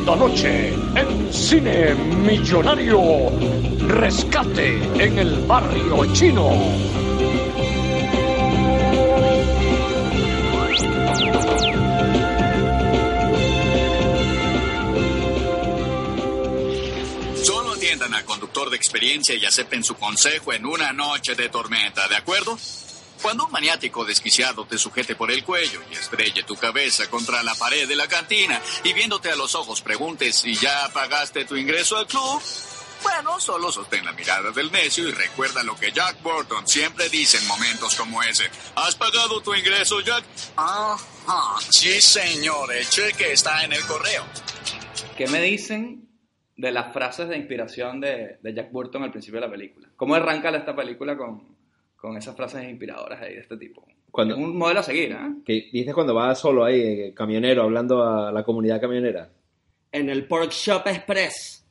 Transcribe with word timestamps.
Esta 0.00 0.16
noche, 0.16 0.72
en 0.96 1.30
Cine 1.30 1.94
Millonario, 1.94 3.30
Rescate 3.86 4.76
en 4.98 5.18
el 5.18 5.40
Barrio 5.46 6.10
Chino. 6.14 6.50
Solo 17.44 17.72
atiendan 17.72 18.14
al 18.14 18.24
conductor 18.24 18.70
de 18.70 18.76
experiencia 18.76 19.34
y 19.34 19.44
acepten 19.44 19.84
su 19.84 19.96
consejo 19.96 20.54
en 20.54 20.64
una 20.64 20.94
noche 20.94 21.34
de 21.34 21.50
tormenta, 21.50 22.08
¿de 22.08 22.16
acuerdo? 22.16 22.56
Cuando 23.22 23.46
un 23.46 23.52
maniático 23.52 24.04
desquiciado 24.04 24.64
te 24.64 24.78
sujete 24.78 25.14
por 25.14 25.30
el 25.30 25.44
cuello 25.44 25.80
y 25.90 25.94
estrelle 25.94 26.42
tu 26.42 26.56
cabeza 26.56 27.08
contra 27.10 27.42
la 27.42 27.54
pared 27.54 27.86
de 27.86 27.96
la 27.96 28.08
cantina 28.08 28.60
y 28.82 28.92
viéndote 28.92 29.30
a 29.30 29.36
los 29.36 29.54
ojos 29.54 29.82
preguntes 29.82 30.36
si 30.36 30.54
ya 30.54 30.88
pagaste 30.92 31.44
tu 31.44 31.56
ingreso 31.56 31.98
al 31.98 32.06
club, 32.06 32.42
bueno, 33.02 33.40
solo 33.40 33.72
sostén 33.72 34.04
la 34.04 34.12
mirada 34.12 34.50
del 34.50 34.70
necio 34.70 35.08
y 35.08 35.12
recuerda 35.12 35.62
lo 35.62 35.74
que 35.76 35.90
Jack 35.90 36.22
Burton 36.22 36.66
siempre 36.66 37.08
dice 37.08 37.38
en 37.38 37.46
momentos 37.46 37.94
como 37.94 38.22
ese. 38.22 38.44
¿Has 38.74 38.94
pagado 38.94 39.40
tu 39.40 39.54
ingreso, 39.54 40.00
Jack? 40.00 40.24
Ajá. 40.56 41.60
Sí, 41.70 42.00
señor. 42.00 42.72
El 42.72 42.86
cheque 42.88 43.32
está 43.32 43.64
en 43.64 43.72
el 43.72 43.84
correo. 43.86 44.24
¿Qué 45.16 45.26
me 45.28 45.40
dicen 45.40 46.08
de 46.56 46.72
las 46.72 46.92
frases 46.92 47.28
de 47.28 47.36
inspiración 47.38 48.00
de, 48.00 48.38
de 48.42 48.54
Jack 48.54 48.70
Burton 48.70 49.02
al 49.02 49.10
principio 49.10 49.40
de 49.40 49.46
la 49.46 49.52
película? 49.52 49.88
¿Cómo 49.96 50.14
arranca 50.14 50.50
esta 50.50 50.76
película 50.76 51.16
con, 51.16 51.56
con 52.00 52.16
esas 52.16 52.34
frases 52.36 52.64
inspiradoras 52.68 53.20
ahí 53.20 53.34
de 53.34 53.40
este 53.40 53.56
tipo? 53.56 53.86
Cuando- 54.10 54.34
Es 54.34 54.40
un 54.40 54.56
modelo 54.56 54.80
a 54.80 54.82
seguir, 54.82 55.12
¿eh? 55.12 55.34
Que 55.44 55.68
dices 55.72 55.94
cuando 55.94 56.14
va 56.14 56.34
solo 56.34 56.64
ahí, 56.64 56.80
eh, 56.80 57.12
camionero, 57.14 57.62
hablando 57.62 58.02
a 58.02 58.32
la 58.32 58.42
comunidad 58.42 58.80
camionera. 58.80 59.30
En 59.92 60.08
el 60.08 60.26
Pork 60.26 60.50
Shop 60.50 60.86
Express. 60.86 61.66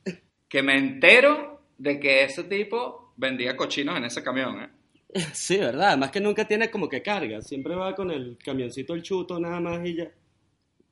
Que 0.48 0.62
me 0.62 0.76
entero 0.76 1.60
de 1.78 2.00
que 2.00 2.24
ese 2.24 2.44
tipo 2.44 3.12
vendía 3.16 3.56
cochinos 3.56 3.96
en 3.96 4.04
ese 4.04 4.22
camión, 4.22 4.60
¿eh? 4.62 4.68
Sí, 5.32 5.58
¿verdad? 5.58 5.88
Además 5.90 6.10
que 6.10 6.20
nunca 6.20 6.46
tiene 6.46 6.70
como 6.70 6.88
que 6.88 7.02
carga. 7.02 7.40
Siempre 7.42 7.74
va 7.74 7.94
con 7.94 8.10
el 8.10 8.36
camioncito 8.42 8.94
el 8.94 9.02
chuto 9.02 9.38
nada 9.38 9.60
más 9.60 9.84
y 9.86 9.94
ya. 9.96 10.10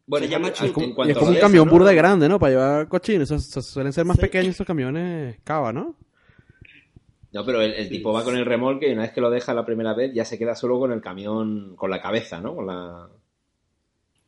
Bueno, 0.06 0.25
Se 0.27 0.33
llama 0.33 0.53
Chuto. 0.53 0.72
cuanto 0.94 1.05
Y 1.06 1.11
es 1.12 1.19
como 1.19 1.31
un 1.33 1.36
camión 1.36 1.66
¿no? 1.66 1.70
burda 1.72 1.91
de 1.91 1.97
grande, 1.97 2.28
¿no? 2.31 2.39
Para 2.39 2.53
llevar 2.53 2.89
cochinos. 2.89 3.28
Suelen 3.28 3.92
ser 3.92 4.06
más 4.06 4.16
Sí. 4.16 4.22
pequeños 4.22 4.55
esos 4.55 4.66
camiones 4.66 5.36
cava, 5.44 5.70
¿no? 5.72 5.97
No, 7.33 7.45
pero 7.45 7.61
el, 7.61 7.75
el 7.75 7.89
tipo 7.91 8.12
va 8.12 8.25
con 8.25 8.37
el 8.37 8.47
remolque 8.47 8.89
y 8.89 8.93
una 8.93 9.03
vez 9.03 9.12
que 9.12 9.21
lo 9.21 9.31
deja 9.31 9.53
la 9.55 9.65
primera 9.67 9.93
vez 9.95 10.12
ya 10.15 10.25
se 10.25 10.39
queda 10.39 10.55
solo 10.55 10.79
con 10.79 10.93
el 10.93 11.01
camión, 11.03 11.75
con 11.77 11.91
la 11.91 12.01
cabeza, 12.01 12.41
¿no? 12.41 12.55
Con 12.55 12.67
la... 12.67 13.09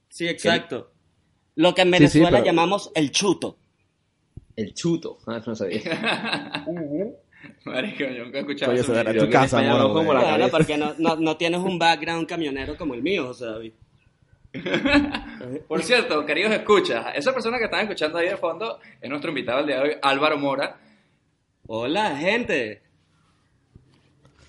Sí, 0.09 0.29
exacto. 0.29 0.91
Lo 1.57 1.75
que 1.75 1.83
en 1.83 1.89
Sí, 1.89 1.93
sí, 1.95 1.99
Venezuela 2.19 2.31
pero- 2.31 2.45
llamamos 2.45 2.91
el 2.95 3.11
chuto. 3.11 3.57
El 4.57 4.75
chuto. 4.75 5.19
Ah, 5.27 5.41
no 5.47 5.55
sabía. 5.55 5.81
Marico, 7.65 8.05
yo 8.05 8.25
nunca 8.25 8.39
he 8.39 8.41
escuchado 8.41 8.73
eso. 8.73 8.93
tu 8.93 9.31
casa, 9.31 9.63
moro, 9.63 9.89
lo 9.89 9.95
como 9.95 10.13
la 10.13 10.21
Bueno, 10.21 10.49
porque 10.51 10.77
no, 10.77 10.93
no, 10.99 11.17
no 11.17 11.37
tienes 11.39 11.61
un 11.61 11.79
background 11.79 12.29
camionero 12.29 12.77
como 12.77 12.93
el 12.95 13.03
mío, 13.03 13.27
José 13.29 13.47
David. 13.47 13.73
Por 15.69 15.83
cierto, 15.83 16.27
queridos 16.27 16.53
escuchas, 16.53 17.07
esa 17.15 17.33
persona 17.33 17.57
que 17.59 17.65
están 17.65 17.81
escuchando 17.81 18.19
ahí 18.19 18.29
de 18.29 18.37
fondo 18.37 18.79
es 19.01 19.09
nuestro 19.09 19.31
invitado 19.31 19.61
el 19.61 19.67
día 19.67 19.77
de 19.77 19.83
hoy, 19.83 19.91
Álvaro 20.03 20.37
Mora. 20.37 20.79
Hola, 21.67 22.17
gente. 22.17 22.83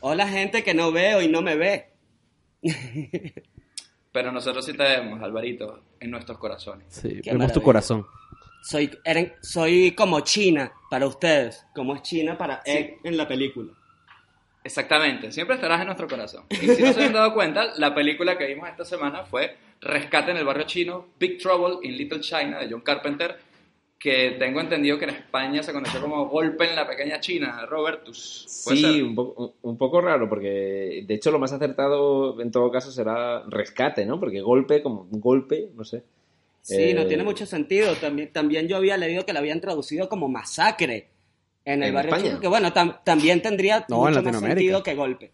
Hola, 0.02 0.28
gente 0.28 0.64
que 0.64 0.74
no 0.74 0.92
veo 0.92 1.22
y 1.22 1.28
no 1.28 1.42
me 1.42 1.56
ve. 1.56 1.90
Pero 4.12 4.32
nosotros 4.32 4.66
sí 4.66 4.74
te 4.74 4.84
vemos, 4.84 5.22
Alvarito, 5.22 5.84
en 6.00 6.12
nuestros 6.12 6.38
corazones. 6.38 6.86
Sí, 6.90 7.22
Qué 7.22 7.32
vemos 7.32 7.34
tu 7.54 7.60
maravilla. 7.60 7.64
corazón. 7.64 8.08
Soy, 8.64 8.88
eren- 9.06 9.34
soy 9.42 9.92
como 9.94 10.20
China 10.22 10.72
para 10.90 11.08
ustedes, 11.08 11.66
como 11.74 11.96
es 11.96 12.02
China 12.04 12.38
para 12.38 12.62
Egg 12.66 12.98
en 13.04 13.18
la 13.18 13.28
película. 13.28 13.72
Exactamente, 14.64 15.32
siempre 15.32 15.56
estarás 15.56 15.80
en 15.82 15.88
nuestro 15.88 16.08
corazón. 16.08 16.46
Y 16.50 16.56
si 16.68 16.84
no 16.84 16.94
se 16.94 17.04
han 17.06 17.14
dado 17.14 17.34
cuenta, 17.34 17.74
la 17.78 17.96
película 17.96 18.38
que 18.38 18.46
vimos 18.46 18.70
esta 18.70 18.86
semana 18.86 19.24
fue 19.24 19.58
Rescate 19.82 20.30
en 20.30 20.38
el 20.38 20.46
barrio 20.46 20.66
chino, 20.66 21.08
Big 21.20 21.40
Trouble 21.40 21.80
in 21.88 21.98
Little 21.98 22.20
China 22.20 22.60
de 22.60 22.68
John 22.70 22.82
Carpenter, 22.82 23.40
que 24.02 24.32
tengo 24.40 24.60
entendido 24.60 24.98
que 24.98 25.06
en 25.06 25.12
España 25.12 25.62
se 25.62 25.72
conoció 25.72 26.02
como 26.02 26.28
Golpe 26.28 26.68
en 26.68 26.76
la 26.76 26.88
pequeña 26.88 27.20
China, 27.20 27.66
Robertus. 27.68 28.48
¿Puede 28.64 28.78
Sí, 28.78 29.02
un 29.02 29.14
poco, 29.14 29.54
un 29.62 29.78
poco 29.78 30.02
raro, 30.02 30.28
porque 30.28 31.04
de 31.06 31.14
hecho 31.14 31.30
lo 31.30 31.38
más 31.38 31.54
acertado 31.54 32.42
en 32.42 32.50
todo 32.52 32.72
caso 32.72 32.92
será 32.92 33.44
rescate, 33.48 34.06
¿no? 34.06 34.20
Porque 34.20 34.42
golpe, 34.42 34.82
como 34.82 35.08
un 35.12 35.22
golpe, 35.22 35.70
no 35.76 35.84
sé. 35.84 36.04
Sí, 36.64 36.94
no 36.94 37.02
Eh, 37.02 37.06
tiene 37.06 37.24
mucho 37.24 37.46
sentido. 37.46 37.94
También, 37.96 38.32
también 38.34 38.68
yo 38.68 38.78
había 38.78 38.98
leído 38.98 39.26
que 39.26 39.34
la 39.34 39.40
habían 39.40 39.62
traducido 39.62 40.10
como 40.10 40.28
masacre 40.28 41.08
en 41.66 41.84
el 41.84 41.90
¿En 41.90 41.96
barrio 41.96 42.10
España? 42.12 42.30
chino, 42.30 42.42
que 42.42 42.48
bueno, 42.48 42.74
tam- 42.74 43.04
también 43.04 43.42
tendría 43.42 43.86
No, 43.88 44.08
en 44.08 44.16
mucho 44.16 44.24
más 44.24 44.40
sentido 44.42 44.82
que 44.84 44.96
golpe. 44.96 45.32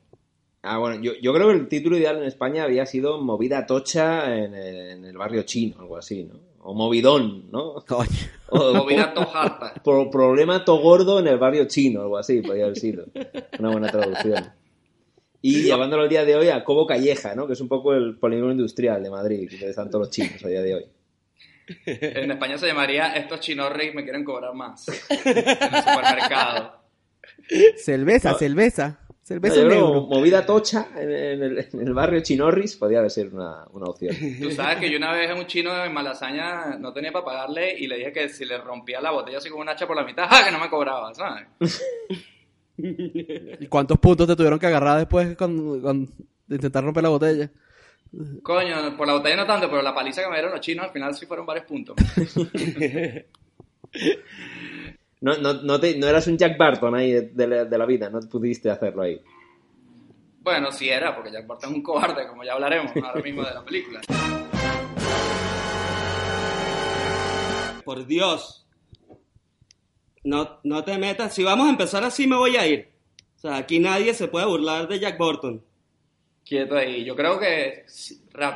Ah, 0.63 0.78
bueno, 0.79 1.01
yo, 1.01 1.13
yo 1.22 1.34
creo 1.34 1.47
que 1.47 1.53
el 1.55 1.67
título 1.69 1.97
ideal 1.97 2.17
en 2.17 2.23
España 2.23 2.63
había 2.63 2.85
sido 2.85 3.22
Movida 3.22 3.66
Tocha 3.66 4.35
en 4.35 4.53
el, 4.53 4.75
en 4.91 5.05
el 5.05 5.17
barrio 5.17 5.44
chino, 5.44 5.78
algo 5.79 5.95
así, 5.95 6.23
¿no? 6.25 6.47
O 6.69 6.73
Movidón, 6.73 7.50
¿no? 7.51 7.75
Coño. 7.88 8.09
O, 8.50 8.73
Movida 8.73 9.13
tojarta. 9.13 9.73
Pro- 9.83 10.09
problema 10.09 10.63
to 10.63 10.78
gordo 10.78 11.19
en 11.19 11.28
el 11.28 11.38
barrio 11.38 11.66
chino, 11.67 12.01
algo 12.01 12.17
así, 12.17 12.41
podría 12.41 12.63
haber 12.66 12.78
sido. 12.78 13.05
Una 13.59 13.72
buena 13.72 13.89
traducción. 13.91 14.51
Y 15.41 15.63
llevándolo 15.63 16.03
al 16.03 16.09
día 16.09 16.23
de 16.23 16.35
hoy 16.38 16.47
a 16.47 16.63
Cobo 16.63 16.88
Calleja, 16.88 17.35
¿no? 17.35 17.45
Que 17.45 17.53
es 17.53 17.59
un 17.61 17.67
poco 17.67 17.94
el 17.94 18.17
polígono 18.17 18.51
industrial 18.53 19.03
de 19.03 19.09
Madrid, 19.09 19.50
que 19.50 19.67
están 19.69 19.89
todos 19.89 20.07
los 20.07 20.09
chinos 20.11 20.41
a 20.45 20.47
día 20.47 20.61
de 20.61 20.75
hoy. 20.75 20.85
En 21.85 22.31
España 22.31 22.57
se 22.57 22.67
llamaría 22.67 23.13
Estos 23.17 23.41
chinorris 23.41 23.94
me 23.94 24.03
quieren 24.03 24.23
cobrar 24.23 24.53
más. 24.53 24.88
En 25.09 25.38
el 25.38 25.84
supermercado. 25.84 26.72
Cerveza, 27.75 28.31
No. 28.31 28.38
cerveza. 28.38 28.99
No, 29.29 29.35
Cerveza 29.35 29.55
negro. 29.63 30.07
movida 30.09 30.45
tocha 30.45 30.88
en, 30.95 31.11
en 31.11 31.43
el, 31.43 31.57
en 31.73 31.81
el 31.88 31.93
barrio 31.93 32.21
Chinorris 32.21 32.77
podría 32.77 32.99
haber 32.99 33.11
sido 33.11 33.35
una, 33.35 33.65
una 33.71 33.85
opción. 33.88 34.15
Tú 34.41 34.51
sabes 34.51 34.77
que 34.77 34.89
yo 34.89 34.97
una 34.97 35.11
vez 35.11 35.29
a 35.29 35.35
un 35.35 35.45
chino 35.47 35.83
en 35.83 35.93
Malasaña 35.93 36.77
no 36.79 36.93
tenía 36.93 37.11
para 37.11 37.25
pagarle 37.25 37.77
y 37.77 37.87
le 37.87 37.97
dije 37.97 38.13
que 38.13 38.29
si 38.29 38.45
le 38.45 38.57
rompía 38.57 39.01
la 39.01 39.11
botella 39.11 39.39
así 39.39 39.49
con 39.49 39.59
un 39.59 39.67
hacha 39.69 39.85
por 39.85 39.97
la 39.97 40.05
mitad, 40.05 40.27
¡ja! 40.29 40.43
que 40.45 40.51
no 40.51 40.59
me 40.59 40.69
cobraba, 40.69 41.13
¿sabes? 41.13 41.45
¿Y 42.77 43.67
cuántos 43.67 43.97
puntos 43.99 44.27
te 44.27 44.35
tuvieron 44.35 44.59
que 44.59 44.67
agarrar 44.67 44.97
después 44.99 45.35
con, 45.35 45.81
con- 45.81 46.05
de 46.47 46.55
intentar 46.55 46.83
romper 46.83 47.03
la 47.03 47.09
botella? 47.09 47.49
Coño, 48.41 48.95
por 48.95 49.07
la 49.07 49.13
botella 49.13 49.35
no 49.35 49.45
tanto, 49.45 49.69
pero 49.69 49.81
la 49.81 49.93
paliza 49.93 50.21
que 50.21 50.29
me 50.29 50.35
dieron 50.35 50.51
los 50.51 50.61
chinos 50.61 50.85
al 50.85 50.91
final 50.93 51.13
sí 51.13 51.25
fueron 51.25 51.45
varios 51.45 51.66
puntos. 51.66 51.97
No, 55.22 55.35
no, 55.38 55.53
no, 55.53 55.79
te- 55.79 55.97
no 55.97 56.07
eras 56.07 56.28
un 56.28 56.38
Jack 56.38 56.57
Barton 56.57 56.94
ahí 56.95 57.11
de, 57.11 57.22
de 57.22 57.47
la, 57.47 57.66
de 57.66 57.78
la 57.78 57.85
vida, 57.85 58.09
no 58.09 58.19
pudiste 58.22 58.69
hacerlo 58.69 59.01
ahí. 59.03 59.19
Bueno, 60.41 60.72
sí 60.72 60.88
era, 60.89 61.13
porque 61.16 61.31
Jack 61.31 61.45
Barton 61.47 61.72
es 61.72 61.75
un 61.75 61.83
cobarde, 61.83 62.28
como 62.28 62.44
ya 62.44 62.53
hablaremos 62.53 62.91
ahora 63.03 63.22
mismo 63.22 63.44
de 63.44 63.53
la 63.53 63.63
película. 63.66 64.01
Por 67.83 68.05
Dios. 68.05 68.66
No, 70.23 70.59
no 70.63 70.83
te 70.83 70.97
metas. 70.97 71.34
Si 71.34 71.44
vamos 71.44 71.67
a 71.67 71.69
empezar 71.72 72.03
así, 72.03 72.28
me 72.28 72.35
voy 72.35 72.58
a 72.58 72.67
ir. 72.67 72.90
O 73.37 73.40
sea, 73.40 73.58
aquí 73.58 73.79
nadie 73.79 74.14
se 74.14 74.28
puede 74.28 74.46
burlar 74.46 74.87
de 74.87 74.99
Jack 74.99 75.17
Burton. 75.17 75.64
Quieto 76.43 76.75
ahí. 76.75 77.05
Yo 77.05 77.16
creo 77.16 77.40
que 77.40 77.85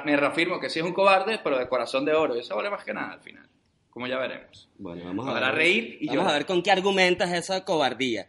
me 0.06 0.18
reafirmo 0.18 0.60
que 0.60 0.69
sí 0.69 0.80
es 0.80 0.86
un 0.86 0.94
cobarde, 0.94 1.40
pero 1.44 1.58
de 1.58 1.68
corazón 1.69 2.04
de 2.06 2.13
oro. 2.13 2.36
Y 2.36 2.40
eso 2.40 2.56
vale 2.56 2.69
más 2.69 2.84
que 2.84 2.94
nada 2.94 3.13
al 3.13 3.22
final. 3.22 3.48
Como 3.92 4.08
ya 4.08 4.18
veremos. 4.18 4.70
Bueno, 4.78 5.04
vamos 5.06 5.28
a 5.28 5.34
ver. 5.34 5.54
reír 5.54 5.98
y 6.00 6.08
Vamos 6.08 6.24
llorar. 6.24 6.32
a 6.32 6.38
ver 6.40 6.46
con 6.48 6.64
qué 6.64 6.72
argumentas 6.72 7.32
esa 7.32 7.64
cobardía. 7.66 8.28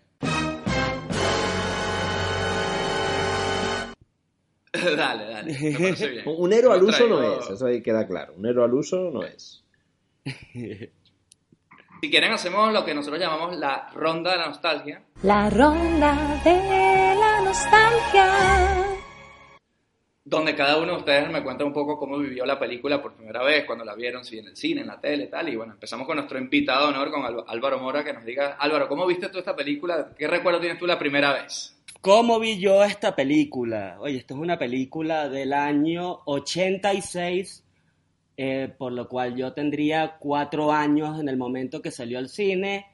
dale, 4.97 5.25
dale. 5.31 5.59
Me 5.61 5.79
parece 5.79 6.09
bien. 6.11 6.25
Un, 6.27 6.53
héroe 6.53 6.75
al 6.75 6.83
uso 6.83 7.07
no 7.07 7.23
es, 7.23 7.51
eso 7.51 7.67
ahí 7.67 7.83
queda 7.83 8.07
claro. 8.07 8.35
Un 8.37 8.47
héroe 8.47 8.65
al 8.65 8.75
uso 8.75 9.11
no 9.13 9.23
es. 9.23 9.63
Si 12.03 12.11
quieren, 12.11 12.33
hacemos 12.33 12.73
lo 12.73 12.85
que 12.85 12.95
nosotros 12.97 13.21
llamamos 13.23 13.57
la 13.57 13.89
ronda 13.95 14.33
de 14.33 14.39
la 14.39 14.47
nostalgia. 14.49 15.05
La 15.23 15.49
ronda 15.49 16.41
de 16.43 17.15
la 17.15 17.41
nostalgia. 17.43 18.92
Donde 20.25 20.55
cada 20.55 20.79
uno 20.79 20.93
de 20.93 20.99
ustedes 20.99 21.31
me 21.31 21.43
cuenta 21.43 21.65
un 21.65 21.73
poco 21.73 21.99
cómo 21.99 22.17
vivió 22.19 22.47
la 22.47 22.59
película 22.59 23.03
por 23.03 23.15
primera 23.15 23.43
vez, 23.43 23.65
cuando 23.65 23.85
la 23.85 23.95
vieron, 23.95 24.25
si 24.25 24.39
en 24.39 24.47
el 24.47 24.57
cine, 24.57 24.83
en 24.83 24.87
la 24.87 25.01
tele, 25.01 25.27
tal. 25.27 25.49
Y 25.49 25.57
bueno, 25.57 25.73
empezamos 25.73 26.07
con 26.07 26.17
nuestro 26.17 26.39
invitado 26.39 26.87
de 26.87 26.95
honor, 26.95 27.11
con 27.11 27.45
Álvaro 27.49 27.81
Mora, 27.81 28.05
que 28.05 28.13
nos 28.13 28.25
diga, 28.25 28.57
Álvaro, 28.59 28.89
¿cómo 28.89 29.07
viste 29.07 29.29
tú 29.29 29.39
esta 29.39 29.57
película? 29.57 30.11
¿Qué 30.17 30.29
recuerdo 30.29 30.61
tienes 30.61 30.79
tú 30.79 30.87
la 30.87 30.99
primera 30.99 31.33
vez? 31.33 31.77
¿Cómo 32.01 32.39
vi 32.39 32.59
yo 32.59 32.85
esta 32.85 33.15
película? 33.17 33.97
Oye, 34.01 34.19
esta 34.19 34.35
es 34.35 34.41
una 34.41 34.59
película 34.59 35.29
del 35.29 35.53
año 35.53 36.21
86, 36.25 37.65
eh, 38.37 38.73
por 38.79 38.93
lo 38.93 39.09
cual 39.09 39.37
yo 39.37 39.53
tendría 39.53 40.17
cuatro 40.19 40.73
años 40.73 41.21
en 41.21 41.29
el 41.29 41.37
momento 41.37 41.83
que 41.83 41.91
salió 41.91 42.19
al 42.19 42.29
cine, 42.29 42.87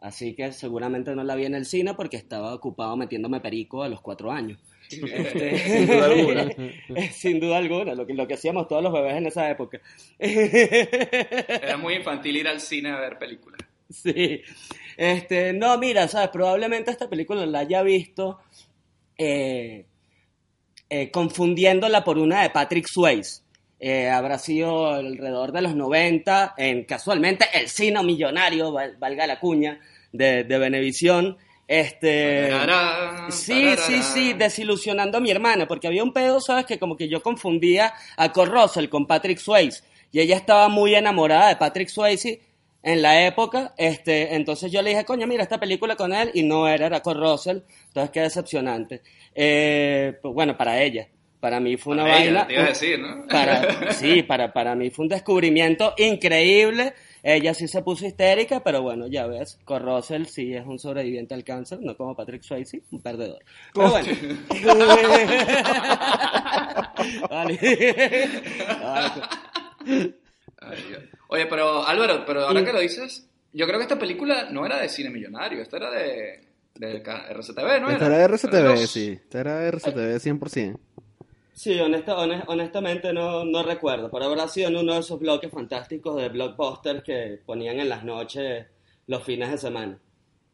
así 0.00 0.34
que 0.34 0.52
seguramente 0.52 1.14
no 1.14 1.24
la 1.24 1.34
vi 1.34 1.46
en 1.46 1.54
el 1.54 1.64
cine 1.64 1.94
porque 1.94 2.16
estaba 2.16 2.54
ocupado 2.54 2.96
metiéndome 2.96 3.40
perico 3.40 3.82
a 3.82 3.88
los 3.88 4.00
cuatro 4.00 4.30
años. 4.30 4.58
Este, 4.90 5.58
Sin 5.68 5.86
duda 5.86 6.04
alguna. 6.06 6.48
Sin 7.12 7.40
duda 7.40 7.56
alguna, 7.58 7.94
lo 7.94 8.06
que, 8.06 8.14
lo 8.14 8.26
que 8.26 8.34
hacíamos 8.34 8.68
todos 8.68 8.82
los 8.82 8.92
bebés 8.92 9.16
en 9.16 9.26
esa 9.26 9.50
época. 9.50 9.80
Era 10.18 11.76
muy 11.76 11.94
infantil 11.94 12.36
ir 12.36 12.48
al 12.48 12.60
cine 12.60 12.90
a 12.90 13.00
ver 13.00 13.18
películas. 13.18 13.60
Sí. 13.90 14.40
Este, 14.96 15.52
no, 15.52 15.76
mira, 15.78 16.08
sabes, 16.08 16.28
probablemente 16.30 16.90
esta 16.90 17.08
película 17.08 17.44
la 17.46 17.60
haya 17.60 17.82
visto 17.82 18.40
eh, 19.18 19.86
eh, 20.88 21.10
confundiéndola 21.10 22.04
por 22.04 22.18
una 22.18 22.42
de 22.42 22.50
Patrick 22.50 22.86
Swayze. 22.88 23.42
Eh, 23.80 24.08
habrá 24.08 24.38
sido 24.38 24.88
alrededor 24.88 25.52
de 25.52 25.62
los 25.62 25.74
90, 25.74 26.54
en 26.56 26.84
casualmente 26.84 27.44
el 27.52 27.68
cine 27.68 28.02
millonario, 28.02 28.72
val- 28.72 28.96
valga 28.98 29.26
la 29.26 29.38
cuña, 29.40 29.78
de, 30.12 30.44
de 30.44 30.58
Venevisión. 30.58 31.36
Este, 31.66 32.50
Sí, 33.30 33.74
sí, 33.78 34.02
sí, 34.02 34.32
desilusionando 34.34 35.18
a 35.18 35.20
mi 35.20 35.30
hermana, 35.30 35.66
porque 35.66 35.86
había 35.86 36.02
un 36.02 36.12
pedo, 36.12 36.40
¿sabes? 36.40 36.66
Que 36.66 36.78
como 36.78 36.96
que 36.96 37.08
yo 37.08 37.22
confundía 37.22 37.94
a 38.16 38.32
Kurt 38.32 38.52
Russell 38.52 38.88
con 38.88 39.06
Patrick 39.06 39.38
Swayze, 39.38 39.82
y 40.12 40.20
ella 40.20 40.36
estaba 40.36 40.68
muy 40.68 40.94
enamorada 40.94 41.48
de 41.48 41.56
Patrick 41.56 41.88
Swayze 41.88 42.40
en 42.82 43.00
la 43.00 43.26
época, 43.26 43.72
este, 43.78 44.34
entonces 44.34 44.70
yo 44.70 44.82
le 44.82 44.90
dije, 44.90 45.06
coño, 45.06 45.26
mira 45.26 45.42
esta 45.42 45.58
película 45.58 45.96
con 45.96 46.12
él, 46.12 46.30
y 46.34 46.42
no 46.42 46.68
era, 46.68 46.86
era 46.86 47.00
Russell, 47.02 47.60
entonces 47.86 48.10
qué 48.10 48.20
decepcionante. 48.20 49.00
Eh, 49.34 50.18
pues 50.20 50.34
bueno, 50.34 50.56
para 50.56 50.82
ella, 50.82 51.08
para 51.40 51.60
mí 51.60 51.76
fue 51.78 51.94
una 51.94 52.04
Para 52.04 52.18
ella, 52.22 52.32
vaina... 52.32 52.46
te 52.46 52.52
iba 52.52 52.62
a 52.62 52.68
decir, 52.68 52.98
¿no? 52.98 53.26
Para, 53.26 53.92
sí, 53.92 54.22
para, 54.22 54.52
para 54.52 54.74
mí 54.74 54.90
fue 54.90 55.04
un 55.04 55.08
descubrimiento 55.08 55.94
increíble. 55.96 56.94
Ella 57.26 57.54
sí 57.54 57.66
se 57.68 57.80
puso 57.80 58.06
histérica, 58.06 58.62
pero 58.62 58.82
bueno, 58.82 59.06
ya 59.06 59.26
ves, 59.26 59.58
con 59.64 59.82
Russell 59.82 60.26
sí 60.26 60.52
es 60.52 60.66
un 60.66 60.78
sobreviviente 60.78 61.32
al 61.32 61.42
cáncer, 61.42 61.78
no 61.80 61.96
como 61.96 62.14
Patrick 62.14 62.42
Swayze, 62.42 62.82
un 62.90 63.00
perdedor. 63.00 63.42
Pero 63.72 63.90
bueno. 63.90 64.12
Vale. 67.30 67.58
Oye, 71.28 71.46
pero 71.46 71.86
Álvaro, 71.86 72.26
pero 72.26 72.44
ahora 72.44 72.62
que 72.62 72.74
lo 72.74 72.80
dices, 72.80 73.26
yo 73.54 73.66
creo 73.66 73.78
que 73.78 73.84
esta 73.84 73.98
película 73.98 74.50
no 74.50 74.66
era 74.66 74.78
de 74.78 74.90
cine 74.90 75.08
millonario, 75.08 75.62
esta 75.62 75.78
era 75.78 75.90
de, 75.90 76.46
de 76.74 76.96
RCTV, 76.98 77.80
¿no? 77.80 77.90
Esta 77.90 78.04
era 78.04 78.18
de 78.18 78.24
RCTV, 78.24 78.76
sí. 78.86 79.12
Esta 79.12 79.40
era 79.40 79.60
de 79.60 79.68
RCTV 79.68 80.20
100%. 80.20 80.78
Sí, 81.54 81.78
honesta- 81.78 82.16
hone- 82.18 82.42
honestamente 82.48 83.12
no, 83.12 83.44
no 83.44 83.62
recuerdo, 83.62 84.10
pero 84.10 84.24
habrá 84.24 84.48
sido 84.48 84.68
en 84.68 84.76
uno 84.76 84.94
de 84.94 85.00
esos 85.00 85.18
bloques 85.20 85.50
fantásticos 85.50 86.16
de 86.16 86.28
blockbusters 86.28 87.02
que 87.04 87.38
ponían 87.46 87.78
en 87.80 87.88
las 87.88 88.04
noches 88.04 88.66
los 89.06 89.22
fines 89.22 89.50
de 89.50 89.58
semana. 89.58 89.98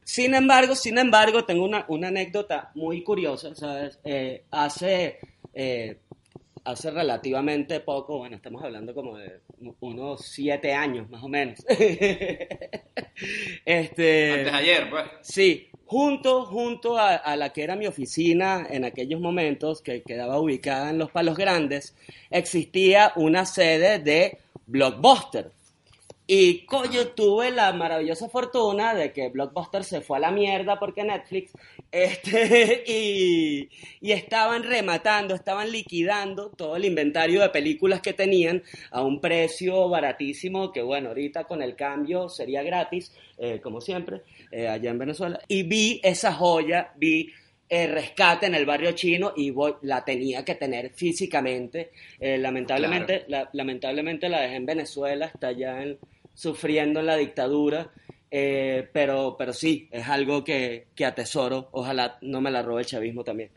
Sin 0.05 0.35
embargo, 0.35 0.75
sin 0.75 0.99
embargo, 0.99 1.45
tengo 1.45 1.65
una, 1.65 1.85
una 1.89 2.09
anécdota 2.09 2.71
muy 2.75 3.03
curiosa, 3.03 3.55
¿sabes? 3.55 3.99
Eh, 4.05 4.45
hace, 4.51 5.19
eh, 5.55 5.99
hace 6.65 6.91
relativamente 6.91 7.81
poco, 7.81 8.19
bueno, 8.19 8.37
estamos 8.37 8.63
hablando 8.63 8.95
como 8.95 9.17
de 9.17 9.41
unos 9.81 10.23
siete 10.27 10.75
años 10.75 11.09
más 11.11 11.23
o 11.23 11.29
menos. 11.29 11.61
este, 13.65 14.31
Antes 14.33 14.45
de 14.45 14.51
ayer, 14.59 14.91
pues. 14.91 15.05
Sí, 15.23 15.70
junto, 15.91 16.47
junto 16.47 16.97
a, 16.99 17.17
a 17.17 17.35
la 17.35 17.53
que 17.53 17.65
era 17.65 17.75
mi 17.75 17.89
oficina 17.89 18.65
en 18.71 18.85
aquellos 18.85 19.21
momentos, 19.21 19.83
que 19.83 20.03
quedaba 20.03 20.39
ubicada 20.39 20.91
en 20.91 20.99
Los 20.99 21.11
Palos 21.11 21.37
Grandes, 21.37 21.97
existía 22.31 23.13
una 23.17 23.45
sede 23.45 23.99
de 23.99 24.39
Blockbuster. 24.67 25.51
Y 26.33 26.65
coño, 26.65 27.09
tuve 27.09 27.51
la 27.51 27.73
maravillosa 27.73 28.29
fortuna 28.29 28.95
de 28.95 29.13
que 29.13 29.31
Blockbuster 29.31 29.83
se 29.83 30.01
fue 30.01 30.19
a 30.19 30.21
la 30.21 30.31
mierda 30.31 30.79
porque 30.79 31.03
Netflix, 31.03 31.51
este, 31.91 32.85
y, 32.87 33.69
y 34.01 34.13
estaban 34.13 34.63
rematando, 34.63 35.35
estaban 35.35 35.73
liquidando 35.73 36.51
todo 36.51 36.77
el 36.77 36.85
inventario 36.85 37.41
de 37.41 37.49
películas 37.49 38.01
que 38.01 38.13
tenían 38.13 38.63
a 38.93 39.03
un 39.03 39.21
precio 39.21 39.89
baratísimo, 39.89 40.71
que 40.71 40.83
bueno, 40.83 41.09
ahorita 41.09 41.45
con 41.45 41.63
el 41.63 41.75
cambio 41.75 42.29
sería 42.29 42.63
gratis, 42.63 43.13
eh, 43.37 43.59
como 43.61 43.81
siempre, 43.81 44.23
eh, 44.53 44.69
allá 44.69 44.91
en 44.91 44.99
Venezuela. 45.01 45.41
Y 45.49 45.65
vi 45.65 46.01
esa 46.05 46.33
joya, 46.33 46.93
vi 46.97 47.29
eh, 47.69 47.87
Rescate 47.89 48.47
en 48.47 48.55
el 48.55 48.67
barrio 48.67 48.93
chino 48.93 49.33
y 49.37 49.51
voy- 49.51 49.75
la 49.83 50.05
tenía 50.05 50.45
que 50.45 50.55
tener 50.57 50.91
físicamente. 50.95 51.91
Eh, 52.21 52.39
lamentablemente, 52.39 53.25
la, 53.29 53.49
lamentablemente 53.53 54.29
la 54.29 54.41
dejé 54.43 54.55
en 54.57 54.67
Venezuela, 54.67 55.27
está 55.27 55.49
allá 55.49 55.83
en- 55.83 55.99
sufriendo 56.41 57.01
en 57.01 57.07
la 57.07 57.17
dictadura. 57.17 57.91
eh, 58.31 58.89
pero, 58.93 59.35
pero 59.39 59.53
sí, 59.53 59.89
es 59.91 60.09
algo 60.09 60.43
que, 60.45 60.87
que 60.95 61.05
atesoro. 61.05 61.69
Ojalá 61.73 62.17
no 62.23 62.41
me 62.41 62.51
la 62.51 62.63
robe 62.63 62.81
el 62.83 62.87
chavismo 62.87 63.23
también. 63.25 63.51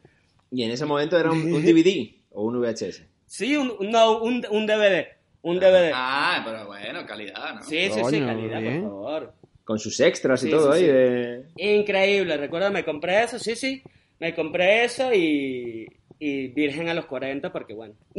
Y 0.51 0.63
en 0.63 0.71
ese 0.71 0.85
momento 0.85 1.17
era 1.17 1.31
un, 1.31 1.53
un 1.53 1.61
DVD 1.65 2.09
o 2.31 2.43
un 2.45 2.59
VHS. 2.59 3.03
Sí, 3.25 3.55
un, 3.55 3.75
no, 3.91 4.21
un, 4.21 4.45
un 4.49 4.65
DVD. 4.65 5.07
Un 5.43 5.59
DVD. 5.59 5.91
Ah, 5.93 6.41
pero 6.45 6.65
bueno, 6.67 7.05
calidad, 7.05 7.55
¿no? 7.55 7.63
sí, 7.63 7.89
sí, 7.89 8.01
sí, 8.09 8.19
calidad, 8.19 8.61
bien. 8.61 8.81
por 8.81 8.89
favor. 8.91 9.33
Con 9.63 9.79
sus 9.79 9.99
extras 10.01 10.41
y 10.43 10.47
Sí, 10.47 10.51
todo 10.51 10.73
sí, 10.73 10.79
ahí. 10.79 10.85
sí. 10.85 10.91
De... 10.91 11.45
Increíble, 11.75 12.35
recuerda, 12.37 12.69
me 12.69 12.83
compré 12.83 13.23
eso, 13.23 13.39
sí, 13.39 13.55
sí, 13.55 13.81
me 14.19 14.33
compré 14.35 14.83
eso 14.85 15.13
y, 15.13 15.85
y 16.19 16.47
virgen 16.47 16.89
a 16.89 16.93
los 16.93 17.05
40 17.05 17.51
porque 17.51 17.73
bueno, 17.73 17.93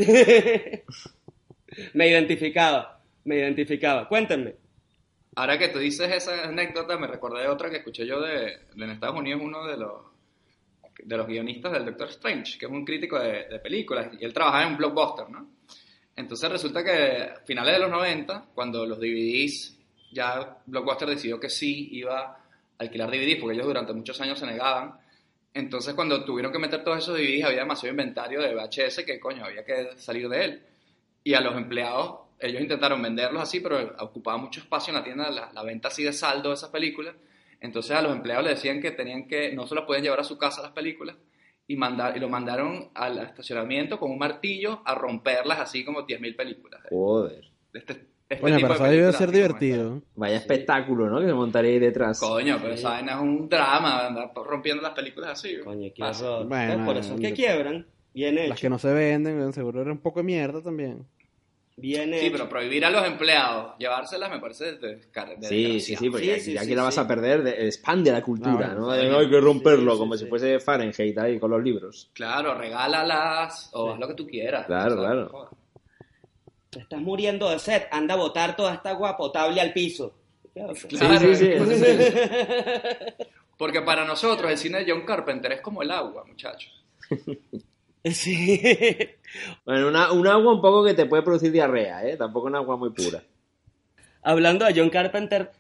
me 1.95 2.09
identificaba, 2.09 2.94
me 3.25 3.37
identificaba. 3.37 4.09
Cuéntenme. 4.09 4.57
Ahora 5.37 5.59
que 5.59 5.69
tú 5.69 5.79
dices 5.79 6.13
esa 6.13 6.45
anécdota, 6.45 6.97
me 6.97 7.07
recordé 7.07 7.49
otra 7.49 7.69
que 7.69 7.79
escuché 7.79 8.07
yo 8.07 8.21
de, 8.21 8.67
en 8.77 8.91
Estados 8.91 9.19
Unidos, 9.19 9.41
uno 9.43 9.67
de 9.67 9.77
los, 9.77 10.03
de 11.03 11.17
los 11.17 11.27
guionistas 11.27 11.73
del 11.73 11.87
Doctor 11.87 12.09
Strange, 12.11 12.59
que 12.59 12.67
es 12.67 12.73
un 12.73 12.85
crítico 12.85 13.19
de, 13.19 13.49
de 13.49 13.59
películas, 13.59 14.11
y 14.19 14.25
él 14.25 14.33
trabajaba 14.33 14.65
en 14.65 14.77
blockbuster, 14.77 15.29
¿no? 15.29 15.55
Entonces 16.17 16.51
resulta 16.51 16.85
que 16.85 16.93
a 16.93 17.41
finales 17.45 17.75
de 17.75 17.81
los 17.81 17.91
90, 17.91 18.51
cuando 18.55 18.87
los 18.87 18.99
DVDs, 18.99 19.77
ya 20.13 20.59
Blockbuster 20.67 21.09
decidió 21.09 21.41
que 21.41 21.51
sí 21.51 21.89
iba 21.93 22.21
a 22.21 22.39
alquilar 22.79 23.11
DVDs, 23.11 23.41
porque 23.41 23.55
ellos 23.55 23.67
durante 23.67 23.93
muchos 23.93 24.21
años 24.21 24.39
se 24.39 24.47
negaban. 24.47 24.97
Entonces 25.53 25.95
cuando 25.95 26.25
tuvieron 26.25 26.53
que 26.53 26.59
meter 26.59 26.85
todos 26.85 26.99
esos 26.99 27.19
DVDs 27.19 27.45
había 27.45 27.61
demasiado 27.61 27.91
inventario 27.91 28.41
de 28.41 28.55
VHS 28.55 29.05
que 29.05 29.21
coño, 29.21 29.45
había 29.45 29.65
que 29.65 29.97
salir 29.97 30.29
de 30.29 30.45
él. 30.45 30.63
Y 31.25 31.35
a 31.35 31.41
los 31.41 31.57
empleados, 31.57 32.24
ellos 32.47 32.63
intentaron 32.63 33.01
venderlos 33.03 33.43
así, 33.43 33.61
pero 33.61 33.95
ocupaba 33.99 34.37
mucho 34.37 34.61
espacio 34.61 34.93
en 34.93 34.99
la 34.99 35.05
tienda 35.05 35.31
la, 35.31 35.51
la 35.53 35.63
venta 35.63 35.89
así 35.89 36.03
de 36.03 36.13
saldo 36.13 36.51
de 36.51 36.55
esas 36.57 36.71
películas. 36.71 37.15
Entonces 37.61 37.97
a 37.97 38.03
los 38.03 38.13
empleados 38.13 38.45
le 38.45 38.51
decían 38.51 38.81
que 38.81 38.91
tenían 38.91 39.27
que, 39.27 39.53
no 39.55 39.67
se 39.67 39.75
las 39.75 39.85
podían 39.85 40.05
llevar 40.05 40.21
a 40.21 40.25
su 40.25 40.37
casa 40.37 40.63
las 40.63 40.73
películas, 40.73 41.17
y, 41.67 41.77
mandar, 41.77 42.17
y 42.17 42.21
lo 42.21 42.29
mandaron 42.29 42.91
al 42.95 43.19
estacionamiento 43.19 43.99
con 43.99 44.11
un 44.11 44.19
martillo 44.19 44.83
a 44.85 44.95
romperlas 44.95 45.61
así 45.61 45.85
como 45.85 46.07
10.000 46.07 46.37
películas. 46.37 46.83
Joder. 46.91 47.45
Este, 47.73 48.07
este 48.29 48.47
tipo 48.47 48.69
pero 48.69 48.69
de 48.69 48.75
eso 48.75 48.85
debe 48.85 49.13
ser 49.13 49.31
divertido. 49.31 50.03
Vaya 50.15 50.37
espectáculo, 50.37 51.09
¿no? 51.09 51.21
Que 51.21 51.27
se 51.27 51.33
montaría 51.33 51.73
ahí 51.73 51.79
detrás. 51.79 52.21
Coño, 52.21 52.59
pero 52.61 52.75
esa 52.75 52.91
vaina 52.91 53.15
es 53.15 53.21
un 53.21 53.49
drama, 53.49 54.07
andar 54.07 54.31
rompiendo 54.35 54.83
las 54.83 54.93
películas 54.93 55.31
así. 55.31 55.59
Coño, 55.61 55.91
qué 55.95 56.01
Pasa. 56.01 56.31
horror. 56.31 56.49
Bueno, 56.49 56.85
por 56.85 56.97
eso 56.97 57.15
es 57.15 57.21
que 57.21 57.29
bueno. 57.29 57.37
quiebran. 57.37 57.87
Bien 58.13 58.39
hecho. 58.39 58.49
Las 58.51 58.61
que 58.61 58.71
no 58.71 58.79
se 58.79 58.93
venden, 58.93 59.53
seguro 59.53 59.83
era 59.83 59.91
un 59.91 59.99
poco 59.99 60.21
de 60.21 60.25
mierda 60.25 60.63
también. 60.63 61.07
Bien 61.77 62.13
Sí, 62.17 62.31
pero 62.31 62.49
prohibir 62.49 62.85
a 62.85 62.91
los 62.91 63.05
empleados 63.05 63.73
llevárselas 63.79 64.31
me 64.31 64.39
parece 64.39 64.75
de, 64.77 64.79
de, 64.79 64.97
de 64.97 65.49
Sí, 65.49 65.81
sí, 65.81 65.97
sí, 65.97 66.09
porque 66.09 66.25
Sí, 66.25 66.31
ya, 66.31 66.39
sí, 66.41 66.53
ya 66.53 66.63
sí, 66.63 66.69
que 66.69 66.77
la 66.77 66.83
vas 66.85 66.95
sí. 66.95 67.01
a 67.01 67.09
perder, 67.09 67.43
de- 67.43 67.67
expande 67.67 68.13
la 68.13 68.23
cultura, 68.23 68.69
Ah, 68.71 68.75
¿no? 68.75 68.93
De, 68.93 69.09
no 69.09 69.19
hay 69.19 69.29
que 69.29 69.41
romperlo, 69.41 69.93
sí, 69.95 69.99
como 69.99 70.17
sí. 70.17 70.23
si 70.25 70.31
fuese 70.31 70.61
Fahrenheit 70.61 71.19
ahí 71.19 71.39
con 71.41 71.51
los 71.51 71.63
libros. 71.63 72.11
Claro, 72.13 72.55
regálalas 72.55 73.71
o 73.73 73.93
haz 73.93 73.99
lo 73.99 74.07
que 74.07 74.15
tú 74.15 74.25
quieras. 74.27 74.67
Claro, 74.67 74.97
claro. 74.97 75.29
joder. 75.31 75.49
Te 76.71 76.79
estás 76.81 77.01
muriendo 77.01 77.51
de 77.51 77.59
sed. 77.59 77.83
Anda 77.91 78.15
a 78.15 78.19
botar 78.19 78.55
toda 78.57 78.75
esta 78.75 78.91
agua 78.91 79.17
potable 79.17 79.61
al 79.61 79.73
piso. 79.73 80.15
Claro. 80.53 80.75
Sí, 80.77 80.87
sí, 80.97 81.35
sí, 81.37 81.47
eso 81.53 81.67
sí. 81.67 83.25
Porque 83.57 83.83
para 83.83 84.05
nosotros 84.05 84.49
el 84.51 84.59
cine 84.59 84.85
de 84.85 84.91
John 84.93 85.05
Carpenter 85.05 85.53
es 85.53 85.61
como 85.61 85.83
el 85.83 85.91
agua, 85.91 86.25
muchachos. 86.25 86.85
Sí. 88.13 88.61
Bueno, 89.65 89.89
una, 89.89 90.13
un 90.13 90.27
agua 90.27 90.53
un 90.55 90.61
poco 90.61 90.85
que 90.85 90.93
te 90.95 91.07
puede 91.07 91.23
producir 91.23 91.51
diarrea, 91.51 92.07
¿eh? 92.07 92.17
Tampoco 92.17 92.47
un 92.47 92.55
agua 92.55 92.77
muy 92.77 92.91
pura. 92.91 93.23
Hablando 94.23 94.67
de 94.67 94.75
John 94.77 94.91
Carpenter, 94.91 95.51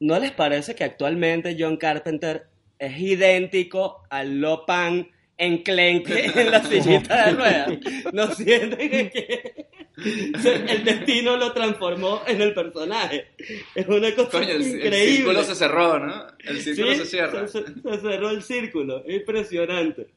¿no 0.00 0.18
les 0.18 0.32
parece 0.32 0.74
que 0.74 0.84
actualmente 0.84 1.56
John 1.58 1.76
Carpenter 1.76 2.46
es 2.78 2.98
idéntico 2.98 4.02
al 4.10 4.40
Lopan 4.40 5.08
enclenque 5.36 6.30
en 6.34 6.50
la 6.50 6.62
sillita 6.68 7.26
de 7.26 7.32
ruedas. 7.32 7.68
¿No 8.12 8.28
sienten 8.34 9.10
que, 9.10 9.66
el 9.96 10.84
destino 10.84 11.36
lo 11.36 11.52
transformó 11.52 12.22
en 12.26 12.40
el 12.40 12.54
personaje? 12.54 13.28
Es 13.74 13.86
una 13.86 14.14
cosa 14.14 14.30
Coño, 14.30 14.50
el, 14.50 14.62
el 14.62 14.68
increíble. 14.76 15.16
círculo 15.16 15.42
se 15.44 15.54
cerró, 15.54 15.98
¿no? 15.98 16.26
El 16.44 16.60
círculo 16.60 16.92
Sí, 16.92 16.98
se 16.98 17.06
cierra. 17.06 17.48
Se, 17.48 17.62
se 17.62 17.98
cerró 18.00 18.30
el 18.30 18.42
círculo. 18.42 19.02
Impresionante. 19.08 20.08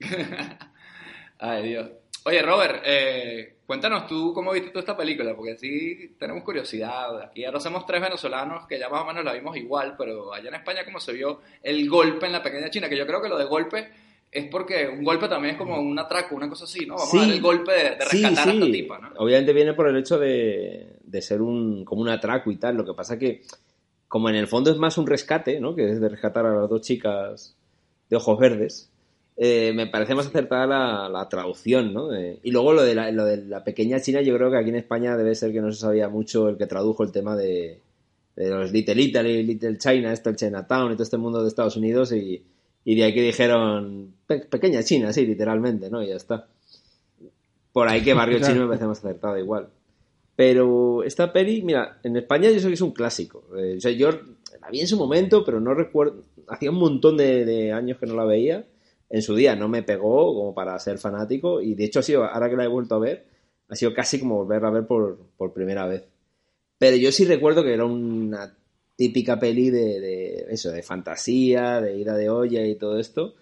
Ay, 1.46 1.68
Dios. 1.68 1.88
Oye, 2.26 2.40
Robert, 2.40 2.82
eh, 2.86 3.56
cuéntanos 3.66 4.06
tú 4.06 4.32
cómo 4.32 4.52
viste 4.52 4.70
tú 4.70 4.78
esta 4.78 4.96
película, 4.96 5.34
porque 5.36 5.56
sí 5.58 6.14
tenemos 6.18 6.42
curiosidad. 6.42 7.20
Aquí 7.22 7.44
ahora 7.44 7.60
somos 7.60 7.84
tres 7.84 8.00
venezolanos 8.00 8.66
que 8.66 8.78
ya 8.78 8.88
más 8.88 9.02
o 9.02 9.04
menos 9.06 9.24
la 9.24 9.34
vimos 9.34 9.54
igual, 9.56 9.94
pero 9.98 10.32
allá 10.32 10.48
en 10.48 10.54
España 10.54 10.84
cómo 10.86 11.00
se 11.00 11.12
vio 11.12 11.40
el 11.62 11.88
golpe 11.88 12.24
en 12.26 12.32
la 12.32 12.42
pequeña 12.42 12.70
China, 12.70 12.88
que 12.88 12.96
yo 12.96 13.06
creo 13.06 13.20
que 13.20 13.28
lo 13.28 13.36
de 13.38 13.44
golpe 13.44 13.88
es 14.32 14.46
porque 14.50 14.88
un 14.88 15.04
golpe 15.04 15.28
también 15.28 15.54
es 15.54 15.58
como 15.58 15.78
un 15.78 15.98
atraco, 15.98 16.34
una 16.34 16.48
cosa 16.48 16.64
así, 16.64 16.86
¿no? 16.86 16.94
Vamos 16.94 17.10
Sí. 17.10 17.18
a 17.18 17.20
dar 17.22 17.30
el 17.30 17.40
golpe 17.42 17.72
de, 17.72 17.82
de 17.96 18.04
Sí, 18.06 18.22
rescatar 18.22 18.48
a 18.48 18.52
sí. 18.52 18.58
esta 18.58 18.72
tipa, 18.72 18.98
¿no? 18.98 19.10
Obviamente 19.18 19.52
viene 19.52 19.74
por 19.74 19.86
el 19.88 19.96
hecho 19.98 20.18
de, 20.18 20.96
de 21.04 21.22
ser 21.22 21.42
un, 21.42 21.84
como 21.84 22.00
un 22.00 22.08
atraco 22.08 22.50
y 22.50 22.56
tal. 22.56 22.74
Lo 22.76 22.84
que 22.86 22.94
pasa 22.94 23.18
que, 23.18 23.42
como 24.08 24.30
en 24.30 24.36
el 24.36 24.48
fondo 24.48 24.70
es 24.70 24.78
más 24.78 24.96
un 24.98 25.06
rescate, 25.06 25.60
¿no? 25.60 25.74
Que 25.74 25.90
es 25.90 26.00
de 26.00 26.08
rescatar 26.08 26.46
a 26.46 26.54
las 26.54 26.68
dos 26.70 26.80
chicas 26.80 27.54
de 28.08 28.16
ojos 28.16 28.38
verdes. 28.38 28.90
Eh, 29.36 29.72
me 29.74 29.86
parece 29.88 30.14
más 30.14 30.26
acertada 30.26 30.66
la, 30.66 31.08
la 31.08 31.28
traducción, 31.28 31.92
¿no? 31.92 32.14
Eh, 32.14 32.38
y 32.42 32.50
luego 32.52 32.72
lo 32.72 32.82
de, 32.82 32.94
la, 32.94 33.10
lo 33.10 33.24
de 33.24 33.38
la 33.44 33.64
pequeña 33.64 34.00
China, 34.00 34.20
yo 34.22 34.34
creo 34.36 34.50
que 34.50 34.56
aquí 34.58 34.68
en 34.70 34.76
España 34.76 35.16
debe 35.16 35.34
ser 35.34 35.52
que 35.52 35.60
no 35.60 35.72
se 35.72 35.80
sabía 35.80 36.08
mucho 36.08 36.48
el 36.48 36.56
que 36.56 36.66
tradujo 36.66 37.02
el 37.02 37.10
tema 37.12 37.36
de, 37.36 37.80
de 38.36 38.48
los 38.50 38.70
Little 38.72 39.02
Italy, 39.02 39.42
Little 39.42 39.76
China, 39.78 40.12
esto, 40.12 40.30
el 40.30 40.36
Chinatown 40.36 40.92
y 40.92 40.94
todo 40.94 41.02
este 41.02 41.16
mundo 41.18 41.42
de 41.42 41.48
Estados 41.48 41.76
Unidos 41.76 42.12
y, 42.12 42.42
y 42.84 42.94
de 42.94 43.02
ahí 43.04 43.12
que 43.14 43.22
dijeron 43.22 44.14
"Pe- 44.26 44.46
pequeña 44.46 44.82
China, 44.82 45.12
sí, 45.12 45.26
literalmente, 45.26 45.90
¿no? 45.90 46.02
Y 46.02 46.08
ya 46.08 46.16
está. 46.16 46.46
Por 47.72 47.88
ahí 47.88 48.02
que 48.02 48.14
Barrio 48.14 48.38
Claro. 48.38 48.52
Chino 48.54 48.64
me 48.64 48.68
parece 48.68 48.86
más 48.86 48.98
acertado 48.98 49.36
igual. 49.38 49.68
Pero 50.36 51.02
esta 51.04 51.32
peli, 51.32 51.62
mira, 51.62 51.98
en 52.02 52.16
España 52.16 52.50
yo 52.50 52.58
sé 52.58 52.68
que 52.68 52.74
es 52.74 52.80
un 52.80 52.92
clásico. 52.92 53.44
Eh, 53.56 53.74
o 53.78 53.80
sea, 53.80 53.92
yo 53.92 54.10
la 54.10 54.70
vi 54.70 54.80
en 54.80 54.86
su 54.88 54.96
momento, 54.96 55.44
pero 55.44 55.60
no 55.60 55.74
recuerdo. 55.74 56.22
Hacía 56.48 56.70
un 56.70 56.78
montón 56.78 57.16
de, 57.16 57.44
de 57.44 57.72
años 57.72 57.98
que 57.98 58.06
no 58.06 58.14
la 58.16 58.24
veía. 58.24 58.64
En 59.14 59.22
su 59.22 59.34
día 59.36 59.54
no 59.54 59.68
me 59.68 59.82
pegó 59.84 60.34
como 60.34 60.54
para 60.54 60.78
ser 60.80 60.98
fanático. 60.98 61.60
Y 61.62 61.74
de 61.74 61.84
hecho, 61.84 62.00
ha 62.00 62.02
sido, 62.02 62.24
ahora 62.24 62.50
que 62.50 62.56
la 62.56 62.64
he 62.64 62.68
vuelto 62.68 62.96
a 62.96 62.98
ver, 62.98 63.26
ha 63.68 63.76
sido 63.76 63.94
casi 63.94 64.18
como 64.18 64.36
volverla 64.36 64.68
a 64.68 64.72
ver 64.72 64.86
por, 64.86 65.18
por 65.36 65.52
primera 65.52 65.86
vez. 65.86 66.02
Pero 66.78 66.96
yo 66.96 67.12
sí 67.12 67.24
recuerdo 67.24 67.62
que 67.62 67.74
era 67.74 67.84
una 67.84 68.56
típica 68.96 69.38
peli 69.38 69.70
de, 69.70 70.00
de 70.00 70.46
eso, 70.50 70.70
de 70.72 70.82
fantasía, 70.82 71.80
de 71.80 71.96
ida 71.98 72.16
de 72.16 72.28
olla 72.28 72.66
y 72.66 72.74
todo 72.76 72.98
esto. 72.98 73.34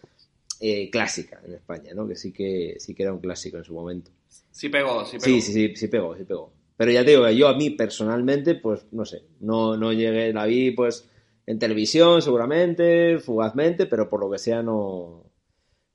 eh, 0.61 0.91
clásica 0.91 1.41
en 1.45 1.55
España, 1.55 1.93
¿no? 1.95 2.07
Que 2.07 2.17
sí 2.17 2.33
que 2.33 2.77
sí 2.79 2.95
que 2.95 3.03
era 3.05 3.13
un 3.13 3.21
clásico 3.21 3.57
en 3.59 3.65
su 3.65 3.75
momento. 3.75 4.11
Sí 4.51 4.69
pegó, 4.69 5.05
sí 5.07 5.19
pegó. 5.19 5.25
Sí, 5.25 5.41
sí, 5.41 5.53
sí, 5.53 5.77
sí 5.77 5.89
pegó, 5.89 6.17
sí 6.17 6.25
pegó. 6.25 6.53
Pero 6.77 6.91
ya 6.93 7.05
te 7.05 7.13
digo, 7.13 7.29
yo 7.31 7.49
a 7.49 7.57
mí 7.57 7.71
personalmente, 7.71 8.55
pues 8.57 8.87
no 8.93 9.05
sé, 9.05 9.23
no, 9.41 9.77
no 9.77 9.93
llegué, 9.93 10.33
la 10.33 10.47
vi 10.47 10.71
pues 10.73 11.09
en 11.47 11.59
televisión 11.59 12.23
seguramente, 12.23 13.19
fugazmente, 13.21 13.87
pero 13.87 14.09
por 14.09 14.21
lo 14.21 14.31
que 14.31 14.39
sea 14.39 14.63
no, 14.63 15.25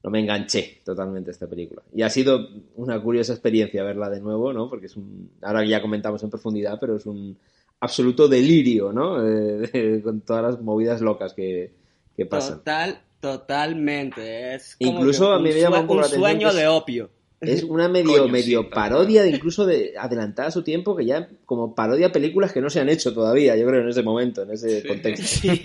no 0.07 0.11
me 0.11 0.21
enganché 0.21 0.79
totalmente 0.85 1.31
a 1.31 1.33
esta 1.33 1.47
película. 1.47 1.81
Y 1.93 2.01
ha 2.01 2.09
sido 2.09 2.47
una 2.77 3.01
curiosa 3.01 3.33
experiencia 3.33 3.83
verla 3.83 4.09
de 4.09 4.21
nuevo, 4.21 4.53
¿no? 4.53 4.69
Porque 4.69 4.85
es 4.85 4.95
un, 4.95 5.31
ahora 5.41 5.65
ya 5.65 5.81
comentamos 5.81 6.23
en 6.23 6.29
profundidad, 6.29 6.77
pero 6.79 6.95
es 6.95 7.05
un 7.05 7.37
absoluto 7.81 8.29
delirio, 8.29 8.93
¿no? 8.93 9.17
Eh, 9.27 9.99
con 10.01 10.21
todas 10.21 10.43
las 10.43 10.61
movidas 10.61 11.01
locas 11.01 11.33
que, 11.33 11.73
que 12.15 12.25
pasan. 12.25 12.59
Total, 12.59 13.01
totalmente. 13.19 14.55
Es 14.55 14.77
como 14.77 14.99
Incluso 14.99 15.27
que 15.27 15.33
a 15.33 15.39
mí 15.39 15.49
un 15.49 15.55
me 15.55 15.61
llama 15.61 15.79
un 15.81 15.87
poco 15.87 15.93
un 15.95 15.99
la 15.99 16.07
atención 16.07 16.31
sueño 16.31 16.53
de 16.53 16.67
opio. 16.67 17.09
Es 17.39 17.63
una 17.63 17.87
medio, 17.87 18.17
Coño, 18.23 18.27
medio 18.29 18.67
parodia, 18.69 19.21
de 19.21 19.29
incluso 19.29 19.65
de 19.67 19.93
adelantada 19.95 20.47
a 20.47 20.51
su 20.51 20.63
tiempo, 20.63 20.95
que 20.95 21.05
ya 21.05 21.29
como 21.45 21.75
parodia 21.75 22.11
películas 22.11 22.51
que 22.51 22.61
no 22.61 22.69
se 22.71 22.79
han 22.79 22.89
hecho 22.89 23.13
todavía, 23.13 23.55
yo 23.55 23.67
creo, 23.67 23.81
en 23.81 23.89
ese 23.89 24.01
momento, 24.01 24.41
en 24.41 24.51
ese 24.53 24.81
Sí. 24.81 24.87
contexto. 24.87 25.23
Sí. 25.47 25.61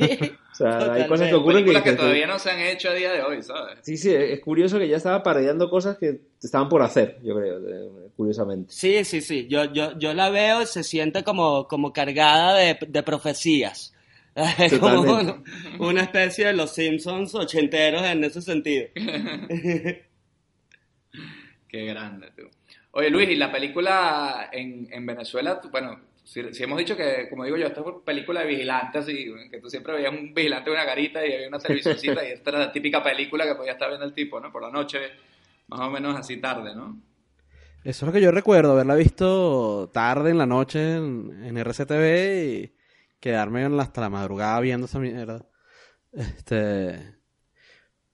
O 0.53 0.55
sea, 0.55 0.93
hay 0.93 1.07
cosas 1.07 1.29
que 1.29 1.35
ocurren 1.35 1.65
que, 1.65 1.71
Películas 1.73 1.83
que 1.83 1.93
todavía 1.97 2.27
no 2.27 2.39
se 2.39 2.51
han 2.51 2.61
hecho 2.61 2.91
a 2.91 2.95
día 2.95 3.11
de 3.13 3.23
hoy, 3.23 3.43
¿sabes? 3.43 3.79
Sí, 3.81 3.97
sí, 3.97 4.13
es 4.15 4.39
curioso 4.41 4.79
que 4.79 4.87
ya 4.87 4.99
estaba 4.99 5.23
parodiando 5.23 5.71
cosas 5.71 5.97
que 5.97 6.21
estaban 6.43 6.69
por 6.69 6.83
hacer, 6.83 7.19
yo 7.23 7.35
creo, 7.35 8.11
curiosamente. 8.17 8.71
Sí, 8.75 9.03
sí, 9.05 9.23
sí. 9.23 9.47
Yo, 9.49 9.73
yo, 9.73 9.99
yo 9.99 10.13
la 10.13 10.29
veo 10.29 10.61
y 10.61 10.67
se 10.67 10.85
siente 10.85 11.25
como, 11.25 11.67
como 11.69 11.95
cargada 11.95 12.55
de, 12.59 12.77
de 12.87 13.03
profecías. 13.03 13.95
Es 14.59 14.79
como 14.79 15.41
una 15.81 16.03
especie 16.03 16.47
de 16.49 16.53
los 16.53 16.71
Simpsons 16.73 17.35
ochenteros 17.35 18.03
en 18.03 18.25
ese 18.25 18.43
sentido. 18.43 18.87
Qué 21.73 21.87
grande, 21.87 22.31
tú. 22.37 22.43
Oye, 22.91 23.09
Luis, 23.09 23.31
y 23.31 23.37
la 23.37 23.51
película 23.51 24.51
en, 24.53 24.89
en 24.93 25.07
Venezuela, 25.07 25.59
bueno, 25.71 25.99
si, 26.23 26.41
hemos 26.63 26.77
dicho 26.77 26.95
que, 26.95 27.31
como 27.31 27.45
digo 27.45 27.57
yo, 27.57 27.67
esta 27.67 27.81
es 27.81 27.87
película 28.05 28.41
de 28.41 28.49
vigilante, 28.49 28.99
así, 28.99 29.33
que 29.51 29.59
tú 29.59 29.71
siempre 29.71 29.95
veías 29.95 30.13
un 30.13 30.35
vigilante 30.35 30.69
en 30.69 30.77
una 30.77 30.85
garita 30.85 31.27
y 31.27 31.33
había 31.33 31.49
una 31.49 31.59
televisioncita, 31.59 32.29
y 32.29 32.33
esta 32.33 32.51
era 32.51 32.59
la 32.59 32.73
típica 32.73 33.03
película 33.03 33.47
que 33.47 33.55
podía 33.55 33.73
estar 33.73 33.89
viendo 33.89 34.05
el 34.05 34.13
tipo, 34.13 34.39
¿no? 34.39 34.53
Por 34.53 34.61
la 34.61 34.71
noche, 34.71 34.99
más 35.69 35.81
o 35.81 35.89
menos 35.91 36.15
así 36.15 36.37
tarde, 36.37 36.75
¿no? 36.75 37.01
Eso 37.85 38.05
es 38.05 38.07
lo 38.07 38.13
que 38.13 38.21
yo 38.21 38.33
recuerdo, 38.33 38.73
haberla 38.73 38.95
visto 38.95 39.91
tarde 39.95 40.29
en 40.29 40.37
la 40.37 40.47
noche 40.47 40.97
en, 40.97 41.43
en 41.43 41.57
RCTV 41.57 42.53
y 42.53 42.77
quedarme 43.19 43.65
hasta 43.81 44.03
la 44.03 44.11
madrugada 44.11 44.61
viendo 44.61 44.85
esa 44.85 44.99
mierda. 44.99 45.47
Este. 46.13 47.17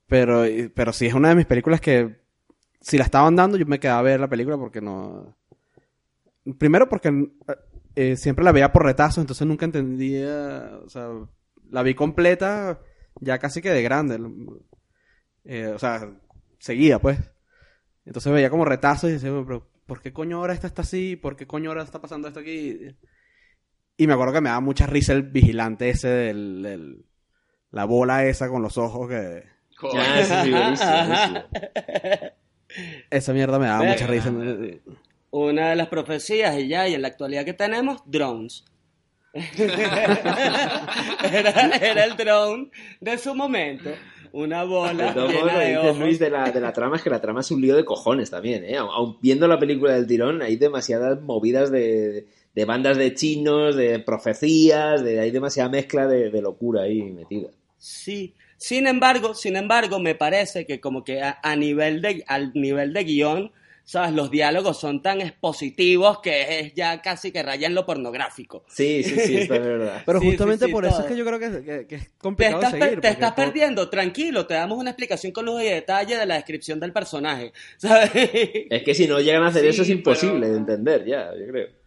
Pero, 0.06 0.44
pero 0.76 0.92
sí 0.92 1.06
es 1.06 1.14
una 1.14 1.30
de 1.30 1.34
mis 1.34 1.46
películas 1.46 1.80
que, 1.80 2.27
si 2.80 2.98
la 2.98 3.04
estaban 3.04 3.36
dando, 3.36 3.56
yo 3.56 3.66
me 3.66 3.80
quedaba 3.80 4.00
a 4.00 4.02
ver 4.02 4.20
la 4.20 4.28
película 4.28 4.56
porque 4.56 4.80
no. 4.80 5.36
Primero 6.58 6.88
porque 6.88 7.28
eh, 7.94 8.16
siempre 8.16 8.44
la 8.44 8.52
veía 8.52 8.72
por 8.72 8.84
retazos, 8.84 9.18
entonces 9.18 9.46
nunca 9.46 9.64
entendía. 9.66 10.78
O 10.84 10.88
sea, 10.88 11.08
la 11.70 11.82
vi 11.82 11.94
completa 11.94 12.80
ya 13.20 13.38
casi 13.38 13.60
que 13.60 13.70
de 13.70 13.82
grande. 13.82 14.18
Eh, 15.44 15.66
o 15.68 15.78
sea, 15.78 16.10
seguida, 16.58 16.98
pues. 16.98 17.18
Entonces 18.04 18.32
veía 18.32 18.50
como 18.50 18.64
retazos 18.64 19.10
y 19.10 19.14
decía, 19.14 19.30
pero 19.46 19.68
¿por 19.86 20.00
qué 20.00 20.12
coño 20.12 20.38
ahora 20.38 20.54
esta 20.54 20.66
está 20.66 20.82
así? 20.82 21.16
¿Por 21.16 21.36
qué 21.36 21.46
coño 21.46 21.70
ahora 21.70 21.82
está 21.82 22.00
pasando 22.00 22.28
esto 22.28 22.40
aquí? 22.40 22.78
Y 23.98 24.06
me 24.06 24.14
acuerdo 24.14 24.32
que 24.34 24.40
me 24.40 24.48
daba 24.48 24.60
mucha 24.60 24.86
risa 24.86 25.12
el 25.12 25.24
vigilante 25.24 25.90
ese 25.90 26.08
del, 26.08 26.62
del- 26.62 27.04
la 27.70 27.84
bola 27.84 28.24
esa 28.24 28.48
con 28.48 28.62
los 28.62 28.78
ojos 28.78 29.08
que 29.10 29.44
Coño. 29.76 30.00
Ah, 30.00 30.22
sí, 30.24 30.34
sí, 30.44 30.50
buenísimo, 30.50 30.90
buenísimo. 30.96 31.40
esa 33.10 33.32
mierda 33.32 33.58
me 33.58 33.66
daba 33.66 33.80
Verga. 33.80 33.92
mucha 33.94 34.06
risa. 34.06 34.32
Una 35.30 35.70
de 35.70 35.76
las 35.76 35.88
profecías 35.88 36.58
y 36.58 36.68
ya, 36.68 36.88
y 36.88 36.94
en 36.94 37.02
la 37.02 37.08
actualidad 37.08 37.44
que 37.44 37.54
tenemos, 37.54 38.02
drones. 38.06 38.64
era, 41.32 41.70
era 41.80 42.04
el 42.04 42.16
drone 42.16 42.70
de 43.00 43.18
su 43.18 43.34
momento. 43.34 43.90
Una 44.32 44.64
bola 44.64 45.06
De 45.08 45.12
todos 45.14 45.32
modos, 45.32 45.46
llena 45.46 45.52
lo 45.54 45.58
que 45.58 45.64
de 45.64 45.70
dices, 45.70 45.84
ojos. 45.90 45.98
Luis, 45.98 46.18
de 46.18 46.30
la, 46.30 46.50
de 46.50 46.60
la 46.60 46.72
trama 46.72 46.96
es 46.96 47.02
que 47.02 47.10
la 47.10 47.20
trama 47.20 47.40
es 47.40 47.50
un 47.50 47.60
lío 47.62 47.76
de 47.76 47.84
cojones 47.84 48.30
también, 48.30 48.64
¿eh? 48.64 48.76
Aun 48.76 49.16
viendo 49.22 49.48
la 49.48 49.58
película 49.58 49.94
del 49.94 50.06
tirón, 50.06 50.42
hay 50.42 50.56
demasiadas 50.56 51.20
movidas 51.22 51.70
de, 51.70 52.26
de 52.54 52.64
bandas 52.66 52.98
de 52.98 53.14
chinos, 53.14 53.74
de 53.76 53.98
profecías, 54.00 55.02
de, 55.02 55.20
hay 55.20 55.30
demasiada 55.30 55.70
mezcla 55.70 56.06
de, 56.06 56.30
de 56.30 56.42
locura 56.42 56.82
ahí 56.82 57.02
metida. 57.02 57.48
Sí. 57.78 58.34
Sin 58.58 58.86
embargo, 58.86 59.34
sin 59.34 59.56
embargo, 59.56 59.98
me 60.00 60.14
parece 60.14 60.66
que 60.66 60.80
como 60.80 61.04
que 61.04 61.22
a, 61.22 61.38
a 61.42 61.56
nivel 61.56 62.02
de, 62.02 62.24
al 62.26 62.52
nivel 62.54 62.92
de 62.92 63.04
guion, 63.04 63.52
¿sabes? 63.84 64.12
Los 64.12 64.30
diálogos 64.30 64.78
son 64.78 65.00
tan 65.00 65.20
expositivos 65.22 66.20
que 66.20 66.58
es 66.60 66.74
ya 66.74 67.00
casi 67.00 67.30
que 67.32 67.42
rayan 67.42 67.74
lo 67.74 67.86
pornográfico. 67.86 68.64
Sí, 68.68 69.02
sí, 69.02 69.18
sí, 69.20 69.36
es 69.38 69.48
verdad. 69.48 70.02
Pero 70.06 70.20
Sí, 70.20 70.26
justamente 70.30 70.64
sí, 70.66 70.68
sí, 70.68 70.72
por 70.72 70.84
eso 70.84 71.00
es 71.00 71.06
que 71.06 71.16
yo 71.16 71.24
creo 71.24 71.38
que, 71.38 71.64
que- 71.64 71.86
que 71.86 71.94
es 71.94 72.02
Te 72.10 72.18
complicado 72.18 72.56
estás, 72.60 72.72
de 72.72 72.78
per- 72.80 72.88
seguir. 72.88 73.00
te 73.00 73.08
estás 73.08 73.32
perdiendo, 73.32 73.88
tranquilo, 73.88 74.46
te 74.46 74.54
damos 74.54 74.76
una 74.78 74.90
explicación 74.90 75.32
con 75.32 75.46
lujo 75.46 75.60
y 75.62 75.66
detalle 75.70 76.16
de 76.16 76.26
la 76.26 76.34
descripción 76.34 76.80
del 76.80 76.92
personaje, 76.92 77.52
¿sabes? 77.78 78.10
Es 78.14 78.82
que 78.82 78.94
si 78.94 79.06
no 79.06 79.20
llegan 79.20 79.44
a 79.44 79.46
hacer 79.48 79.62
Sí, 79.62 79.68
eso 79.68 79.82
es 79.82 79.88
imposible 79.90 80.40
pero- 80.40 80.52
de 80.52 80.58
entender 80.58 81.04
ya, 81.06 81.30
yo 81.38 81.46
creo. 81.46 81.77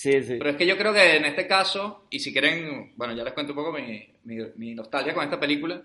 Sí, 0.00 0.22
sí. 0.22 0.36
Pero 0.38 0.48
es 0.48 0.56
que 0.56 0.64
yo 0.64 0.78
creo 0.78 0.94
que 0.94 1.16
en 1.16 1.26
este 1.26 1.46
caso, 1.46 2.06
y 2.08 2.20
si 2.20 2.32
quieren, 2.32 2.94
bueno, 2.96 3.12
ya 3.12 3.22
les 3.22 3.34
cuento 3.34 3.52
un 3.52 3.56
poco 3.58 3.70
mi, 3.70 4.02
mi, 4.24 4.38
mi 4.56 4.74
nostalgia 4.74 5.12
con 5.12 5.24
esta 5.24 5.38
película. 5.38 5.82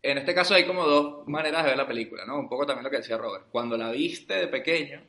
En 0.00 0.16
este 0.16 0.32
caso 0.32 0.54
hay 0.54 0.64
como 0.64 0.84
dos 0.86 1.26
maneras 1.26 1.64
de 1.64 1.70
ver 1.70 1.76
la 1.76 1.88
película, 1.88 2.24
¿no? 2.24 2.38
Un 2.38 2.48
poco 2.48 2.64
también 2.64 2.84
lo 2.84 2.90
que 2.90 2.98
decía 2.98 3.18
Robert. 3.18 3.46
Cuando 3.50 3.76
la 3.76 3.90
viste 3.90 4.34
de 4.34 4.46
pequeño, 4.46 5.02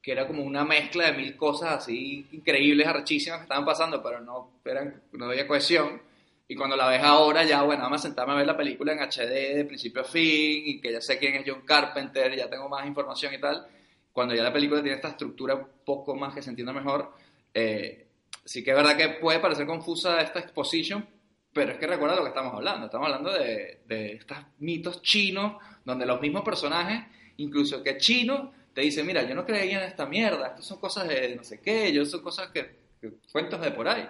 que 0.00 0.12
era 0.12 0.28
como 0.28 0.44
una 0.44 0.64
mezcla 0.64 1.06
de 1.06 1.14
mil 1.14 1.36
cosas 1.36 1.70
así 1.72 2.28
increíbles, 2.30 2.86
arrechísimas 2.86 3.40
que 3.40 3.42
estaban 3.42 3.64
pasando, 3.64 4.00
pero 4.00 4.20
no, 4.20 4.60
eran, 4.64 5.02
no 5.14 5.24
había 5.24 5.48
cohesión. 5.48 6.00
Y 6.46 6.54
cuando 6.54 6.76
la 6.76 6.86
ves 6.86 7.02
ahora, 7.02 7.42
ya, 7.42 7.62
bueno, 7.62 7.82
vamos 7.82 8.02
a 8.02 8.06
sentarme 8.06 8.34
a 8.34 8.36
ver 8.36 8.46
la 8.46 8.56
película 8.56 8.92
en 8.92 9.00
HD 9.00 9.56
de 9.56 9.64
principio 9.64 10.02
a 10.02 10.04
fin, 10.04 10.62
y 10.64 10.80
que 10.80 10.92
ya 10.92 11.00
sé 11.00 11.18
quién 11.18 11.34
es 11.34 11.42
John 11.44 11.62
Carpenter, 11.62 12.36
ya 12.36 12.48
tengo 12.48 12.68
más 12.68 12.86
información 12.86 13.34
y 13.34 13.40
tal. 13.40 13.66
Cuando 14.12 14.32
ya 14.36 14.44
la 14.44 14.52
película 14.52 14.80
tiene 14.80 14.94
esta 14.94 15.08
estructura 15.08 15.56
un 15.56 15.66
poco 15.84 16.14
más 16.14 16.32
que 16.32 16.40
se 16.40 16.50
entienda 16.50 16.72
mejor, 16.72 17.12
eh, 17.54 18.06
sí 18.44 18.62
que 18.62 18.70
es 18.70 18.76
verdad 18.76 18.96
que 18.96 19.08
puede 19.20 19.40
parecer 19.40 19.66
confusa 19.66 20.20
esta 20.20 20.40
exposition, 20.40 21.06
Pero 21.52 21.72
es 21.72 21.78
que 21.78 21.86
recuerda 21.86 22.16
lo 22.16 22.22
que 22.22 22.28
estamos 22.28 22.54
hablando. 22.54 22.86
Estamos 22.86 23.06
hablando 23.06 23.32
de, 23.32 23.80
de 23.86 24.12
estos 24.12 24.38
mitos 24.58 25.02
chinos 25.02 25.56
donde 25.84 26.06
los 26.06 26.20
mismos 26.20 26.42
personajes, 26.42 27.04
incluso 27.38 27.82
que 27.82 27.96
chino, 27.96 28.52
te 28.74 28.82
dicen, 28.82 29.06
mira, 29.06 29.22
yo 29.22 29.34
no 29.34 29.44
creía 29.44 29.82
en 29.82 29.88
esta 29.88 30.06
mierda, 30.06 30.48
estas 30.48 30.66
son 30.66 30.78
cosas 30.78 31.08
de 31.08 31.34
no 31.34 31.42
sé 31.42 31.60
qué, 31.60 31.92
yo 31.92 32.04
son 32.04 32.22
cosas 32.22 32.48
que, 32.50 32.76
que 33.00 33.14
cuentos 33.32 33.60
de 33.60 33.72
por 33.72 33.88
ahí. 33.88 34.08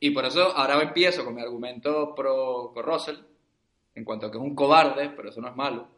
Y 0.00 0.10
por 0.10 0.24
eso 0.24 0.54
ahora 0.56 0.82
empiezo 0.82 1.24
con 1.24 1.34
mi 1.34 1.40
argumento 1.40 2.14
pro 2.14 2.74
Russell, 2.74 3.16
en 3.94 4.04
cuanto 4.04 4.26
a 4.26 4.30
que 4.30 4.36
es 4.36 4.42
un 4.42 4.54
cobarde, 4.54 5.10
pero 5.10 5.28
eso 5.30 5.40
no 5.40 5.48
es 5.48 5.56
malo. 5.56 5.88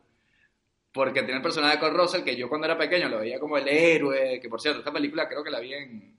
Porque 0.93 1.23
tiene 1.23 1.37
el 1.37 1.43
personaje 1.43 1.77
de 1.77 1.81
Cole 1.81 1.95
Russell 1.95 2.23
que 2.23 2.37
yo 2.37 2.49
cuando 2.49 2.67
era 2.67 2.79
pequeño 2.79 3.09
lo 3.09 3.19
veía 3.19 3.41
como 3.41 3.57
el 3.57 3.67
héroe, 3.67 4.39
que 4.41 4.49
por 4.49 4.61
cierto, 4.61 4.81
esta 4.81 4.93
película 4.93 5.27
creo 5.27 5.43
que 5.43 5.51
la 5.51 5.59
vi 5.59 5.75
en, 5.75 6.14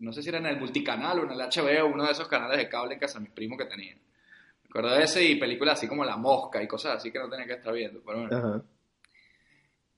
no 0.00 0.12
sé 0.12 0.22
si 0.22 0.28
era 0.28 0.38
en 0.38 0.46
el 0.46 0.58
multicanal 0.58 1.18
o 1.20 1.24
en 1.24 1.32
el 1.32 1.38
HBO, 1.40 1.86
uno 1.92 2.04
de 2.04 2.12
esos 2.12 2.28
canales 2.28 2.56
de 2.58 2.68
cable 2.68 2.94
en 2.94 3.00
casa 3.00 3.18
de 3.18 3.24
mis 3.24 3.32
primos 3.32 3.58
que 3.58 3.64
tenían. 3.66 3.98
Me 3.98 4.68
acuerdo 4.70 4.94
de 4.96 5.04
ese 5.04 5.24
y 5.24 5.36
películas 5.36 5.78
así 5.78 5.88
como 5.88 6.04
La 6.04 6.16
Mosca 6.16 6.62
y 6.62 6.68
cosas 6.68 6.96
así 6.96 7.10
que 7.10 7.18
no 7.18 7.28
tenía 7.28 7.46
que 7.46 7.54
estar 7.54 7.72
viendo. 7.72 8.00
Pero 8.04 8.20
bueno. 8.20 8.36
Ajá. 8.36 8.62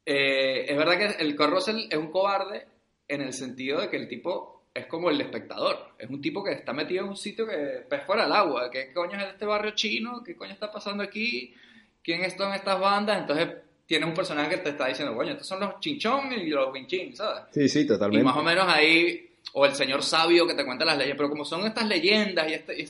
Eh, 0.07 0.67
es 0.69 0.77
verdad 0.77 0.97
que 0.99 1.23
el 1.23 1.37
Cole 1.37 1.51
Russell 1.51 1.87
es 1.91 1.97
un 1.99 2.11
cobarde 2.11 2.67
en 3.07 3.21
el 3.23 3.33
sentido 3.33 3.81
de 3.81 3.89
que 3.89 3.97
el 3.97 4.09
tipo 4.09 4.65
es 4.73 4.87
como 4.87 5.11
el 5.11 5.21
espectador. 5.21 5.95
Es 5.99 6.09
un 6.09 6.21
tipo 6.21 6.43
que 6.43 6.53
está 6.53 6.73
metido 6.73 7.05
en 7.05 7.11
un 7.11 7.17
sitio 7.17 7.47
que 7.47 7.85
pez 7.89 8.05
fuera 8.05 8.23
del 8.25 8.33
agua. 8.33 8.71
¿Qué 8.71 8.93
coño 8.93 9.19
es 9.19 9.25
este 9.27 9.45
barrio 9.45 9.73
chino? 9.73 10.23
¿Qué 10.25 10.37
coño 10.37 10.53
está 10.53 10.71
pasando 10.71 11.03
aquí? 11.03 11.55
¿Quién 12.03 12.29
son 12.31 12.55
estas 12.55 12.81
bandas? 12.81 13.21
Entonces 13.21 13.49
tiene 13.87 14.07
un 14.07 14.15
personaje 14.15 14.51
que 14.51 14.57
te 14.59 14.71
está 14.71 14.87
diciendo, 14.87 15.15
coño, 15.17 15.33
estos 15.33 15.49
son 15.49 15.61
los 15.61 15.81
chinchón 15.81 16.33
y 16.33 16.49
los 16.49 16.73
winchín, 16.73 17.15
¿sabes? 17.17 17.45
Sí, 17.51 17.69
sí, 17.69 17.81
Y 17.81 17.87
totalmente. 17.89 18.25
más 18.25 18.37
o 18.37 18.43
menos 18.43 18.65
ahí, 18.69 19.30
o 19.53 19.67
el 19.67 19.75
señor 19.75 20.03
sabio 20.03 20.47
que 20.47 20.55
te 20.55 20.65
cuenta 20.65 20.85
las 20.85 20.99
leyes, 20.99 21.15
pero 21.17 21.29
como 21.29 21.45
son 21.45 21.67
estas 21.67 21.87
leyendas 21.87 22.49
y 22.49 22.55
este, 22.55 22.89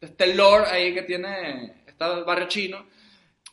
este 0.00 0.34
lore 0.34 0.66
ahí 0.66 0.94
que 0.94 1.02
tiene 1.02 1.82
este 1.86 2.04
barrio 2.24 2.48
chino, 2.48 2.86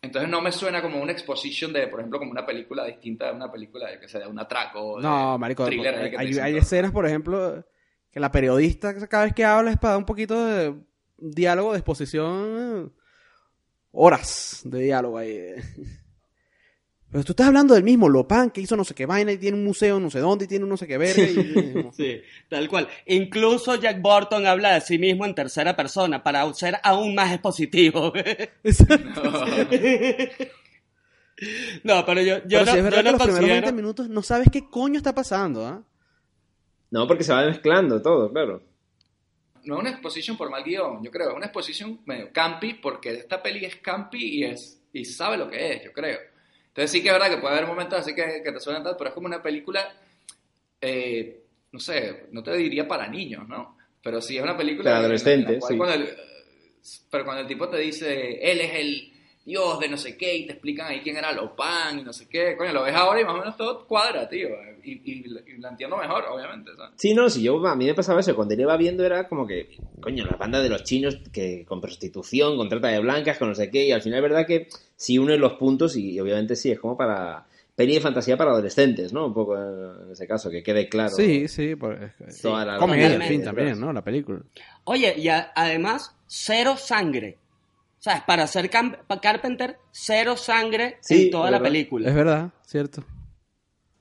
entonces 0.01 0.29
no 0.29 0.41
me 0.41 0.51
suena 0.51 0.81
como 0.81 0.99
una 0.99 1.11
exposition 1.11 1.71
de, 1.71 1.87
por 1.87 1.99
ejemplo, 1.99 2.19
como 2.19 2.31
una 2.31 2.45
película 2.45 2.85
distinta 2.85 3.27
de 3.27 3.33
una 3.33 3.51
película 3.51 3.89
de 3.89 3.99
que 3.99 4.07
sea 4.07 4.27
un 4.27 4.39
atraco. 4.39 4.99
No, 4.99 5.37
marico, 5.37 5.65
thriller 5.65 6.17
hay, 6.17 6.39
hay 6.39 6.57
escenas, 6.57 6.91
por 6.91 7.05
ejemplo, 7.05 7.63
que 8.09 8.19
la 8.19 8.31
periodista 8.31 9.07
cada 9.07 9.25
vez 9.25 9.33
que 9.33 9.45
habla 9.45 9.71
es 9.71 9.77
para 9.77 9.91
dar 9.91 9.99
un 9.99 10.05
poquito 10.05 10.45
de 10.45 10.75
diálogo, 11.17 11.71
de 11.71 11.77
exposición, 11.77 12.93
horas 13.91 14.61
de 14.63 14.79
diálogo 14.79 15.17
ahí. 15.19 15.53
Pero 17.11 17.23
tú 17.25 17.33
estás 17.33 17.47
hablando 17.47 17.73
del 17.73 17.83
mismo 17.83 18.07
Lopan 18.07 18.51
que 18.51 18.61
hizo 18.61 18.77
no 18.77 18.85
sé 18.85 18.95
qué 18.95 19.05
vaina 19.05 19.33
y 19.33 19.37
tiene 19.37 19.57
un 19.57 19.65
museo 19.65 19.99
no 19.99 20.09
sé 20.09 20.19
dónde 20.19 20.45
y 20.45 20.47
tiene 20.47 20.63
un 20.63 20.69
no 20.69 20.77
sé 20.77 20.87
qué 20.87 20.97
verga. 20.97 21.21
y- 21.29 21.89
Sí, 21.91 22.21
tal 22.47 22.69
cual. 22.69 22.87
Incluso 23.05 23.75
Jack 23.75 24.01
Burton 24.01 24.45
habla 24.45 24.73
de 24.75 24.81
sí 24.81 24.97
mismo 24.97 25.25
en 25.25 25.35
tercera 25.35 25.75
persona 25.75 26.23
para 26.23 26.51
ser 26.53 26.77
aún 26.83 27.13
más 27.15 27.31
expositivo. 27.33 28.13
No, 31.83 32.05
pero 32.05 32.21
yo, 32.21 32.37
yo 32.45 32.59
Pero 32.59 32.65
no, 32.65 32.71
sí 32.71 32.77
es 32.77 32.77
yo 32.77 32.83
verdad 32.83 33.03
no 33.03 33.03
que 33.03 33.11
los 33.13 33.21
primeros 33.23 33.35
considero... 33.39 33.61
20 33.63 33.71
minutos 33.73 34.09
no 34.09 34.21
sabes 34.21 34.49
qué 34.51 34.69
coño 34.69 34.97
está 34.97 35.15
pasando, 35.15 35.65
¿ah? 35.65 35.83
No, 36.91 37.07
porque 37.07 37.23
se 37.23 37.33
va 37.33 37.45
mezclando 37.47 37.99
todo, 38.01 38.31
claro. 38.31 38.61
No 39.63 39.75
es 39.75 39.81
una 39.81 39.89
exposition 39.89 40.37
por 40.37 40.51
mal 40.51 40.63
guion, 40.63 41.03
yo 41.03 41.09
creo, 41.09 41.31
es 41.31 41.35
una 41.35 41.47
exposición 41.47 41.99
medio 42.05 42.29
campi, 42.31 42.75
porque 42.75 43.11
esta 43.13 43.41
peli 43.41 43.65
es 43.65 43.75
campi 43.77 44.39
y, 44.39 44.43
es, 44.43 44.81
y 44.93 45.03
sabe 45.05 45.37
lo 45.37 45.49
que 45.49 45.73
es, 45.73 45.83
yo 45.85 45.91
creo. 45.93 46.19
Entonces 46.71 46.91
sí 46.91 47.01
que 47.03 47.09
es 47.09 47.13
verdad 47.13 47.29
que 47.29 47.37
puede 47.37 47.55
haber 47.55 47.67
momentos 47.67 47.99
así 47.99 48.15
que, 48.15 48.41
que 48.43 48.51
te 48.51 48.59
suenan 48.59 48.83
tal, 48.83 48.95
pero 48.97 49.09
es 49.09 49.13
como 49.13 49.27
una 49.27 49.41
película, 49.43 49.93
eh, 50.79 51.41
no 51.71 51.79
sé, 51.79 52.27
no 52.31 52.41
te 52.41 52.55
diría 52.55 52.87
para 52.87 53.07
niños, 53.07 53.47
¿no? 53.47 53.77
Pero 54.01 54.21
sí 54.21 54.37
es 54.37 54.43
una 54.43 54.55
película... 54.57 54.91
Para 54.91 54.99
adolescentes, 54.99 55.63
sí. 55.67 55.77
cuando 55.77 55.95
el- 55.95 56.15
pero 57.11 57.25
cuando 57.25 57.41
el 57.41 57.47
tipo 57.47 57.69
te 57.69 57.77
dice, 57.77 58.39
él 58.51 58.61
es 58.61 58.73
el 58.73 59.10
dios 59.45 59.79
de 59.79 59.89
no 59.89 59.97
sé 59.97 60.15
qué, 60.17 60.35
y 60.37 60.45
te 60.45 60.53
explican 60.53 60.87
ahí 60.87 61.01
quién 61.01 61.17
era 61.17 61.31
Lopan 61.31 61.99
y 61.99 62.03
no 62.03 62.13
sé 62.13 62.27
qué, 62.29 62.55
coño, 62.57 62.71
lo 62.73 62.83
ves 62.83 62.93
ahora 62.95 63.19
y 63.21 63.25
más 63.25 63.33
o 63.35 63.37
menos 63.39 63.57
todo 63.57 63.85
cuadra, 63.87 64.29
tío. 64.29 64.49
Y, 64.83 64.91
y, 64.93 65.25
y 65.25 65.57
la 65.59 65.69
entiendo 65.69 65.97
mejor, 65.97 66.25
obviamente, 66.31 66.71
¿sabes? 66.75 66.91
Sí, 66.95 67.13
no, 67.13 67.29
si 67.29 67.41
yo, 67.43 67.65
a 67.67 67.75
mí 67.75 67.85
me 67.85 67.93
pasaba 67.93 68.19
eso, 68.19 68.35
cuando 68.35 68.53
yo 68.55 68.61
iba 68.61 68.77
viendo 68.77 69.03
era 69.05 69.27
como 69.27 69.45
que, 69.47 69.69
coño, 69.99 70.25
la 70.25 70.35
banda 70.37 70.61
de 70.61 70.69
los 70.69 70.83
chinos 70.83 71.17
que 71.31 71.65
con 71.65 71.81
prostitución, 71.81 72.55
con 72.57 72.69
trata 72.69 72.87
de 72.89 72.99
blancas, 72.99 73.37
con 73.37 73.49
no 73.49 73.55
sé 73.55 73.69
qué, 73.71 73.85
y 73.85 73.91
al 73.91 74.01
final 74.01 74.17
es 74.19 74.23
verdad 74.23 74.45
que 74.47 74.67
si 74.95 75.17
unes 75.17 75.39
los 75.39 75.53
puntos, 75.53 75.95
y, 75.95 76.19
obviamente 76.19 76.55
sí, 76.55 76.71
es 76.71 76.79
como 76.79 76.95
para 76.97 77.45
peli 77.75 77.95
de 77.95 78.01
fantasía 78.01 78.37
para 78.37 78.51
adolescentes, 78.51 79.11
¿no? 79.11 79.25
Un 79.27 79.33
poco 79.33 79.55
en, 79.57 80.05
en 80.05 80.11
ese 80.11 80.27
caso, 80.27 80.51
que 80.51 80.61
quede 80.61 80.87
claro. 80.87 81.15
Sí, 81.15 81.47
sí, 81.47 81.75
por, 81.75 81.93
es- 82.27 82.41
Toda 82.41 82.63
la- 82.65 82.77
comedia, 82.77 83.13
en 83.15 83.21
fin, 83.23 83.43
también, 83.43 83.79
¿no? 83.79 83.91
La 83.91 84.03
película. 84.03 84.39
Oye, 84.83 85.15
y 85.17 85.27
a- 85.29 85.51
además, 85.55 86.15
cero 86.27 86.75
sangre. 86.77 87.37
¿Sabes? 88.03 88.23
Para 88.23 88.47
ser 88.47 88.67
Carpenter, 88.69 89.77
cero 89.91 90.35
sangre 90.35 90.97
Sí, 91.01 91.25
en 91.25 91.31
toda 91.31 91.51
la 91.51 91.59
verdad. 91.59 91.71
película. 91.71 92.09
Es 92.09 92.15
verdad, 92.15 92.49
cierto. 92.65 93.03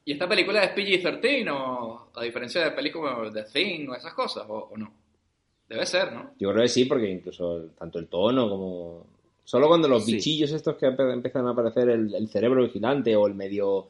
¿Y 0.06 0.12
esta 0.12 0.26
película 0.26 0.64
es 0.64 0.74
PG-13 0.74 1.50
o 1.52 2.10
a 2.16 2.22
diferencia 2.24 2.64
de 2.64 2.70
pelis 2.70 2.94
como 2.94 3.30
The 3.30 3.42
Thing 3.44 3.88
o 3.90 3.94
esas 3.94 4.14
cosas 4.14 4.44
o, 4.48 4.70
o 4.72 4.76
no? 4.78 4.90
Debe 5.68 5.84
ser, 5.84 6.12
¿no? 6.12 6.30
Yo 6.38 6.50
creo 6.50 6.62
que 6.62 6.68
sí, 6.68 6.86
porque 6.86 7.10
incluso 7.10 7.66
tanto 7.78 7.98
el 7.98 8.08
tono 8.08 8.48
como... 8.48 9.06
Solo 9.44 9.68
cuando 9.68 9.86
los 9.86 10.06
Sí. 10.06 10.14
bichillos 10.14 10.52
estos 10.52 10.76
que 10.76 10.86
empiezan 10.86 11.46
a 11.46 11.50
aparecer, 11.50 11.90
el, 11.90 12.14
el 12.14 12.28
cerebro 12.30 12.62
vigilante 12.62 13.14
o 13.16 13.26
el 13.26 13.34
medio 13.34 13.88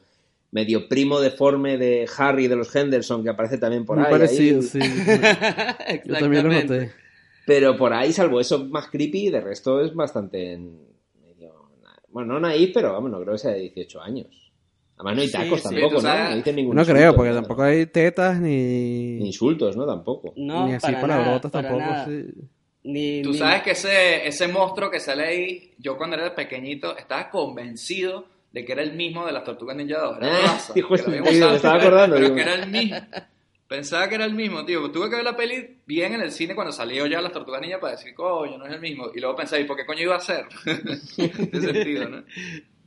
medio 0.53 0.89
primo 0.89 1.21
deforme 1.21 1.77
de 1.77 2.05
Harry 2.17 2.47
de 2.49 2.57
los 2.57 2.75
Henderson 2.75 3.23
que 3.23 3.29
aparece 3.29 3.57
también 3.57 3.85
por 3.85 3.95
Muy 3.95 4.07
ahí. 4.07 4.11
parecido, 4.11 4.59
ahí. 4.59 4.65
sí. 4.67 4.79
Yo 6.05 6.15
también 6.19 6.43
lo 6.45 6.51
noté. 6.53 6.91
Pero 7.45 7.75
por 7.77 7.93
ahí, 7.93 8.11
salvo 8.13 8.39
eso 8.39 8.65
más 8.65 8.87
creepy, 8.87 9.29
de 9.29 9.41
resto 9.41 9.81
es 9.81 9.93
bastante 9.95 10.53
en- 10.53 10.87
medio... 11.21 11.69
Bueno, 12.09 12.33
no 12.33 12.39
naif, 12.41 12.71
pero 12.73 12.93
vamos, 12.93 13.09
no 13.11 13.19
creo 13.21 13.33
que 13.33 13.39
sea 13.39 13.51
de 13.51 13.59
18 13.61 14.01
años. 14.01 14.27
Además 14.97 15.15
no 15.15 15.21
hay 15.21 15.31
tacos 15.31 15.61
sí, 15.63 15.69
tampoco, 15.69 16.01
¿no? 16.01 16.29
No 16.29 16.35
dicen 16.35 16.55
ningún 16.55 16.75
No 16.75 16.81
insulto, 16.81 16.99
creo, 16.99 17.15
porque 17.15 17.29
¿no? 17.29 17.35
tampoco 17.35 17.63
hay 17.63 17.85
tetas 17.87 18.39
Ni 18.39 19.15
ni, 19.17 19.25
insultos, 19.27 19.75
¿no? 19.75 19.85
Tampoco. 19.87 20.33
No, 20.37 20.67
ni 20.67 20.73
así 20.73 20.85
para 20.91 21.01
palabrotas 21.01 21.51
tampoco. 21.51 21.79
nada. 21.79 22.05
sí. 22.05 22.25
Ni, 22.83 23.21
Tú 23.23 23.31
ni- 23.31 23.37
sabes 23.37 23.61
que 23.63 23.71
ese, 23.71 24.27
ese 24.27 24.47
monstruo 24.47 24.89
que 24.91 24.99
sale 24.99 25.23
ahí, 25.23 25.73
yo 25.79 25.97
cuando 25.97 26.15
era 26.17 26.33
pequeñito 26.35 26.95
estaba 26.97 27.29
convencido 27.31 28.25
de 28.51 28.65
que 28.65 28.71
era 28.73 28.83
el 28.83 28.93
mismo 28.93 29.25
de 29.25 29.31
las 29.31 29.43
Tortugas 29.43 29.75
Ninja 29.75 29.99
2. 29.99 30.17
Era 30.17 30.27
Ah, 30.27 30.41
raza, 30.43 30.73
hijo 30.77 30.95
de 30.97 31.21
me 31.21 31.29
estaba 31.55 31.75
acordando, 31.77 32.15
Pero 32.15 32.25
digo. 32.27 32.35
que 32.35 32.41
era 32.41 32.55
el 32.55 32.69
mismo. 32.69 32.97
Pensaba 33.71 34.09
que 34.09 34.15
era 34.15 34.25
el 34.25 34.33
mismo, 34.33 34.65
tío. 34.65 34.91
Tuve 34.91 35.09
que 35.09 35.15
ver 35.15 35.23
la 35.23 35.37
peli 35.37 35.77
bien 35.85 36.13
en 36.13 36.19
el 36.19 36.33
cine 36.33 36.55
cuando 36.55 36.73
salió 36.73 37.07
ya 37.07 37.21
las 37.21 37.31
Tortugas 37.31 37.61
Ninja 37.61 37.79
para 37.79 37.93
decir, 37.95 38.13
coño, 38.13 38.57
no 38.57 38.65
es 38.65 38.73
el 38.73 38.81
mismo. 38.81 39.05
Y 39.15 39.21
luego 39.21 39.33
pensé, 39.37 39.61
¿y 39.61 39.63
por 39.63 39.77
qué 39.77 39.85
coño 39.85 40.01
iba 40.01 40.17
a 40.17 40.19
ser? 40.19 40.43
Tiene 41.15 41.61
sentido, 41.61 42.09
¿no? 42.09 42.23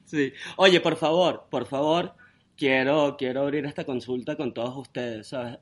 Sí. 0.05 0.31
Oye, 0.57 0.83
por 0.83 0.97
favor, 0.97 1.47
por 1.51 1.65
favor, 1.65 2.13
quiero, 2.55 3.17
quiero 3.17 3.41
abrir 3.41 3.65
esta 3.65 3.85
consulta 3.85 4.37
con 4.37 4.53
todos 4.53 4.77
ustedes, 4.77 5.29
¿sabes? 5.29 5.57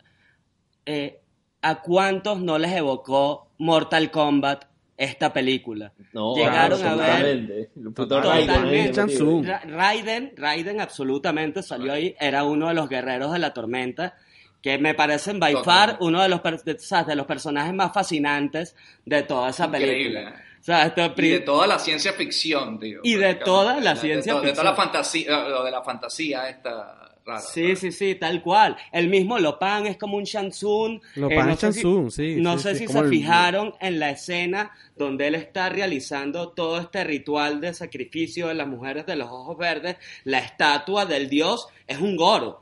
Eh, 0.87 1.21
¿A 1.63 1.81
cuántos 1.83 2.41
no 2.41 2.59
les 2.59 2.73
evocó 2.73 3.53
Mortal 3.59 4.11
Kombat 4.11 4.65
esta 4.97 5.33
película? 5.33 5.93
No, 6.13 6.35
Llegaron 6.35 6.81
claro, 6.81 7.01
a 7.01 7.07
ver- 7.07 7.15
totalmente. 7.47 7.71
El 7.77 7.93
puto 7.93 8.07
Totalmente. 8.21 9.03
Raiden 9.07 9.71
Raiden, 9.71 10.33
Raiden 10.37 10.81
absolutamente 10.81 11.63
salió 11.63 11.93
ahí, 11.93 12.17
era 12.19 12.43
uno 12.43 12.67
de 12.67 12.75
los 12.75 12.89
guerreros 12.89 13.33
de 13.33 13.39
la 13.39 13.55
tormenta, 13.55 14.17
que 14.63 14.79
me 14.79 14.95
parecen 14.95 15.41
by 15.41 15.53
Total. 15.55 15.65
far 15.65 15.97
uno 16.01 16.23
de 16.23 16.29
los, 16.29 16.41
de, 16.65 16.79
¿sabes? 16.79 17.09
de 17.09 17.17
los 17.17 17.27
personajes 17.27 17.75
más 17.75 17.93
fascinantes 17.93 18.77
de 19.05 19.23
toda 19.23 19.51
esa 19.51 19.67
Increíble. 19.67 20.21
película. 20.21 20.43
O 20.61 20.65
sea, 20.65 20.87
esto 20.87 21.13
Y 21.17 21.29
de 21.29 21.41
toda 21.41 21.67
la 21.67 21.79
ciencia 21.81 22.13
ficción, 22.13 22.79
tío. 22.79 23.01
Y 23.03 23.15
de 23.17 23.35
toda 23.35 23.81
la 23.81 23.95
De- 23.95 24.01
ciencia 24.01 24.35
de, 24.35 24.41
to- 24.41 24.47
de 24.47 24.53
toda 24.53 24.63
ficción. 24.63 24.67
la 24.67 24.75
fantasía, 24.75 25.49
lo 25.49 25.65
de 25.65 25.71
la 25.73 25.83
fantasía 25.83 26.49
esta 26.49 27.09
rara. 27.27 27.41
Sí, 27.41 27.75
sí, 27.75 27.91
sí, 27.91 28.15
tal 28.15 28.41
cual. 28.43 28.77
El 28.93 29.09
mismo 29.09 29.39
Lopan 29.41 29.87
es 29.89 29.97
como 29.97 30.17
un 30.17 30.23
Shansun. 30.25 31.03
Lopan 31.17 31.51
es 31.51 31.59
sé 31.59 31.73
si- 31.73 31.81
Shansun, 31.83 32.11
sí, 32.13 32.37
No 32.39 32.57
sí, 32.59 32.63
sé 32.63 32.75
sí, 32.77 32.87
si 32.87 32.93
se 32.93 32.99
el- 33.01 33.09
fijaron 33.09 33.75
en 33.81 33.99
la 33.99 34.11
escena 34.11 34.71
donde 34.97 35.27
él 35.27 35.35
está 35.35 35.69
realizando 35.69 36.51
todo 36.51 36.79
este 36.79 37.03
ritual 37.03 37.61
de 37.61 37.75
sacrificio 37.75 38.47
de 38.47 38.55
las 38.55 38.69
mujeres 38.69 39.05
de 39.07 39.17
los 39.17 39.29
ojos 39.31 39.59
verdes. 39.59 39.97
La 40.23 40.39
estatua 40.39 41.07
del 41.07 41.29
dios 41.29 41.67
es 41.89 41.99
un 41.99 42.17
goro. 42.17 42.62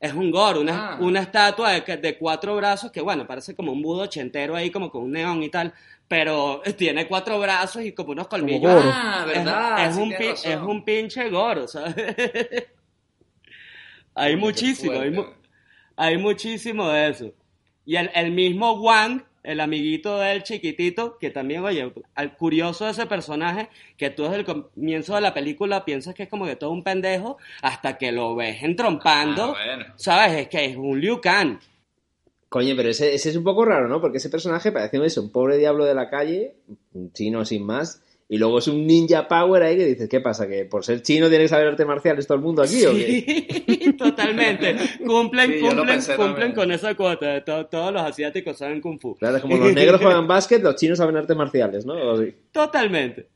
Es 0.00 0.12
un 0.12 0.30
goro, 0.30 0.60
una, 0.60 0.92
Ah. 0.94 0.98
una 1.00 1.20
estatua 1.20 1.72
de, 1.72 1.84
que- 1.84 1.96
de 1.96 2.18
cuatro 2.18 2.54
brazos 2.56 2.90
que, 2.92 3.00
bueno, 3.00 3.26
parece 3.26 3.54
como 3.54 3.72
un 3.72 3.80
budo 3.80 4.02
ochentero 4.02 4.54
ahí, 4.54 4.70
como 4.70 4.90
con 4.90 5.02
un 5.04 5.12
neón 5.12 5.42
y 5.42 5.48
tal, 5.48 5.72
pero 6.08 6.60
tiene 6.76 7.06
cuatro 7.08 7.38
brazos 7.40 7.82
y 7.82 7.92
como 7.92 8.12
unos 8.12 8.28
colmillos. 8.28 8.70
Ah, 8.86 9.24
Es- 9.26 9.34
verdad. 9.44 9.86
Es, 9.86 9.94
sí 9.94 10.00
un, 10.02 10.12
es 10.12 10.56
un 10.60 10.84
pinche 10.84 11.30
goro, 11.30 11.66
¿sabes? 11.68 11.94
hay 14.14 14.36
muchísimo, 14.36 15.00
hay, 15.00 15.10
mu- 15.10 15.26
hay 15.96 16.18
muchísimo 16.18 16.88
de 16.88 17.08
eso. 17.10 17.32
Y 17.86 17.96
el, 17.96 18.10
el 18.14 18.30
mismo 18.32 18.72
Wang, 18.80 19.22
el 19.44 19.60
amiguito 19.60 20.18
del 20.18 20.42
chiquitito, 20.42 21.16
que 21.18 21.30
también, 21.30 21.62
oye, 21.64 21.92
al 22.14 22.36
curioso 22.36 22.86
de 22.86 22.90
ese 22.90 23.06
personaje, 23.06 23.68
que 23.96 24.10
tú 24.10 24.24
desde 24.24 24.36
el 24.38 24.44
comienzo 24.44 25.14
de 25.14 25.20
la 25.20 25.32
película 25.34 25.84
piensas 25.84 26.14
que 26.14 26.24
es 26.24 26.28
como 26.28 26.46
que 26.46 26.56
todo 26.56 26.70
un 26.70 26.82
pendejo, 26.82 27.36
hasta 27.62 27.96
que 27.98 28.10
lo 28.10 28.34
ves 28.34 28.62
entrompando, 28.62 29.54
Ah, 29.56 29.64
bueno. 29.76 29.84
¿sabes? 29.96 30.32
Es 30.40 30.48
que 30.48 30.64
es 30.64 30.76
un 30.76 31.00
Liu 31.00 31.20
Kang. 31.20 31.58
Coño, 32.48 32.74
pero 32.76 32.88
ese, 32.88 33.14
ese 33.14 33.30
es 33.30 33.36
un 33.36 33.44
poco 33.44 33.64
raro, 33.64 33.88
¿no? 33.88 34.00
Porque 34.00 34.18
ese 34.18 34.30
personaje 34.30 34.70
parece 34.72 35.04
eso, 35.04 35.20
un 35.22 35.30
pobre 35.30 35.58
diablo 35.58 35.84
de 35.84 35.94
la 35.94 36.08
calle, 36.08 36.54
un 36.92 37.12
chino 37.12 37.44
sin 37.44 37.64
más, 37.66 38.00
y 38.34 38.36
luego 38.36 38.58
es 38.58 38.66
un 38.66 38.84
ninja 38.84 39.28
power 39.28 39.62
ahí 39.62 39.76
que 39.76 39.86
dices, 39.86 40.08
¿qué 40.08 40.20
pasa? 40.20 40.48
¿Que 40.48 40.64
por 40.64 40.84
ser 40.84 41.02
chino 41.02 41.28
tiene 41.28 41.44
que 41.44 41.48
saber 41.48 41.68
artes 41.68 41.86
marciales 41.86 42.26
todo 42.26 42.36
el 42.36 42.42
mundo 42.42 42.62
aquí 42.62 42.84
o 42.84 42.90
qué? 42.90 43.64
Sí, 43.68 43.92
totalmente. 43.98 44.74
Cumplen, 45.06 45.52
Sí, 45.52 45.60
cumplen, 45.60 46.00
cumplen 46.16 46.52
con 46.52 46.72
esa 46.72 46.96
cuota. 46.96 47.44
todos 47.44 47.92
los 47.92 48.02
asiáticos 48.02 48.58
saben 48.58 48.80
kung 48.80 48.98
fu. 48.98 49.14
Claro, 49.14 49.36
es 49.36 49.42
como 49.42 49.56
los 49.56 49.72
negros 49.72 50.00
juegan 50.02 50.26
básquet, 50.26 50.60
los 50.64 50.74
chinos 50.74 50.98
saben 50.98 51.16
artes 51.16 51.36
marciales, 51.36 51.86
¿no? 51.86 51.94
O 51.94 52.16
sí. 52.20 52.34
Totalmente. 52.50 53.28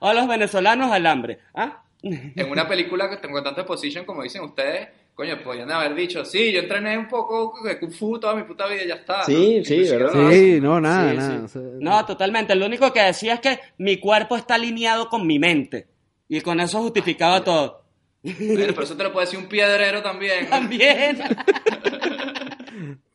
O 0.00 0.12
los 0.12 0.26
venezolanos 0.26 0.90
al 0.90 1.06
hambre. 1.06 1.38
¿Ah? 1.54 1.84
En 2.02 2.50
una 2.50 2.66
película 2.66 3.08
que 3.08 3.18
tengo 3.18 3.40
tanta 3.44 3.60
exposition, 3.60 4.04
como 4.04 4.24
dicen 4.24 4.42
ustedes, 4.42 4.88
coño, 5.22 5.42
podrían 5.42 5.70
haber 5.70 5.94
dicho, 5.94 6.24
sí, 6.24 6.50
yo 6.52 6.60
entrené 6.60 6.98
un 6.98 7.06
poco 7.06 7.54
de 7.64 7.78
Kung 7.78 7.92
Fu 7.92 8.18
toda 8.18 8.34
mi 8.34 8.42
puta 8.42 8.66
vida 8.66 8.82
y 8.82 8.88
ya 8.88 8.94
está. 8.96 9.24
Sí, 9.24 9.58
¿no? 9.58 9.64
sí, 9.64 9.76
pues, 9.76 9.90
¿verdad? 9.92 10.30
Sí, 10.32 10.60
no, 10.60 10.80
nada, 10.80 11.10
Sí, 11.10 11.16
nada. 11.16 11.48
sí. 11.48 11.58
No, 11.80 12.04
totalmente. 12.06 12.54
Lo 12.56 12.66
único 12.66 12.92
que 12.92 13.02
decía 13.02 13.34
es 13.34 13.40
que 13.40 13.60
mi 13.78 13.98
cuerpo 13.98 14.36
está 14.36 14.54
alineado 14.56 15.08
con 15.08 15.24
mi 15.26 15.38
mente. 15.38 15.86
Y 16.28 16.40
con 16.40 16.58
eso 16.58 16.80
justificaba 16.80 17.44
todo. 17.44 17.84
Bueno, 18.22 18.66
pero 18.68 18.82
eso 18.82 18.96
te 18.96 19.02
lo 19.04 19.12
puede 19.12 19.26
decir 19.26 19.38
un 19.38 19.46
piedrero 19.46 20.02
también. 20.02 20.48
También. 20.48 21.18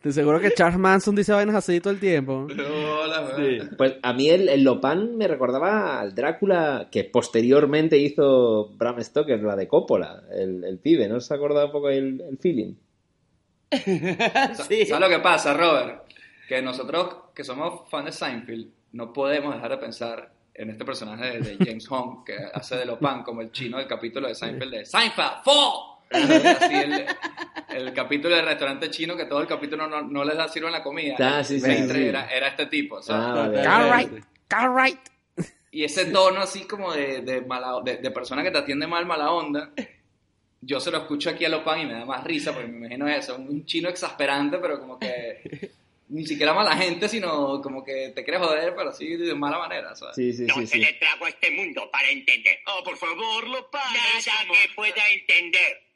Te 0.01 0.11
seguro 0.11 0.39
que 0.39 0.53
Charles 0.53 0.79
Manson 0.79 1.15
dice 1.15 1.33
vainas 1.33 1.55
así 1.55 1.79
todo 1.79 1.93
el 1.93 1.99
tiempo. 1.99 2.47
Hola, 2.49 3.31
güey. 3.35 3.61
Pues 3.77 3.95
a 4.01 4.13
mí 4.13 4.29
el, 4.29 4.47
el 4.49 4.63
Lopan 4.63 5.17
me 5.17 5.27
recordaba 5.27 5.99
al 5.99 6.15
Drácula 6.15 6.87
que 6.91 7.03
posteriormente 7.03 7.97
hizo 7.97 8.69
Bram 8.77 9.01
Stoker, 9.01 9.41
la 9.41 9.55
de 9.55 9.67
Coppola, 9.67 10.23
el, 10.31 10.63
el 10.63 10.79
pibe, 10.79 11.07
¿no? 11.07 11.19
¿Se 11.19 11.33
ha 11.33 11.37
acordado 11.37 11.65
un 11.65 11.71
poco 11.71 11.89
el, 11.89 12.21
el 12.21 12.37
feeling? 12.37 12.75
sí. 13.71 14.85
¿Sabes 14.85 14.99
lo 14.99 15.09
que 15.09 15.19
pasa, 15.19 15.53
Robert? 15.53 16.03
Que 16.47 16.61
nosotros, 16.61 17.15
que 17.35 17.43
somos 17.43 17.89
fans 17.89 18.05
de 18.05 18.11
Seinfeld, 18.11 18.67
no 18.93 19.11
podemos 19.11 19.53
dejar 19.53 19.71
de 19.71 19.77
pensar 19.77 20.31
en 20.53 20.69
este 20.69 20.85
personaje 20.85 21.39
de, 21.39 21.39
de 21.39 21.65
James 21.65 21.87
Hong, 21.87 22.23
que 22.23 22.35
hace 22.53 22.77
de 22.77 22.85
Lopan 22.85 23.23
como 23.23 23.41
el 23.41 23.51
chino 23.51 23.77
del 23.77 23.87
capítulo 23.87 24.27
de 24.27 24.35
Seinfeld 24.35 24.71
de 24.71 24.85
Seinfeld, 24.85 25.43
¡Fo! 25.43 25.96
Así 26.09 26.75
el, 26.75 27.05
el 27.69 27.93
capítulo 27.93 28.35
del 28.35 28.45
restaurante 28.45 28.89
chino 28.89 29.15
que 29.15 29.25
todo 29.25 29.41
el 29.41 29.47
capítulo 29.47 29.87
no, 29.87 30.01
no 30.01 30.23
les 30.23 30.37
da 30.37 30.47
sirven 30.47 30.71
la 30.71 30.83
comida. 30.83 31.15
Ah, 31.19 31.43
sí, 31.43 31.59
sí. 31.59 31.69
Era, 31.69 32.27
era 32.27 32.47
este 32.47 32.67
tipo, 32.67 33.01
¿sabes? 33.01 33.25
Ah, 33.25 33.33
vale. 33.33 33.57
Totalmente. 33.57 34.27
Cartwright. 34.47 34.99
Y 35.71 35.83
ese 35.83 36.05
tono 36.05 36.41
así 36.41 36.61
como 36.65 36.93
de, 36.93 37.21
de, 37.21 37.41
mala, 37.41 37.81
de, 37.83 37.97
de 37.97 38.11
persona 38.11 38.41
que 38.41 38.51
te 38.51 38.57
atiende 38.57 38.87
mal, 38.87 39.05
mala 39.05 39.31
onda, 39.31 39.71
yo 40.61 40.79
se 40.79 40.89
lo 40.91 40.97
escucho 40.99 41.29
aquí 41.29 41.45
a 41.45 41.49
Lopan 41.49 41.81
y 41.81 41.85
me 41.85 41.93
da 41.93 42.05
más 42.05 42.23
risa 42.23 42.53
porque 42.53 42.67
me 42.67 42.77
imagino 42.77 43.07
eso, 43.07 43.35
un 43.35 43.65
chino 43.65 43.89
exasperante, 43.89 44.57
pero 44.57 44.79
como 44.79 44.97
que 44.97 45.71
ni 46.09 46.25
siquiera 46.25 46.53
mala 46.53 46.75
gente, 46.77 47.09
sino 47.09 47.61
como 47.61 47.83
que 47.83 48.11
te 48.15 48.23
quiere 48.23 48.39
joder, 48.39 48.73
pero 48.75 48.89
así 48.89 49.17
de 49.17 49.35
mala 49.35 49.59
manera, 49.59 49.95
¿sabes? 49.95 50.15
Sí, 50.15 50.31
sí, 50.33 50.45
No 50.45 50.55
sí, 50.55 50.67
se 50.67 50.77
le 50.77 50.93
trago 50.93 51.25
a 51.25 51.29
este 51.29 51.51
mundo 51.51 51.89
para 51.91 52.09
entender. 52.09 52.59
Oh, 52.67 52.83
por 52.83 52.97
favor, 52.97 53.47
lo 53.47 53.69
pares. 53.69 54.25
Nada 54.25 54.39
que 54.51 54.73
pueda 54.73 55.01
entender. 55.13 55.86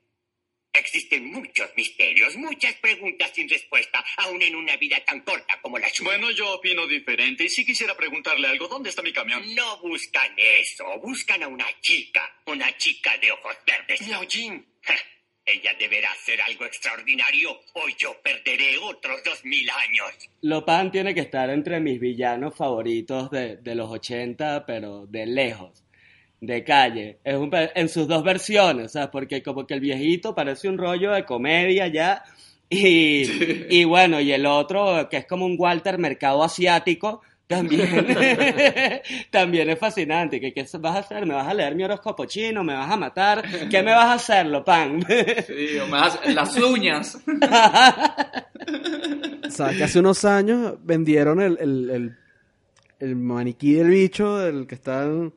Existen 0.74 1.32
muchos 1.32 1.70
misterios, 1.76 2.36
muchas 2.38 2.74
preguntas 2.76 3.32
sin 3.34 3.50
respuesta, 3.50 4.04
aún 4.18 4.42
en 4.42 4.56
una 4.56 4.78
vida 4.78 5.04
tan 5.06 5.20
corta 5.22 5.60
como 5.62 5.78
la 5.78 5.90
suya. 5.90 6.12
Bueno, 6.12 6.32
yo 6.32 6.56
opino 6.56 6.88
diferente 6.88 7.44
y 7.44 7.50
sí 7.50 7.66
quisiera 7.66 7.96
preguntarle 7.96 8.48
algo. 8.48 8.68
¿Dónde 8.68 8.90
está 8.90 9.02
mi 9.02 9.12
camión? 9.12 9.44
No 9.54 9.80
buscan 9.82 10.32
eso, 10.38 10.86
buscan 11.00 11.44
a 11.44 11.48
una 11.48 11.68
chica, 11.82 12.22
una 12.46 12.76
chica 12.78 13.18
de 13.18 13.32
ojos 13.32 13.56
verdes. 13.66 14.02
Miao 14.08 14.26
Jin. 14.28 14.66
Ella 15.44 15.74
deberá 15.78 16.12
hacer 16.12 16.40
algo 16.42 16.66
extraordinario 16.66 17.60
o 17.74 17.90
yo 17.98 18.16
perderé 18.22 18.78
otros 18.78 19.24
dos 19.26 19.44
mil 19.44 19.68
años. 19.70 20.30
Lopan 20.42 20.92
tiene 20.92 21.14
que 21.16 21.22
estar 21.22 21.50
entre 21.50 21.80
mis 21.80 22.00
villanos 22.00 22.56
favoritos 22.56 23.32
de, 23.32 23.58
de 23.58 23.76
los 23.76 23.90
80, 23.90 24.66
pero 24.66 25.08
de 25.08 25.26
lejos, 25.26 25.84
de 26.42 26.64
calle. 26.64 27.20
Es 27.24 27.36
un 27.36 27.52
en 27.54 27.88
sus 27.88 28.08
dos 28.08 28.24
versiones, 28.24 28.94
¿sabes? 28.94 29.10
Porque 29.12 29.44
como 29.44 29.66
que 29.66 29.76
el 29.76 29.80
viejito 29.80 30.36
parece 30.36 30.68
un 30.68 30.78
rollo 30.78 31.12
de 31.12 31.24
comedia 31.24 31.88
ya. 31.88 32.24
Y, 32.68 33.68
y 33.70 33.84
bueno, 33.86 34.20
y 34.20 34.32
el 34.32 34.46
otro, 34.46 35.08
que 35.10 35.18
es 35.18 35.26
como 35.26 35.46
un 35.46 35.56
Walter 35.58 35.98
mercado 35.98 36.44
asiático, 36.44 37.22
también, 37.46 38.08
también 39.30 39.70
es 39.70 39.78
fascinante. 39.78 40.40
¿Qué, 40.40 40.54
¿Qué 40.54 40.66
vas 40.80 40.96
a 40.96 41.00
hacer? 41.00 41.26
¿Me 41.26 41.36
vas 41.36 41.48
a 41.48 41.54
leer 41.54 41.76
mi 41.76 41.84
horóscopo 41.84 42.26
chino? 42.26 42.64
¿Me 42.64 42.74
vas 42.74 42.90
a 42.90 42.98
matar? 42.98 43.44
¿Qué 43.70 43.84
me 43.84 43.92
vas 43.92 44.06
a 44.06 44.14
hacer, 44.14 44.48
Lopan? 44.48 45.06
Sí, 45.46 45.78
o 45.78 45.86
me 45.86 45.98
das 45.98 46.20
las 46.34 46.58
uñas. 46.58 47.20
¿Sabes 49.50 49.78
que 49.78 49.84
hace 49.84 50.00
unos 50.00 50.26
años 50.26 50.76
vendieron 50.82 51.42
el, 51.42 51.58
el, 51.60 51.90
el, 51.90 52.18
el 53.00 53.16
maniquí 53.18 53.74
del 53.74 53.90
bicho, 53.90 54.48
el 54.48 54.66
que 54.66 54.76
está 54.76 55.04
en, 55.04 55.34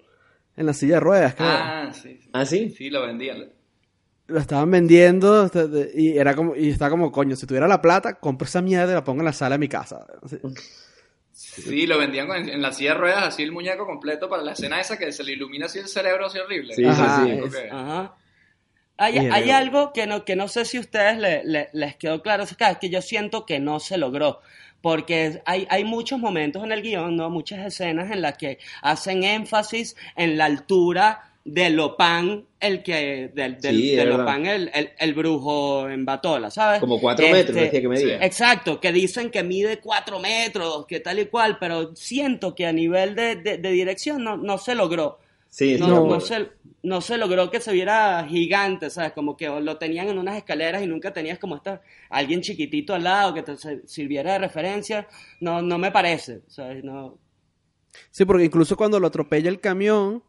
en 0.57 0.67
la 0.67 0.73
silla 0.75 0.95
de 0.95 1.01
ruedas, 1.01 1.35
creo? 1.35 1.49
Ah, 1.51 1.91
sí. 1.93 2.19
sí. 2.23 2.31
¿Ah, 2.33 2.45
sí? 2.47 2.71
Sí, 2.71 2.91
lo 2.91 3.03
vendían. 3.07 3.49
Lo 4.27 4.39
estaban 4.41 4.71
vendiendo 4.71 5.45
este, 5.45 5.91
y 5.95 6.17
era 6.17 6.35
como 6.35 6.57
y 6.57 6.71
estaba 6.71 6.91
como 6.91 7.13
coño, 7.13 7.37
si 7.37 7.47
tuviera 7.47 7.69
la 7.69 7.83
plata, 7.83 8.15
compro 8.15 8.47
esa 8.47 8.63
mierda 8.63 8.93
y 8.93 8.95
la 8.95 9.05
pongo 9.05 9.21
en 9.21 9.27
la 9.27 9.33
sala 9.35 9.57
de 9.57 9.59
mi 9.59 9.69
casa. 9.69 10.07
Sí, 11.33 11.87
lo 11.87 11.99
vendían 11.99 12.27
con- 12.27 12.49
en 12.49 12.63
la 12.63 12.73
silla 12.73 12.95
de 12.95 12.99
ruedas, 13.01 13.25
así 13.25 13.43
el 13.43 13.53
muñeco 13.53 13.87
completo 13.87 14.29
para 14.29 14.43
la 14.43 14.53
escena 14.53 14.81
esa 14.81 14.97
que 14.97 15.13
se 15.13 15.25
le 15.25 15.33
ilumina 15.33 15.67
así 15.67 15.79
el 15.81 15.89
cerebro, 15.89 16.27
así 16.27 16.39
horrible. 16.39 16.75
Sí, 16.75 16.85
Ajá, 16.85 17.25
sí, 17.27 17.51
sí. 17.51 17.59
Ajá. 17.71 18.15
Hay, 18.97 19.19
hay 19.19 19.51
algo 19.51 19.93
que 19.93 20.07
no, 20.07 20.25
que 20.25 20.37
no 20.37 20.47
sé 20.47 20.65
si 20.65 20.77
a 20.77 20.81
ustedes 20.81 21.19
le- 21.19 21.43
le- 21.45 21.69
les 21.73 21.97
quedó 21.97 22.23
claro, 22.23 22.45
que, 22.47 22.65
es 22.65 22.79
que 22.79 22.91
yo 22.91 23.03
siento 23.03 23.45
que 23.45 23.59
no 23.59 23.81
se 23.81 23.99
logró, 23.99 24.41
porque 24.85 25.41
hay, 25.47 25.67
hay 25.71 25.83
muchos 25.83 26.19
momentos 26.19 26.63
en 26.63 26.71
el 26.71 26.83
guion, 26.83 27.17
¿no? 27.17 27.31
muchas 27.31 27.65
escenas 27.67 28.11
en 28.13 28.21
las 28.21 28.37
que 28.37 28.59
hacen 28.83 29.25
énfasis 29.25 29.97
en 30.15 30.37
la 30.37 30.45
altura 30.45 31.31
de 31.43 31.71
Lopan, 31.71 32.45
el 32.61 32.83
que, 32.83 33.31
del, 33.35 33.59
del- 33.61 33.77
Sí, 33.77 33.97
de. 33.97 34.05
Lopan, 34.05 34.45
el, 34.47 34.71
el, 34.75 34.91
el 34.99 35.15
brujo 35.15 35.89
en 35.89 36.05
Batola, 36.05 36.51
¿sabes? 36.51 36.81
Como 36.81 37.01
cuatro 37.01 37.25
metros, 37.33 37.57
decía 37.65 37.81
que 37.81 37.89
medía. 37.89 38.19
Exacto, 38.25 38.79
que 38.79 38.93
dicen 38.93 39.31
que 39.31 39.43
mide 39.43 39.79
cuatro 39.79 40.19
metros, 40.21 40.85
que 40.87 41.01
tal 41.01 41.19
y 41.19 41.25
cual, 41.27 41.57
pero 41.59 41.97
siento 41.97 42.55
que 42.55 42.67
a 42.67 42.73
nivel 42.73 43.15
de, 43.15 43.37
de- 43.37 43.57
de 43.57 43.71
dirección 43.71 44.23
no, 44.23 44.37
no 44.37 44.59
se 44.59 44.75
logró. 44.75 45.19
Sí, 45.55 45.77
No, 45.79 46.09
no, 46.09 46.19
se, 46.19 46.49
no 46.83 47.01
se 47.01 47.17
logró 47.17 47.49
que 47.49 47.61
se 47.61 47.73
viera 47.73 48.27
gigante, 48.29 48.91
¿sabes? 48.91 49.13
Como 49.13 49.37
que 49.37 49.47
lo 49.49 49.79
tenían 49.79 50.09
en 50.09 50.19
unas 50.19 50.37
escaleras 50.37 50.83
y 50.83 50.89
nunca 50.89 51.13
tenías 51.13 51.39
como 51.39 51.55
esta, 51.55 51.81
alguien 52.11 52.41
chiquitito 52.41 52.93
al 52.93 53.05
lado 53.05 53.33
que 53.35 53.45
te 53.45 53.55
sirviera 53.87 54.33
de 54.33 54.41
referencia. 54.41 55.07
No, 55.39 55.63
no 55.63 55.79
me 55.79 55.93
parece, 55.93 56.43
¿sabes? 56.49 56.83
No. 56.83 57.21
Sí, 58.11 58.25
porque 58.25 58.47
incluso 58.47 58.77
cuando 58.77 58.99
lo 58.99 59.07
atropella 59.07 59.49
el 59.49 59.61
camión, 59.61 60.25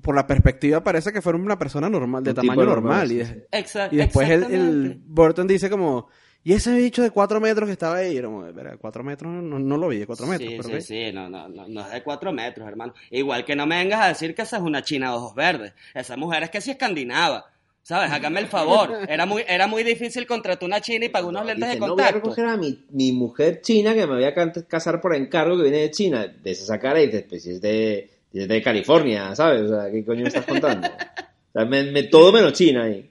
por 0.00 0.14
la 0.14 0.26
perspectiva 0.26 0.82
parece 0.82 1.12
que 1.12 1.20
fuera 1.20 1.38
una 1.38 1.58
persona 1.58 1.90
normal, 1.90 2.24
de 2.24 2.30
Un 2.30 2.36
tamaño 2.36 2.64
normal, 2.64 3.06
normal. 3.06 3.08
sí, 3.10 3.78
y, 3.90 3.96
después 3.98 4.30
el, 4.30 4.32
el 4.32 4.44
exactamente. 4.44 5.00
Burton 5.04 5.46
dice 5.46 5.68
como, 5.68 6.08
¿y 6.44 6.52
ese 6.52 6.74
bicho 6.76 7.02
de 7.02 7.10
cuatro 7.10 7.40
metros 7.40 7.66
que 7.66 7.72
estaba 7.72 7.96
ahí? 7.96 8.16
Era 8.16 8.28
como, 8.28 8.42
"Verá, 8.52 8.76
cuatro 8.76 9.02
metros, 9.02 9.32
no, 9.32 9.58
no 9.58 9.76
lo 9.76 9.88
vi 9.88 9.98
de 9.98 10.06
cuatro 10.06 10.26
metros. 10.26 10.48
Sí, 10.50 10.56
pero 10.56 10.68
sí, 10.68 10.74
ok". 10.76 10.80
sí, 10.82 11.12
no, 11.12 11.28
no, 11.28 11.48
no, 11.48 11.66
no 11.66 11.80
es 11.80 11.90
de 11.92 12.02
cuatro 12.02 12.32
metros, 12.32 12.68
hermano. 12.68 12.94
Igual 13.10 13.44
que 13.44 13.56
no 13.56 13.66
me 13.66 13.78
vengas 13.78 14.00
a 14.02 14.08
decir 14.08 14.34
que 14.34 14.42
esa 14.42 14.58
es 14.58 14.62
una 14.62 14.82
china 14.82 15.10
de 15.10 15.16
ojos 15.16 15.34
verdes. 15.34 15.72
Esa 15.94 16.16
mujer 16.16 16.42
es 16.44 16.50
que 16.50 16.60
sí 16.60 16.70
escandinava. 16.70 17.46
¿Sabes? 17.82 18.10
Hágame 18.10 18.40
el 18.40 18.46
favor. 18.46 18.96
Era 19.08 19.26
muy, 19.26 19.44
era 19.46 19.66
muy 19.66 19.82
difícil 19.82 20.26
contratar 20.26 20.64
una 20.66 20.80
china 20.80 21.04
y 21.04 21.10
pagar 21.10 21.28
unos 21.28 21.44
lentes 21.44 21.68
Dice, 21.68 21.74
de 21.80 21.86
no 21.86 21.94
voy 21.94 22.02
a 22.02 22.06
contacto. 22.12 22.28
recoger 22.30 22.46
a 22.46 22.56
mi, 22.56 22.84
mi 22.90 23.12
mujer 23.12 23.60
china 23.60 23.92
que 23.92 24.06
me 24.06 24.14
voy 24.14 24.24
a 24.24 24.34
casar 24.66 25.02
por 25.02 25.14
encargo 25.14 25.56
que 25.58 25.64
viene 25.64 25.78
de 25.80 25.90
China. 25.90 26.26
De 26.26 26.50
esa 26.50 26.78
cara 26.78 27.02
y 27.02 27.06
dices, 27.06 27.26
pues 27.28 27.44
es 27.46 27.60
de, 27.60 28.10
es 28.32 28.48
de 28.48 28.62
California, 28.62 29.34
¿sabes? 29.36 29.70
O 29.70 29.74
sea, 29.80 29.90
¿qué 29.90 30.02
coño 30.02 30.22
me 30.22 30.28
estás 30.28 30.46
contando? 30.46 30.88
O 30.88 31.52
sea, 31.52 31.66
me- 31.66 31.90
me- 31.92 32.04
todo 32.04 32.32
menos 32.32 32.54
China 32.54 32.84
ahí. 32.84 33.10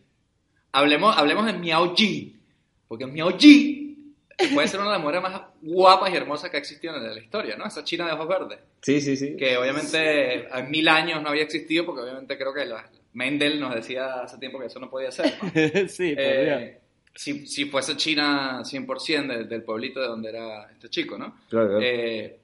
Hablemos, 0.72 1.16
hablemos 1.16 1.46
de 1.46 1.54
Miao 1.54 1.94
Ji, 1.96 2.36
porque 2.88 3.06
Miao 3.08 3.38
Ji 3.38 4.14
puede 4.54 4.68
ser 4.68 4.80
una 4.80 4.90
de 4.90 4.96
las 4.96 5.02
mujeres 5.02 5.22
más 5.24 5.42
guapas 5.62 6.12
y 6.12 6.16
hermosas 6.16 6.50
que 6.50 6.58
ha 6.58 6.60
existido 6.60 6.96
en 6.96 7.04
la 7.14 7.20
historia, 7.20 7.56
¿no? 7.56 7.66
Esa 7.66 7.84
china 7.84 8.06
de 8.06 8.14
ojos 8.14 8.28
verdes. 8.28 8.60
Sí, 8.82 9.00
sí, 9.02 9.16
sí. 9.16 9.36
que 9.38 9.56
obviamente 9.58 10.48
en 10.58 10.70
mil 10.72 10.88
años 10.88 11.22
no 11.22 11.30
había 11.30 11.44
existido 11.44 11.86
porque 11.86 12.02
obviamente 12.02 12.38
creo 12.38 12.54
que 12.54 12.66
la- 12.66 12.90
Mendel 13.14 13.60
nos 13.60 13.76
decía 13.76 14.22
hace 14.24 14.40
tiempo 14.40 14.60
que 14.60 14.66
eso 14.66 14.80
no 14.80 14.90
podía 14.90 15.12
ser. 15.12 15.34
¿no? 15.42 15.50
sí, 15.88 16.16
Eh, 16.18 16.80
si, 17.14 17.46
si 17.46 17.66
fuese 17.66 17.96
China 17.96 18.62
100% 18.64 19.28
de- 19.28 19.44
del 19.46 19.62
pueblito 19.64 20.02
de 20.02 20.08
donde 20.08 20.30
era 20.30 20.72
este 20.72 20.90
chico, 20.90 21.16
¿no? 21.18 21.38
Claro, 21.48 21.68
claro. 21.68 21.82
Eh, 21.84 22.40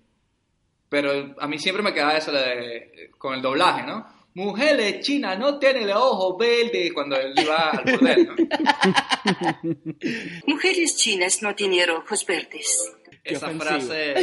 pero 0.88 1.36
a 1.40 1.48
mí 1.48 1.58
siempre 1.60 1.84
me 1.84 1.94
quedaba 1.94 2.18
eso 2.18 2.32
de- 2.32 3.10
con 3.18 3.34
el 3.34 3.42
doblaje, 3.42 3.84
¿no? 3.86 4.19
Mujeres 4.40 5.02
chinas 5.02 5.38
no 5.38 5.60
tienen 5.60 5.86
los 5.88 5.98
ojos 5.98 6.38
verdes 6.40 6.94
cuando 6.94 7.18
él 7.18 7.34
iba 7.36 7.72
al 7.72 7.84
burdel, 7.84 8.26
¿no? 8.28 8.36
Mujeres 10.48 10.96
chinas 10.98 11.42
no 11.42 11.56
tienen 11.56 11.90
ojos 11.90 12.26
verdes. 12.26 12.94
Esa 13.24 13.50
frase. 13.50 14.14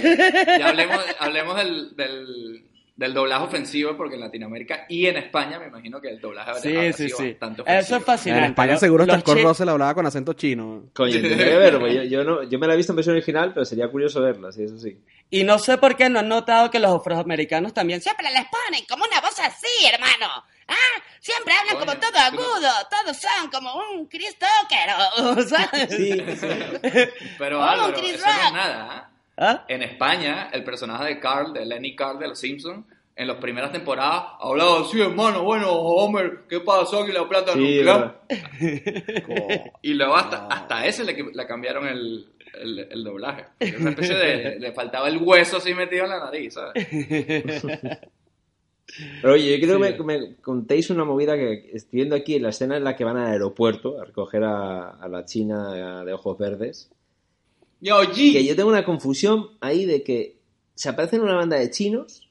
Y 0.59 0.63
hablemos, 0.63 1.05
hablemos 1.19 1.57
del, 1.57 1.97
del, 1.97 2.65
del 2.97 3.15
doblaje 3.15 3.45
ofensivo, 3.45 3.97
porque 3.97 4.15
en 4.15 4.21
Latinoamérica 4.23 4.87
y 4.89 5.07
en 5.07 5.19
España 5.19 5.59
me 5.61 5.67
imagino 5.67 6.01
que 6.01 6.09
el 6.09 6.21
doblaje 6.21 6.51
habrá- 6.51 6.63
Sí, 6.63 6.77
habrá 6.77 6.93
sí, 6.93 7.05
sido 7.05 7.17
sí. 7.19 7.29
bastante 7.31 7.63
Eso 7.63 7.71
ofensivo. 7.71 7.99
es 7.99 8.05
fascinante. 8.05 8.45
En 8.47 8.51
España 8.53 8.77
seguro 8.79 9.03
hasta 9.05 9.17
el 9.17 9.23
Kurt 9.23 9.39
chi- 9.39 9.45
Russell 9.45 9.69
hablaba 9.69 9.95
con 9.95 10.07
acento 10.07 10.33
chino. 10.33 10.85
Coño, 10.95 11.19
yo, 11.19 12.03
yo, 12.05 12.25
no, 12.25 12.43
yo 12.45 12.59
me 12.59 12.67
la 12.67 12.75
he 12.75 12.77
visto 12.77 12.93
en 12.93 12.97
versión 12.97 13.17
original, 13.17 13.53
pero 13.53 13.65
sería 13.67 13.89
curioso 13.89 14.21
verla, 14.23 14.51
sí, 14.51 14.65
eso 14.65 14.79
sí. 14.79 14.97
Y 15.31 15.45
no 15.45 15.59
sé 15.59 15.77
por 15.79 15.97
qué 15.97 16.09
no 16.09 16.21
han 16.21 16.29
notado 16.29 16.71
que 16.71 16.79
los 16.79 16.93
afroamericanos 16.93 17.75
también 17.75 18.01
siempre 18.01 18.31
les 18.31 18.47
ponen 18.47 18.85
como 18.89 19.05
una 19.05 19.21
voz 19.21 19.39
así, 19.41 19.87
hermano. 19.93 20.45
Ah, 20.69 21.03
siempre 21.21 21.55
hablan 21.55 21.79
como 21.79 21.99
todo 21.99 22.19
agudo, 22.19 22.71
todos 22.91 23.17
son 23.17 23.51
como 23.51 23.75
un 23.75 24.07
Chris 24.07 24.37
Tucker, 24.39 25.49
¿sabes? 25.49 25.97
Sí, 25.97 26.23
Pero 27.39 27.63
Álvaro, 27.63 27.95
Chris 27.95 28.15
eso 28.15 28.27
no 28.27 28.33
es 28.33 28.53
nada. 28.53 28.89
¿ah? 28.91 29.11
¿Ah? 29.39 29.65
En 29.69 29.83
España, 29.83 30.49
el 30.53 30.65
personaje 30.65 31.05
de 31.05 31.21
Carl, 31.21 31.53
de 31.53 31.67
Lenny 31.67 31.95
Carl 31.95 32.19
de 32.19 32.29
Los 32.29 32.39
Simpsons, 32.41 32.87
en 33.17 33.29
las 33.29 33.39
primeras 33.39 33.73
temporadas 33.73 34.35
hablaba 34.41 34.83
así, 34.83 35.01
hermano, 35.01 35.43
bueno, 35.43 35.73
Homer, 35.73 36.45
¿qué 36.49 36.61
pasó 36.61 37.03
aquí 37.03 37.13
la 37.13 37.29
plata 37.29 37.53
sí, 37.53 37.59
nuclear? 37.59 38.21
Y 39.83 39.95
luego 39.95 40.17
hasta, 40.17 40.47
hasta 40.49 40.87
ese 40.87 41.05
le, 41.05 41.15
le 41.15 41.47
cambiaron 41.47 41.87
el, 41.87 42.29
el, 42.61 42.79
el 42.79 43.05
doblaje. 43.05 43.47
Era 43.61 43.79
Una 43.79 43.91
especie 43.91 44.17
de, 44.17 44.59
le 44.59 44.73
faltaba 44.73 45.09
el 45.09 45.19
hueso 45.19 45.59
así 45.59 45.75
metido 45.75 46.05
en 46.05 46.11
la 46.11 46.21
nariz, 46.21 46.55
¿sabes? 46.55 46.87
Pero 49.21 49.35
oye, 49.35 49.59
yo 49.59 49.67
creo 49.67 49.81
que 49.81 50.03
me, 50.05 50.19
me 50.19 50.37
contéis 50.37 50.91
una 50.91 51.05
movida 51.05 51.37
que 51.37 51.71
estoy 51.73 51.99
viendo 51.99 52.15
aquí 52.15 52.37
en 52.37 52.43
la 52.45 52.51
escena 52.51 52.77
en 52.77 52.85
la 52.85 52.97
que 52.97 53.05
van 53.05 53.17
al 53.17 53.33
aeropuerto 53.33 54.01
a 54.01 54.05
recoger 54.05 54.45
a, 54.45 54.91
a 54.91 55.09
la 55.09 55.25
china 55.25 56.05
de 56.05 56.13
ojos 56.13 56.39
verdes. 56.39 56.91
Yo, 57.81 58.01
Que 58.15 58.45
yo 58.45 58.57
tengo 58.57 58.71
una 58.71 58.85
confusión 58.85 59.51
ahí 59.61 59.85
de 59.85 60.03
que 60.03 60.39
se 60.75 60.89
aparecen 60.89 61.21
una 61.21 61.35
banda 61.35 61.59
de 61.59 61.71
chinos 61.71 62.29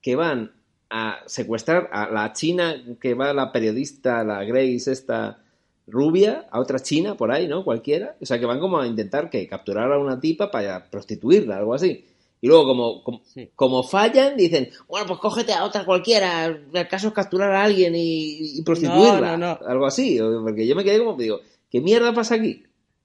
que 0.00 0.14
van 0.14 0.52
a 0.90 1.20
secuestrar 1.26 1.88
a 1.92 2.10
la 2.10 2.32
china 2.32 2.82
que 3.00 3.14
va 3.14 3.32
la 3.32 3.50
periodista, 3.50 4.22
la 4.24 4.44
Grace, 4.44 4.92
esta 4.92 5.41
rubia, 5.86 6.46
a 6.50 6.60
otra 6.60 6.78
china 6.80 7.16
por 7.16 7.32
ahí, 7.32 7.48
¿no? 7.48 7.64
Cualquiera. 7.64 8.16
O 8.20 8.26
sea, 8.26 8.38
que 8.38 8.46
van 8.46 8.60
como 8.60 8.78
a 8.78 8.86
intentar 8.86 9.30
que 9.30 9.46
capturar 9.48 9.92
a 9.92 9.98
una 9.98 10.20
tipa 10.20 10.50
para 10.50 10.88
prostituirla, 10.90 11.56
algo 11.58 11.74
así. 11.74 12.04
Y 12.40 12.48
luego, 12.48 12.64
como, 12.64 13.04
como, 13.04 13.22
Sí. 13.24 13.50
como 13.54 13.82
fallan, 13.84 14.36
dicen, 14.36 14.68
bueno, 14.88 15.06
pues 15.06 15.20
cógete 15.20 15.52
a 15.52 15.64
otra 15.64 15.84
cualquiera, 15.84 16.46
el 16.46 16.88
caso 16.88 17.08
es 17.08 17.14
capturar 17.14 17.52
a 17.52 17.62
alguien 17.62 17.94
y, 17.94 18.58
y 18.58 18.62
prostituirla. 18.62 19.36
No, 19.36 19.38
no, 19.38 19.58
no. 19.60 19.66
Algo 19.68 19.86
así, 19.86 20.18
porque 20.42 20.66
yo 20.66 20.74
me 20.74 20.82
quedé 20.82 20.98
como, 20.98 21.16
digo, 21.16 21.40
¿qué 21.70 21.80
mierda 21.80 22.12
pasa 22.12 22.34
aquí? 22.36 22.64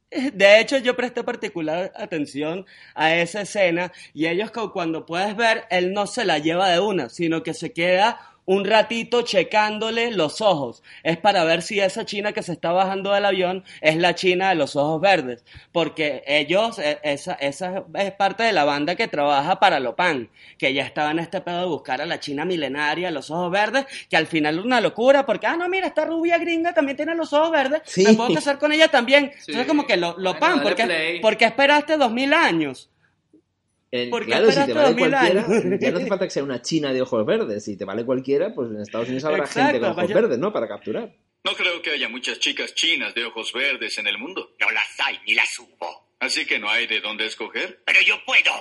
De 0.33 0.59
hecho, 0.59 0.77
yo 0.77 0.95
presté 0.95 1.23
particular 1.23 1.91
atención 1.95 2.65
a 2.95 3.15
esa 3.15 3.41
escena 3.41 3.91
y 4.13 4.25
ellos 4.25 4.51
cuando 4.73 5.05
puedes 5.05 5.35
ver, 5.35 5.65
él 5.69 5.93
no 5.93 6.07
se 6.07 6.25
la 6.25 6.39
lleva 6.39 6.69
de 6.69 6.79
una, 6.79 7.09
sino 7.09 7.43
que 7.43 7.53
se 7.53 7.73
queda 7.73 8.19
un 8.47 8.63
ratito 8.63 9.23
checándole 9.23 10.09
los 10.11 10.39
ojos. 10.39 10.81
Es 11.03 11.17
para 11.17 11.43
ver 11.43 11.61
si 11.61 11.81
esa 11.81 12.05
china 12.05 12.31
que 12.31 12.41
se 12.41 12.53
está 12.53 12.71
bajando 12.71 13.11
del 13.11 13.25
avión 13.25 13.65
es 13.81 13.97
la 13.97 14.15
china 14.15 14.49
de 14.49 14.55
los 14.55 14.77
ojos 14.77 15.01
verdes. 15.01 15.43
Porque 15.73 16.23
ellos, 16.25 16.79
eh, 16.79 16.97
esa, 17.03 17.33
esa 17.33 17.83
es 17.93 18.11
parte 18.13 18.43
de 18.43 18.53
la 18.53 18.63
banda 18.63 18.95
que 18.95 19.09
trabaja 19.09 19.59
para 19.59 19.81
Lopan, 19.81 20.29
que 20.57 20.73
ya 20.73 20.83
estaba 20.83 21.11
en 21.11 21.19
este 21.19 21.41
pedo 21.41 21.59
de 21.59 21.65
buscar 21.67 22.01
a 22.01 22.05
la 22.05 22.21
china 22.21 22.45
milenaria, 22.45 23.11
los 23.11 23.29
ojos 23.31 23.51
verdes, 23.51 23.85
que 24.09 24.15
al 24.15 24.27
final 24.27 24.59
es 24.59 24.65
una 24.65 24.79
locura, 24.79 25.25
porque, 25.25 25.45
ah, 25.45 25.57
no, 25.57 25.67
mira, 25.67 25.85
esta 25.87 26.05
rubia 26.05 26.37
gringa 26.37 26.73
también 26.73 26.95
tiene 26.95 27.15
los 27.15 27.33
ojos 27.33 27.51
verdes, 27.51 27.81
Sí. 27.83 28.05
me 28.05 28.13
puedo 28.13 28.33
casar 28.33 28.57
con 28.59 28.71
ella 28.71 28.87
también. 28.87 29.31
Sí. 29.39 29.51
Entonces, 29.51 29.67
como 29.67 29.85
que 29.85 29.97
lo, 29.97 30.17
Lopan, 30.17 30.51
dale 30.51 30.61
¿por 30.63 30.75
qué, 30.75 30.85
play. 30.85 31.19
por 31.19 31.35
qué 31.35 31.45
esperaste 31.45 31.97
dos 31.97 32.11
mil 32.13 32.33
años? 32.33 32.89
En- 33.91 34.09
¿Por 34.09 34.21
qué 34.25 34.27
claro, 34.31 34.51
si 34.51 34.65
te 34.65 34.73
vale 34.73 34.89
2000 34.89 35.09
cualquiera, 35.09 35.77
ya 35.79 35.91
no 35.91 35.97
hace 35.97 36.07
falta 36.07 36.25
que 36.25 36.31
sea 36.31 36.43
una 36.43 36.61
china 36.61 36.91
de 36.93 37.01
ojos 37.01 37.25
verdes. 37.25 37.63
Si 37.63 37.77
te 37.77 37.85
vale 37.85 38.05
cualquiera, 38.05 38.53
pues 38.53 38.69
en 38.69 38.81
Estados 38.81 39.07
Unidos 39.07 39.23
habrá 39.25 39.37
Exacto, 39.45 39.61
gente 39.67 39.79
con 39.79 39.89
ojos 39.91 40.03
vaya- 40.03 40.15
verdes, 40.15 40.37
¿no? 40.39 40.51
Para 40.51 40.67
capturar. 40.67 41.15
No 41.45 41.53
creo 41.53 41.81
que 41.81 41.91
haya 41.91 42.09
muchas 42.09 42.39
chicas 42.39 42.73
chinas 42.75 43.15
de 43.15 43.23
ojos 43.25 43.53
verdes 43.53 43.97
en 43.97 44.07
el 44.07 44.17
mundo. 44.17 44.55
No 44.59 44.69
las 44.71 44.99
hay 45.05 45.17
ni 45.25 45.33
las 45.35 45.47
hubo. 45.59 46.07
Así 46.19 46.45
que 46.45 46.59
no 46.59 46.69
hay 46.69 46.87
de 46.87 46.99
dónde 46.99 47.25
escoger. 47.27 47.81
Pero 47.85 47.99
yo 48.05 48.15
puedo. 48.25 48.51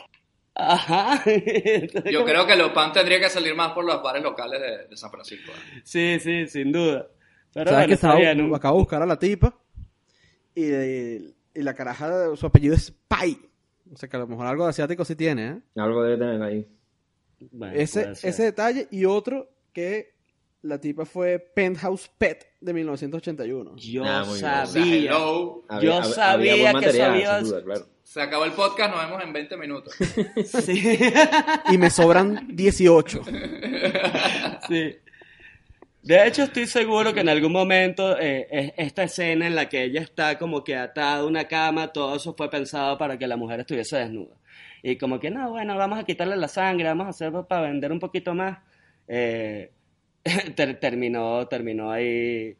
Ajá. 0.55 1.23
Yo 2.11 2.25
creo 2.25 2.47
que 2.47 2.57
Lopan 2.57 2.93
tendría 2.93 3.21
que 3.21 3.29
salir 3.29 3.55
más 3.55 3.73
por 3.73 3.85
los 3.85 4.03
bares 4.03 4.23
locales 4.23 4.59
de, 4.61 4.87
de 4.89 4.97
San 4.97 5.11
Francisco. 5.11 5.53
¿eh? 5.53 5.81
Sí, 5.85 6.19
sí, 6.21 6.47
sin 6.47 6.73
duda. 6.73 7.09
Pero 7.53 7.71
¿Sabes 7.71 7.73
bueno, 7.75 7.87
que 7.89 7.95
estaba, 7.95 8.35
¿no? 8.35 8.55
acabo 8.57 8.77
de 8.77 8.83
buscar 8.83 9.03
a 9.03 9.07
la 9.07 9.19
tipa 9.19 9.55
y, 10.55 10.65
y 10.65 11.63
la 11.63 11.75
caraja, 11.75 12.35
su 12.37 12.47
apellido 12.47 12.75
es 12.75 12.91
Pai. 13.09 13.37
O 13.93 13.97
sea 13.97 14.09
que 14.09 14.17
a 14.17 14.21
lo 14.21 14.27
mejor 14.27 14.47
algo 14.47 14.65
de 14.65 14.71
asiático 14.71 15.05
sí 15.05 15.15
tiene, 15.17 15.47
¿eh? 15.49 15.61
Algo 15.77 16.03
debe 16.03 16.17
tener 16.19 16.43
ahí. 16.43 16.67
Bueno, 17.53 17.75
ese, 17.75 18.13
ese 18.23 18.43
detalle 18.45 18.89
y 18.91 19.05
otro 19.05 19.49
que 19.73 20.15
la 20.63 20.79
tipa 20.81 21.05
fue 21.05 21.39
Penthouse 21.39 22.09
Pet 22.19 22.47
de 22.61 22.73
1981. 22.73 23.77
Yo 23.77 24.05
Ah. 24.05 24.23
O 24.27 24.35
sea, 24.35 24.67
sabía. 24.67 25.11
Yo 25.11 25.65
sabía 26.05 26.57
que 26.57 26.73
material, 26.73 27.47
sabías- 27.47 27.63
claro. 27.63 27.87
Se 28.03 28.23
acabó 28.23 28.45
el 28.45 28.53
podcast, 28.53 28.95
nos 28.95 29.05
vemos 29.05 29.23
en 29.23 29.33
20 29.33 29.57
minutos. 29.57 29.95
Sí. 30.45 30.99
Y 31.71 31.77
me 31.79 31.91
sobran 31.91 32.47
18. 32.55 33.23
Sí. 34.69 34.97
De 36.07 36.25
hecho, 36.27 36.45
estoy 36.45 36.67
seguro 36.67 37.13
que 37.13 37.21
en 37.21 37.29
algún 37.29 37.51
momento 37.53 38.17
eh, 38.19 38.47
es- 38.51 38.73
esta 38.77 39.03
escena 39.03 39.47
en 39.47 39.57
la 39.57 39.69
que 39.69 39.83
ella 39.83 40.01
está 40.03 40.39
como 40.39 40.63
que 40.63 40.77
atada 40.77 41.17
a 41.19 41.25
una 41.27 41.49
cama, 41.49 41.93
todo 41.93 42.15
eso 42.15 42.35
fue 42.37 42.49
pensado 42.49 42.97
para 42.97 43.19
que 43.19 43.27
la 43.27 43.37
mujer 43.37 43.61
estuviese 43.61 43.97
desnuda. 43.99 44.37
Y 44.85 44.97
como 44.99 45.19
que, 45.19 45.31
no, 45.31 45.51
bueno, 45.51 45.77
vamos 45.77 45.99
a 45.99 46.05
quitarle 46.05 46.37
la 46.37 46.47
sangre, 46.47 46.85
vamos 46.87 47.07
a 47.09 47.11
hacerlo 47.11 47.47
para 47.49 47.63
vender 47.63 47.91
un 47.91 47.99
poquito 47.99 48.35
más. 48.35 48.59
Eh, 49.09 49.73
ter- 50.55 50.79
terminó, 50.79 51.47
terminó 51.49 51.91
ahí 51.91 52.57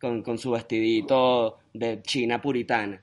con, 0.00 0.22
con 0.22 0.36
su 0.38 0.50
vestidito 0.50 1.58
de 1.72 2.02
china 2.02 2.42
puritana. 2.42 3.00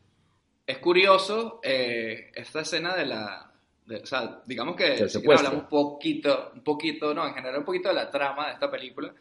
Es 0.66 0.80
curioso 0.80 1.62
eh, 1.64 2.30
esta 2.36 2.60
escena 2.62 2.94
de 2.94 3.06
la... 3.06 3.54
de- 3.86 3.98
o 4.02 4.06
sea, 4.06 4.42
digamos 4.46 4.76
que 4.76 4.98
si 5.08 5.22
hablamos 5.46 5.64
un 5.64 5.70
poquito, 5.70 6.52
un 6.56 6.62
poquito, 6.62 7.14
no, 7.14 7.26
en 7.26 7.34
general 7.36 7.60
un 7.60 7.66
poquito 7.66 7.88
de 7.88 7.96
la 7.96 8.12
trama 8.12 8.48
de 8.48 8.54
esta 8.56 8.70
película, 8.70 9.14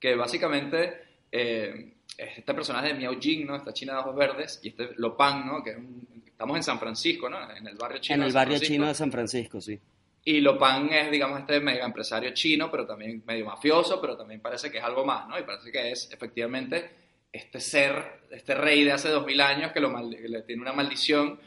que 0.00 0.14
básicamente 0.16 1.02
eh, 1.30 1.92
es 2.16 2.38
este 2.38 2.54
personaje 2.54 2.88
de 2.88 2.94
Miao 2.94 3.18
Jing, 3.20 3.46
¿no? 3.46 3.54
Esta 3.56 3.72
china 3.72 3.92
de 3.94 3.98
ojos 4.00 4.16
verdes, 4.16 4.60
y 4.62 4.68
este 4.70 4.90
Lopan, 4.96 5.46
¿no? 5.46 5.62
Que 5.62 5.70
es 5.70 5.76
un- 5.76 6.22
estamos 6.26 6.56
en 6.56 6.62
San 6.62 6.78
Francisco, 6.80 7.28
¿no? 7.28 7.38
En 7.54 7.66
el 7.66 7.76
barrio 7.76 7.98
chino. 8.00 8.14
en 8.14 8.20
de 8.22 8.26
el 8.26 8.32
San 8.32 8.40
barrio 8.40 8.52
Francisco. 8.54 8.72
chino 8.74 8.86
de 8.88 8.94
San 8.94 9.12
Francisco, 9.12 9.60
sí. 9.60 9.78
Y 10.24 10.40
Lopan 10.40 10.92
es, 10.92 11.10
digamos, 11.10 11.40
este 11.40 11.60
mega 11.60 11.84
empresario 11.84 12.30
chino, 12.32 12.70
pero 12.70 12.86
también 12.86 13.22
medio 13.26 13.46
mafioso, 13.46 14.00
pero 14.00 14.16
también 14.16 14.40
parece 14.40 14.70
que 14.70 14.78
es 14.78 14.84
algo 14.84 15.04
más, 15.04 15.28
¿no? 15.28 15.38
Y 15.38 15.42
parece 15.44 15.70
que 15.72 15.92
es 15.92 16.10
efectivamente 16.12 16.90
este 17.32 17.60
ser, 17.60 18.22
este 18.30 18.54
rey 18.54 18.84
de 18.84 18.92
hace 18.92 19.08
dos 19.08 19.24
mil 19.24 19.40
años 19.40 19.72
que, 19.72 19.80
lo 19.80 19.88
mal- 19.90 20.10
que 20.14 20.28
le 20.28 20.42
tiene 20.42 20.62
una 20.62 20.72
maldición 20.72 21.38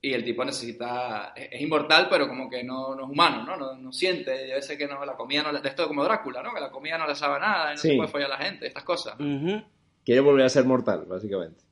y 0.00 0.12
el 0.12 0.24
tipo 0.24 0.44
necesita, 0.44 1.32
es, 1.34 1.48
es 1.52 1.60
inmortal, 1.60 2.06
pero 2.08 2.28
como 2.28 2.48
que 2.48 2.62
no, 2.62 2.94
no 2.94 3.04
es 3.04 3.10
humano, 3.10 3.44
¿no? 3.44 3.56
No, 3.56 3.74
no 3.76 3.92
siente, 3.92 4.48
yo 4.48 4.60
sé 4.62 4.78
que 4.78 4.86
no, 4.86 5.04
la 5.04 5.16
comida 5.16 5.42
no 5.42 5.50
le, 5.52 5.60
de 5.60 5.68
esto 5.68 5.88
como 5.88 6.04
Drácula, 6.04 6.42
¿no? 6.42 6.54
Que 6.54 6.60
la 6.60 6.70
comida 6.70 6.96
no 6.98 7.06
le 7.06 7.14
sabe 7.14 7.40
nada, 7.40 7.72
y 7.72 7.74
no 7.76 7.80
Sí. 7.80 7.88
se 7.90 7.96
puede 7.96 8.08
follar 8.08 8.32
a 8.32 8.38
la 8.38 8.44
gente, 8.44 8.66
estas 8.66 8.84
cosas. 8.84 9.16
Quiere 10.04 10.20
volver 10.20 10.44
a 10.46 10.48
ser 10.48 10.64
mortal, 10.64 11.04
básicamente. 11.06 11.62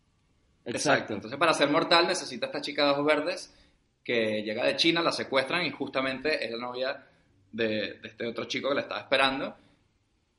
Exacto. 0.65 1.15
Entonces, 1.15 1.39
para 1.39 1.55
ser 1.55 1.71
mortal 1.71 2.07
necesita 2.09 2.47
esta 2.47 2.61
chica 2.61 2.85
de 2.85 2.91
ojos 2.91 3.07
verdes 3.07 3.55
que 4.03 4.43
llega 4.43 4.65
de 4.65 4.77
China, 4.77 5.01
la 5.03 5.13
secuestran 5.13 5.65
y 5.65 5.71
justamente 5.71 6.45
es 6.45 6.51
la 6.51 6.59
novia 6.59 7.07
de, 7.53 7.95
de 8.01 8.09
este 8.09 8.27
otro 8.27 8.45
chico 8.47 8.69
que 8.69 8.75
la 8.75 8.81
estaba 8.83 9.01
esperando 9.01 9.57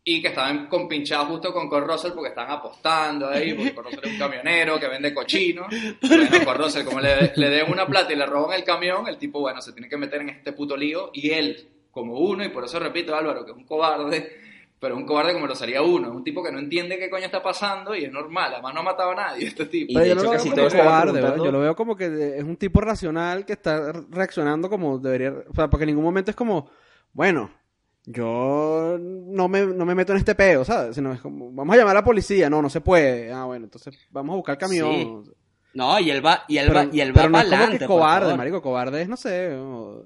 y 0.10 0.22
que 0.22 0.30
estaban 0.30 0.68
compinchados 0.68 1.28
justo 1.28 1.52
con 1.52 1.68
Cor 1.68 1.86
Russell 1.86 2.14
porque 2.14 2.30
estaban 2.30 2.50
apostando 2.50 3.28
ahí, 3.28 3.54
porque 3.54 3.76
Cor 3.76 3.84
Russell 3.84 4.00
es 4.06 4.12
un 4.14 4.18
camionero 4.18 4.80
que 4.80 4.88
vende 4.88 5.14
cochino. 5.14 5.68
Bueno, 6.02 6.46
Cor 6.46 6.58
Russell, 6.58 6.86
como 6.86 7.02
le, 7.02 7.34
le 7.36 7.50
den 7.50 7.70
una 7.70 7.86
plata 7.86 8.14
y 8.14 8.16
le 8.16 8.26
roban 8.26 8.56
el 8.56 8.64
camión, 8.64 9.06
el 9.10 9.18
tipo, 9.18 9.42
bueno, 9.42 9.62
se 9.62 9.74
tiene 9.74 9.90
que 9.90 9.98
meter 9.98 10.22
en 10.22 10.30
este 10.30 10.54
puto 10.54 10.78
lío 10.78 11.10
y 11.14 11.32
él, 11.32 11.68
como 11.92 12.20
uno, 12.20 12.46
y 12.46 12.48
por 12.48 12.64
eso 12.64 12.80
repito, 12.80 13.14
Álvaro, 13.14 13.44
que 13.44 13.52
es 13.52 13.58
un 13.58 13.66
cobarde, 13.66 14.32
pero 14.80 14.96
un 14.96 15.06
cobarde 15.06 15.34
como 15.34 15.46
lo 15.46 15.56
sería 15.56 15.82
uno, 15.82 16.08
es 16.08 16.14
un 16.14 16.24
tipo 16.24 16.42
que 16.42 16.54
no 16.54 16.60
entiende 16.60 16.98
qué 16.98 17.10
coño 17.10 17.26
está 17.26 17.44
pasando 17.44 17.94
y 17.94 18.06
es 18.06 18.12
normal, 18.12 18.54
además 18.54 18.74
no 18.76 18.80
ha 18.80 18.84
matado 18.84 19.12
a 19.12 19.16
nadie 19.16 19.46
este 19.46 19.66
tipo. 19.66 19.92
Y 19.92 19.96
Pero 19.96 20.06
yo 20.06 20.14
hecho 20.14 20.24
lo 20.24 20.32
veo 20.32 20.70
como 20.70 20.84
cobarde, 20.84 21.22
Yo 21.22 21.52
lo 21.52 21.60
veo 21.60 21.76
como 21.76 21.98
que 21.98 22.38
es 22.38 22.44
un 22.46 22.56
tipo 22.56 22.80
racional 22.80 23.46
que 23.46 23.54
está 23.54 23.92
reaccionando 24.10 24.70
como 24.70 25.00
debería. 25.00 25.34
O 25.50 25.54
sea, 25.54 25.70
porque 25.70 25.84
en 25.84 25.88
ningún 25.88 26.06
momento 26.06 26.32
es 26.32 26.38
como, 26.38 26.70
bueno, 27.12 27.52
yo 28.10 28.98
no 29.00 29.48
me, 29.50 29.66
no 29.66 29.86
me 29.86 29.94
meto 29.94 30.14
en 30.14 30.20
este 30.20 30.34
peo, 30.34 30.64
¿sabes? 30.64 30.96
Sino 30.96 31.12
es 31.14 31.20
como, 31.20 31.52
vamos 31.52 31.76
a 31.76 31.78
llamar 31.78 31.92
a 31.98 32.00
la 32.00 32.06
policía. 32.06 32.50
No, 32.50 32.62
no 32.62 32.70
se 32.70 32.80
puede. 32.82 33.32
Ah, 33.34 33.44
bueno, 33.44 33.66
entonces 33.66 33.98
vamos 34.12 34.34
a 34.34 34.38
buscar 34.38 34.54
el 34.54 34.60
camión. 34.60 35.24
No, 35.74 36.00
y 36.00 36.10
él 36.10 36.26
va, 36.26 36.44
y 36.48 36.58
él 36.58 36.68
Pero, 36.70 36.80
va, 36.80 36.90
y 36.96 37.02
él 37.02 37.10
va 37.10 37.14
pero 37.16 37.28
no 37.30 37.34
para 37.34 37.44
es 37.44 37.50
como 37.50 37.56
adelante. 37.62 37.80
que 37.80 37.88
por 37.88 37.98
cobarde, 37.98 38.36
marico. 38.38 38.62
Cobarde 38.62 39.02
es, 39.02 39.10
no 39.10 39.18
sé. 39.18 39.52
o- 39.56 40.06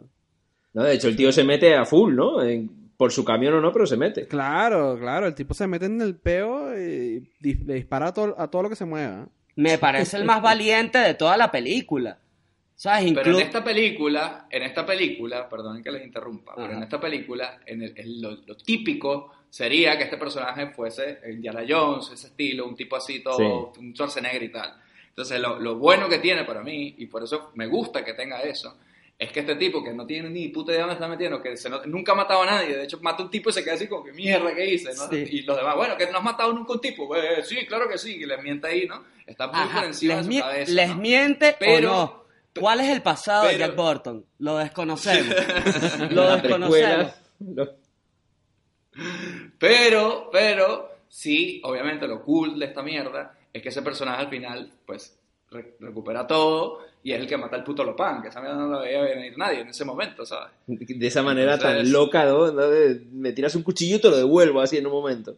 No, 0.74 0.84
de 0.84 0.94
hecho, 0.96 1.08
el 1.10 1.16
tío 1.16 1.32
se 1.32 1.44
mete 1.44 1.76
a 1.76 1.86
full, 1.86 2.16
¿no? 2.16 2.42
En- 2.44 2.82
por 2.98 3.12
su 3.12 3.24
camión 3.24 3.54
o 3.56 3.62
no, 3.62 3.72
pero 3.72 3.86
se 3.88 3.98
mete. 3.98 4.28
Claro, 4.28 4.98
claro. 5.00 5.28
El 5.28 5.34
tipo 5.36 5.54
se 5.54 5.66
mete 5.68 5.86
en 5.86 6.02
el 6.02 6.16
peo 6.18 6.78
y 6.80 7.32
le 7.42 7.74
dispara 7.76 8.08
a 8.08 8.14
todo, 8.14 8.36
a 8.40 8.48
todo 8.50 8.64
lo 8.64 8.70
que 8.70 8.76
se 8.76 8.86
mueva. 8.86 9.28
Me 9.56 9.78
parece 9.78 10.18
el 10.18 10.26
más 10.26 10.42
valiente 10.42 10.98
de 10.98 11.14
toda 11.14 11.36
la 11.38 11.52
película. 11.52 12.20
¿Sabes? 12.82 13.14
Pero 13.14 13.32
Inclu- 13.34 13.36
en 13.36 13.42
esta 13.46 13.64
película, 13.64 14.48
en 14.50 14.64
esta 14.64 14.84
película, 14.84 15.48
perdonen 15.48 15.84
que 15.84 15.92
les 15.92 16.04
interrumpa, 16.04 16.54
pero 16.56 16.66
Ajá. 16.70 16.78
en 16.78 16.84
esta 16.84 17.00
película, 17.00 17.60
en 17.64 17.84
el- 17.84 17.94
en 17.96 18.20
lo, 18.24 18.32
lo 18.44 18.58
típico 18.58 19.32
sería 19.52 19.96
que 20.00 20.06
este 20.06 20.18
personaje 20.18 20.66
fuese 20.72 21.20
Indiana 21.30 21.62
Jones, 21.68 22.10
ese 22.12 22.28
estilo, 22.30 22.66
un 22.66 22.76
tipo 22.76 22.96
así 22.96 23.22
todo, 23.22 23.72
un 23.78 23.94
Schwarzenegger 23.94 24.42
y 24.42 24.50
tal. 24.52 24.74
Entonces, 25.10 25.40
lo, 25.40 25.60
lo 25.60 25.76
bueno 25.76 26.10
que 26.10 26.18
tiene 26.18 26.44
para 26.44 26.64
mí, 26.64 26.96
y 26.98 27.06
por 27.06 27.24
eso 27.24 27.52
me 27.54 27.68
gusta 27.68 28.04
que 28.04 28.16
tenga 28.16 28.42
eso, 28.42 28.76
es 29.20 29.32
que 29.32 29.42
este 29.42 29.54
tipo 29.58 29.84
que 29.84 29.94
no 29.94 30.08
tiene 30.08 30.32
ni 30.32 30.48
puta 30.48 30.72
idea 30.72 30.82
dónde 30.82 30.96
está 30.96 31.08
metiendo, 31.08 31.40
que 31.40 31.56
se 31.58 31.70
no- 31.70 31.86
nunca 31.86 32.14
ha 32.14 32.16
matado 32.16 32.42
a 32.42 32.46
nadie, 32.48 32.76
de 32.78 32.86
hecho 32.86 32.98
mata 33.02 33.22
a 33.22 33.26
un 33.26 33.30
tipo 33.32 33.52
y 33.52 33.54
se 33.54 33.64
queda 33.64 33.76
así 33.76 33.86
como 33.86 34.04
que 34.04 34.12
mierda 34.14 34.56
que 34.56 34.66
hice, 34.74 34.90
¿no? 34.96 35.08
Sí. 35.08 35.24
Y 35.30 35.42
los 35.44 35.56
demás, 35.56 35.76
bueno, 35.76 35.96
que 35.98 36.08
no 36.10 36.18
has 36.18 36.24
matado 36.24 36.52
nunca 36.52 36.72
a 36.72 36.76
un 36.78 36.82
tipo, 36.82 37.16
"Eh, 37.16 37.44
sí, 37.44 37.58
claro 37.68 37.88
que 37.88 38.00
sí, 38.00 38.16
y 38.16 38.26
le 38.26 38.38
miente 38.40 38.66
ahí, 38.70 38.88
¿no? 38.88 39.04
Está 39.28 39.46
muy 39.46 39.58
Ajá, 39.60 39.82
por 39.82 39.88
encima 39.90 40.16
les, 40.16 40.28
de 40.28 40.34
su 40.34 40.40
cabeza. 40.42 40.72
les 40.74 40.90
¿no? 40.90 40.96
miente 40.96 41.56
Pero- 41.60 41.78
o 41.78 42.06
no. 42.06 42.21
¿Cuál 42.60 42.82
es 42.82 42.90
el 42.90 43.02
pasado 43.02 43.48
de 43.48 43.58
Jack 43.58 43.76
Burton? 43.76 44.26
Lo 44.40 44.58
desconocemos. 44.58 45.36
Lo 46.12 46.36
desconocemos. 46.36 47.12
Pero, 49.58 50.30
pero, 50.32 50.90
sí, 51.08 51.62
obviamente 51.64 52.08
lo 52.08 52.22
cool 52.24 52.60
de 52.60 52.66
esta 52.66 52.82
mierda 52.84 53.38
es 53.54 53.62
que 53.62 53.70
ese 53.70 53.82
personaje 53.82 54.22
al 54.22 54.30
final, 54.30 54.72
pues, 54.86 55.18
re- 55.50 55.76
recupera 55.80 56.28
todo 56.28 56.80
y 57.04 57.14
es 57.14 57.20
el 57.20 57.28
que 57.28 57.38
mata 57.38 57.56
al 57.56 57.64
puto 57.64 57.84
Lopan, 57.84 58.22
que 58.22 58.28
esa 58.28 58.42
mierda 58.42 58.58
no 58.58 58.68
lo 58.68 58.80
veía 58.82 59.02
venir 59.02 59.38
nadie 59.38 59.62
en 59.62 59.70
ese 59.70 59.86
momento, 59.86 60.26
¿sabes? 60.26 60.52
De 60.68 61.08
esa 61.08 61.24
manera 61.24 61.54
Entonces- 61.54 61.84
tan 61.84 61.92
loca, 61.92 62.26
¿no? 62.26 62.52
¿no? 62.52 62.68
De- 62.70 63.06
me 63.12 63.32
tiras 63.32 63.56
un 63.56 63.64
cuchillo 63.64 63.96
y 63.98 64.02
te 64.02 64.10
lo 64.10 64.18
devuelvo 64.18 64.62
así 64.62 64.78
en 64.78 64.86
un 64.88 64.92
momento. 64.94 65.38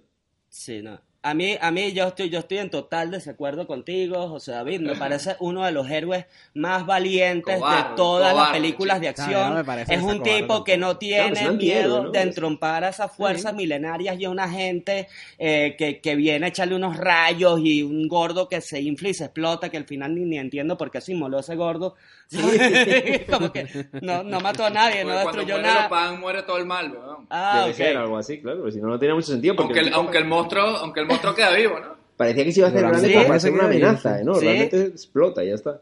Sí, 0.50 0.82
no. 0.82 1.00
A 1.26 1.34
mí, 1.34 1.58
a 1.62 1.72
mí 1.72 1.94
yo 1.94 2.06
estoy, 2.08 2.30
yo 2.30 2.40
estoy 2.40 2.58
en 2.58 2.70
total 2.70 3.10
desacuerdo 3.10 3.66
contigo, 3.66 4.28
José 4.28 4.52
David. 4.52 4.82
Me 4.82 4.98
parece 4.98 5.38
uno 5.40 5.64
de 5.64 5.72
los 5.72 5.90
héroes 5.90 6.26
más 6.54 6.86
valientes 6.86 7.56
de 7.56 7.62
Cobarde, 7.62 7.96
todas 7.96 8.36
las 8.36 8.50
películas 8.50 9.00
de 9.00 9.08
acción. 9.08 9.54
No, 9.54 9.60
es 9.62 10.02
un 10.02 10.18
cobarde 10.18 10.42
tipo 10.42 10.64
que 10.66 10.78
no 10.78 10.98
tiene 10.98 11.40
es 11.40 11.42
un 11.44 11.48
antihéroe, 11.48 11.82
miedo 11.82 12.04
¿no? 12.04 12.12
de 12.12 12.22
entrompar 12.22 12.84
a 12.84 12.90
esas 12.90 13.10
fuerzas 13.16 13.54
milenarias 13.54 14.20
y 14.20 14.26
a 14.26 14.30
una 14.30 14.50
gente 14.50 15.08
eh, 15.40 15.76
que, 15.78 16.02
que 16.02 16.16
viene 16.18 16.46
a 16.46 16.50
echarle 16.50 16.76
unos 16.76 16.98
rayos 16.98 17.62
y 17.64 17.84
un 17.84 18.06
gordo 18.10 18.50
que 18.50 18.60
se 18.60 18.82
infla 18.82 19.08
y 19.08 19.14
se 19.14 19.24
explota, 19.24 19.70
que 19.70 19.78
al 19.78 19.86
final 19.86 20.14
ni, 20.14 20.26
ni 20.26 20.38
entiendo 20.38 20.78
por 20.78 20.92
qué 20.92 21.00
se 21.00 21.14
inmoló 21.14 21.40
ese 21.40 21.56
gordo. 21.56 21.96
Como 23.30 23.52
que 23.52 23.88
no, 24.02 24.24
no 24.24 24.40
mató 24.42 24.66
a 24.66 24.70
nadie, 24.70 25.06
no 25.06 25.12
Porque 25.12 25.24
destruyó 25.24 25.54
muere 25.56 25.68
nada. 25.68 25.84
Lopan 25.84 26.20
muere 26.20 26.44
todo 26.44 26.58
el 26.58 26.66
mal, 26.66 26.92
weón. 26.92 27.28
Ah, 27.30 27.62
Debe 27.62 27.74
ser 27.76 27.96
algo 27.96 28.18
así, 28.18 28.42
claro, 28.42 28.58
porque 28.60 28.74
si 28.74 28.82
no, 28.82 28.88
no 28.88 29.00
tiene 29.00 29.14
mucho 29.14 29.28
sentido. 29.28 29.56
Porque 29.56 29.80
Aunque 29.80 29.80
el, 29.80 29.86
el 29.86 29.92
tipo 29.92 30.00
aunque 30.02 30.18
el 30.18 30.26
monstruo, 30.26 30.64
aunque 30.64 31.00
el 31.00 31.06
monstruo 31.06 31.13
queda 31.36 31.52
vivo, 31.52 31.80
¿no? 31.80 31.94
parecía 32.18 32.44
que 32.46 32.52
se 32.52 32.60
iba 32.60 32.68
a 32.68 32.72
hacer 32.72 32.82
grande 32.82 33.08
Sí. 33.08 33.48
una 33.50 33.60
que 33.60 33.66
amenaza, 33.66 34.20
¿eh? 34.20 34.24
¿no? 34.24 34.36
Sí. 34.36 34.46
Realmente 34.46 34.82
explota 34.86 35.44
y 35.44 35.48
ya 35.50 35.56
está. 35.56 35.82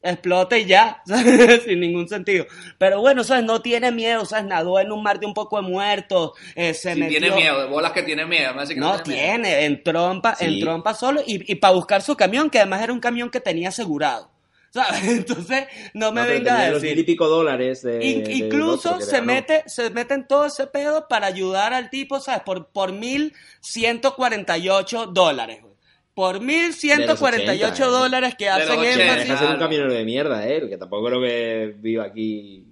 explota 0.00 0.56
y 0.56 0.64
ya, 0.66 1.02
sin 1.64 1.80
ningún 1.80 2.08
sentido. 2.08 2.46
Pero 2.78 3.00
bueno, 3.00 3.24
¿sabes? 3.24 3.44
No 3.44 3.60
tiene 3.60 3.90
miedo, 3.90 4.24
¿sabes? 4.24 4.46
Nadó 4.46 4.78
en 4.78 4.92
un 4.92 5.02
mar 5.02 5.18
de 5.18 5.26
un 5.26 5.34
poco 5.34 5.56
de 5.60 5.68
muertos, 5.68 6.32
eh, 6.54 6.72
se 6.74 6.94
Si 6.94 7.00
metió... 7.00 7.18
tiene 7.18 7.34
miedo, 7.36 7.60
de 7.60 7.66
bolas 7.66 7.92
que 7.92 8.02
tiene 8.04 8.24
miedo. 8.24 8.52
que 8.68 8.76
No 8.76 9.02
tiene. 9.02 9.38
miedo. 9.48 9.58
en 9.60 9.82
trompa, 9.82 10.36
Sí. 10.36 10.44
en 10.44 10.60
trompa 10.60 10.94
solo 10.94 11.20
y, 11.26 11.50
y 11.50 11.56
para 11.56 11.74
buscar 11.74 12.00
su 12.02 12.16
camión, 12.16 12.48
que 12.48 12.58
además 12.60 12.80
era 12.82 12.92
un 12.92 13.00
camión 13.00 13.28
que 13.30 13.40
tenía 13.40 13.70
asegurado. 13.70 14.30
¿Sabes? 14.70 15.02
Entonces, 15.08 15.64
no 15.94 16.12
me 16.12 16.20
No, 16.22 16.26
venga 16.28 16.66
a 16.66 16.70
los 16.70 16.82
decir. 16.82 16.96
mil 16.96 17.04
y 17.04 17.06
pico 17.06 17.26
dólares 17.28 17.82
de, 17.82 18.04
In- 18.04 18.24
del 18.24 18.32
incluso 18.32 19.00
se 19.00 19.12
ganó. 19.20 19.26
mete, 19.26 19.62
se 19.66 19.90
mete 19.90 20.14
en 20.14 20.26
todo 20.28 20.44
ese 20.46 20.66
pedo 20.66 21.06
para 21.08 21.26
ayudar 21.26 21.72
al 21.72 21.88
tipo, 21.90 22.20
¿sabes? 22.20 22.42
Por, 22.42 22.66
por 22.68 22.92
1.148 22.92 25.12
dólares, 25.12 25.62
güey. 25.62 25.74
Por 26.14 26.40
1.148 26.40 26.96
De 26.96 27.06
los 27.06 27.22
80, 27.70 27.86
dólares 27.86 28.34
que 28.36 28.46
De 28.46 28.50
los 28.50 28.60
hacen 28.62 28.78
80. 28.80 28.96
Deja 28.98 29.12
énfasis. 29.12 29.32
de 29.32 29.38
ser 29.38 29.48
un 29.50 29.58
camionero 29.58 29.92
de 29.92 30.04
mierda, 30.04 30.48
¿eh? 30.48 30.68
Que 30.68 30.76
tampoco 30.76 31.06
creo 31.06 31.20
que 31.20 31.74
viva 31.78 32.04
aquí. 32.04 32.64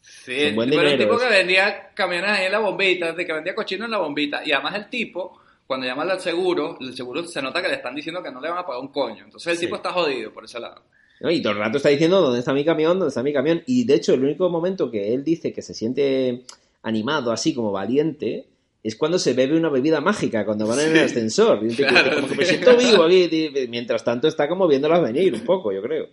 Sí, 0.00 0.52
buen 0.52 0.70
pero 0.70 0.82
el 0.82 0.88
dinero, 0.92 1.10
tipo 1.10 1.18
que 1.18 1.28
vendía 1.28 1.90
camiones 1.94 2.30
ahí 2.30 2.46
en 2.46 2.52
la 2.52 2.58
bombita, 2.60 3.12
de 3.12 3.26
que 3.26 3.32
vendía 3.32 3.54
cochino 3.54 3.84
en 3.84 3.90
la 3.90 3.98
bombita. 3.98 4.40
Y 4.44 4.52
además 4.52 4.74
el 4.76 4.88
tipo, 4.88 5.38
cuando 5.66 5.86
llama 5.86 6.04
al 6.04 6.20
seguro, 6.20 6.78
el 6.80 6.96
seguro 6.96 7.24
se 7.26 7.42
nota 7.42 7.60
que 7.60 7.68
le 7.68 7.74
están 7.74 7.94
diciendo 7.94 8.22
que 8.22 8.30
no 8.30 8.40
le 8.40 8.48
van 8.48 8.58
a 8.58 8.66
pagar 8.66 8.80
un 8.80 8.88
coño. 8.88 9.24
Entonces 9.24 9.52
el 9.52 9.58
Sí. 9.58 9.66
tipo 9.66 9.76
está 9.76 9.92
jodido 9.92 10.32
por 10.32 10.44
ese 10.44 10.58
lado. 10.58 10.82
¿No? 11.20 11.30
Y 11.30 11.42
todo 11.42 11.52
el 11.52 11.58
rato 11.58 11.76
está 11.78 11.88
diciendo 11.88 12.20
dónde 12.20 12.40
está 12.40 12.52
mi 12.52 12.64
camión, 12.64 12.98
dónde 12.98 13.08
está 13.08 13.22
mi 13.22 13.32
camión. 13.32 13.62
Y 13.66 13.84
de 13.84 13.94
hecho, 13.94 14.14
el 14.14 14.24
único 14.24 14.48
momento 14.48 14.90
que 14.90 15.14
él 15.14 15.24
dice 15.24 15.52
que 15.52 15.62
se 15.62 15.74
siente 15.74 16.42
animado, 16.82 17.32
así 17.32 17.54
como 17.54 17.72
valiente, 17.72 18.46
es 18.82 18.94
cuando 18.94 19.18
se 19.18 19.32
bebe 19.32 19.56
una 19.56 19.68
bebida 19.68 20.00
mágica, 20.00 20.44
cuando 20.44 20.66
van 20.66 20.80
en 20.80 20.96
el 20.96 21.04
ascensor. 21.04 21.60
Y 21.68 21.74
Claro, 21.74 22.14
como 22.14 22.28
que 22.28 22.34
me 22.36 22.44
siento 22.44 22.76
vivo 22.76 23.02
aquí. 23.02 23.50
Mientras 23.68 24.04
tanto 24.04 24.28
está 24.28 24.48
como 24.48 24.68
viéndolas 24.68 25.02
venir 25.02 25.34
un 25.34 25.40
poco, 25.40 25.72
yo 25.72 25.82
creo. 25.82 26.08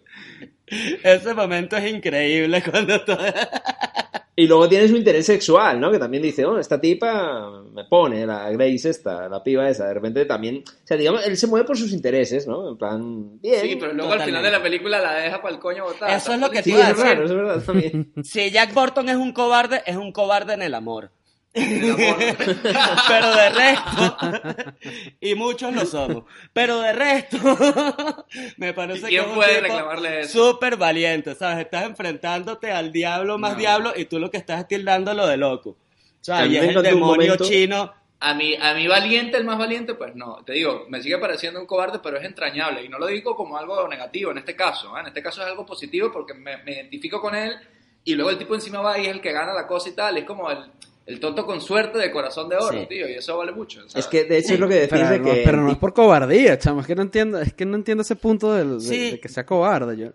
Ese 1.03 1.33
momento 1.33 1.77
es 1.77 1.91
increíble 1.91 2.63
cuando 2.63 2.99
todo... 3.03 3.17
Y 4.35 4.47
luego 4.47 4.67
tiene 4.67 4.87
su 4.87 4.95
interés 4.95 5.27
sexual, 5.27 5.79
¿no? 5.79 5.91
Que 5.91 5.99
también 5.99 6.23
dice, 6.23 6.43
oh, 6.43 6.57
esta 6.57 6.81
tipa 6.81 7.61
me 7.71 7.85
pone, 7.85 8.25
la 8.25 8.49
Grace 8.49 8.89
esta, 8.89 9.29
la 9.29 9.43
piba 9.43 9.69
esa. 9.69 9.85
De 9.87 9.93
repente 9.93 10.25
también, 10.25 10.63
o 10.67 10.87
sea, 10.87 10.97
digamos, 10.97 11.23
él 11.27 11.37
se 11.37 11.45
mueve 11.45 11.67
por 11.67 11.77
sus 11.77 11.91
intereses, 11.93 12.47
¿no? 12.47 12.69
En 12.69 12.77
plan, 12.77 13.39
bien. 13.39 13.61
Sí, 13.61 13.75
pero 13.79 13.93
luego 13.93 14.11
al 14.13 14.21
final 14.23 14.41
de 14.41 14.49
la 14.49 14.63
película 14.63 14.99
la 14.99 15.13
deja 15.13 15.39
para 15.39 15.53
el 15.53 15.59
coño 15.59 15.83
botada. 15.83 16.15
Eso 16.15 16.33
es 16.33 16.39
lo 16.39 16.49
que 16.49 16.63
Sí, 16.63 16.63
te 16.63 16.69
iba 16.71 16.79
a 16.79 16.89
es 16.89 16.97
decir. 16.97 17.11
raro, 17.11 17.25
es 17.25 17.33
verdad 17.33 17.63
también. 17.63 18.11
Si 18.23 18.49
Jack 18.49 18.73
Burton 18.73 19.07
es 19.09 19.17
un 19.17 19.33
cobarde, 19.33 19.83
es 19.85 19.97
un 19.97 20.11
cobarde 20.11 20.53
en 20.55 20.63
el 20.63 20.73
amor. 20.73 21.11
Pero 21.53 23.35
de 23.35 23.49
resto, 23.51 24.17
y 25.21 25.35
muchos 25.35 25.73
lo 25.73 25.85
somos, 25.85 26.23
pero 26.51 26.79
de 26.81 26.93
resto, 26.93 27.37
me 28.57 28.73
parece 28.73 29.05
¿Y 29.07 29.09
que 29.11 29.15
es 29.17 29.27
un 29.27 29.35
puede 29.35 29.61
tipo 29.61 30.27
súper 30.27 30.77
valiente, 30.77 31.35
¿sabes? 31.35 31.65
Estás 31.65 31.83
enfrentándote 31.85 32.71
al 32.71 32.91
diablo 32.91 33.37
más 33.37 33.53
No. 33.53 33.59
diablo 33.59 33.93
y 33.95 34.05
tú 34.05 34.17
lo 34.19 34.31
que 34.31 34.37
estás 34.37 34.61
es 34.61 34.67
tildándolo 34.67 35.27
de 35.27 35.37
loco. 35.37 35.77
A 35.79 36.25
¿Sabes? 36.25 36.49
mí 36.49 36.55
Y 36.55 36.57
es 36.57 36.75
el 36.75 36.81
demonio 36.81 37.15
momento- 37.33 37.45
chino. 37.45 37.93
A 38.19 38.33
mí, 38.33 38.55
a 38.59 38.73
mí 38.73 38.87
valiente, 38.87 39.35
el 39.37 39.43
más 39.43 39.57
valiente, 39.59 39.95
pues 39.95 40.15
no. 40.15 40.37
Te 40.45 40.53
digo, 40.53 40.85
me 40.87 41.03
sigue 41.03 41.17
pareciendo 41.17 41.59
un 41.59 41.65
cobarde, 41.67 41.99
pero 42.01 42.17
es 42.17 42.23
entrañable. 42.23 42.81
Y 42.83 42.87
no 42.89 42.97
lo 42.97 43.07
digo 43.07 43.35
como 43.35 43.57
algo 43.57 43.85
negativo 43.89 44.31
en 44.31 44.37
este 44.37 44.55
caso. 44.55 44.95
¿eh? 44.97 45.01
En 45.01 45.07
este 45.07 45.21
caso 45.21 45.41
es 45.41 45.47
algo 45.49 45.65
positivo 45.65 46.09
porque 46.09 46.33
me, 46.33 46.55
me 46.63 46.71
identifico 46.71 47.19
con 47.19 47.35
él 47.35 47.53
y 48.05 48.15
luego 48.15 48.29
el 48.29 48.37
tipo 48.37 48.55
encima 48.55 48.79
va 48.79 48.97
y 48.97 49.07
es 49.07 49.09
el 49.11 49.19
que 49.19 49.33
gana 49.33 49.51
la 49.53 49.67
cosa 49.67 49.89
y 49.89 49.91
tal. 49.91 50.17
Es 50.17 50.23
como 50.23 50.49
el, 50.49 50.57
el 51.05 51.19
tonto 51.19 51.45
con 51.45 51.59
suerte 51.61 51.97
de 51.97 52.11
corazón 52.11 52.47
de 52.49 52.55
oro, 52.55 52.79
Sí. 52.79 52.85
tío. 52.87 53.07
Y 53.09 53.13
eso 53.15 53.37
vale 53.37 53.51
mucho. 53.51 53.79
¿sabes? 53.89 53.95
Es 54.05 54.07
que 54.07 54.23
de 54.23 54.37
hecho 54.37 54.53
es 54.53 54.59
lo 54.59 54.67
que 54.67 54.75
decís 54.75 54.89
Pero, 54.91 55.09
de 55.09 55.19
no, 55.19 55.25
que. 55.25 55.41
pero 55.45 55.57
no 55.61 55.71
es 55.71 55.77
por 55.77 55.93
cobardía, 55.93 56.57
chamo. 56.57 56.81
Es 56.81 56.87
que 56.87 56.95
no 56.95 57.01
entiendo, 57.01 57.39
es 57.39 57.53
que 57.53 57.65
no 57.65 57.75
entiendo 57.75 58.01
ese 58.03 58.15
punto 58.15 58.53
del- 58.53 58.79
de, 58.79 58.85
Sí. 58.85 59.11
de 59.11 59.19
que 59.19 59.29
sea 59.29 59.45
cobarde. 59.45 59.97
Yo. 59.97 60.07
O 60.09 60.13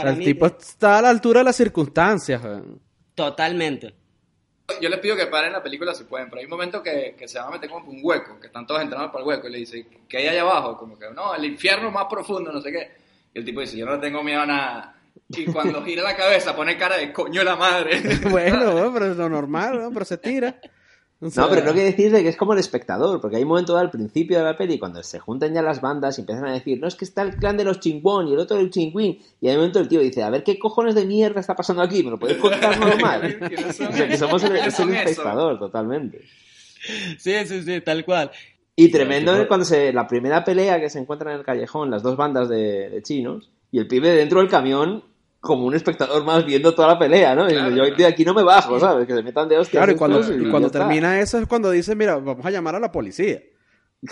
sea, 0.00 0.10
el 0.10 0.16
mí, 0.16 0.24
tipo 0.24 0.46
está 0.46 0.98
a 0.98 1.02
la 1.02 1.10
altura 1.10 1.40
de 1.40 1.44
las 1.44 1.56
circunstancias. 1.56 2.42
totalmente. 3.14 3.94
Yo 4.80 4.88
les 4.88 4.98
pido 4.98 5.14
que 5.14 5.26
paren 5.26 5.52
la 5.52 5.62
película 5.62 5.94
si 5.94 6.04
pueden, 6.04 6.28
pero 6.30 6.38
hay 6.40 6.46
un 6.46 6.50
momento 6.50 6.82
que, 6.82 7.14
que 7.18 7.28
se 7.28 7.38
van 7.38 7.48
a 7.48 7.50
meter 7.52 7.68
como 7.68 7.84
por 7.84 7.94
un 7.94 8.00
hueco, 8.02 8.40
que 8.40 8.46
están 8.46 8.66
todos 8.66 8.80
entrando 8.80 9.12
para 9.12 9.22
el 9.22 9.28
hueco 9.28 9.46
y 9.48 9.52
le 9.52 9.58
dice, 9.58 9.86
¿qué 10.08 10.16
hay 10.16 10.28
allá 10.28 10.40
abajo? 10.40 10.78
Como 10.78 10.98
que, 10.98 11.10
no, 11.14 11.34
el 11.34 11.44
infierno 11.44 11.90
más 11.90 12.06
profundo, 12.08 12.50
no 12.50 12.62
sé 12.62 12.72
qué. 12.72 12.90
Y 13.34 13.40
el 13.40 13.44
tipo 13.44 13.60
dice, 13.60 13.76
yo 13.76 13.84
no 13.84 14.00
tengo 14.00 14.22
miedo 14.24 14.40
a 14.40 14.46
nada. 14.46 14.96
Y 15.28 15.46
cuando 15.46 15.82
gira 15.82 16.02
la 16.02 16.16
cabeza 16.16 16.54
pone 16.54 16.76
cara 16.76 16.96
de 16.96 17.12
coño 17.12 17.42
la 17.42 17.56
madre. 17.56 18.02
bueno, 18.30 18.90
pero 18.92 19.10
es 19.10 19.16
lo 19.16 19.28
normal, 19.28 19.78
weón, 19.78 19.92
pero 19.92 20.04
se 20.04 20.18
tira. 20.18 20.60
O 21.20 21.30
sea, 21.30 21.44
No, 21.44 21.50
pero 21.50 21.64
lo 21.64 21.72
que 21.72 21.84
decís 21.84 22.12
de 22.12 22.22
que 22.22 22.28
es 22.28 22.36
como 22.36 22.52
el 22.52 22.58
espectador, 22.58 23.20
porque 23.20 23.36
hay 23.36 23.44
un 23.44 23.48
momento 23.48 23.76
al 23.78 23.90
principio 23.90 24.36
de 24.36 24.44
la 24.44 24.58
peli 24.58 24.78
cuando 24.78 25.02
se 25.02 25.18
juntan 25.18 25.54
ya 25.54 25.62
las 25.62 25.80
bandas 25.80 26.18
y 26.18 26.22
empiezan 26.22 26.46
a 26.46 26.52
decir, 26.52 26.78
no, 26.80 26.86
es 26.86 26.96
que 26.96 27.06
está 27.06 27.22
el 27.22 27.36
clan 27.36 27.56
de 27.56 27.64
los 27.64 27.80
chingón 27.80 28.28
y 28.28 28.34
el 28.34 28.40
otro 28.40 28.58
del 28.58 28.70
chingüín, 28.70 29.18
y 29.40 29.48
hay 29.48 29.54
un 29.54 29.60
momento 29.60 29.80
el 29.80 29.88
tío 29.88 30.00
dice, 30.00 30.22
a 30.22 30.28
ver 30.28 30.44
qué 30.44 30.58
cojones 30.58 30.94
de 30.94 31.06
mierda 31.06 31.40
está 31.40 31.54
pasando 31.54 31.82
aquí, 31.82 32.02
¿me 32.02 32.10
lo 32.10 32.18
podéis 32.18 32.38
contar 32.38 32.78
normal? 32.78 33.38
¿Quiénes 33.48 33.76
son 33.76 33.86
o 33.86 33.92
sea, 33.92 34.08
que 34.08 34.18
somos 34.18 34.42
el, 34.42 34.52
¿Quiénes 34.52 34.74
es 34.74 34.80
el 34.80 34.94
espectador, 34.94 35.58
totalmente. 35.58 36.20
Sí, 37.16 37.32
sí, 37.46 37.62
sí, 37.62 37.80
tal 37.80 38.04
cual. 38.04 38.30
Y 38.76 38.90
tremendo 38.90 39.34
es 39.34 39.46
cuando 39.46 39.64
se, 39.64 39.92
la 39.92 40.06
primera 40.06 40.44
pelea 40.44 40.78
que 40.80 40.90
se 40.90 40.98
encuentran 40.98 41.32
en 41.32 41.38
el 41.38 41.46
callejón, 41.46 41.90
las 41.90 42.02
dos 42.02 42.16
bandas 42.16 42.48
de, 42.50 42.90
de 42.90 43.02
chinos, 43.02 43.50
y 43.70 43.78
el 43.78 43.86
pibe 43.86 44.10
dentro 44.10 44.40
del 44.40 44.50
camión 44.50 45.04
como 45.44 45.66
un 45.66 45.74
espectador 45.74 46.24
más 46.24 46.44
viendo 46.44 46.74
toda 46.74 46.88
la 46.88 46.98
pelea, 46.98 47.34
¿no? 47.34 47.46
Y 47.48 47.52
Claro, 47.52 47.70
yo 47.70 47.94
de 47.94 48.06
aquí 48.06 48.24
no 48.24 48.34
me 48.34 48.42
bajo, 48.42 48.80
¿sabes? 48.80 49.06
Que 49.06 49.14
se 49.14 49.22
metan 49.22 49.48
de 49.48 49.58
hostias. 49.58 49.80
Claro, 49.80 49.92
y 49.92 49.96
cuando, 49.96 50.20
y 50.20 50.50
cuando 50.50 50.70
termina 50.70 51.20
eso 51.20 51.38
es 51.38 51.46
cuando 51.46 51.70
dice, 51.70 51.94
mira, 51.94 52.16
vamos 52.16 52.44
a 52.44 52.50
llamar 52.50 52.74
a 52.74 52.80
la 52.80 52.90
policía. 52.90 53.40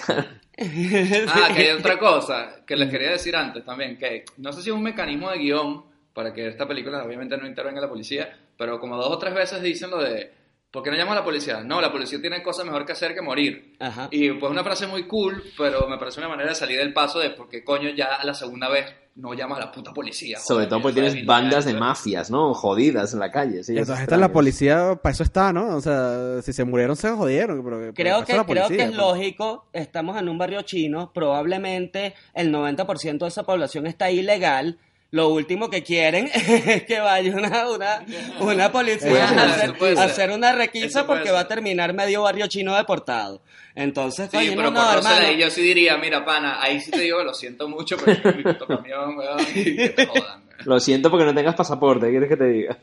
Ah, 0.08 1.48
que 1.56 1.62
hay 1.62 1.70
otra 1.70 1.98
cosa 1.98 2.64
que 2.66 2.76
les 2.76 2.90
quería 2.90 3.10
decir 3.10 3.34
antes 3.34 3.64
también, 3.64 3.96
que 3.96 4.24
no 4.36 4.52
sé 4.52 4.62
si 4.62 4.68
es 4.68 4.76
un 4.76 4.82
mecanismo 4.82 5.30
de 5.30 5.38
guion 5.38 5.84
para 6.12 6.32
que 6.32 6.48
esta 6.48 6.68
película 6.68 7.02
obviamente 7.02 7.36
no 7.38 7.46
intervenga 7.46 7.80
la 7.80 7.88
policía, 7.88 8.36
pero 8.56 8.78
como 8.78 8.96
dos 8.96 9.10
o 9.10 9.18
tres 9.18 9.34
veces 9.34 9.62
dicen 9.62 9.90
lo 9.90 9.98
de, 9.98 10.30
¿por 10.70 10.82
qué 10.82 10.90
no 10.90 10.96
llamas 10.96 11.12
a 11.12 11.20
la 11.20 11.24
policía? 11.24 11.62
No, 11.64 11.80
la 11.80 11.90
policía 11.90 12.20
tiene 12.20 12.42
cosas 12.42 12.66
mejor 12.66 12.84
que 12.84 12.92
hacer 12.92 13.14
que 13.14 13.22
morir. 13.22 13.76
Ajá. 13.80 14.08
Y 14.10 14.30
pues 14.32 14.52
una 14.52 14.62
frase 14.62 14.86
muy 14.86 15.04
cool, 15.04 15.42
pero 15.56 15.88
me 15.88 15.96
parece 15.98 16.20
una 16.20 16.28
manera 16.28 16.50
de 16.50 16.54
salir 16.54 16.78
del 16.78 16.92
paso 16.92 17.18
de 17.18 17.30
por 17.30 17.48
qué 17.48 17.64
coño 17.64 17.88
ya 17.90 18.22
la 18.22 18.34
segunda 18.34 18.68
vez 18.68 18.86
no 19.14 19.34
llamas 19.34 19.58
a 19.58 19.66
la 19.66 19.72
puta 19.72 19.92
policía. 19.92 20.38
Sobre 20.38 20.66
todo 20.66 20.80
porque 20.80 21.00
tienes 21.00 21.26
bandas 21.26 21.64
de 21.64 21.74
mafias, 21.74 22.30
¿no? 22.30 22.54
Jodidas 22.54 23.12
en 23.12 23.20
la 23.20 23.30
calle. 23.30 23.62
Sí, 23.62 23.72
Entonces 23.72 23.96
es 23.96 24.02
esta 24.02 24.14
es 24.14 24.20
la 24.20 24.32
policía, 24.32 24.98
para 25.02 25.12
eso 25.12 25.22
está, 25.22 25.52
¿no? 25.52 25.76
O 25.76 25.80
sea, 25.80 26.40
si 26.42 26.52
se 26.52 26.64
murieron 26.64 26.96
se 26.96 27.10
jodieron. 27.10 27.62
Pero, 27.62 27.94
Creo 27.94 28.24
que, 28.24 28.32
creo 28.32 28.68
que 28.68 28.76
es 28.76 28.86
pues. 28.86 28.96
lógico, 28.96 29.66
estamos 29.72 30.16
en 30.16 30.28
un 30.28 30.38
barrio 30.38 30.62
chino, 30.62 31.12
probablemente 31.12 32.14
el 32.34 32.52
90% 32.52 33.18
de 33.18 33.28
esa 33.28 33.42
población 33.42 33.86
está 33.86 34.10
ilegal, 34.10 34.78
lo 35.12 35.28
último 35.28 35.70
que 35.70 35.82
quieren 35.84 36.28
es 36.34 36.82
que 36.84 36.98
vaya 36.98 37.32
una, 37.36 37.68
una, 37.70 38.04
una 38.40 38.72
policía 38.72 39.28
a 39.28 40.04
hacer, 40.04 40.30
a 40.30 40.34
una 40.34 40.52
requisa 40.52 41.06
porque 41.06 41.30
va 41.30 41.40
a 41.40 41.48
terminar 41.48 41.94
medio 41.94 42.22
barrio 42.22 42.48
chino 42.48 42.74
deportado. 42.76 43.42
Entonces, 43.74 44.28
Sí, 44.30 44.52
pero 44.56 44.70
no, 44.70 44.72
por 44.72 44.72
no, 44.72 44.94
Rosa 44.96 45.08
de 45.10 45.14
hermano. 45.16 45.26
ahí 45.28 45.38
yo 45.40 45.50
sí 45.50 45.62
diría, 45.62 45.96
mira, 45.96 46.24
pana, 46.24 46.60
ahí 46.60 46.80
sí 46.80 46.90
te 46.90 47.00
digo 47.00 47.18
que 47.18 47.24
lo 47.24 47.32
siento 47.34 47.68
mucho, 47.68 47.96
pero 47.96 48.30
es 48.30 48.36
mi 48.36 48.42
puto 48.42 48.66
camión, 48.66 49.16
weón, 49.16 49.40
y 49.54 49.76
que 49.76 49.88
te 49.90 50.06
jodan. 50.06 50.42
weón. 50.48 50.58
Lo 50.64 50.80
siento 50.80 51.10
porque 51.10 51.24
no 51.24 51.34
tengas 51.34 51.54
pasaporte, 51.54 52.06
¿qué 52.06 52.10
quieres 52.12 52.28
que 52.28 52.36
te 52.36 52.48
diga? 52.48 52.78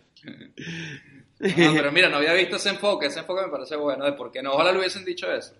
No, 1.40 1.74
pero 1.74 1.92
mira, 1.92 2.10
no 2.10 2.18
había 2.18 2.34
visto 2.34 2.58
ese 2.58 2.70
enfoque, 2.70 3.06
ese 3.08 3.20
enfoque 3.20 3.44
me 3.44 3.50
parece 3.52 3.76
bueno, 3.76 4.04
de 4.06 4.14
por 4.14 4.32
qué 4.32 4.42
no, 4.42 4.52
ojalá 4.54 4.72
le 4.72 4.80
hubiesen 4.80 5.06
dicho 5.06 5.32
eso. 5.32 5.54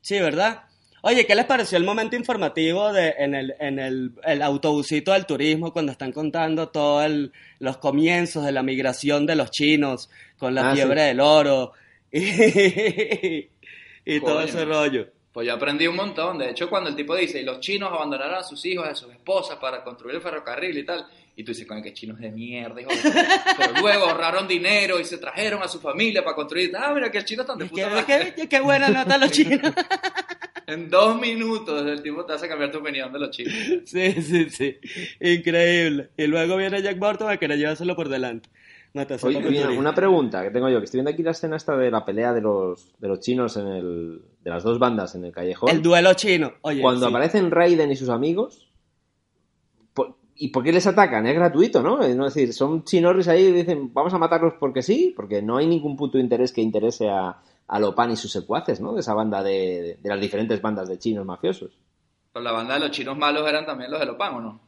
Sí, 0.00 0.18
¿verdad? 0.20 0.64
Oye, 1.04 1.26
¿qué 1.26 1.34
les 1.34 1.44
pareció 1.46 1.76
el 1.78 1.84
momento 1.84 2.14
informativo 2.16 2.92
de, 2.92 3.14
en, 3.18 3.34
el, 3.34 3.54
en 3.58 3.78
el, 3.80 4.12
el 4.24 4.40
autobusito 4.42 5.12
del 5.12 5.26
turismo 5.26 5.72
cuando 5.72 5.90
están 5.92 6.12
contando 6.12 6.68
todos 6.68 7.10
los 7.58 7.76
comienzos 7.78 8.44
de 8.44 8.52
la 8.52 8.62
migración 8.62 9.26
de 9.26 9.34
los 9.36 9.50
chinos 9.50 10.08
con 10.38 10.54
la 10.54 10.70
Ah, 10.70 10.74
fiebre 10.74 11.00
sí. 11.00 11.06
del 11.08 11.20
oro 11.20 11.72
y, 12.12 13.48
y 14.04 14.20
todo 14.20 14.42
ese 14.42 14.64
rollo? 14.64 15.08
Pues 15.32 15.46
yo 15.46 15.54
aprendí 15.54 15.86
un 15.86 15.96
montón. 15.96 16.38
De 16.38 16.50
hecho, 16.50 16.68
cuando 16.68 16.90
el 16.90 16.94
tipo 16.96 17.16
dice, 17.16 17.40
y 17.40 17.44
los 17.44 17.58
chinos 17.60 17.90
abandonaron 17.92 18.36
a 18.36 18.42
sus 18.42 18.64
hijos 18.66 18.86
y 18.86 18.90
a 18.90 18.94
sus 18.94 19.10
esposas 19.12 19.56
para 19.56 19.82
construir 19.82 20.14
el 20.16 20.20
ferrocarril 20.22 20.76
y 20.78 20.84
tal, 20.84 21.06
y 21.34 21.42
tú 21.42 21.52
dices, 21.52 21.66
coño, 21.66 21.82
qué 21.82 21.94
chinos 21.94 22.20
de 22.20 22.30
mierda, 22.30 22.80
hijo 22.80 22.90
de 22.90 22.96
puta. 22.98 23.44
Pero 23.58 23.72
luego 23.80 24.04
ahorraron 24.06 24.46
dinero 24.46 25.00
y 25.00 25.04
se 25.04 25.16
trajeron 25.18 25.62
a 25.62 25.68
su 25.68 25.80
familia 25.80 26.22
para 26.22 26.36
construir. 26.36 26.70
Ah, 26.76 26.92
mira, 26.94 27.10
que 27.10 27.18
el 27.18 27.24
chino 27.24 27.42
están 27.42 27.58
de 27.58 27.64
puta 27.64 27.82
que, 27.82 27.90
madre. 27.90 28.34
qué, 28.36 28.48
qué 28.48 28.60
buena 28.60 28.88
nota 28.90 29.16
los 29.18 29.30
chinos. 29.32 29.72
En 30.66 30.88
dos 30.90 31.20
minutos 31.20 31.84
el 31.86 32.02
tipo 32.02 32.24
te 32.24 32.32
hace 32.34 32.48
cambiar 32.48 32.70
tu 32.70 32.78
opinión 32.78 33.12
de 33.12 33.18
los 33.18 33.30
chinos. 33.30 33.52
Sí, 33.84 34.12
sí, 34.22 34.50
sí. 34.50 34.76
Increíble. 35.20 36.10
Y 36.16 36.26
luego 36.26 36.56
viene 36.56 36.82
Jack 36.82 36.98
Burton 36.98 37.28
a 37.30 37.36
querer 37.36 37.58
llevárselo 37.58 37.96
por 37.96 38.08
delante. 38.08 38.48
Oye, 39.22 39.38
a 39.38 39.40
mira, 39.40 39.70
una 39.70 39.94
pregunta 39.94 40.42
que 40.42 40.50
tengo 40.50 40.68
yo, 40.68 40.78
que 40.78 40.84
estoy 40.84 40.98
viendo 40.98 41.10
aquí 41.12 41.22
la 41.22 41.30
escena 41.30 41.56
esta 41.56 41.74
de 41.78 41.90
la 41.90 42.04
pelea 42.04 42.34
de 42.34 42.42
los, 42.42 42.92
de 42.98 43.08
los 43.08 43.20
chinos 43.20 43.56
en 43.56 43.66
el, 43.66 44.20
de 44.44 44.50
las 44.50 44.62
dos 44.64 44.78
bandas 44.78 45.14
en 45.14 45.24
el 45.24 45.32
callejón. 45.32 45.70
El 45.70 45.80
duelo 45.80 46.12
chino. 46.12 46.52
Oye, 46.60 46.82
Cuando 46.82 47.06
sí. 47.06 47.10
aparecen 47.10 47.50
Raiden 47.50 47.90
y 47.90 47.96
sus 47.96 48.10
amigos, 48.10 48.68
¿por- 49.94 50.16
¿y 50.36 50.48
por 50.48 50.62
qué 50.62 50.72
les 50.72 50.86
atacan? 50.86 51.26
Es 51.26 51.34
gratuito, 51.34 51.82
¿no? 51.82 52.02
Es 52.02 52.16
decir, 52.18 52.52
son 52.52 52.84
chinorris 52.84 53.28
ahí 53.28 53.44
y 53.46 53.52
dicen, 53.52 53.94
vamos 53.94 54.12
a 54.12 54.18
matarlos 54.18 54.54
porque 54.60 54.82
sí, 54.82 55.14
porque 55.16 55.40
no 55.40 55.56
hay 55.56 55.66
ningún 55.66 55.96
punto 55.96 56.18
de 56.18 56.24
interés 56.24 56.52
que 56.52 56.60
interese 56.60 57.08
a, 57.08 57.40
a 57.68 57.78
Lopan 57.80 58.10
y 58.10 58.16
sus 58.16 58.30
secuaces, 58.32 58.80
¿no? 58.80 58.92
De 58.94 59.00
esa 59.00 59.14
banda 59.14 59.42
de, 59.42 59.98
de 60.02 60.08
las 60.08 60.20
diferentes 60.20 60.60
bandas 60.60 60.88
de 60.88 60.98
chinos 60.98 61.24
mafiosos. 61.24 61.70
Pero 62.32 62.42
la 62.42 62.52
banda 62.52 62.74
de 62.74 62.80
los 62.80 62.90
chinos 62.90 63.16
malos 63.16 63.48
eran 63.48 63.64
también 63.66 63.90
los 63.90 64.00
de 64.00 64.06
Lopan, 64.06 64.34
¿o 64.34 64.40
no? 64.40 64.60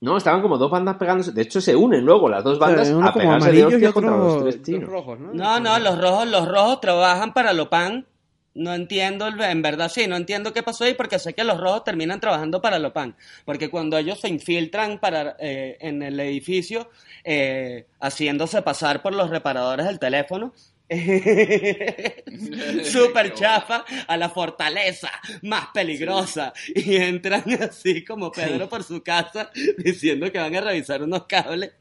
No, 0.00 0.16
estaban 0.16 0.42
como 0.42 0.58
dos 0.58 0.70
bandas 0.70 0.96
pegándose. 0.96 1.30
De 1.32 1.42
hecho, 1.42 1.60
se 1.60 1.76
unen 1.76 2.04
luego 2.04 2.28
las 2.28 2.42
dos 2.42 2.58
bandas 2.58 2.88
Uno 2.88 3.06
a 3.06 3.12
como 3.12 3.24
pegarse 3.26 3.52
de 3.52 3.62
amarillos 3.62 3.80
y 3.82 3.86
otro 3.86 3.92
contra 3.94 4.16
los 4.16 4.38
tres 4.42 4.62
chinos. 4.62 4.88
rojos, 4.88 5.20
¿no? 5.20 5.32
No, 5.32 5.60
no, 5.60 5.78
los 5.78 6.00
rojos, 6.00 6.26
los 6.26 6.48
rojos 6.48 6.80
trabajan 6.80 7.32
para 7.32 7.52
Lopan. 7.52 8.06
No 8.54 8.74
entiendo, 8.74 9.28
el- 9.28 9.40
en 9.40 9.62
verdad 9.62 9.88
sí, 9.88 10.06
no 10.08 10.16
entiendo 10.16 10.52
qué 10.52 10.62
pasó 10.62 10.84
ahí 10.84 10.92
porque 10.94 11.18
sé 11.18 11.32
que 11.34 11.44
los 11.44 11.58
rojos 11.58 11.84
terminan 11.84 12.18
trabajando 12.20 12.60
para 12.60 12.78
Lopan. 12.80 13.14
Porque 13.46 13.70
cuando 13.70 13.96
ellos 13.96 14.20
se 14.20 14.28
infiltran 14.28 14.98
para, 14.98 15.36
eh, 15.38 15.78
en 15.80 16.02
el 16.02 16.18
edificio, 16.20 16.90
eh, 17.24 17.86
haciéndose 18.00 18.60
pasar 18.60 19.00
por 19.02 19.14
los 19.14 19.30
reparadores 19.30 19.86
del 19.86 19.98
teléfono, 20.00 20.52
super 22.84 23.32
chafa 23.34 23.84
a 24.06 24.16
la 24.16 24.28
fortaleza 24.28 25.10
más 25.42 25.68
peligrosa 25.72 26.52
y 26.74 26.96
entran 26.96 27.44
así 27.62 28.04
como 28.04 28.30
Pedro 28.30 28.68
por 28.68 28.82
su 28.82 29.02
casa 29.02 29.50
diciendo 29.78 30.30
que 30.30 30.38
van 30.38 30.54
a 30.56 30.60
revisar 30.60 31.02
unos 31.02 31.26
cables 31.26 31.72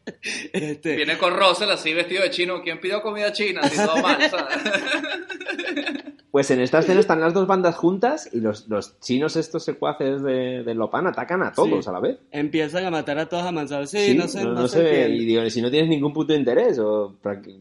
este, 0.53 0.95
Viene 0.95 1.18
con 1.18 1.36
Russell 1.36 1.70
así 1.70 1.93
vestido 1.93 2.24
de 2.24 2.30
chino. 2.30 2.62
¿Quién 2.62 2.80
pidió 2.80 3.01
comida 3.01 3.32
china? 3.32 3.62
Así 3.64 3.76
todo 3.78 3.97
mal. 3.97 4.20
Pues 6.32 6.50
en 6.50 6.62
esta 6.62 6.80
escena 6.80 7.02
están 7.02 7.20
las 7.20 7.34
dos 7.34 7.46
bandas 7.46 7.76
juntas 7.76 8.30
y 8.32 8.40
los, 8.40 8.70
los 8.70 8.98
chinos 9.02 9.36
estos 9.36 9.66
secuaces 9.66 10.24
de, 10.24 10.64
de 10.64 10.74
Lopan 10.74 11.06
atacan 11.08 11.44
a 11.44 11.52
todos 11.52 11.84
Sí. 11.84 11.90
a 11.90 11.94
la 11.94 12.00
vez. 12.00 12.20
empiezan 12.32 12.86
a 12.86 12.90
matar 12.92 13.20
a 13.20 13.28
todos 13.28 13.44
a 13.44 13.52
mansalva. 13.52 13.86
Sí, 13.86 14.16
no 14.16 14.30
sé, 14.30 14.46
no, 14.46 14.66
se 14.68 14.78
sé, 14.80 14.90
entiende. 15.04 15.24
y 15.24 15.26
digo, 15.26 15.50
si 15.50 15.62
no 15.62 15.70
tienes 15.70 15.90
ningún 15.90 16.14
punto 16.14 16.32
de 16.32 16.40
interés 16.40 16.80
o 16.80 17.18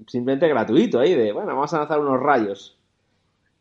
simplemente 0.07 0.47
gratuito 0.47 1.01
ahí 1.01 1.15
de, 1.17 1.33
bueno, 1.33 1.49
vamos 1.49 1.75
a 1.75 1.79
lanzar 1.79 1.99
unos 1.99 2.21
rayos. 2.21 2.77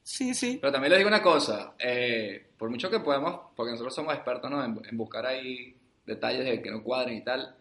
Sí, 0.04 0.34
sí. 0.36 0.60
Pero 0.62 0.72
también 0.72 0.92
les 0.92 1.00
digo 1.00 1.08
una 1.08 1.22
cosa, 1.24 1.74
eh, 1.80 2.46
por 2.58 2.70
mucho 2.70 2.90
que 2.92 3.00
podemos, 3.00 3.40
porque 3.56 3.72
nosotros 3.72 3.96
somos 3.96 4.14
expertos 4.14 4.50
¿no? 4.52 4.64
en, 4.64 4.80
en 4.90 4.98
buscar 4.98 5.26
ahí 5.26 5.76
detalles 6.06 6.46
de 6.46 6.62
que 6.62 6.70
no 6.72 6.84
cuadren 6.84 7.18
y 7.18 7.24
tal, 7.24 7.56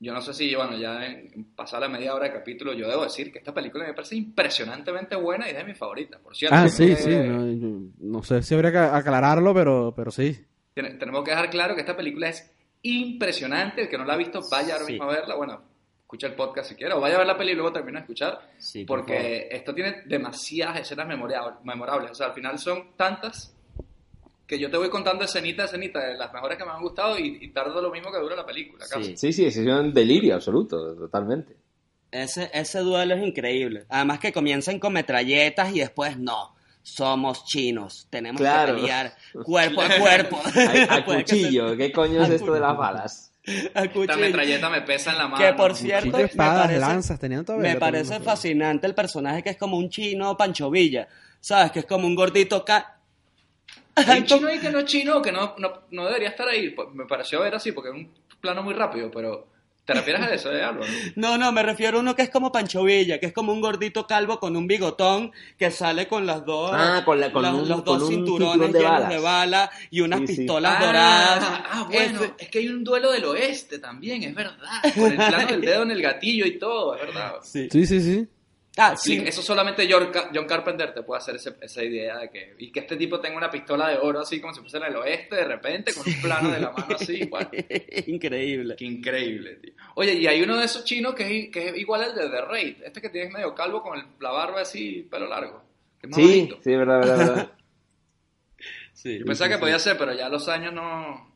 yo 0.00 0.12
no 0.12 0.20
sé 0.20 0.32
si, 0.34 0.54
bueno, 0.54 0.76
ya 0.76 1.04
en, 1.06 1.44
pasar 1.56 1.80
la 1.80 1.88
media 1.88 2.14
hora 2.14 2.26
de 2.26 2.32
capítulo, 2.32 2.72
yo 2.72 2.88
debo 2.88 3.02
decir 3.04 3.32
que 3.32 3.38
esta 3.38 3.52
película 3.52 3.84
me 3.86 3.94
parece 3.94 4.16
impresionantemente 4.16 5.16
buena 5.16 5.46
y 5.46 5.50
es 5.50 5.56
de 5.56 5.64
mis 5.64 5.76
favoritas, 5.78 6.20
por 6.20 6.36
cierto. 6.36 6.56
Ah, 6.56 6.68
sí, 6.68 6.88
que 6.88 6.96
sí. 6.96 7.90
No, 7.98 8.22
sé 8.22 8.42
si 8.42 8.54
habría 8.54 8.70
que 8.72 8.78
aclararlo, 8.78 9.52
pero, 9.54 9.92
pero 9.96 10.10
sí. 10.10 10.38
tenemos 10.74 11.24
que 11.24 11.30
dejar 11.30 11.50
claro 11.50 11.74
que 11.74 11.80
esta 11.80 11.96
película 11.96 12.28
es 12.28 12.54
impresionante, 12.82 13.82
el 13.82 13.88
que 13.88 13.98
no 13.98 14.04
la 14.04 14.14
ha 14.14 14.16
visto, 14.16 14.40
vaya 14.50 14.74
ahora 14.74 14.86
Sí. 14.86 14.92
mismo 14.92 15.10
a 15.10 15.14
verla, 15.14 15.34
bueno, 15.34 15.62
escucha 16.00 16.26
el 16.28 16.34
podcast 16.34 16.70
si 16.70 16.74
quiere, 16.76 16.94
o 16.94 17.00
vaya 17.00 17.16
a 17.16 17.18
ver 17.18 17.26
la 17.26 17.36
peli 17.36 17.52
y 17.52 17.54
luego 17.54 17.72
termina 17.72 17.98
de 17.98 18.04
escuchar, 18.04 18.40
Sí, 18.58 18.84
por 18.84 19.00
porque 19.00 19.48
esto 19.50 19.74
tiene 19.74 20.02
demasiadas 20.06 20.80
escenas 20.80 21.06
memorables. 21.08 22.10
O 22.12 22.14
sea, 22.14 22.28
al 22.28 22.32
final 22.34 22.58
son 22.58 22.96
tantas 22.96 23.54
que 24.48 24.58
yo 24.58 24.70
te 24.70 24.78
voy 24.78 24.88
contando 24.88 25.24
escenita 25.24 25.62
a 25.62 25.66
escenita 25.66 26.00
de 26.00 26.16
las 26.16 26.32
mejores 26.32 26.56
que 26.58 26.64
me 26.64 26.70
han 26.72 26.80
gustado 26.82 27.18
y, 27.18 27.38
y 27.40 27.48
tardo 27.52 27.80
lo 27.82 27.90
mismo 27.92 28.10
que 28.10 28.18
dura 28.18 28.34
la 28.34 28.46
película. 28.46 28.84
casi. 28.90 29.16
Sí. 29.16 29.32
Sí, 29.32 29.50
sí, 29.52 29.60
es 29.60 29.66
un 29.66 29.92
delirio 29.92 30.34
absoluto, 30.34 30.96
totalmente. 30.96 31.54
Ese, 32.10 32.50
ese 32.54 32.78
duelo 32.80 33.14
es 33.14 33.22
increíble. 33.22 33.84
Además 33.90 34.18
que 34.18 34.32
comienzan 34.32 34.78
con 34.78 34.94
metralletas 34.94 35.70
y 35.74 35.80
después 35.80 36.18
no. 36.18 36.56
Somos 36.82 37.44
chinos. 37.44 38.06
Tenemos 38.08 38.40
Claro. 38.40 38.74
que 38.76 38.80
pelear 38.80 39.12
cuerpo 39.44 39.82
a 39.82 39.88
cuerpo. 40.00 40.40
A, 40.88 41.04
cuchillo, 41.04 41.76
¿qué 41.76 41.92
coño 41.92 42.24
es 42.24 42.30
esto 42.30 42.54
de 42.54 42.60
las 42.60 42.74
balas? 42.76 43.32
a 43.74 43.84
Esta 43.84 44.16
metralleta 44.16 44.70
me 44.70 44.80
pesa 44.82 45.12
en 45.12 45.18
la 45.18 45.28
mano. 45.28 45.44
Que 45.44 45.52
por 45.52 45.74
cierto, 45.74 46.16
me 46.16 46.28
parece, 46.28 46.80
lanzas, 46.80 47.18
tenían 47.20 47.44
todo 47.44 47.58
me 47.58 47.76
parece 47.76 48.20
fascinante 48.20 48.86
el 48.86 48.94
personaje 48.94 49.42
que 49.42 49.50
es 49.50 49.56
como 49.58 49.76
un 49.76 49.90
chino 49.90 50.34
Pancho 50.38 50.70
Villa. 50.70 51.06
¿Sabes? 51.40 51.70
Que 51.72 51.80
es 51.80 51.84
como 51.86 52.06
un 52.06 52.14
gordito 52.14 52.64
ca... 52.64 52.97
Hay 54.06 54.24
chino 54.24 54.48
ahí 54.48 54.58
que 54.58 54.70
no 54.70 54.78
es 54.80 54.84
chino, 54.86 55.20
que 55.22 55.32
no, 55.32 55.54
no, 55.58 55.82
no 55.90 56.06
debería 56.06 56.28
estar 56.28 56.48
ahí. 56.48 56.70
Pues, 56.70 56.88
Me 56.94 57.06
pareció 57.06 57.40
ver 57.40 57.54
así 57.54 57.72
porque 57.72 57.90
es 57.90 57.94
un 57.94 58.12
plano 58.40 58.62
muy 58.62 58.74
rápido, 58.74 59.10
pero 59.10 59.48
¿te 59.84 59.94
refieres 59.94 60.22
a 60.22 60.34
eso, 60.34 60.52
eh, 60.52 60.62
Álvaro? 60.62 60.86
No, 61.16 61.38
no, 61.38 61.50
me 61.50 61.62
refiero 61.62 61.96
a 61.98 62.00
uno 62.00 62.14
que 62.14 62.22
es 62.22 62.30
como 62.30 62.52
Pancho 62.52 62.84
Villa, 62.84 63.18
que 63.18 63.26
es 63.26 63.32
como 63.32 63.52
un 63.52 63.60
gordito 63.60 64.06
calvo 64.06 64.38
con 64.38 64.54
un 64.56 64.66
bigotón 64.66 65.32
que 65.58 65.70
sale 65.70 66.06
con 66.06 66.26
las 66.26 66.44
dos, 66.44 66.70
Ah, 66.74 67.02
con 67.04 67.18
la- 67.18 67.32
con 67.32 67.42
los, 67.42 67.54
un- 67.54 67.68
los 67.68 67.82
con 67.82 67.98
dos 67.98 68.02
un 68.08 68.14
cinturones 68.14 68.52
cinturón 68.66 68.72
de 68.72 68.78
llenos 68.78 68.92
balas. 68.92 69.08
de 69.10 69.18
bala 69.18 69.70
y 69.90 70.00
unas 70.02 70.20
Sí, 70.20 70.26
sí. 70.28 70.36
pistolas 70.36 70.78
doradas. 70.80 71.38
Ah, 71.42 71.64
ah, 71.70 71.86
bueno, 71.90 72.20
es 72.38 72.48
que 72.50 72.58
hay 72.58 72.68
un 72.68 72.84
duelo 72.84 73.10
del 73.10 73.24
oeste 73.24 73.78
también, 73.78 74.22
es 74.22 74.34
verdad. 74.34 74.56
Con 74.94 75.10
el 75.10 75.16
plano 75.16 75.46
del 75.48 75.60
dedo 75.62 75.82
en 75.84 75.90
el 75.90 76.02
gatillo 76.02 76.46
y 76.46 76.58
todo, 76.58 76.94
es 76.94 77.00
verdad. 77.00 77.32
Sí. 77.42 77.68
Sí, 77.72 77.86
sí, 77.86 78.00
sí. 78.00 78.28
Ah, 78.80 78.96
Sí, 78.96 79.20
eso 79.26 79.42
solamente 79.42 79.88
John, 79.90 80.10
Ca- 80.12 80.30
John 80.32 80.46
Carpenter 80.46 80.94
te 80.94 81.02
puede 81.02 81.18
hacer 81.18 81.34
ese- 81.36 81.56
esa 81.60 81.82
idea 81.82 82.18
de 82.18 82.30
que 82.30 82.54
y 82.58 82.70
que 82.70 82.80
este 82.80 82.96
tipo 82.96 83.18
tenga 83.20 83.36
una 83.36 83.50
pistola 83.50 83.88
de 83.88 83.98
oro 83.98 84.20
así 84.20 84.40
como 84.40 84.54
si 84.54 84.60
fuese 84.60 84.76
en 84.76 84.84
el 84.84 84.96
oeste 84.96 85.34
de 85.36 85.44
repente 85.44 85.92
con 85.92 86.06
un 86.06 86.20
plano 86.22 86.50
de 86.52 86.60
la 86.60 86.70
mano 86.70 86.94
así 86.94 87.22
igual. 87.22 87.48
Increíble. 88.06 88.76
Qué 88.76 88.84
increíble, 88.84 89.56
tío. 89.56 89.72
Oye, 89.96 90.14
y 90.14 90.26
hay 90.28 90.40
uno 90.42 90.56
de 90.56 90.64
esos 90.64 90.84
chinos 90.84 91.14
que 91.14 91.24
es, 91.46 91.50
que 91.50 91.68
es 91.70 91.76
igual 91.76 92.02
al 92.04 92.14
de 92.14 92.30
The 92.30 92.40
Raid, 92.42 92.76
este 92.84 93.00
que 93.00 93.08
tienes 93.10 93.32
medio 93.32 93.54
calvo 93.54 93.82
con 93.82 93.98
el- 93.98 94.04
la 94.20 94.30
barba 94.30 94.60
así, 94.60 95.06
pelo 95.10 95.26
largo. 95.28 95.62
Que 96.00 96.06
es 96.06 96.10
más 96.10 96.16
Sí, 96.20 96.26
bajito. 96.26 96.58
sí, 96.62 96.76
verdad, 96.76 96.98
verdad, 97.00 97.18
verdad. 97.18 97.50
Sí. 98.92 99.18
Yo 99.20 99.24
pensaba 99.26 99.50
que 99.50 99.58
podía 99.58 99.78
ser, 99.78 99.96
pero 99.96 100.12
ya 100.12 100.28
los 100.28 100.48
años 100.48 100.72
no, 100.72 101.32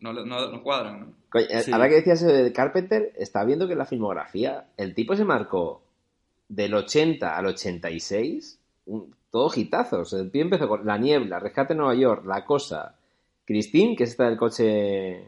no, 0.00 0.12
no, 0.12 0.50
no 0.50 0.62
cuadran, 0.62 1.00
¿no? 1.00 1.12
Coño, 1.30 1.46
eh, 1.48 1.62
Sí. 1.62 1.70
Ahora 1.72 1.88
que 1.88 1.96
decías 1.96 2.22
eso 2.22 2.32
de 2.32 2.52
Carpenter, 2.52 3.12
está 3.16 3.44
viendo 3.44 3.66
que 3.66 3.74
en 3.74 3.78
la 3.78 3.86
filmografía 3.86 4.66
el 4.76 4.94
tipo 4.94 5.14
se 5.14 5.24
marcó 5.24 5.82
del 6.48 6.74
80 6.74 7.36
al 7.36 7.46
86, 7.46 8.58
un, 8.86 9.14
todo 9.30 9.50
hitazos. 9.54 10.12
El 10.14 10.30
tío 10.30 10.42
empezó 10.42 10.68
con 10.68 10.86
La 10.86 10.96
Niebla, 10.98 11.38
Rescate 11.38 11.72
en 11.74 11.78
Nueva 11.78 11.94
York, 11.94 12.24
La 12.26 12.44
Cosa, 12.44 12.94
Christine, 13.44 13.94
que 13.96 14.04
es 14.04 14.10
esta 14.10 14.28
del 14.28 14.38
coche 14.38 15.22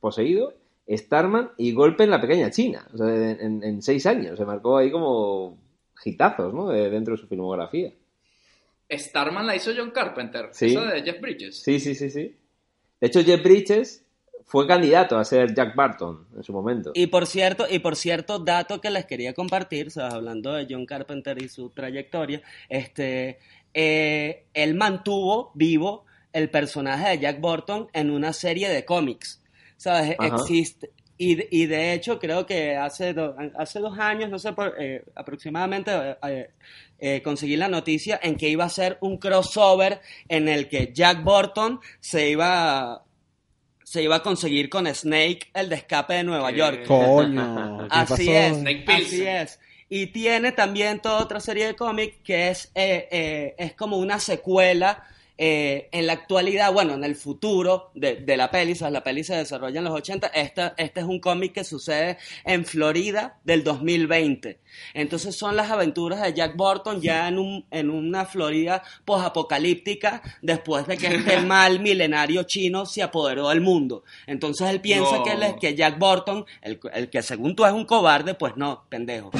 poseído, 0.00 0.54
Starman 0.88 1.50
y 1.56 1.72
Golpe 1.72 2.04
en 2.04 2.10
la 2.10 2.20
Pequeña 2.20 2.50
China. 2.50 2.86
O 2.92 2.98
sea, 2.98 3.06
en, 3.08 3.40
en- 3.40 3.62
en 3.64 3.82
seis 3.82 4.04
años 4.06 4.38
se 4.38 4.44
marcó 4.44 4.76
ahí 4.76 4.90
como 4.90 5.56
hitazos, 6.04 6.52
¿no? 6.52 6.68
De- 6.68 6.90
dentro 6.90 7.14
de 7.14 7.20
su 7.20 7.26
filmografía. 7.26 7.90
Starman 8.90 9.46
la 9.46 9.56
hizo 9.56 9.72
John 9.76 9.90
Carpenter, 9.90 10.48
Sí. 10.52 10.66
esa 10.66 10.84
de 10.92 11.02
Jeff 11.02 11.20
Bridges. 11.20 11.62
Sí, 11.62 11.80
sí, 11.80 11.94
sí, 11.94 12.10
sí. 12.10 12.36
De 13.00 13.06
hecho, 13.06 13.22
Jeff 13.24 13.42
Bridges 13.42 14.03
fue 14.44 14.66
candidato 14.66 15.16
a 15.18 15.24
ser 15.24 15.54
Jack 15.54 15.74
Barton 15.74 16.26
en 16.36 16.42
su 16.42 16.52
momento. 16.52 16.92
Y 16.94 17.06
por 17.08 17.26
cierto, 17.26 17.66
y 17.68 17.78
por 17.80 17.96
cierto, 17.96 18.38
dato 18.38 18.80
que 18.80 18.90
les 18.90 19.04
quería 19.06 19.32
compartir, 19.34 19.88
o 19.88 19.90
sea, 19.90 20.08
hablando 20.08 20.52
de 20.52 20.66
John 20.68 20.86
Carpenter 20.86 21.42
y 21.42 21.48
su 21.48 21.70
trayectoria, 21.70 22.42
este, 22.68 23.38
eh, 23.72 24.44
él 24.54 24.74
mantuvo 24.74 25.50
vivo 25.54 26.04
el 26.32 26.50
personaje 26.50 27.10
de 27.10 27.18
Jack 27.20 27.40
Burton 27.40 27.88
en 27.92 28.10
una 28.10 28.32
serie 28.32 28.68
de 28.68 28.84
cómics. 28.84 29.40
¿Sabes? 29.76 30.14
Ajá. 30.18 30.36
Existe, 30.36 30.90
Y, 31.16 31.36
de- 31.36 31.48
y 31.50 31.66
de 31.66 31.92
hecho 31.92 32.18
creo 32.18 32.44
que 32.44 32.76
hace, 32.76 33.12
do- 33.14 33.36
hace 33.56 33.78
dos 33.78 33.96
años, 34.00 34.28
no 34.30 34.38
sé, 34.40 34.52
por, 34.52 34.74
eh, 34.80 35.04
aproximadamente, 35.14 35.92
eh, 36.26 36.50
eh, 36.98 37.22
conseguí 37.22 37.56
la 37.56 37.68
noticia 37.68 38.18
en 38.20 38.34
que 38.36 38.48
iba 38.48 38.64
a 38.64 38.68
ser 38.68 38.98
un 39.00 39.18
crossover 39.18 40.00
en 40.28 40.48
el 40.48 40.68
que 40.68 40.92
Jack 40.92 41.22
Burton 41.22 41.78
se 42.00 42.30
iba, 42.30 43.04
se 43.84 44.02
iba 44.02 44.16
a 44.16 44.22
conseguir 44.22 44.68
con 44.68 44.86
Snake 44.92 45.50
el 45.54 45.68
de 45.68 45.76
escape 45.76 46.14
de 46.14 46.24
Nueva 46.24 46.50
York. 46.50 46.86
Coño, 46.86 47.78
¿qué 47.82 47.86
Así 47.90 48.26
pasó? 48.26 48.32
es, 48.32 48.56
Snake 48.56 48.84
así 48.88 49.26
es. 49.26 49.60
Y 49.88 50.06
tiene 50.06 50.50
también 50.52 51.00
toda 51.00 51.18
otra 51.22 51.38
serie 51.38 51.66
de 51.66 51.76
cómics 51.76 52.16
que 52.24 52.48
es, 52.48 52.72
eh, 52.74 53.06
eh, 53.12 53.54
es 53.58 53.74
como 53.74 53.98
una 53.98 54.18
secuela 54.18 55.06
eh, 55.36 55.88
en 55.92 56.06
la 56.06 56.12
actualidad, 56.12 56.72
bueno, 56.72 56.94
en 56.94 57.02
el 57.04 57.16
futuro 57.16 57.90
de, 57.94 58.16
de 58.16 58.36
la 58.36 58.50
peli, 58.50 58.74
¿sabes? 58.74 58.92
la 58.92 59.02
peli 59.02 59.24
se 59.24 59.34
desarrolla 59.34 59.78
en 59.78 59.84
los 59.84 59.92
80, 59.94 60.28
esta, 60.28 60.74
este 60.76 61.00
es 61.00 61.06
un 61.06 61.18
cómic 61.20 61.52
que 61.52 61.64
sucede 61.64 62.18
en 62.44 62.64
Florida 62.64 63.38
del 63.44 63.64
2020. 63.64 64.60
Entonces 64.94 65.36
son 65.36 65.56
las 65.56 65.70
aventuras 65.70 66.20
de 66.22 66.34
Jack 66.34 66.56
Burton 66.56 67.00
ya 67.00 67.26
en, 67.28 67.38
un, 67.38 67.66
en 67.70 67.90
una 67.90 68.26
Florida 68.26 68.82
posapocalíptica 69.04 70.22
después 70.42 70.86
de 70.86 70.96
que 70.96 71.08
este 71.08 71.38
mal 71.42 71.80
milenario 71.80 72.44
chino 72.44 72.86
se 72.86 73.02
apoderó 73.02 73.48
del 73.48 73.60
mundo. 73.60 74.04
Entonces 74.26 74.68
él 74.70 74.80
piensa 74.80 75.18
No. 75.18 75.22
que, 75.24 75.32
él 75.32 75.42
es- 75.42 75.54
que 75.60 75.74
Jack 75.74 75.98
Burton, 75.98 76.44
el, 76.62 76.78
el 76.92 77.10
que 77.10 77.22
según 77.22 77.56
tú 77.56 77.64
es 77.64 77.72
un 77.72 77.84
cobarde, 77.84 78.34
pues 78.34 78.56
no, 78.56 78.84
pendejo. 78.88 79.30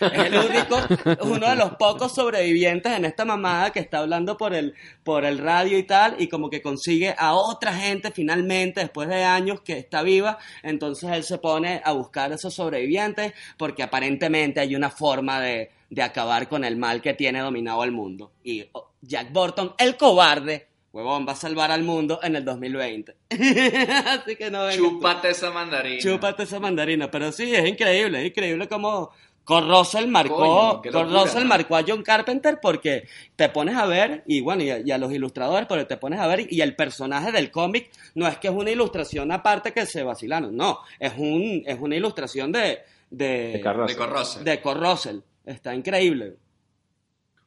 Es 0.00 0.12
el 0.12 0.36
único, 0.36 0.78
uno 1.22 1.48
de 1.50 1.56
los 1.56 1.76
pocos 1.76 2.14
sobrevivientes 2.14 2.92
en 2.92 3.04
esta 3.04 3.24
mamada 3.24 3.70
que 3.70 3.80
está 3.80 3.98
hablando 3.98 4.36
por 4.36 4.54
el, 4.54 4.74
por 5.04 5.24
el 5.24 5.38
radio 5.38 5.78
y 5.78 5.82
tal, 5.82 6.16
y 6.18 6.28
como 6.28 6.50
que 6.50 6.62
consigue 6.62 7.14
a 7.16 7.34
otra 7.34 7.74
gente 7.74 8.10
finalmente, 8.10 8.80
después 8.80 9.08
de 9.08 9.24
años, 9.24 9.60
que 9.60 9.78
está 9.78 10.02
viva. 10.02 10.38
Entonces 10.62 11.10
él 11.12 11.24
se 11.24 11.38
pone 11.38 11.80
a 11.84 11.92
buscar 11.92 12.32
a 12.32 12.36
esos 12.36 12.54
sobrevivientes, 12.54 13.32
porque 13.56 13.82
aparentemente 13.82 14.60
hay 14.60 14.74
una 14.74 14.90
forma 14.90 15.40
de, 15.40 15.70
de 15.90 16.02
acabar 16.02 16.48
con 16.48 16.64
el 16.64 16.76
mal 16.76 17.00
que 17.00 17.14
tiene 17.14 17.40
dominado 17.40 17.84
el 17.84 17.92
mundo. 17.92 18.32
Y 18.42 18.64
oh, 18.72 18.90
Jack 19.00 19.32
Burton, 19.32 19.74
el 19.78 19.96
cobarde, 19.96 20.68
huevón, 20.92 21.26
va 21.26 21.32
a 21.32 21.36
salvar 21.36 21.70
al 21.70 21.82
mundo 21.82 22.20
en 22.22 22.36
el 22.36 22.44
2020. 22.44 23.16
Así 24.06 24.36
que 24.36 24.50
no 24.50 24.68
tú. 24.70 24.76
Chúpate 24.76 25.30
esa 25.30 25.50
mandarina. 25.50 26.00
Chúpate 26.00 26.42
esa 26.42 26.60
mandarina. 26.60 27.10
Pero 27.10 27.32
sí, 27.32 27.54
es 27.54 27.66
increíble, 27.66 28.20
es 28.20 28.26
increíble 28.28 28.68
como 28.68 29.10
Kurt 29.48 29.66
Russell 29.66 30.06
marcó, 30.08 30.82
Coño, 30.82 30.92
Kurt 30.92 31.10
Russell 31.10 31.46
marcó 31.46 31.76
a 31.76 31.82
John 31.86 32.02
Carpenter 32.02 32.58
porque 32.60 33.08
te 33.34 33.48
pones 33.48 33.76
a 33.76 33.86
ver, 33.86 34.22
y 34.26 34.42
bueno, 34.42 34.62
y 34.62 34.70
a, 34.70 34.80
y 34.80 34.90
a 34.90 34.98
los 34.98 35.10
ilustradores, 35.10 35.66
pero 35.66 35.86
te 35.86 35.96
pones 35.96 36.20
a 36.20 36.26
ver, 36.26 36.46
y 36.52 36.60
el 36.60 36.76
personaje 36.76 37.32
del 37.32 37.50
cómic 37.50 37.90
no 38.14 38.28
es 38.28 38.36
que 38.36 38.48
es 38.48 38.54
una 38.54 38.70
ilustración 38.70 39.32
aparte 39.32 39.72
que 39.72 39.86
se 39.86 40.02
vacilaron, 40.02 40.54
no, 40.54 40.80
es 41.00 41.14
un, 41.16 41.62
es 41.64 41.80
una 41.80 41.96
ilustración 41.96 42.52
de, 42.52 42.80
de, 43.08 43.52
De 43.52 43.60
Kurt 43.62 43.88
De 43.88 43.96
Corrosa. 43.96 44.40
de 44.42 44.60
Kurt 44.60 44.80
Russell. 44.82 45.18
Está 45.46 45.74
increíble. 45.74 46.36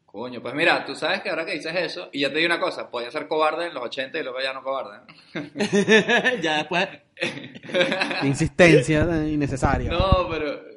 Coño, 0.07 0.41
pues 0.41 0.55
mira, 0.55 0.83
tú 0.83 0.95
sabes 0.95 1.21
que 1.21 1.29
ahora 1.29 1.45
que 1.45 1.53
dices 1.53 1.73
eso, 1.73 2.09
y 2.11 2.21
ya 2.21 2.29
te 2.29 2.39
digo 2.39 2.47
una 2.47 2.59
cosa, 2.59 2.89
podía 2.89 3.11
ser 3.11 3.27
cobarde 3.27 3.67
en 3.67 3.75
los 3.75 3.83
80 3.83 4.17
y 4.19 4.23
luego 4.23 4.39
ya 4.41 4.53
no 4.53 4.63
cobarde. 4.63 4.97
¿no? 5.35 5.41
ya 6.41 6.57
después, 6.57 6.87
Insistencia 8.23 9.01
innecesaria. 9.27 9.91
No, 9.91 10.27
pero, 10.29 10.70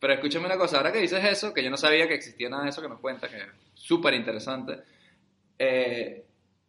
pero 0.00 0.14
escúchame 0.14 0.46
una 0.46 0.56
cosa, 0.56 0.78
ahora 0.78 0.90
que 0.92 0.98
dices 1.00 1.22
eso, 1.24 1.52
que 1.54 1.62
yo 1.62 1.70
no 1.70 1.76
sabía 1.76 2.08
que 2.08 2.14
existía 2.14 2.48
nada 2.48 2.64
de 2.64 2.70
eso 2.70 2.82
que 2.82 2.88
nos 2.88 2.98
cuentas, 3.00 3.30
que 3.30 3.36
es 3.36 3.46
súper 3.74 4.14
interesante. 4.14 4.78
Eh, 5.58 6.24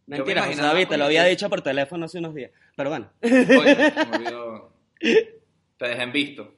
mentira, 0.06 0.42
José 0.44 0.62
David, 0.62 0.88
te 0.90 0.98
lo 0.98 1.06
había 1.06 1.24
dicho 1.24 1.50
por 1.50 1.62
teléfono 1.62 2.06
hace 2.06 2.20
unos 2.20 2.36
días, 2.36 2.52
pero 2.76 2.90
bueno. 2.90 3.10
Se 3.22 4.06
me 4.06 4.16
olvidó. 4.18 4.74
Te 5.78 5.88
dejé 5.88 6.04
en 6.04 6.12
visto. 6.12 6.54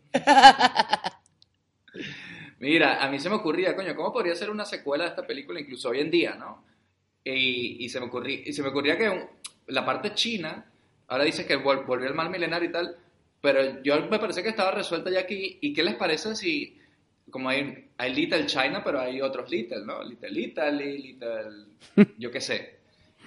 Mira, 2.60 3.04
a 3.04 3.10
mí 3.10 3.20
se 3.20 3.30
me 3.30 3.36
ocurría, 3.36 3.76
coño, 3.76 3.96
¿cómo 3.96 4.12
podría 4.14 4.36
ser 4.36 4.50
una 4.50 4.66
secuela 4.66 5.04
de 5.04 5.10
esta 5.12 5.28
película 5.28 5.60
incluso 5.60 5.90
hoy 5.90 6.00
en 6.00 6.10
día, 6.12 6.36
no? 6.36 6.64
Y, 7.24 7.84
y 7.86 7.90
se, 7.90 8.00
me 8.00 8.08
ocurría, 8.08 8.40
y 8.46 8.54
se 8.54 8.62
me 8.64 8.70
ocurría 8.70 8.98
que 8.98 9.10
un- 9.10 9.28
la 9.68 9.86
parte 9.86 10.14
china, 10.14 10.66
ahora 11.08 11.24
dice 11.26 11.46
que 11.46 11.58
vol- 11.58 11.86
volvió 11.86 12.08
el 12.08 12.14
mal 12.14 12.30
milenario 12.30 12.70
y 12.70 12.72
tal, 12.72 12.98
pero 13.44 13.84
yo 13.84 14.00
me 14.10 14.20
parece 14.20 14.42
que 14.42 14.50
estaba 14.50 14.72
resuelta 14.72 15.12
ya 15.12 15.20
aquí. 15.20 15.58
¿Y 15.60 15.74
qué 15.74 15.84
les 15.84 15.96
parece 15.96 16.34
si, 16.34 16.80
como 17.30 17.50
hay, 17.50 17.90
hay 17.98 18.14
Little 18.16 18.46
China, 18.46 18.82
pero 18.86 19.02
hay 19.02 19.20
otros 19.20 19.50
Little, 19.52 19.84
¿no? 19.86 20.02
Little 20.02 20.40
Italy, 20.42 20.98
Little, 20.98 22.08
yo 22.18 22.32
qué 22.32 22.40
sé. 22.40 22.80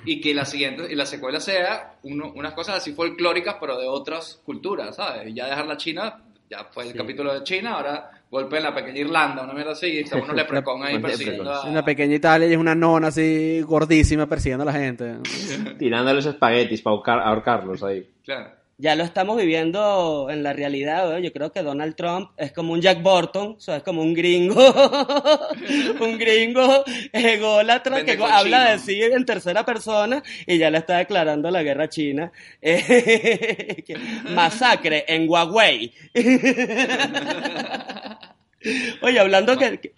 Y 0.07 0.19
que 0.21 0.33
la 0.33 0.47
siguiente, 0.47 0.85
y 0.91 0.95
la 0.95 1.05
secuela 1.05 1.39
sea 1.39 1.97
uno- 2.05 2.33
unas 2.35 2.55
cosas 2.55 2.77
así 2.77 2.93
folclóricas, 2.95 3.57
pero 3.61 3.79
de 3.79 3.87
otras 3.87 4.41
culturas, 4.45 4.97
¿sabes? 4.97 5.29
Y 5.29 5.35
ya 5.35 5.47
dejar 5.49 5.67
la 5.67 5.77
China, 5.77 6.23
ya 6.49 6.65
fue 6.71 6.85
el 6.89 6.95
capítulo 6.95 7.35
de 7.35 7.43
China, 7.45 7.75
ahora 7.75 8.11
golpe 8.31 8.57
en 8.57 8.63
la 8.63 8.75
pequeña 8.75 9.01
Irlanda, 9.01 9.43
una 9.43 9.53
mierda 9.53 9.73
así, 9.73 9.87
y 9.89 9.99
está 9.99 10.17
unos 10.17 10.35
leprecon 10.37 10.83
ahí 10.83 10.95
Un 10.97 11.03
persiguiendo 11.03 11.53
a... 11.53 11.69
En 11.69 11.75
la 11.75 11.85
pequeña 11.85 12.15
Italia 12.15 12.49
y 12.49 12.53
es 12.53 12.59
una 12.59 12.75
nona 12.75 13.09
así 13.09 13.61
gordísima 13.63 14.27
persiguiendo 14.27 14.63
a 14.63 14.67
la 14.67 14.79
gente. 14.79 15.17
Tirándoles 15.79 16.25
espaguetis 16.27 16.81
para 16.83 16.97
ahorcar- 16.97 17.23
ahorcarlos 17.23 17.83
ahí. 17.83 18.09
Claro. 18.25 18.51
Ya 18.79 18.95
lo 18.95 19.05
estamos 19.05 19.39
viviendo 19.39 20.29
en 20.31 20.43
la 20.43 20.53
realidad, 20.53 21.09
¿no? 21.11 21.19
yo 21.19 21.33
creo 21.33 21.51
que 21.51 21.63
Donald 21.63 21.97
Trump 21.97 22.31
es 22.37 22.53
como 22.53 22.75
un 22.75 22.83
Jack 22.83 23.03
Burton, 23.03 23.55
o 23.57 23.61
sea, 23.61 23.77
es 23.77 23.83
como 23.83 24.03
un 24.03 24.13
gringo, 24.13 24.55
un 26.01 26.19
gringo 26.19 26.85
ególatra 27.13 28.05
que 28.05 28.19
habla 28.23 28.73
de 28.73 28.79
sí 28.79 29.03
en 29.03 29.25
tercera 29.25 29.65
persona 29.65 30.23
y 30.47 30.59
ya 30.59 30.71
le 30.71 30.77
está 30.79 30.99
declarando 30.99 31.51
la 31.51 31.63
guerra 31.63 31.85
a 31.85 31.89
China. 31.89 32.31
Eh, 32.69 33.85
Masacre 34.31 35.05
en 35.09 35.29
Huawei. 35.29 35.93
Oye, 39.03 39.21
hablando 39.21 39.57
que... 39.57 39.79
que- 39.81 39.95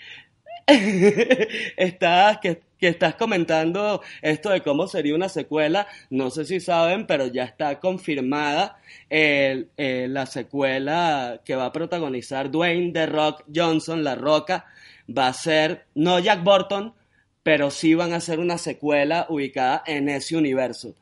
estás, 1.77 2.39
que, 2.39 2.61
que 2.79 2.89
estás 2.89 3.15
comentando 3.17 4.03
esto 4.23 4.51
de 4.51 4.63
cómo 4.63 4.87
sería 4.87 5.15
una 5.15 5.29
secuela, 5.29 5.87
no 6.11 6.31
sé 6.31 6.45
si 6.45 6.61
saben, 6.61 7.07
pero 7.07 7.27
ya 7.27 7.45
está 7.45 7.81
confirmada 7.81 8.79
el- 9.11 9.69
eh, 9.77 10.07
la 10.09 10.27
secuela 10.27 11.41
que 11.45 11.57
va 11.57 11.67
a 11.67 11.73
protagonizar 11.73 12.51
Dwayne 12.51 12.93
The 12.93 13.07
Rock 13.07 13.45
Johnson, 13.55 14.05
La 14.05 14.15
Roca, 14.15 14.67
va 15.09 15.29
a 15.29 15.33
ser, 15.33 15.85
no 15.95 16.19
Jack 16.19 16.43
Burton, 16.45 16.95
pero 17.43 17.71
sí 17.71 17.95
van 17.95 18.13
a 18.13 18.17
hacer 18.17 18.39
una 18.41 18.59
secuela 18.59 19.27
ubicada 19.29 19.83
en 19.87 20.09
ese 20.09 20.37
universo. 20.37 20.95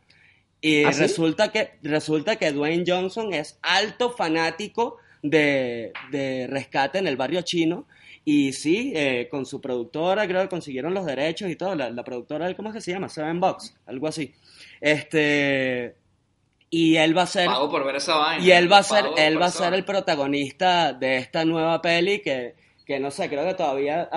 Y 0.61 0.85
¿Ah, 0.85 0.93
sí? 0.93 1.01
resulta, 1.01 1.53
que, 1.53 1.73
resulta 1.83 2.37
que 2.37 2.53
Dwayne 2.53 2.85
Johnson 2.87 3.35
es 3.35 3.59
alto 3.63 4.11
fanático 4.11 4.97
de, 5.23 5.93
de 6.11 6.47
Rescate 6.49 6.99
en 6.99 7.07
el 7.07 7.17
barrio 7.17 7.43
chino. 7.43 7.87
Y 8.29 8.53
sí, 8.53 8.93
eh, 8.93 9.29
con 9.31 9.47
su 9.47 9.61
productora, 9.61 10.27
creo 10.27 10.43
que 10.43 10.49
consiguieron 10.49 10.93
los 10.93 11.07
derechos 11.07 11.49
y 11.49 11.55
todo. 11.55 11.77
La, 11.77 11.91
la 11.91 12.03
productora, 12.03 12.53
¿cómo 12.57 12.71
es 12.71 12.75
que 12.75 12.81
se 12.81 12.91
llama? 12.91 13.09
Seven 13.09 13.39
Box, 13.39 13.77
algo 13.87 14.09
así. 14.09 14.35
Este. 14.81 15.95
Y 16.69 16.97
él 16.97 17.17
va 17.17 17.23
a 17.23 17.27
ser. 17.29 17.47
Pago 17.47 17.71
por 17.71 17.87
ver 17.87 17.95
esa 17.95 18.17
vaina. 18.17 18.45
Y 18.45 18.51
él 18.51 18.71
va 18.71 18.79
a 18.79 18.83
ser, 18.83 19.05
él 19.17 19.41
va 19.41 19.47
a 19.47 19.51
ser 19.51 19.73
el 19.75 19.85
protagonista 19.85 20.93
de 20.93 21.19
esta 21.19 21.45
nueva 21.45 21.81
peli 21.81 22.21
que, 22.21 22.57
que 22.85 22.99
no 22.99 23.13
sé, 23.13 23.29
creo 23.29 23.47
que 23.47 23.55
todavía, 23.55 24.11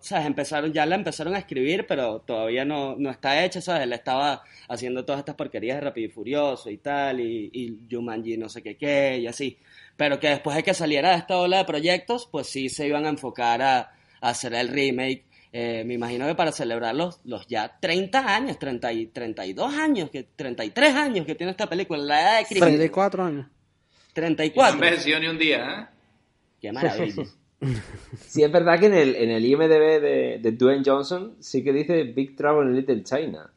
¿sabes? 0.00 0.26
Empezaron, 0.26 0.72
ya 0.72 0.84
la 0.84 0.96
empezaron 0.96 1.36
a 1.36 1.38
escribir, 1.38 1.86
pero 1.86 2.18
todavía 2.18 2.64
no, 2.64 2.96
no 2.96 3.10
está 3.10 3.44
hecha, 3.44 3.60
¿sabes? 3.60 3.82
Él 3.82 3.92
estaba 3.92 4.42
haciendo 4.68 5.04
todas 5.04 5.20
estas 5.20 5.36
porquerías 5.36 5.76
de 5.76 5.82
Rápido 5.82 6.08
y 6.08 6.10
Furioso 6.10 6.68
y 6.68 6.78
tal, 6.78 7.20
y, 7.20 7.48
y 7.52 7.78
Jumanji 7.88 8.36
no 8.38 8.48
sé 8.48 8.60
qué 8.60 8.76
qué, 8.76 9.18
y 9.20 9.28
así. 9.28 9.56
Pero 10.02 10.18
que 10.18 10.30
después 10.30 10.56
de 10.56 10.64
que 10.64 10.74
saliera 10.74 11.10
de 11.10 11.18
esta 11.18 11.38
ola 11.38 11.58
de 11.58 11.64
proyectos, 11.64 12.28
pues 12.28 12.48
sí 12.48 12.68
se 12.68 12.88
iban 12.88 13.06
a 13.06 13.08
enfocar 13.10 13.62
a, 13.62 13.78
a 14.20 14.28
hacer 14.30 14.52
el 14.52 14.66
remake. 14.66 15.22
Eh, 15.52 15.84
me 15.86 15.94
imagino 15.94 16.26
que 16.26 16.34
para 16.34 16.50
celebrar 16.50 16.92
los, 16.96 17.20
los 17.22 17.46
ya 17.46 17.78
30 17.78 18.34
años, 18.34 18.58
30 18.58 18.92
y 18.94 19.06
32 19.06 19.72
años, 19.74 20.10
que, 20.10 20.24
33 20.24 20.92
años 20.96 21.24
que 21.24 21.36
tiene 21.36 21.52
esta 21.52 21.68
película, 21.68 22.02
la 22.02 22.20
edad 22.20 22.38
de 22.40 22.46
Cristo. 22.46 22.64
34 22.66 23.24
años. 23.24 23.46
Y 23.46 23.48
no 23.48 24.12
34. 24.14 24.74
envejeció 24.74 25.20
ni 25.20 25.26
un 25.28 25.38
día, 25.38 25.58
¿eh? 25.80 25.86
Qué 26.60 26.72
maravilla. 26.72 27.22
Sí, 28.26 28.42
es 28.42 28.50
verdad 28.50 28.80
que 28.80 28.86
en 28.86 28.94
el, 28.94 29.14
en 29.14 29.30
el 29.30 29.44
IMDB 29.46 30.00
de, 30.00 30.38
de 30.42 30.50
Dwayne 30.50 30.82
Johnson 30.84 31.36
sí 31.38 31.62
que 31.62 31.72
dice 31.72 32.02
Big 32.02 32.34
Trouble 32.34 32.68
in 32.68 32.74
Little 32.74 33.04
China. 33.04 33.48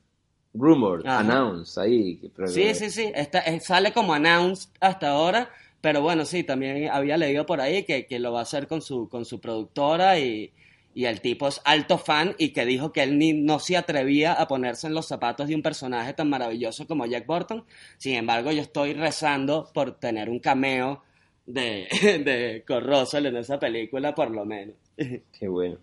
Rumored, 0.54 1.08
Ajá. 1.08 1.22
announced, 1.22 1.82
ahí. 1.82 2.22
pero- 2.36 2.48
Sí, 2.48 2.76
sí, 2.76 2.92
sí. 2.92 3.12
Está, 3.16 3.40
eh, 3.40 3.60
sale 3.62 3.92
como 3.92 4.14
announced 4.14 4.70
hasta 4.80 5.10
ahora. 5.10 5.50
Pero 5.86 6.02
bueno, 6.02 6.26
sí, 6.26 6.44
también 6.44 6.90
había 6.90 7.16
leído 7.16 7.46
por 7.46 7.62
ahí 7.62 7.84
que, 7.84 8.08
que 8.08 8.18
lo 8.18 8.34
va 8.34 8.40
a 8.40 8.42
hacer 8.42 8.66
con 8.66 8.82
su, 8.82 9.08
con 9.08 9.24
su 9.24 9.40
productora 9.40 10.18
y, 10.18 10.52
y 10.96 11.06
el 11.06 11.22
tipo 11.22 11.48
es 11.48 11.62
alto 11.64 12.00
fan 12.00 12.34
y 12.40 12.54
que 12.54 12.66
dijo 12.66 12.92
que 12.92 13.04
él 13.04 13.20
ni, 13.20 13.34
no 13.34 13.60
se 13.60 13.78
atrevía 13.78 14.34
a 14.34 14.48
ponerse 14.48 14.88
en 14.88 14.96
los 14.96 15.06
zapatos 15.06 15.48
de 15.48 15.54
un 15.54 15.62
personaje 15.62 16.16
tan 16.16 16.28
maravilloso 16.28 16.88
como 16.88 17.06
Jack 17.06 17.28
Burton. 17.28 17.66
Sin 17.98 18.16
embargo, 18.16 18.52
yo 18.52 18.64
estoy 18.64 18.94
rezando 18.94 19.70
por 19.76 20.00
tener 20.00 20.28
un 20.28 20.40
cameo 20.40 21.04
de, 21.46 21.88
de 22.26 22.64
Kurt 22.68 22.88
Russell 22.88 23.28
en 23.28 23.38
esa 23.38 23.60
película, 23.60 24.16
por 24.16 24.32
lo 24.32 24.44
menos. 24.44 24.74
Qué 24.98 25.48
bueno. 25.48 25.78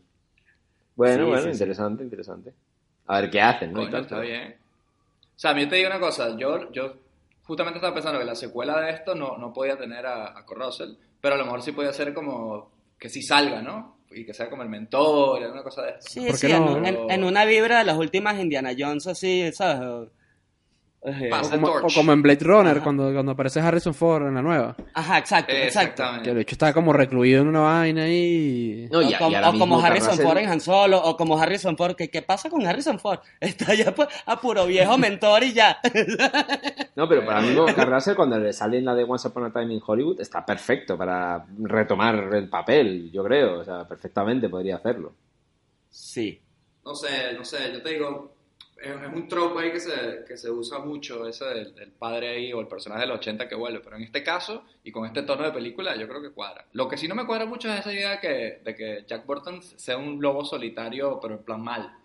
Bueno, 0.96 1.26
Sí, 1.26 1.30
bueno, 1.30 1.42
sí, 1.44 1.52
sí. 1.52 1.52
interesante, 1.52 2.02
interesante. 2.02 2.52
A 3.06 3.20
ver 3.20 3.30
qué 3.30 3.40
hacen, 3.40 3.72
¿no? 3.72 3.82
Está 3.82 4.18
bien. 4.18 4.56
O 5.36 5.38
sea, 5.38 5.52
a 5.52 5.54
mí 5.54 5.64
te 5.68 5.76
digo 5.76 5.88
una 5.90 6.00
cosa, 6.00 6.36
yo, 6.36 6.72
yo 6.72 6.94
justamente 7.44 7.78
estaba 7.78 7.94
pensando 7.94 8.18
que 8.18 8.24
la 8.24 8.34
secuela 8.34 8.80
de 8.80 8.90
esto 8.90 9.14
no, 9.14 9.36
no 9.38 9.52
podía 9.52 9.76
tener 9.76 10.06
a, 10.06 10.26
a 10.28 10.44
Russell, 10.48 10.94
pero 11.20 11.34
a 11.34 11.38
lo 11.38 11.44
mejor 11.44 11.62
sí 11.62 11.72
podía 11.72 11.92
ser 11.92 12.14
como 12.14 12.70
que 12.98 13.08
sí 13.08 13.22
salga, 13.22 13.62
¿no? 13.62 13.98
Y 14.10 14.24
que 14.26 14.34
sea 14.34 14.50
como 14.50 14.62
el 14.62 14.68
mentor, 14.68 15.42
alguna 15.42 15.62
cosa 15.62 15.82
de 15.82 15.90
esto. 15.92 16.10
Sí, 16.10 16.26
¿Por 16.26 16.36
sí, 16.36 16.48
no? 16.48 16.76
en- 16.84 17.10
en 17.10 17.24
una 17.24 17.44
vibra 17.44 17.78
de 17.78 17.84
las 17.84 17.96
últimas 17.96 18.38
Indiana 18.38 18.72
Jones, 18.78 19.06
así, 19.06 19.50
¿sabes? 19.52 20.08
Eh, 21.04 21.28
Pasa. 21.28 21.56
O 21.56 21.58
como, 21.58 21.66
Torch. 21.66 21.84
o 21.84 21.94
como 21.94 22.12
en 22.12 22.22
Blade 22.22 22.44
Runner, 22.44 22.76
Ajá. 22.76 22.84
cuando, 22.84 23.12
cuando 23.12 23.32
aparece 23.32 23.58
Harrison 23.58 23.92
Ford 23.92 24.28
en 24.28 24.34
la 24.34 24.42
nueva. 24.42 24.76
Ajá, 24.94 25.18
exacto, 25.18 25.52
exacto. 25.52 25.90
Exactamente. 25.90 26.22
Que 26.24 26.30
el 26.30 26.38
hecho 26.38 26.54
está 26.54 26.72
como 26.72 26.92
recluido 26.92 27.42
en 27.42 27.48
una 27.48 27.60
vaina 27.60 28.08
y... 28.08 28.88
No, 28.90 29.00
o 29.00 29.58
como, 29.58 29.78
o 29.78 29.80
Harrison 29.80 30.16
Ford 30.16 30.38
en 30.38 30.48
Han 30.48 30.60
Solo, 30.60 31.02
o 31.02 31.16
como 31.16 31.36
Harrison 31.36 31.76
Ford, 31.76 31.96
¿qué, 31.96 32.08
qué 32.08 32.22
pasa 32.22 32.48
con 32.48 32.64
Harrison 32.64 33.00
Ford? 33.00 33.18
Está 33.40 33.74
ya 33.74 33.92
pues, 33.92 34.08
a 34.26 34.40
puro 34.40 34.64
viejo 34.66 34.96
mentor 34.96 35.42
y 35.42 35.52
ya. 35.52 35.80
No, 36.94 37.08
pero 37.08 37.24
para 37.24 37.40
mí 37.40 37.56
Carrasel 37.74 38.14
cuando 38.14 38.38
le 38.38 38.52
sale 38.52 38.78
en 38.78 38.84
la 38.84 38.94
de 38.94 39.04
Once 39.04 39.26
Upon 39.26 39.46
a 39.46 39.52
Time 39.52 39.72
in 39.74 39.80
Hollywood 39.84 40.20
está 40.20 40.44
perfecto 40.44 40.96
para 40.98 41.44
retomar 41.58 42.28
el 42.34 42.48
papel, 42.50 43.10
yo 43.10 43.24
creo. 43.24 43.60
O 43.60 43.64
sea, 43.64 43.88
perfectamente 43.88 44.48
podría 44.48 44.76
hacerlo. 44.76 45.14
Sí. 45.88 46.40
No 46.84 46.94
sé, 46.94 47.32
no 47.34 47.44
sé, 47.44 47.72
yo 47.72 47.82
te 47.82 47.90
digo, 47.90 48.34
es, 48.76 49.14
un 49.14 49.28
trope 49.28 49.62
ahí 49.62 49.72
que 49.72 49.80
se, 49.80 50.24
que 50.26 50.36
se 50.36 50.50
usa 50.50 50.78
mucho, 50.78 51.26
ese 51.26 51.44
del, 51.44 51.74
del 51.74 51.92
padre 51.92 52.28
ahí 52.30 52.52
o 52.52 52.60
el 52.60 52.66
personaje 52.66 53.02
del 53.02 53.12
80 53.12 53.48
que 53.48 53.54
vuelve, 53.54 53.80
pero 53.80 53.96
en 53.96 54.02
este 54.02 54.22
caso 54.22 54.64
y 54.84 54.90
con 54.90 55.06
este 55.06 55.22
tono 55.22 55.44
de 55.44 55.52
película 55.52 55.96
yo 55.96 56.08
creo 56.08 56.22
que 56.22 56.30
cuadra. 56.30 56.66
Lo 56.72 56.88
que 56.88 56.96
sí 56.96 57.08
no 57.08 57.14
me 57.14 57.26
cuadra 57.26 57.46
mucho 57.46 57.72
es 57.72 57.80
esa 57.80 57.92
idea 57.92 58.20
que, 58.20 58.60
de 58.64 58.74
que 58.74 59.04
Jack 59.06 59.26
Burton 59.26 59.62
sea 59.62 59.96
un 59.96 60.20
lobo 60.20 60.44
solitario, 60.44 61.18
pero 61.20 61.34
en 61.34 61.44
plan 61.44 61.62
mal. 61.62 61.98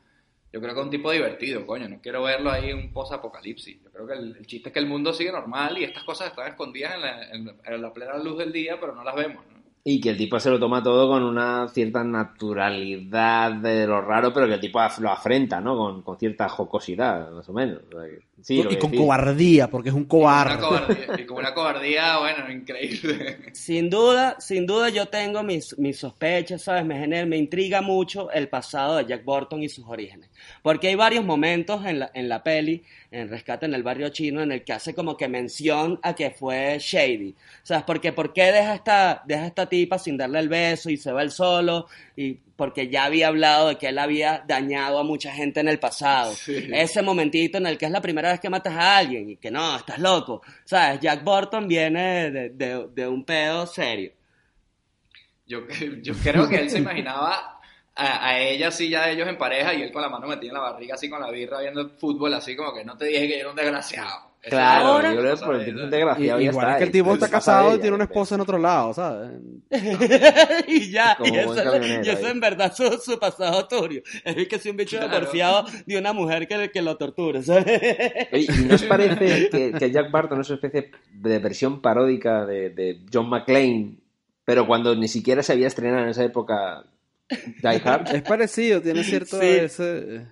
Yo 0.53 0.61
creo 0.61 0.73
que 0.73 0.79
es 0.79 0.85
un 0.85 0.91
tipo 0.91 1.11
divertido, 1.11 1.67
coño, 1.67 1.89
no 1.89 1.99
quiero 2.01 2.23
verlo 2.23 2.49
ahí 2.49 2.69
en 2.69 2.77
un 2.77 2.93
post-apocalipsis. 2.93 3.83
Yo 3.83 3.91
creo 3.91 4.07
que 4.07 4.13
el, 4.13 4.37
el 4.37 4.47
chiste 4.47 4.69
es 4.69 4.73
que 4.73 4.79
el 4.79 4.87
mundo 4.87 5.13
sigue 5.13 5.31
normal 5.31 5.77
y 5.77 5.83
estas 5.83 6.03
cosas 6.03 6.29
están 6.29 6.47
escondidas 6.47 6.95
en 6.95 7.01
la, 7.01 7.23
en 7.31 7.59
en 7.65 7.81
la 7.81 7.93
plena 7.93 8.17
luz 8.17 8.37
del 8.37 8.51
día, 8.51 8.79
pero 8.79 8.95
no 8.95 9.03
las 9.03 9.15
vemos, 9.15 9.45
¿no? 9.47 9.56
Y 9.89 10.01
que 10.01 10.09
el 10.09 10.17
tipo 10.17 10.37
se 10.37 10.49
lo 10.49 10.59
toma 10.59 10.83
todo 10.83 11.07
con 11.07 11.23
una 11.23 11.69
cierta 11.69 12.03
naturalidad 12.03 13.53
de 13.53 13.87
lo 13.87 14.01
raro, 14.01 14.33
pero 14.33 14.45
que 14.45 14.55
el 14.55 14.59
tipo 14.59 14.81
lo 14.99 15.09
afrenta, 15.09 15.61
¿no? 15.61 15.77
Con, 15.77 16.01
con 16.01 16.17
cierta 16.19 16.49
jocosidad, 16.49 17.31
más 17.31 17.47
o 17.47 17.53
menos. 17.53 17.79
Sí, 18.41 18.63
y 18.69 18.75
con 18.75 18.91
cobardía, 18.91 19.69
porque 19.69 19.87
es 19.89 19.95
un 19.95 20.01
Una 20.01 20.09
cobarde. 20.09 20.59
cobardía, 20.59 21.19
y 21.21 21.25
con 21.25 21.37
una 21.37 21.53
cobardía, 21.53 22.17
bueno, 22.19 22.51
increíble. 22.51 23.37
Sin 23.53 23.89
duda, 23.89 24.35
sin 24.39 24.65
duda 24.67 24.89
yo 24.89 25.07
tengo 25.07 25.41
mis, 25.41 25.77
mis 25.79 25.97
sospechas, 25.97 26.63
¿sabes? 26.63 26.85
Me 26.85 26.99
genera, 26.99 27.25
me 27.25 27.37
intriga 27.37 27.81
mucho 27.81 28.29
el 28.31 28.49
pasado 28.49 28.97
de 28.97 29.05
Jack 29.05 29.23
Burton 29.23 29.63
y 29.63 29.69
sus 29.69 29.85
orígenes. 29.87 30.29
Porque 30.61 30.89
hay 30.89 30.95
varios 30.95 31.23
momentos 31.23 31.85
en 31.85 31.99
la, 31.99 32.11
en 32.13 32.27
la 32.27 32.43
peli, 32.43 32.83
en 33.11 33.29
Rescate 33.29 33.65
en 33.65 33.73
el 33.73 33.83
Barrio 33.83 34.09
Chino, 34.09 34.41
en 34.41 34.51
el 34.51 34.63
que 34.63 34.73
hace 34.73 34.93
como 34.93 35.15
que 35.15 35.27
mención 35.27 35.99
a 36.03 36.13
que 36.13 36.31
fue 36.31 36.77
Shady. 36.79 37.35
¿Sabes? 37.63 37.83
Porque 37.85 38.11
¿por 38.13 38.33
qué 38.33 38.51
deja 38.51 38.75
esta, 38.75 39.23
deja 39.25 39.45
esta 39.47 39.67
tipa 39.67 39.97
sin 39.97 40.17
darle 40.17 40.39
el 40.39 40.49
beso 40.49 40.89
y 40.89 40.97
se 40.97 41.11
va 41.11 41.21
él 41.21 41.31
solo? 41.31 41.87
Y 42.15 42.33
porque 42.33 42.89
ya 42.89 43.05
había 43.05 43.27
hablado 43.27 43.67
de 43.69 43.75
que 43.77 43.87
él 43.89 43.99
había 43.99 44.43
dañado 44.47 44.99
a 44.99 45.03
mucha 45.03 45.31
gente 45.31 45.59
en 45.59 45.67
el 45.67 45.79
pasado. 45.79 46.33
Ese 46.47 47.01
momentito 47.01 47.57
en 47.59 47.67
el 47.67 47.77
que 47.77 47.85
es 47.85 47.91
la 47.91 48.01
primera 48.01 48.31
vez 48.31 48.39
que 48.39 48.49
matas 48.49 48.73
a 48.73 48.97
alguien 48.97 49.29
y 49.29 49.35
que 49.37 49.51
no, 49.51 49.77
estás 49.77 49.99
loco. 49.99 50.41
¿Sabes? 50.65 50.99
Jack 50.99 51.23
Burton 51.23 51.67
viene 51.67 52.31
de, 52.31 52.49
de- 52.49 52.87
de 52.93 53.07
un 53.07 53.23
pedo 53.23 53.67
serio. 53.67 54.11
Yo, 55.45 55.61
yo 56.01 56.13
creo 56.15 56.47
que 56.49 56.57
él 56.57 56.69
se 56.69 56.79
imaginaba 56.79 57.56
a, 57.97 58.27
a 58.29 58.39
ella 58.39 58.67
así, 58.69 58.89
ya 58.89 59.09
ellos 59.09 59.27
en 59.27 59.37
pareja, 59.37 59.73
y 59.73 59.81
él 59.81 59.91
con 59.91 60.01
la 60.01 60.09
mano 60.09 60.27
metida 60.27 60.49
en 60.49 60.53
la 60.55 60.61
barriga, 60.61 60.95
así 60.95 61.09
con 61.09 61.19
la 61.21 61.31
birra, 61.31 61.59
viendo 61.61 61.89
fútbol, 61.97 62.33
así 62.33 62.55
como 62.55 62.73
que 62.73 62.85
no 62.85 62.95
te 62.97 63.05
dije 63.05 63.27
que 63.27 63.33
yo 63.33 63.39
era 63.41 63.49
un 63.49 63.55
desgraciado. 63.55 64.27
Eso 64.39 64.55
Claro, 64.55 65.01
yo 65.01 65.19
creo 65.19 65.23
que 65.23 65.29
cosa 65.31 65.45
por 65.47 65.55
el 65.55 65.65
tipo 65.65 65.79
un 65.79 65.87
Y- 65.87 65.89
desgraciado. 65.89 66.39
ya 66.39 66.45
igual 66.49 66.65
está, 66.67 66.71
es 66.71 66.77
que 66.77 66.83
el 66.83 66.89
y 66.89 66.91
tipo 66.93 67.13
está 67.13 67.29
casado 67.29 67.75
y 67.75 67.79
tiene 67.79 67.95
una 67.95 68.03
esposa 68.05 68.35
en 68.35 68.41
otro 68.41 68.57
lado, 68.59 68.93
¿sabes? 68.93 69.31
y 70.67 70.91
ya, 70.91 71.15
Como 71.17 71.33
y 71.35 71.37
eso, 71.37 72.23
y 72.23 72.25
en 72.27 72.39
verdad 72.39 72.73
su, 72.73 72.87
su 73.03 73.19
pasado 73.19 73.67
turbio. 73.67 74.03
Es 74.23 74.47
que 74.47 74.59
si 74.59 74.69
un 74.69 74.77
bicho 74.77 74.97
Claro. 74.99 75.19
porfiado 75.19 75.65
de 75.85 75.97
una 75.97 76.13
mujer 76.13 76.47
que, 76.47 76.69
que 76.71 76.81
lo 76.81 76.95
torture, 76.97 77.41
¿sabes? 77.43 77.81
Oye, 78.31 78.47
¿y 78.47 78.65
no 78.65 78.75
os 78.75 78.83
parece 78.83 79.49
que, 79.49 79.73
que 79.73 79.91
Jack 79.91 80.11
Barton 80.11 80.39
es 80.41 80.49
una 80.49 80.55
especie 80.61 80.91
de 81.11 81.39
versión 81.39 81.81
paródica 81.81 82.45
de, 82.45 82.69
de 82.69 82.99
John 83.11 83.29
McClane, 83.29 83.97
pero 84.45 84.65
cuando 84.67 84.95
ni 84.95 85.07
siquiera 85.09 85.43
se 85.43 85.53
había 85.53 85.67
estrenado 85.67 86.03
en 86.03 86.09
esa 86.09 86.23
época 86.23 86.85
Die 87.29 87.81
Hard? 87.83 88.15
Es 88.15 88.21
parecido, 88.23 88.81
tiene 88.81 89.03
cierto 89.03 89.39
Sí. 89.39 89.45
ese... 89.47 90.25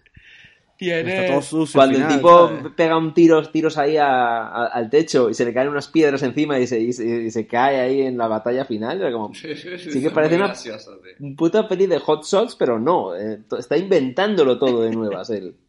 Tiene... 0.78 1.16
Está 1.22 1.32
todo 1.32 1.42
sucio. 1.42 1.78
Cuando 1.80 1.98
el 2.00 2.08
tipo 2.10 2.50
¿sabes? 2.50 2.74
pega 2.76 2.98
un 2.98 3.14
tiros, 3.14 3.50
tiros 3.54 3.78
ahí 3.78 3.96
a- 3.96 4.08
a- 4.48 4.66
al 4.68 4.90
techo 4.90 5.30
y 5.30 5.34
se 5.34 5.46
le 5.46 5.54
caen 5.54 5.70
unas 5.70 5.88
piedras 5.88 6.22
encima 6.24 6.60
y 6.60 6.68
se, 6.68 6.82
y 6.82 6.92
se, 6.92 7.06
y 7.06 7.32
se 7.32 7.48
cae 7.48 7.80
ahí 7.80 8.02
en 8.02 8.18
la 8.18 8.28
batalla 8.28 8.66
final, 8.66 9.00
era 9.00 9.10
como 9.14 9.34
Sí, 9.34 9.56
sí, 9.56 9.78
Sí 9.78 10.02
que 10.02 10.12
parece 10.12 10.36
una- 10.36 10.48
gracioso, 10.48 11.00
puta 11.38 11.66
peli 11.70 11.86
de 11.88 12.00
hot 12.00 12.26
shots, 12.26 12.58
pero 12.58 12.78
no, 12.78 13.16
eh, 13.16 13.40
está 13.58 13.78
inventándolo 13.78 14.60
todo 14.60 14.82
de 14.82 14.92
nuevas 14.92 15.30
él. 15.30 15.56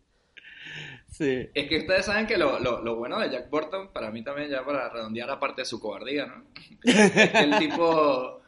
Sí. 1.08 1.48
Es 1.54 1.68
que 1.68 1.78
ustedes 1.78 2.04
saben 2.04 2.26
que 2.26 2.36
lo, 2.36 2.58
lo, 2.60 2.82
lo 2.82 2.96
bueno 2.96 3.18
de 3.20 3.30
Jack 3.30 3.48
Burton, 3.48 3.88
para 3.90 4.10
mí 4.10 4.22
también, 4.22 4.50
ya 4.50 4.62
para 4.66 4.90
redondear 4.90 5.30
aparte 5.30 5.62
de 5.62 5.64
su 5.64 5.80
cobardía, 5.80 6.26
¿no? 6.26 6.42
Es 6.84 7.30
que 7.30 7.38
el 7.38 7.58
tipo, 7.58 8.42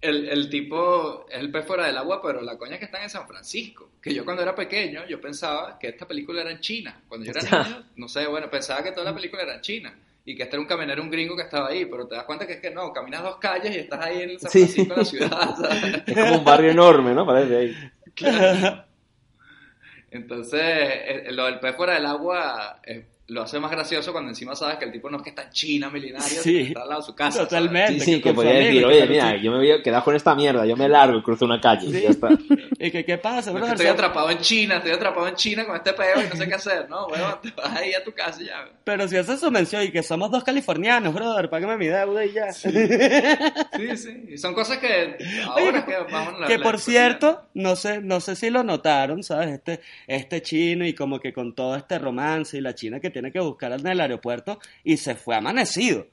el, 0.00 0.28
el 0.28 0.48
tipo 0.48 1.26
es 1.28 1.38
el 1.40 1.50
pez 1.50 1.66
fuera 1.66 1.86
del 1.86 1.96
agua, 1.96 2.20
pero 2.22 2.40
la 2.40 2.56
coña 2.56 2.74
es 2.74 2.78
que 2.78 2.84
están 2.84 3.02
en 3.02 3.10
San 3.10 3.26
Francisco. 3.26 3.90
Que 4.00 4.14
yo 4.14 4.24
cuando 4.24 4.42
era 4.42 4.54
pequeño, 4.54 5.06
yo 5.06 5.20
pensaba 5.20 5.78
que 5.78 5.88
esta 5.88 6.06
película 6.06 6.40
era 6.42 6.50
en 6.50 6.60
China. 6.60 7.00
Cuando 7.08 7.26
yo 7.26 7.32
era 7.32 7.64
niño, 7.64 7.84
no 7.96 8.08
sé, 8.08 8.26
bueno, 8.26 8.48
pensaba 8.50 8.82
que 8.82 8.92
toda 8.92 9.04
la 9.06 9.14
película 9.14 9.42
era 9.42 9.54
en 9.56 9.60
China. 9.60 9.98
Y 10.24 10.36
que 10.36 10.42
este 10.42 10.56
era 10.56 10.60
un 10.60 10.66
camionero, 10.68 11.02
un 11.02 11.10
gringo 11.10 11.34
que 11.34 11.42
estaba 11.42 11.68
ahí, 11.68 11.86
pero 11.86 12.06
te 12.06 12.14
das 12.14 12.24
cuenta 12.24 12.46
que 12.46 12.54
es 12.54 12.60
que 12.60 12.70
no, 12.70 12.92
caminas 12.92 13.22
dos 13.22 13.36
calles 13.38 13.74
y 13.74 13.78
estás 13.78 14.04
ahí 14.04 14.22
en 14.22 14.38
San 14.38 14.50
Sí. 14.50 14.58
Francisco, 14.60 14.92
en 14.92 14.98
la 14.98 15.04
ciudad. 15.04 15.56
¿sabes? 15.60 16.02
Es 16.06 16.14
como 16.14 16.38
un 16.38 16.44
barrio 16.44 16.70
enorme, 16.70 17.14
¿no? 17.14 17.26
Parece 17.26 17.56
ahí. 17.56 17.76
Entonces, 20.10 20.60
eh, 20.62 21.26
lo 21.32 21.46
del 21.46 21.58
pez 21.60 21.76
fuera 21.76 21.94
del 21.94 22.06
agua 22.06 22.80
eh, 22.84 23.06
lo 23.28 23.42
hace 23.42 23.60
más 23.60 23.70
gracioso 23.70 24.10
cuando 24.12 24.30
encima 24.30 24.56
sabes 24.56 24.76
que 24.78 24.86
el 24.86 24.92
tipo 24.92 25.10
no 25.10 25.18
es 25.18 25.22
que 25.22 25.28
está 25.30 25.42
en 25.42 25.50
China, 25.50 25.90
milenario, 25.90 26.42
Sí. 26.42 26.60
está 26.68 26.82
al 26.82 26.88
lado 26.88 27.00
de 27.02 27.06
su 27.06 27.14
casa. 27.14 27.32
¿sabes? 27.32 27.48
Totalmente. 27.50 28.00
Sí, 28.00 28.14
sí, 28.14 28.20
que 28.22 28.32
familia, 28.32 28.58
decir, 28.60 28.84
oye, 28.86 29.06
mira, 29.06 29.36
yo 29.36 29.50
me 29.52 29.58
voy 29.58 29.70
a 29.70 29.82
quedar 29.82 30.02
con 30.02 30.16
esta 30.16 30.34
mierda, 30.34 30.64
yo 30.64 30.76
me 30.76 30.88
largo 30.88 31.18
y 31.18 31.22
cruzo 31.22 31.44
una 31.44 31.60
calle 31.60 31.86
y 31.88 32.02
ya 32.02 32.08
está. 32.08 32.28
¿Y 32.80 32.90
que 32.90 33.04
qué 33.04 33.18
pasa, 33.18 33.50
No 33.52 33.58
es 33.58 33.62
que 33.64 33.68
brother? 33.70 33.72
estoy 33.74 33.86
atrapado 33.88 34.30
en 34.30 34.38
China, 34.38 34.76
estoy 34.76 34.92
atrapado 34.92 35.28
en 35.28 35.34
China 35.34 35.66
con 35.66 35.76
este 35.76 35.92
peo 35.92 36.22
y 36.22 36.28
no 36.28 36.36
sé 36.36 36.48
qué 36.48 36.54
hacer, 36.54 36.88
¿no? 36.88 37.06
Bueno, 37.08 37.38
te 37.42 37.50
vas 37.50 37.76
ahí 37.76 37.92
a 37.92 38.02
tu 38.02 38.12
casa 38.12 38.40
y 38.42 38.46
ya. 38.46 38.66
Pero 38.84 39.06
si 39.06 39.16
haces 39.18 39.38
su 39.40 39.50
mención 39.50 39.82
y 39.82 39.90
que 39.90 40.02
somos 40.02 40.30
dos 40.30 40.42
californianos, 40.42 41.12
brother, 41.12 41.50
págame 41.50 41.76
mi 41.76 41.86
deuda 41.88 42.24
y 42.24 42.32
ya. 42.32 42.50
Sí, 42.52 42.70
sí. 43.96 44.24
Y 44.30 44.38
son 44.38 44.54
cosas 44.54 44.78
que 44.78 45.16
ahora 45.44 45.62
Oye, 45.80 45.84
que 45.84 46.12
vamos 46.12 46.34
a 46.34 46.38
la- 46.40 46.46
que 46.46 46.58
la 46.58 46.64
por 46.64 46.76
discusión. 46.76 47.02
cierto, 47.04 47.42
no 47.54 47.76
sé, 47.76 48.00
no 48.00 48.20
sé 48.20 48.36
si 48.36 48.50
lo 48.50 48.64
notaron, 48.64 49.22
¿sabes? 49.22 49.50
Este, 49.50 49.80
este 50.06 50.42
chino 50.42 50.86
y 50.86 50.94
como 50.94 51.20
que 51.20 51.32
con 51.32 51.54
todo 51.54 51.76
este 51.76 51.98
romance 51.98 52.56
y 52.56 52.60
la 52.60 52.74
china 52.74 53.00
que 53.00 53.10
tiene 53.18 53.32
que 53.32 53.40
buscar 53.40 53.72
en 53.72 53.84
el 53.84 54.00
aeropuerto 54.00 54.60
y 54.84 54.96
se 54.96 55.16
fue 55.16 55.34
amanecido. 55.34 56.06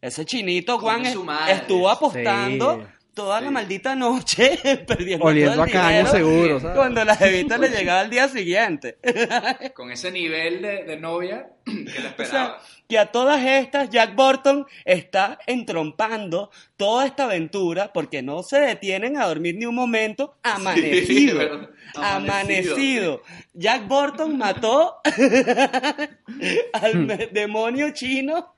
Ese 0.00 0.24
chinito, 0.24 0.78
Juan, 0.78 1.04
estuvo 1.04 1.90
apostando 1.90 2.80
Sí. 2.80 2.86
toda 3.14 3.40
la 3.42 3.50
maldita 3.50 3.94
noche 3.94 4.58
perdiendo 4.86 5.26
Oliendo 5.26 5.52
todo 5.54 5.62
a 5.64 5.66
caño 5.68 6.06
seguro, 6.06 6.60
¿sabes? 6.60 6.76
cuando 6.76 7.04
la 7.04 7.14
jevita 7.16 7.58
le 7.58 7.68
llegaba 7.68 8.00
al 8.00 8.10
día 8.10 8.28
siguiente. 8.28 8.98
Con 9.74 9.90
ese 9.90 10.10
nivel 10.10 10.62
de, 10.62 10.84
de 10.84 10.96
novia 10.98 11.48
que 11.64 11.72
le 11.72 11.88
O 11.88 11.92
sea, 11.92 12.08
esperaba. 12.08 12.62
que 12.88 12.98
a 12.98 13.12
todas 13.12 13.42
estas 13.44 13.90
Jack 13.90 14.14
Burton 14.14 14.66
está 14.84 15.38
entrompando 15.46 16.50
toda 16.76 17.06
esta 17.06 17.24
aventura 17.24 17.90
porque 17.94 18.22
no 18.22 18.42
se 18.42 18.58
detienen 18.60 19.16
a 19.16 19.26
dormir 19.26 19.56
ni 19.56 19.64
un 19.66 19.74
momento 19.74 20.36
amanecido. 20.42 21.68
amanecido. 21.94 23.22
Jack 23.54 23.88
Burton 23.88 24.36
mató 24.36 24.96
al 26.72 26.94
me- 27.06 27.28
demonio 27.32 27.90
chino 27.92 28.54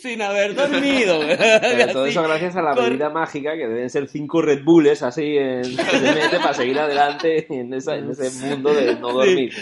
sin 0.00 0.22
haber 0.22 0.54
dormido. 0.54 1.20
Pero 1.28 1.92
todo 1.92 2.06
eso 2.06 2.22
gracias 2.22 2.56
a 2.56 2.62
la 2.62 2.74
con- 2.74 2.84
bebida 2.84 3.10
mágica, 3.10 3.52
que 3.52 3.66
deben 3.68 3.90
ser 3.90 4.08
cinco 4.08 4.42
Red 4.42 4.64
Bulls 4.64 5.02
así 5.02 5.36
en, 5.36 5.76
para 5.76 6.54
seguir 6.54 6.78
adelante 6.78 7.46
en, 7.52 7.72
esa- 7.74 7.96
en 7.96 8.10
ese 8.10 8.30
mundo 8.46 8.72
de 8.74 8.94
no 8.96 9.12
dormir. 9.12 9.52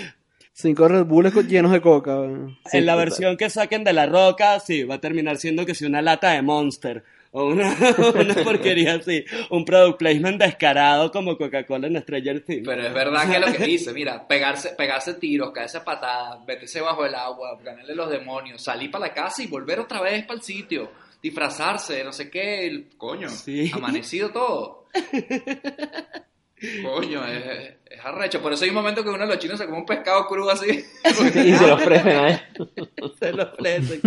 Cinco 0.52 0.88
Red 0.88 1.04
Bulls 1.04 1.32
con- 1.32 1.46
llenos 1.46 1.72
de 1.72 1.80
coca. 1.80 2.16
Sí, 2.70 2.78
en 2.78 2.86
la 2.86 2.92
total. 2.94 3.04
versión 3.06 3.36
que 3.36 3.50
saquen 3.50 3.84
de 3.84 3.92
la 3.92 4.06
roca, 4.06 4.58
sí, 4.60 4.82
va 4.84 4.96
a 4.96 5.00
terminar 5.00 5.36
siendo 5.36 5.64
que 5.66 5.74
si 5.74 5.84
una 5.84 6.02
lata 6.02 6.30
de 6.32 6.42
Monster 6.42 7.04
o 7.32 7.44
una, 7.46 7.74
una 8.14 8.34
porquería 8.42 8.94
así, 8.94 9.24
un 9.50 9.64
product 9.64 9.98
placement 9.98 10.40
descarado 10.42 11.10
como 11.10 11.36
Coca-Cola 11.36 11.86
en 11.86 12.00
Stranger 12.00 12.40
Things. 12.44 12.66
Pero 12.66 12.86
es 12.86 12.94
verdad 12.94 13.30
que 13.30 13.38
lo 13.38 13.46
que 13.52 13.64
dice, 13.64 13.92
mira, 13.92 14.26
pegarse, 14.26 14.70
pegarse 14.76 15.14
tiros, 15.14 15.50
caerse 15.52 15.80
patadas, 15.80 16.44
meterse 16.46 16.80
bajo 16.80 17.04
el 17.04 17.14
agua, 17.14 17.58
ganarle 17.62 17.94
los 17.94 18.10
demonios, 18.10 18.62
salir 18.62 18.90
para 18.90 19.06
la 19.08 19.14
casa 19.14 19.42
y 19.42 19.46
volver 19.46 19.80
otra 19.80 20.00
vez 20.00 20.24
para 20.24 20.38
el 20.38 20.42
sitio, 20.42 20.90
disfrazarse, 21.22 22.02
no 22.04 22.12
sé 22.12 22.30
qué, 22.30 22.66
el- 22.66 22.88
coño, 22.96 23.28
Sí. 23.28 23.70
amanecido 23.74 24.30
todo. 24.30 24.86
Coño, 26.82 27.24
es, 27.26 27.74
es 27.90 28.04
arrecho. 28.04 28.40
Por 28.40 28.52
eso 28.52 28.64
hay 28.64 28.70
un 28.70 28.76
momento 28.76 29.02
que 29.02 29.08
uno 29.08 29.20
de 29.20 29.26
los 29.26 29.38
chinos 29.38 29.58
se 29.58 29.66
come 29.66 29.78
un 29.78 29.86
pescado 29.86 30.26
crudo 30.26 30.50
así. 30.50 30.66
Y 31.04 31.54
se 31.54 31.66
lo 31.66 31.74
ofrecen 31.74 32.16
a 32.16 32.28
él. 32.30 32.40
Se 33.18 33.32
lo 33.32 33.44
ofrecen. 33.44 34.00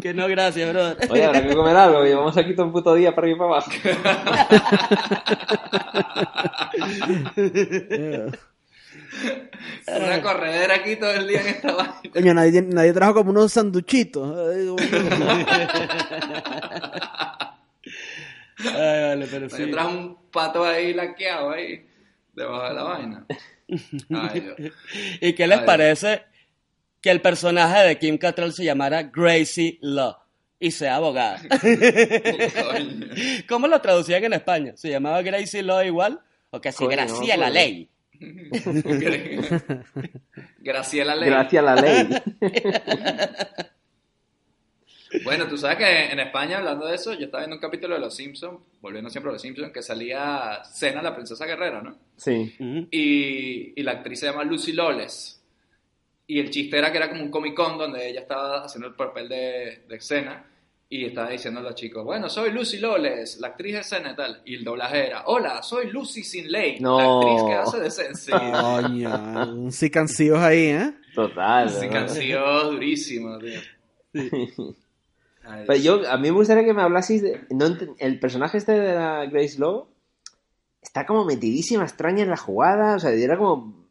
que 0.00 0.14
no, 0.14 0.26
gracias, 0.28 0.72
brother. 0.72 0.96
Oye, 1.10 1.24
habrá 1.24 1.46
que 1.46 1.54
comer 1.54 1.76
algo. 1.76 2.04
Llevamos 2.04 2.36
aquí 2.36 2.54
todo 2.54 2.66
un 2.66 2.72
puto 2.72 2.94
día 2.94 3.14
para 3.14 3.28
y 3.28 3.34
para 3.34 3.50
abajo. 3.50 3.70
Una 9.86 10.22
corredera 10.22 10.76
aquí 10.76 10.96
todo 10.96 11.12
el 11.12 11.28
día 11.28 11.42
en 11.42 11.46
esta 11.48 11.74
vaina. 11.74 12.00
Coño, 12.12 12.34
nadie, 12.34 12.62
nadie 12.62 12.92
trajo 12.92 13.14
como 13.14 13.30
unos 13.30 13.52
sanduchitos. 13.52 14.36
Ay, 18.64 19.02
vale, 19.02 19.26
pero 19.30 19.48
sí. 19.50 19.62
Un 19.62 20.30
pato 20.30 20.64
ahí 20.64 20.94
laqueado 20.94 21.50
ahí, 21.50 21.86
debajo 22.32 22.68
de 22.68 22.74
la 22.74 22.82
vaina. 22.82 23.26
Ay, 24.10 24.40
Dios. 24.40 24.56
¿Y 25.20 25.32
qué 25.34 25.46
les 25.46 25.60
Ay. 25.60 25.66
parece 25.66 26.22
que 27.00 27.10
el 27.10 27.20
personaje 27.20 27.80
de 27.80 27.98
Kim 27.98 28.18
Cattrall 28.18 28.52
se 28.52 28.64
llamara 28.64 29.04
Gracie 29.04 29.78
Law 29.80 30.16
y 30.58 30.70
sea 30.70 30.96
abogada? 30.96 31.40
¿Cómo 33.48 33.66
lo 33.66 33.80
traducían 33.80 34.24
en 34.24 34.34
España? 34.34 34.72
¿Se 34.76 34.90
llamaba 34.90 35.22
Gracie 35.22 35.62
Law 35.62 35.82
igual? 35.84 36.20
¿O 36.50 36.60
que 36.60 36.72
si 36.72 36.86
Gracia 36.86 37.36
no, 37.36 37.42
la 37.42 37.50
ley? 37.50 37.88
Graciela 40.60 41.16
Ley. 41.16 41.28
Gracias 41.30 41.62
a 41.62 41.74
la 41.74 41.74
ley. 41.74 42.08
Bueno, 45.24 45.46
tú 45.46 45.56
sabes 45.58 45.78
que 45.78 46.04
en 46.12 46.20
España, 46.20 46.58
hablando 46.58 46.86
de 46.86 46.94
eso, 46.94 47.12
yo 47.14 47.26
estaba 47.26 47.42
viendo 47.42 47.56
un 47.56 47.60
capítulo 47.62 47.94
de 47.94 48.00
Los 48.00 48.14
Simpsons, 48.16 48.58
volviendo 48.80 49.10
siempre 49.10 49.30
a 49.30 49.32
Los 49.34 49.42
Simpsons, 49.42 49.72
que 49.72 49.82
salía 49.82 50.62
Cena, 50.64 51.02
la 51.02 51.14
princesa 51.14 51.44
guerrera, 51.46 51.82
¿no? 51.82 51.96
Sí. 52.16 52.54
Y, 52.90 53.72
y 53.78 53.82
la 53.82 53.92
actriz 53.92 54.20
se 54.20 54.26
llama 54.26 54.44
Lucy 54.44 54.72
Loles. 54.72 55.38
Y 56.26 56.38
el 56.40 56.50
chiste 56.50 56.78
era 56.78 56.90
que 56.90 56.98
era 56.98 57.10
como 57.10 57.22
un 57.22 57.30
Comic 57.30 57.54
Con 57.54 57.76
donde 57.76 58.08
ella 58.08 58.20
estaba 58.20 58.64
haciendo 58.64 58.88
el 58.88 58.94
papel 58.94 59.28
de, 59.28 59.84
de 59.88 60.00
Xena 60.00 60.46
y 60.88 61.06
estaba 61.06 61.30
diciendo 61.30 61.60
a 61.60 61.62
los 61.62 61.74
chicos, 61.74 62.04
bueno, 62.04 62.28
soy 62.28 62.50
Lucy 62.52 62.78
Loles, 62.78 63.38
la 63.40 63.48
actriz 63.48 63.74
de 63.74 63.82
Xena 63.82 64.12
y 64.12 64.16
tal. 64.16 64.42
Y 64.44 64.54
el 64.56 64.64
doblaje 64.64 65.06
era, 65.08 65.24
hola, 65.26 65.62
soy 65.62 65.90
Lucy 65.90 66.22
Sin 66.22 66.50
Ley, 66.50 66.78
No. 66.80 66.98
la 66.98 67.32
actriz 67.32 67.48
que 67.48 67.54
hace 67.54 67.80
de. 67.80 68.14
Sí, 68.14 68.30
Coño, 68.60 69.52
un 69.54 69.72
sicancillos 69.72 70.38
ahí, 70.38 70.66
¿eh? 70.66 70.92
Total. 71.14 71.68
sí, 71.70 72.30
¿no? 72.32 72.70
durísima, 72.70 73.38
tío. 73.38 73.60
Ay, 75.44 75.64
Pero 75.66 75.78
yo, 75.78 76.10
a 76.10 76.16
mí 76.16 76.30
me 76.30 76.36
gustaría 76.36 76.64
que 76.64 76.74
me 76.74 76.82
hablaseis 76.82 77.22
de... 77.22 77.40
no 77.50 77.66
ent- 77.66 77.94
el 77.98 78.18
personaje 78.20 78.58
este 78.58 78.72
de 78.72 78.94
la 78.94 79.26
Grace 79.26 79.58
Law 79.58 79.88
está 80.80 81.06
como 81.06 81.24
metidísima, 81.24 81.82
extraña 81.84 82.22
en 82.22 82.30
la 82.30 82.36
jugada, 82.36 82.96
o 82.96 82.98
sea, 83.00 83.10
era 83.10 83.36
como... 83.36 83.82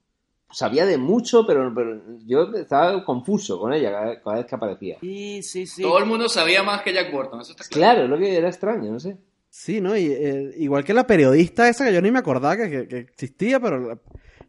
Sabía 0.54 0.86
de 0.86 0.98
mucho, 0.98 1.48
pero, 1.48 1.74
pero 1.74 2.02
yo 2.26 2.52
estaba 2.56 3.06
confuso 3.06 3.58
con 3.58 3.72
ella 3.72 3.90
cada, 3.90 4.22
cada 4.22 4.36
vez 4.38 4.46
que 4.46 4.56
aparecía. 4.56 4.98
Sí, 5.00 5.42
sí, 5.44 5.66
sí. 5.66 5.82
Todo 5.82 5.98
el 6.00 6.06
mundo 6.06 6.28
sabía 6.28 6.62
más 6.62 6.82
que 6.82 6.92
Jack 6.94 7.10
Burton, 7.10 7.40
eso 7.40 7.52
está 7.52 7.64
claro. 7.64 8.00
Claro, 8.00 8.08
lo 8.10 8.18
que 8.18 8.36
era 8.38 8.50
extraño, 8.50 8.92
no 8.92 9.00
sé. 9.00 9.16
Sí, 9.50 9.80
¿no? 9.80 9.96
Y, 9.96 10.12
eh, 10.12 10.54
igual 10.58 10.84
que 10.84 10.94
la 10.94 11.08
periodista 11.08 11.70
esa 11.70 11.86
que 11.86 11.94
yo 11.94 12.02
ni 12.02 12.12
me 12.12 12.20
acordaba 12.20 12.58
que, 12.58 12.70
que- 12.70 12.88
que 12.88 12.98
existía, 13.00 13.62
pero 13.62 13.80
la, 13.80 13.98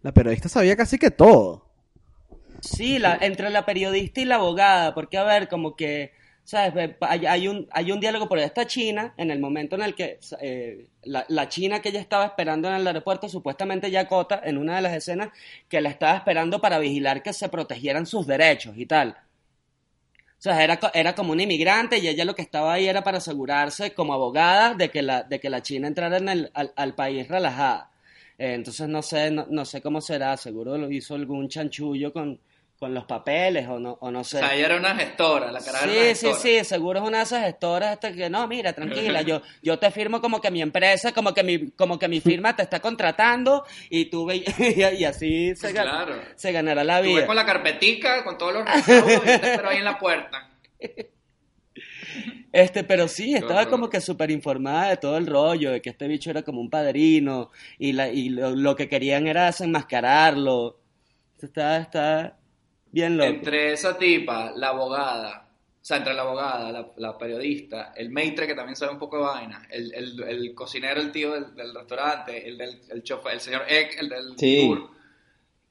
la 0.03 0.13
periodista 0.13 0.49
sabía 0.49 0.77
casi 0.77 0.99
que 0.99 1.13
todo. 1.13 1.67
Sí, 2.61 2.99
la, 2.99 3.17
entre 3.21 3.51
la 3.51 3.65
periodista 3.65 4.21
y 4.21 4.25
la 4.25 4.37
abogada, 4.37 4.95
porque 4.95 5.19
a 5.19 5.25
ver, 5.25 5.49
como 5.49 5.77
que, 5.77 6.13
¿sabes? 6.45 6.75
Ve, 6.75 6.97
Hay, 7.01 7.27
hay 7.27 7.49
un, 7.49 7.69
hay 7.71 7.93
un 7.93 8.01
diálogo 8.01 8.29
por 8.29 8.39
esta 8.39 8.67
China, 8.67 9.15
en 9.17 9.31
el 9.31 9.39
momento 9.41 9.77
en 9.77 9.83
el 9.83 9.95
que 9.95 10.19
eh, 10.41 10.87
la, 11.05 11.25
la 11.29 11.49
China 11.49 11.81
que 11.81 11.91
ella 11.91 12.01
estaba 12.01 12.27
esperando 12.27 12.69
en 12.69 12.75
el 12.75 12.87
aeropuerto, 12.87 13.29
supuestamente 13.29 13.91
Yakota, 13.91 14.41
en 14.45 14.59
una 14.59 14.77
de 14.77 14.83
las 14.83 14.95
escenas, 14.95 15.31
que 15.69 15.81
la 15.81 15.91
estaba 15.91 16.17
esperando 16.17 16.61
para 16.61 16.79
vigilar 16.79 17.23
que 17.23 17.33
se 17.33 17.49
protegieran 17.49 18.07
sus 18.07 18.27
derechos 18.27 18.75
y 18.77 18.87
tal. 18.87 19.17
O 20.39 20.43
sea, 20.43 20.63
era, 20.65 20.79
era 20.93 21.15
como 21.15 21.33
una 21.33 21.45
inmigrante 21.45 21.99
y 21.99 22.09
ella 22.09 22.25
lo 22.25 22.35
que 22.35 22.43
estaba 22.43 22.73
ahí 22.73 22.89
era 22.89 23.03
para 23.05 23.19
asegurarse 23.19 23.95
como 23.95 24.13
abogada 24.13 24.75
de 24.75 24.91
que 24.91 25.01
la, 25.01 25.23
de 25.23 25.39
que 25.39 25.49
la 25.49 25.63
China 25.63 25.87
entrara 25.87 26.17
en 26.17 26.29
el, 26.29 26.51
al, 26.55 26.73
al 26.75 26.95
país 26.97 27.29
relajada. 27.29 27.93
Eh, 28.39 28.55
entonces 28.55 28.89
no 28.89 29.03
sé, 29.03 29.31
no, 29.31 29.47
no 29.49 29.65
sé 29.65 29.81
cómo 29.81 30.01
será, 30.01 30.37
seguro 30.37 30.77
lo 30.77 30.91
hizo 30.91 31.15
algún 31.15 31.49
chanchullo 31.49 32.13
con, 32.13 32.41
con 32.83 32.95
los 32.95 33.05
papeles 33.05 33.69
o 33.69 33.79
no, 33.79 33.97
o 34.01 34.11
no 34.11 34.23
O 34.23 34.25
sé. 34.25 34.39
sea, 34.41 34.57
ella 34.57 34.67
era 34.67 34.77
una 34.77 34.97
gestora, 34.97 35.53
la 35.53 35.61
cara 35.61 35.85
era 35.85 35.93
una 35.93 36.15
Sí, 36.15 36.15
sí, 36.17 36.33
sí, 36.59 36.65
seguro 36.65 36.99
es 36.99 37.07
una 37.07 37.19
de 37.19 37.23
esas 37.23 37.45
gestoras 37.45 37.91
hasta 37.93 38.13
que 38.13 38.29
no, 38.29 38.49
mira, 38.49 38.73
tranquila, 38.73 39.23
yo, 39.23 39.41
yo 39.63 39.79
te 39.79 39.89
firmo 39.93 40.21
como 40.21 40.41
que 40.41 40.51
mi 40.51 40.61
empresa, 40.63 41.13
como 41.13 41.33
que 41.33 41.45
mi, 41.45 41.71
como 41.71 41.97
que 41.97 42.09
mi 42.09 42.21
firma 42.21 42.57
te 42.57 42.63
está 42.65 42.81
contratando 42.81 43.65
y 43.89 44.07
tú 44.07 44.27
ve- 44.27 44.43
y, 44.59 45.05
así 45.05 45.55
se, 45.55 45.73
se 46.35 46.53
ganará 46.53 46.83
la 46.83 46.99
Tú 46.99 47.05
ves 47.05 47.15
vida. 47.15 47.27
con 47.29 47.37
la 47.37 47.47
carpetica, 47.47 48.25
con 48.25 48.37
todos 48.37 48.55
los 48.55 48.65
recibos, 48.65 49.13
y 49.15 49.27
te 49.27 49.33
espero 49.53 49.69
ahí 49.69 49.77
en 49.79 49.85
la 49.85 49.97
puerta. 50.01 50.51
Este, 52.53 52.85
pero 52.85 53.09
sí, 53.09 53.35
estaba 53.35 53.67
como 53.67 53.89
que 53.89 54.01
súper 54.03 54.31
informada 54.31 54.91
de 54.91 54.97
todo 54.99 55.17
el 55.17 55.27
rollo, 55.27 55.71
de 55.73 55.81
que 55.81 55.89
este 55.91 56.07
bicho 56.07 56.29
era 56.31 56.43
como 56.43 56.61
un 56.61 56.69
padrino 56.69 57.51
y, 57.79 57.93
la, 57.93 58.09
y 58.09 58.29
lo, 58.29 58.51
lo 58.55 58.77
que 58.77 58.89
querían 58.89 59.27
era 59.27 59.47
desenmascararlo. 59.47 60.79
Está, 61.41 61.79
está 61.79 62.37
bien 62.93 63.17
loco. 63.17 63.29
Entre 63.31 63.73
esa 63.73 63.99
tipa, 63.99 64.53
la 64.55 64.69
abogada, 64.69 65.49
o 65.49 65.85
sea, 65.85 65.97
entre 65.97 66.15
la 66.15 66.23
abogada, 66.23 66.71
la, 66.71 66.87
la 66.97 67.19
periodista, 67.19 67.93
el 67.97 68.11
maitre 68.11 68.47
que 68.47 68.55
también 68.55 68.77
sabe 68.77 68.93
un 68.93 68.99
poco 69.01 69.17
de 69.19 69.25
vaina, 69.25 69.67
el, 69.71 69.93
el, 69.95 70.23
el 70.23 70.55
cocinero, 70.55 71.01
el 71.01 71.11
tío 71.11 71.33
del, 71.33 71.55
del 71.57 71.75
restaurante, 71.75 72.49
el 72.49 72.57
del 72.57 72.79
el 72.91 73.03
chofer, 73.03 73.33
el 73.33 73.41
señor 73.41 73.63
Egg, 73.69 73.97
el 73.99 74.09
del 74.09 74.39
Sí. 74.39 74.65
tour. 74.69 74.91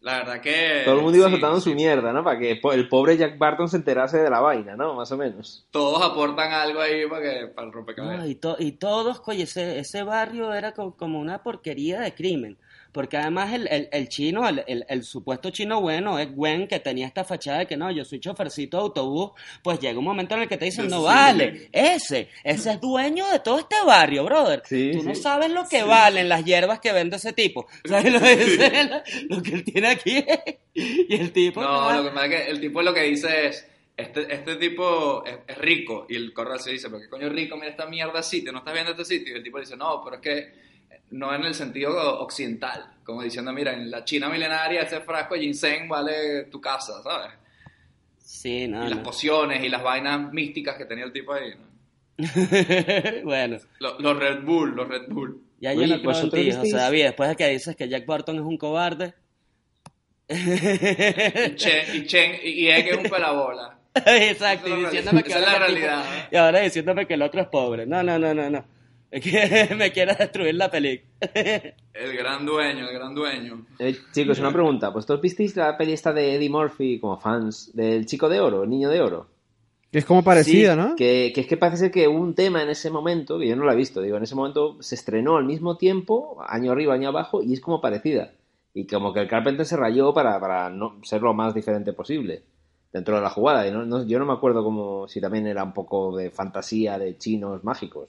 La 0.02 0.18
verdad 0.18 0.42
que... 0.42 0.82
Todo 0.84 0.96
el 0.96 1.02
mundo 1.04 1.20
iba 1.20 1.28
sí, 1.28 1.34
soltando 1.34 1.62
sí, 1.62 1.70
su 1.70 1.76
mierda, 1.76 2.12
¿no? 2.12 2.24
Para 2.24 2.40
que 2.40 2.60
el 2.74 2.90
pobre 2.90 3.18
Jack 3.18 3.38
Barton 3.38 3.70
se 3.70 3.78
enterase 3.78 4.18
de 4.18 4.32
la 4.32 4.40
vaina, 4.40 4.76
¿no? 4.76 4.96
Más 4.96 5.12
o 5.12 5.18
menos. 5.18 5.68
Todos 5.70 6.02
aportan 6.04 6.52
algo 6.52 6.82
ahí 6.82 7.06
para, 7.08 7.22
que, 7.22 7.46
para 7.50 7.68
el 7.68 7.72
rompecabezas. 7.74 8.18
No, 8.20 8.26
y, 8.28 8.34
to- 8.34 8.56
y 8.58 8.72
todos, 8.72 9.22
oye, 9.28 9.44
ese, 9.44 9.78
ese 9.78 10.02
barrio 10.02 10.52
era 10.54 10.72
co- 10.72 10.98
como 10.98 11.20
una 11.20 11.44
porquería 11.44 12.00
de 12.02 12.16
crimen. 12.16 12.58
Porque 12.92 13.16
además 13.18 13.54
el, 13.54 13.68
el, 13.68 13.88
el 13.92 14.10
chino, 14.10 14.48
el, 14.50 14.64
el, 14.68 14.86
el 14.90 15.04
supuesto 15.04 15.50
chino 15.50 15.80
bueno, 15.80 16.20
es 16.20 16.30
Gwen, 16.36 16.68
que 16.68 16.80
tenía 16.80 17.08
esta 17.08 17.24
fachada 17.24 17.60
de 17.60 17.66
que 17.68 17.78
no, 17.78 17.90
yo 17.92 18.04
soy 18.04 18.20
chofercito 18.20 18.78
de 18.78 18.84
autobús, 18.84 19.32
pues 19.64 19.80
llega 19.80 19.98
un 19.98 20.04
momento 20.06 20.36
en 20.36 20.42
el 20.42 20.48
que 20.50 20.58
te 20.58 20.66
dicen, 20.66 20.88
no 20.90 21.00
Sí. 21.00 21.06
vale, 21.06 21.70
ese, 21.72 22.28
ese 22.44 22.72
es 22.72 22.82
dueño 22.82 23.26
de 23.32 23.40
todo 23.40 23.60
este 23.60 23.76
barrio, 23.86 24.26
brother. 24.26 24.62
Sí, 24.66 24.92
Tú 24.94 25.04
no 25.04 25.16
sí. 25.16 25.22
sabes 25.22 25.52
lo 25.52 25.68
que 25.70 25.84
valen 25.84 26.28
las 26.28 26.44
hierbas 26.44 26.80
que 26.80 26.92
vende 26.92 27.16
ese 27.16 27.32
tipo. 27.34 27.66
¿Sabes 27.86 28.12
lo, 28.12 28.20
es 28.26 28.58
lo- 29.30 29.42
que 29.42 29.54
él 29.54 29.64
tiene 29.64 29.88
aquí? 29.88 30.26
y 30.74 31.16
el 31.16 31.32
tipo... 31.32 31.62
No, 31.62 31.94
lo 31.94 32.04
que 32.04 32.10
pasa 32.10 32.26
es 32.26 32.32
que 32.46 32.52
el 32.52 32.60
tipo 32.60 32.82
lo 32.82 32.94
que 32.94 33.04
dice 33.04 33.48
es, 33.48 33.68
este, 33.96 34.34
este 34.34 34.56
tipo 34.58 35.24
es, 35.26 35.38
es 35.48 35.58
rico, 35.58 36.06
y 36.10 36.16
el 36.16 36.34
correo 36.34 36.58
se 36.60 36.72
dice, 36.72 36.90
pero 36.90 37.02
qué 37.02 37.10
coño 37.10 37.30
rico, 37.30 37.56
mira 37.56 37.70
esta 37.70 37.86
mierda 37.86 38.22
sitio, 38.24 38.52
no 38.52 38.60
estás 38.60 38.74
viendo 38.74 38.92
este 38.92 39.06
sitio, 39.06 39.34
y 39.34 39.38
el 39.38 39.44
tipo 39.44 39.60
dice, 39.60 39.78
no, 39.78 40.02
pero 40.04 40.16
es 40.18 40.22
que 40.22 40.71
no 41.12 41.34
en 41.34 41.44
el 41.44 41.54
sentido 41.54 42.20
occidental, 42.20 42.86
como 43.04 43.22
diciendo, 43.22 43.54
mira, 43.54 43.74
en 43.74 43.92
la 43.92 44.04
China 44.04 44.30
milenaria 44.30 44.82
ese 44.82 45.02
frasco 45.02 45.36
de 45.36 45.42
ginseng 45.42 45.88
vale 45.88 46.46
tu 46.46 46.60
casa, 46.60 47.02
¿sabes? 47.04 47.32
Sí, 48.18 48.68
no, 48.68 48.86
y 48.86 48.90
las 48.90 49.00
pociones 49.00 49.64
y 49.64 49.70
las 49.70 49.84
vainas 49.84 50.32
místicas 50.32 50.78
que 50.78 50.86
tenía 50.86 51.04
el 51.04 51.12
tipo 51.12 51.34
ahí, 51.34 51.54
¿no? 51.56 51.72
bueno, 53.24 53.58
Los, 53.80 54.00
los 54.00 54.18
Red 54.18 54.44
Bull, 54.44 54.76
los 54.76 54.88
Red 54.88 55.08
Bull. 55.10 55.42
ya 55.60 55.74
yo 55.74 55.80
Oye, 55.80 55.88
no 55.88 55.96
creo 55.96 56.12
en 56.12 56.30
¿vosotros 56.30 56.42
ti, 56.42 56.70
sea, 56.70 56.82
David, 56.82 57.04
después 57.04 57.30
de 57.30 57.36
que 57.36 57.48
dices 57.48 57.76
que 57.76 57.90
Jack 57.90 58.06
Barton 58.06 58.36
es 58.36 58.42
un 58.42 58.58
cobarde... 58.58 59.14
Y 60.30 61.56
Chen, 61.56 61.96
y, 61.96 62.06
Chen, 62.06 62.40
y, 62.42 62.68
Egg 62.70 62.88
es 62.88 62.98
un 62.98 63.10
pelabola. 63.10 63.78
Exacto, 64.06 64.70
y 64.70 64.86
diciéndome 64.86 65.24
que. 65.24 65.30
Esa 65.30 65.40
es 65.40 65.46
la 65.46 65.60
realidad. 65.60 66.04
y 66.32 66.36
ahora 66.38 66.62
diciéndome 66.62 67.06
que 67.06 67.16
el 67.16 67.22
otro 67.22 67.42
es 67.42 67.48
pobre. 67.48 67.86
No, 67.86 68.02
no, 68.02 68.18
no, 68.18 68.34
no, 68.34 68.50
no. 68.50 68.66
Es 69.22 69.24
que 69.24 69.76
me 69.76 69.92
quiere 69.92 70.16
destruir 70.16 70.56
la 70.56 70.72
película. 70.72 71.10
El 71.94 72.16
gran 72.18 72.46
dueño, 72.46 72.88
el 72.88 72.94
gran 72.96 73.14
dueño. 73.14 73.66
Eh, 73.78 73.96
chicos, 74.14 74.40
una 74.40 74.54
pregunta. 74.54 74.90
¿Vosotros 74.90 75.20
visteis 75.22 75.56
la 75.58 75.78
peli 75.78 75.92
esta 75.92 76.14
de 76.14 76.36
Eddie 76.36 76.50
Murphy 76.50 77.00
como 77.00 77.18
fans 77.20 77.72
del 77.76 78.06
chico 78.06 78.30
de 78.30 78.40
oro, 78.40 78.64
el 78.64 78.70
niño 78.70 78.90
de 78.90 79.02
oro? 79.02 79.28
Que 79.92 80.00
es 80.00 80.06
como 80.06 80.24
parecida, 80.24 80.74
Sí, 80.74 80.80
¿no? 80.80 80.96
Que, 80.96 81.34
que 81.36 81.42
es 81.42 81.48
que 81.48 81.58
parece 81.58 81.78
ser 81.78 81.92
que 81.92 82.08
hubo 82.08 82.18
un 82.18 82.34
tema 82.34 82.64
en 82.64 82.70
ese 82.70 82.90
momento, 82.90 83.38
que 83.38 83.48
yo 83.50 83.58
no 83.58 83.66
lo 83.66 83.72
he 83.74 83.76
visto, 83.76 84.02
digo, 84.02 84.16
en 84.16 84.24
ese 84.24 84.36
momento 84.36 84.78
se 84.82 84.96
estrenó 84.96 85.36
al 85.36 85.44
mismo 85.44 85.76
tiempo, 85.76 86.42
año 86.48 86.72
arriba, 86.72 86.94
año 86.94 87.10
abajo, 87.10 87.44
y 87.44 87.52
es 87.54 87.60
como 87.60 87.82
parecida. 87.82 88.32
Y 88.74 88.88
como 88.88 89.12
que 89.14 89.20
el 89.20 89.28
Carpenter 89.28 89.66
se 89.66 89.76
rayó 89.76 90.14
para, 90.14 90.40
para 90.40 90.70
no 90.70 90.98
ser 91.04 91.22
lo 91.22 91.34
más 91.34 91.54
diferente 91.54 91.92
posible 91.92 92.44
dentro 92.94 93.16
de 93.18 93.22
la 93.22 93.30
jugada. 93.30 93.68
Y 93.68 93.72
no, 93.72 93.86
no- 93.86 94.06
yo 94.08 94.18
no 94.18 94.26
me 94.26 94.32
acuerdo 94.34 94.64
como 94.64 95.10
si 95.10 95.20
también 95.20 95.46
era 95.46 95.66
un 95.66 95.74
poco 95.74 96.16
de 96.16 96.32
fantasía 96.32 96.98
de 96.98 97.18
chinos 97.18 97.66
mágicos. 97.66 98.08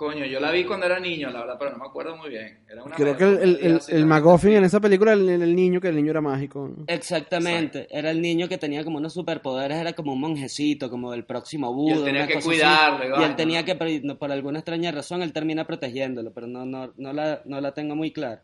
Coño, 0.00 0.24
yo 0.24 0.40
la 0.40 0.50
vi 0.50 0.64
cuando 0.64 0.86
era 0.86 0.98
niño, 0.98 1.28
la 1.30 1.40
verdad, 1.40 1.56
pero 1.58 1.72
no 1.72 1.76
me 1.76 1.84
acuerdo 1.84 2.16
muy 2.16 2.30
bien. 2.30 2.60
Era 2.66 2.82
una 2.82 2.96
Creo 2.96 3.18
que 3.18 3.24
el, 3.24 3.38
el, 3.38 3.58
el, 3.60 3.80
el 3.86 4.54
en 4.56 4.64
esa 4.64 4.80
película 4.80 5.12
era 5.12 5.20
el, 5.20 5.42
el 5.42 5.54
niño, 5.54 5.78
que 5.78 5.88
el 5.88 5.96
niño 5.96 6.10
era 6.12 6.22
mágico. 6.22 6.70
Exactamente. 6.86 7.86
Era 7.90 8.10
el 8.10 8.22
niño 8.22 8.48
que 8.48 8.56
tenía 8.56 8.82
como 8.82 8.96
unos 8.96 9.12
superpoderes, 9.12 9.76
era 9.76 9.92
como 9.92 10.14
un 10.14 10.20
monjecito, 10.20 10.88
como 10.88 11.12
el 11.12 11.26
próximo 11.26 11.74
Buda. 11.74 11.96
Y 11.96 11.98
él 11.98 12.04
tenía 12.04 12.22
una 12.22 12.28
que 12.28 12.40
cuidarlo, 12.40 13.20
y 13.20 13.24
él 13.24 13.36
tenía 13.36 13.62
que, 13.66 13.74
por- 13.74 14.18
por 14.18 14.32
alguna 14.32 14.60
extraña 14.60 14.90
razón, 14.90 15.20
él 15.20 15.34
termina 15.34 15.66
protegiéndolo, 15.66 16.32
pero 16.32 16.46
no, 16.46 16.64
no, 16.64 16.94
no, 16.96 17.12
la, 17.12 17.42
no 17.44 17.60
la 17.60 17.74
tengo 17.74 17.94
muy 17.94 18.10
clara. 18.10 18.42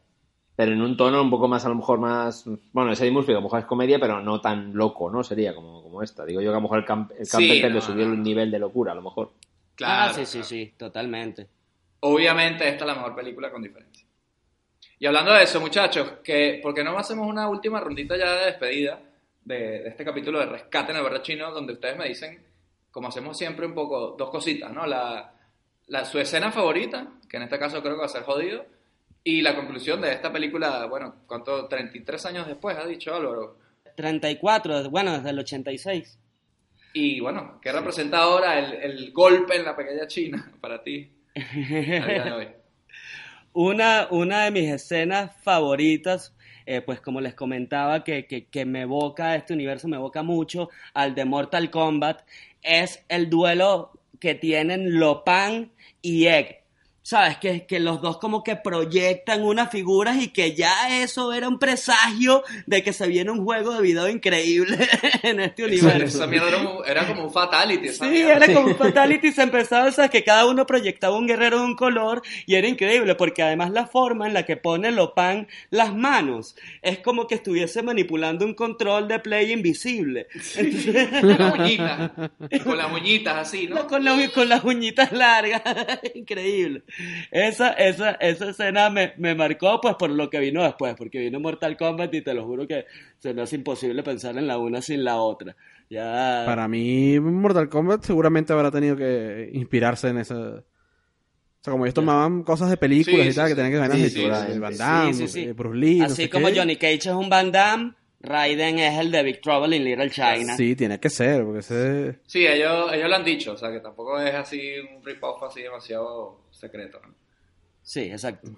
pero 0.56 0.72
en 0.72 0.82
un 0.82 0.94
tono 0.94 1.22
un 1.22 1.30
poco 1.30 1.48
más, 1.48 1.64
a 1.64 1.70
lo 1.70 1.74
mejor 1.76 1.98
más. 1.98 2.44
Bueno, 2.72 2.92
ese 2.92 3.10
Murphy 3.10 3.32
a 3.32 3.36
lo 3.36 3.42
mejor 3.42 3.60
es 3.60 3.64
comedia, 3.66 3.98
pero 3.98 4.20
no 4.20 4.42
tan 4.42 4.74
loco, 4.74 5.10
¿no? 5.10 5.24
Sería 5.24 5.54
como, 5.54 5.82
como 5.82 6.02
esta. 6.02 6.26
Digo 6.26 6.42
yo 6.42 6.50
que 6.50 6.54
a 6.54 6.58
lo 6.58 6.62
mejor 6.62 6.78
el, 6.80 6.84
Camp 6.84 7.12
el 7.18 7.24
Sí, 7.26 7.48
le 7.48 7.70
no, 7.70 7.80
subió 7.80 8.06
no. 8.06 8.12
el 8.12 8.22
nivel 8.22 8.50
de 8.50 8.58
locura, 8.58 8.92
a 8.92 8.94
lo 8.94 9.02
mejor. 9.02 9.30
Claro. 9.76 10.10
Ah, 10.10 10.14
sí, 10.14 10.26
sí, 10.26 10.42
sí, 10.42 10.74
totalmente. 10.76 11.46
Obviamente 12.00 12.68
esta 12.68 12.84
es 12.84 12.86
la 12.88 12.94
mejor 12.94 13.14
película 13.14 13.50
con 13.50 13.62
diferencia. 13.62 14.06
Y 14.98 15.06
hablando 15.06 15.32
de 15.32 15.42
eso, 15.42 15.60
muchachos, 15.60 16.14
que 16.24 16.58
¿por 16.62 16.74
qué 16.74 16.82
no 16.82 16.98
hacemos 16.98 17.28
una 17.28 17.48
última 17.48 17.80
rondita 17.80 18.16
ya 18.16 18.32
de 18.32 18.46
despedida 18.46 18.98
de, 19.44 19.82
de 19.82 19.88
este 19.88 20.04
capítulo 20.04 20.38
de 20.40 20.46
Rescate 20.46 20.92
en 20.92 20.98
el 20.98 21.02
Barrio 21.02 21.22
Chino, 21.22 21.52
donde 21.52 21.74
ustedes 21.74 21.96
me 21.96 22.08
dicen, 22.08 22.42
como 22.90 23.08
hacemos 23.08 23.36
siempre 23.36 23.66
un 23.66 23.74
poco, 23.74 24.16
dos 24.18 24.30
cositas, 24.30 24.72
¿no? 24.72 24.86
La, 24.86 25.34
la, 25.88 26.04
su 26.04 26.18
escena 26.18 26.50
favorita, 26.50 27.08
que 27.28 27.36
en 27.36 27.42
este 27.42 27.58
caso 27.58 27.82
creo 27.82 27.94
que 27.94 28.00
va 28.00 28.06
a 28.06 28.08
ser 28.08 28.22
jodido, 28.22 28.64
y 29.22 29.42
la 29.42 29.54
conclusión 29.54 30.00
de 30.00 30.12
esta 30.12 30.32
película, 30.32 30.86
bueno, 30.86 31.16
¿cuánto? 31.26 31.66
33 31.66 32.26
años 32.26 32.46
después, 32.46 32.76
ha 32.76 32.86
dicho 32.86 33.14
Álvaro. 33.14 33.58
34, 33.96 34.88
bueno, 34.88 35.12
desde 35.12 35.30
el 35.30 35.38
86. 35.40 36.18
Y 36.98 37.20
bueno, 37.20 37.60
¿qué 37.60 37.70
representa 37.72 38.20
ahora 38.20 38.58
el, 38.58 38.72
el 38.72 39.12
golpe 39.12 39.54
en 39.54 39.66
la 39.66 39.76
pequeña 39.76 40.06
China 40.06 40.50
para 40.62 40.82
ti? 40.82 41.12
Una, 43.52 44.08
una 44.10 44.44
de 44.44 44.50
mis 44.50 44.70
escenas 44.70 45.30
favoritas, 45.42 46.34
eh, 46.64 46.80
pues 46.80 47.02
como 47.02 47.20
les 47.20 47.34
comentaba, 47.34 48.02
que, 48.02 48.26
que, 48.26 48.46
que 48.46 48.64
me 48.64 48.82
evoca 48.82 49.34
este 49.34 49.52
universo, 49.52 49.88
me 49.88 49.96
evoca 49.96 50.22
mucho 50.22 50.70
al 50.94 51.14
de 51.14 51.26
Mortal 51.26 51.70
Kombat, 51.70 52.22
es 52.62 53.04
el 53.08 53.28
duelo 53.28 53.92
que 54.18 54.34
tienen 54.34 54.98
Lopan 54.98 55.72
y 56.00 56.26
Egg. 56.26 56.65
¿Sabes? 57.08 57.36
Que, 57.36 57.66
que 57.66 57.78
los 57.78 58.02
dos 58.02 58.18
como 58.18 58.42
que 58.42 58.56
proyectan 58.56 59.44
unas 59.44 59.70
figuras 59.70 60.20
y 60.20 60.30
que 60.32 60.56
ya 60.56 61.02
eso 61.04 61.32
era 61.32 61.46
un 61.48 61.60
presagio 61.60 62.42
de 62.66 62.82
que 62.82 62.92
se 62.92 63.06
viene 63.06 63.30
un 63.30 63.44
juego 63.44 63.74
de 63.74 63.80
video 63.80 64.08
increíble 64.08 64.76
en 65.22 65.38
este 65.38 65.64
universo. 65.66 66.18
Esa 66.18 66.26
mierda 66.26 66.48
era, 66.48 66.56
un- 66.58 66.84
era 66.84 67.06
como 67.06 67.22
un 67.26 67.32
fatality. 67.32 67.86
esa 67.86 68.06
Sí, 68.06 68.10
mierda. 68.10 68.44
era 68.46 68.52
como 68.52 68.66
un 68.66 68.76
fatality, 68.76 69.30
se 69.30 69.42
empezaba, 69.42 69.92
sea, 69.92 70.08
que 70.08 70.24
cada 70.24 70.46
uno 70.46 70.66
proyectaba 70.66 71.16
un 71.16 71.28
guerrero 71.28 71.60
de 71.60 71.64
un 71.66 71.76
color 71.76 72.22
y 72.44 72.56
era 72.56 72.66
increíble 72.66 73.14
porque 73.14 73.44
además 73.44 73.70
la 73.70 73.86
forma 73.86 74.26
en 74.26 74.34
la 74.34 74.44
que 74.44 74.56
pone 74.56 74.90
Lopan 74.90 75.46
las 75.70 75.94
manos 75.94 76.56
es 76.82 76.98
como 76.98 77.28
que 77.28 77.36
estuviese 77.36 77.84
manipulando 77.84 78.44
un 78.44 78.54
control 78.54 79.06
de 79.06 79.20
play 79.20 79.52
invisible. 79.52 80.26
Entonces, 80.56 81.08
Con 81.20 81.38
las 81.38 81.54
uñitas, 81.54 82.10
con 82.64 82.76
las 82.78 82.92
uñitas 82.92 83.36
así, 83.36 83.68
¿no? 83.68 83.86
con, 83.86 84.02
la- 84.04 84.28
con 84.34 84.48
las 84.48 84.64
uñitas 84.64 85.12
largas, 85.12 85.62
increíble. 86.16 86.82
Esa, 87.30 87.70
esa, 87.72 88.12
esa 88.12 88.50
escena 88.50 88.90
me, 88.90 89.12
me 89.18 89.34
marcó 89.34 89.80
pues 89.80 89.94
por 89.96 90.10
lo 90.10 90.30
que 90.30 90.38
vino 90.38 90.62
después, 90.62 90.94
porque 90.96 91.18
vino 91.18 91.40
Mortal 91.40 91.76
Kombat 91.76 92.14
y 92.14 92.22
te 92.22 92.34
lo 92.34 92.44
juro 92.44 92.66
que 92.66 92.86
se 93.18 93.34
me 93.34 93.42
hace 93.42 93.56
imposible 93.56 94.02
pensar 94.02 94.36
en 94.38 94.46
la 94.46 94.58
una 94.58 94.80
sin 94.80 95.04
la 95.04 95.16
otra. 95.16 95.56
Ya... 95.90 96.42
Para 96.46 96.66
mí, 96.68 97.20
Mortal 97.20 97.68
Kombat 97.68 98.04
seguramente 98.04 98.52
habrá 98.52 98.70
tenido 98.70 98.96
que 98.96 99.50
inspirarse 99.52 100.08
en 100.08 100.18
esa. 100.18 100.34
O 100.36 100.62
sea, 101.60 101.72
como 101.72 101.84
ellos 101.84 101.94
tomaban 101.94 102.42
cosas 102.44 102.70
de 102.70 102.76
películas 102.76 103.26
Sí, 103.26 103.30
y 103.30 103.34
tal, 103.34 103.48
sí, 103.48 103.50
que 103.52 103.56
tenían 103.62 103.72
que 103.72 103.88
ganar 103.88 104.08
sí. 104.08 104.58
Van 104.60 104.76
Damme, 104.76 105.14
Sí, 105.14 105.28
sí, 105.28 105.44
sí. 105.46 105.52
Bruce 105.52 105.76
Lee, 105.78 105.98
no 105.98 106.04
Así 106.06 106.22
sé 106.22 106.30
como 106.30 106.46
qué. 106.48 106.58
Johnny 106.58 106.76
Cage 106.76 106.94
es 106.94 107.06
un 107.06 107.28
Van 107.28 107.50
Damme, 107.52 107.92
Raiden 108.20 108.78
es 108.78 108.98
el 108.98 109.10
de 109.10 109.22
Big 109.22 109.40
Trouble 109.40 109.76
in 109.76 109.84
Little 109.84 110.10
China. 110.10 110.56
Sí, 110.56 110.74
tiene 110.74 110.98
que 110.98 111.10
ser, 111.10 111.44
porque 111.44 111.60
ese... 111.60 112.18
Sí, 112.26 112.46
ellos, 112.46 112.92
ellos 112.92 113.08
lo 113.08 113.16
han 113.16 113.24
dicho, 113.24 113.52
o 113.52 113.56
sea, 113.56 113.70
que 113.70 113.80
tampoco 113.80 114.18
es 114.20 114.34
así 114.34 114.78
un 114.78 115.04
rip-off 115.04 115.42
así 115.42 115.62
demasiado 115.62 116.40
secreto. 116.50 117.00
¿no? 117.06 117.14
Sí, 117.82 118.00
exacto. 118.00 118.50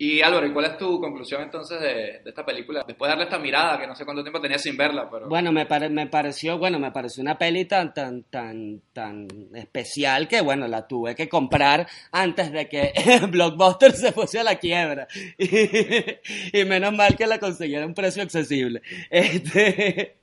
Y 0.00 0.22
Álvaro, 0.22 0.46
¿y 0.46 0.52
cuál 0.52 0.66
es 0.66 0.78
tu 0.78 1.00
conclusión 1.00 1.42
entonces 1.42 1.80
de, 1.80 2.22
esta 2.24 2.46
película? 2.46 2.84
Después 2.86 3.08
de 3.08 3.10
darle 3.10 3.24
esta 3.24 3.40
mirada, 3.40 3.80
que 3.80 3.86
no 3.88 3.96
sé 3.96 4.04
cuánto 4.04 4.22
tiempo 4.22 4.40
tenía 4.40 4.56
sin 4.56 4.76
verla, 4.76 5.10
pero... 5.10 5.28
Bueno, 5.28 5.50
me, 5.50 5.66
pare- 5.66 5.88
me 5.88 6.06
pareció, 6.06 6.56
bueno, 6.56 6.78
me 6.78 6.92
pareció 6.92 7.20
una 7.20 7.36
peli 7.36 7.64
tan, 7.64 7.92
tan, 7.92 8.22
tan, 8.22 8.80
especial 9.54 10.28
que, 10.28 10.40
bueno, 10.40 10.68
la 10.68 10.86
tuve 10.86 11.16
que 11.16 11.28
comprar 11.28 11.88
antes 12.12 12.52
de 12.52 12.68
que 12.68 12.92
Blockbuster 13.28 13.90
se 13.90 14.12
fuese 14.12 14.38
a 14.38 14.44
la 14.44 14.54
quiebra. 14.54 15.08
Y, 15.38 16.60
y 16.60 16.64
menos 16.64 16.92
mal 16.92 17.16
que 17.16 17.26
la 17.26 17.38
conseguí 17.40 17.74
a 17.74 17.84
un 17.84 17.94
precio 17.94 18.22
accesible. 18.22 18.82
Este, 19.10 20.16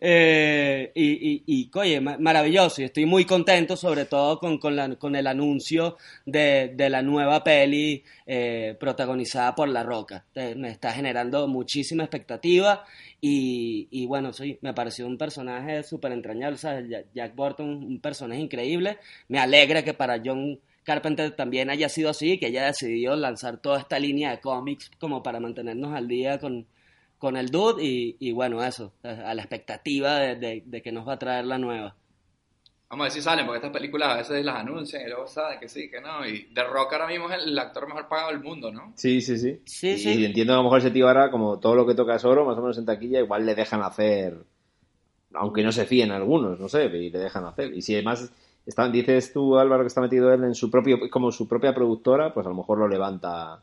eh, 0.00 0.92
y, 0.94 1.12
y, 1.34 1.42
y, 1.46 1.70
oye, 1.74 2.00
ma- 2.00 2.18
maravilloso. 2.18 2.82
Y 2.82 2.84
estoy 2.84 3.06
muy 3.06 3.24
contento, 3.24 3.76
sobre 3.76 4.04
todo 4.04 4.38
con, 4.38 4.58
con, 4.58 4.76
la- 4.76 4.94
con 4.96 5.16
el 5.16 5.26
anuncio 5.26 5.96
de, 6.26 6.72
de 6.74 6.90
la 6.90 7.02
nueva 7.02 7.42
peli 7.44 8.02
eh, 8.26 8.76
protagonizada 8.78 9.54
por 9.54 9.68
La 9.68 9.82
Roca. 9.82 10.24
Me 10.56 10.70
está 10.70 10.92
generando 10.92 11.46
muchísima 11.48 12.04
expectativa. 12.04 12.84
Y, 13.20 13.88
y 13.90 14.06
bueno, 14.06 14.32
sí, 14.32 14.58
me 14.60 14.74
pareció 14.74 15.06
un 15.06 15.16
personaje 15.18 15.82
súper 15.82 16.12
entrañable. 16.12 16.56
o 16.56 16.58
sea, 16.58 16.82
Ja- 16.88 17.04
Jack 17.14 17.34
Burton, 17.34 17.68
un 17.68 18.00
personaje 18.00 18.40
increíble. 18.40 18.98
Me 19.28 19.38
alegra 19.38 19.82
que 19.82 19.94
para 19.94 20.20
John 20.24 20.60
Carpenter 20.82 21.30
también 21.34 21.70
haya 21.70 21.88
sido 21.88 22.10
así, 22.10 22.38
que 22.38 22.46
haya 22.46 22.66
decidido 22.66 23.16
lanzar 23.16 23.56
toda 23.56 23.78
esta 23.80 23.98
línea 23.98 24.30
de 24.32 24.40
cómics 24.40 24.90
como 24.98 25.22
para 25.22 25.40
mantenernos 25.40 25.94
al 25.94 26.06
día 26.08 26.38
con, 26.38 26.66
con 27.18 27.36
el 27.36 27.48
dude. 27.50 27.82
Y, 27.84 28.16
y 28.20 28.32
bueno, 28.32 28.62
eso, 28.62 28.92
a 29.02 29.34
la 29.34 29.42
expectativa 29.42 30.16
de, 30.18 30.36
de- 30.36 30.62
de 30.66 30.82
que 30.82 30.92
nos 30.92 31.06
va 31.06 31.14
a 31.14 31.18
traer 31.18 31.44
la 31.46 31.58
nueva. 31.58 31.94
Vamos 32.90 33.04
a 33.04 33.06
ver 33.06 33.12
si 33.12 33.22
salen, 33.22 33.46
porque 33.46 33.58
estas 33.58 33.72
películas 33.72 34.08
a 34.10 34.16
veces 34.18 34.44
las 34.44 34.56
anuncian 34.56 35.02
y 35.02 35.06
luego 35.06 35.26
saben 35.26 35.58
que 35.58 35.68
sí, 35.68 35.90
que 35.90 36.00
no. 36.00 36.24
Y 36.28 36.44
The 36.54 36.62
Rock 36.64 36.92
ahora 36.92 37.08
mismo 37.08 37.28
es 37.28 37.42
el 37.42 37.58
actor 37.58 37.88
mejor 37.88 38.06
pagado 38.08 38.30
del 38.30 38.40
mundo, 38.40 38.70
¿no? 38.70 38.92
Sí, 38.94 39.20
sí, 39.20 39.36
sí. 39.36 39.60
Sí, 39.64 39.88
y, 39.88 39.98
sí. 39.98 40.10
y 40.20 40.24
entiendo 40.24 40.52
que 40.52 40.54
a 40.54 40.58
lo 40.58 40.62
mejor 40.64 40.78
ese 40.78 40.90
tío 40.92 41.08
ahora, 41.08 41.30
como 41.30 41.58
todo 41.58 41.74
lo 41.74 41.86
que 41.86 41.94
toca 41.94 42.14
es 42.14 42.24
oro, 42.24 42.44
más 42.44 42.56
o 42.56 42.60
menos 42.60 42.78
en 42.78 42.84
taquilla, 42.86 43.18
igual 43.20 43.44
le 43.46 43.54
dejan 43.56 43.82
hacer, 43.82 44.36
aunque 45.32 45.64
no 45.64 45.72
se 45.72 45.86
fíen 45.86 46.12
algunos, 46.12 46.60
no 46.60 46.68
sé, 46.68 46.84
y 46.84 47.10
le 47.10 47.18
dejan 47.18 47.44
hacer. 47.46 47.72
Y 47.74 47.82
si 47.82 47.94
además 47.94 48.30
está, 48.64 48.88
dices 48.88 49.32
tú, 49.32 49.58
Álvaro, 49.58 49.82
que 49.82 49.88
está 49.88 50.00
metido 50.00 50.32
él 50.32 50.44
en 50.44 50.54
su 50.54 50.70
propio, 50.70 50.98
como 51.10 51.32
su 51.32 51.48
propia 51.48 51.74
productora, 51.74 52.32
pues 52.32 52.46
a 52.46 52.50
lo 52.50 52.54
mejor 52.54 52.78
lo 52.78 52.86
levanta 52.86 53.60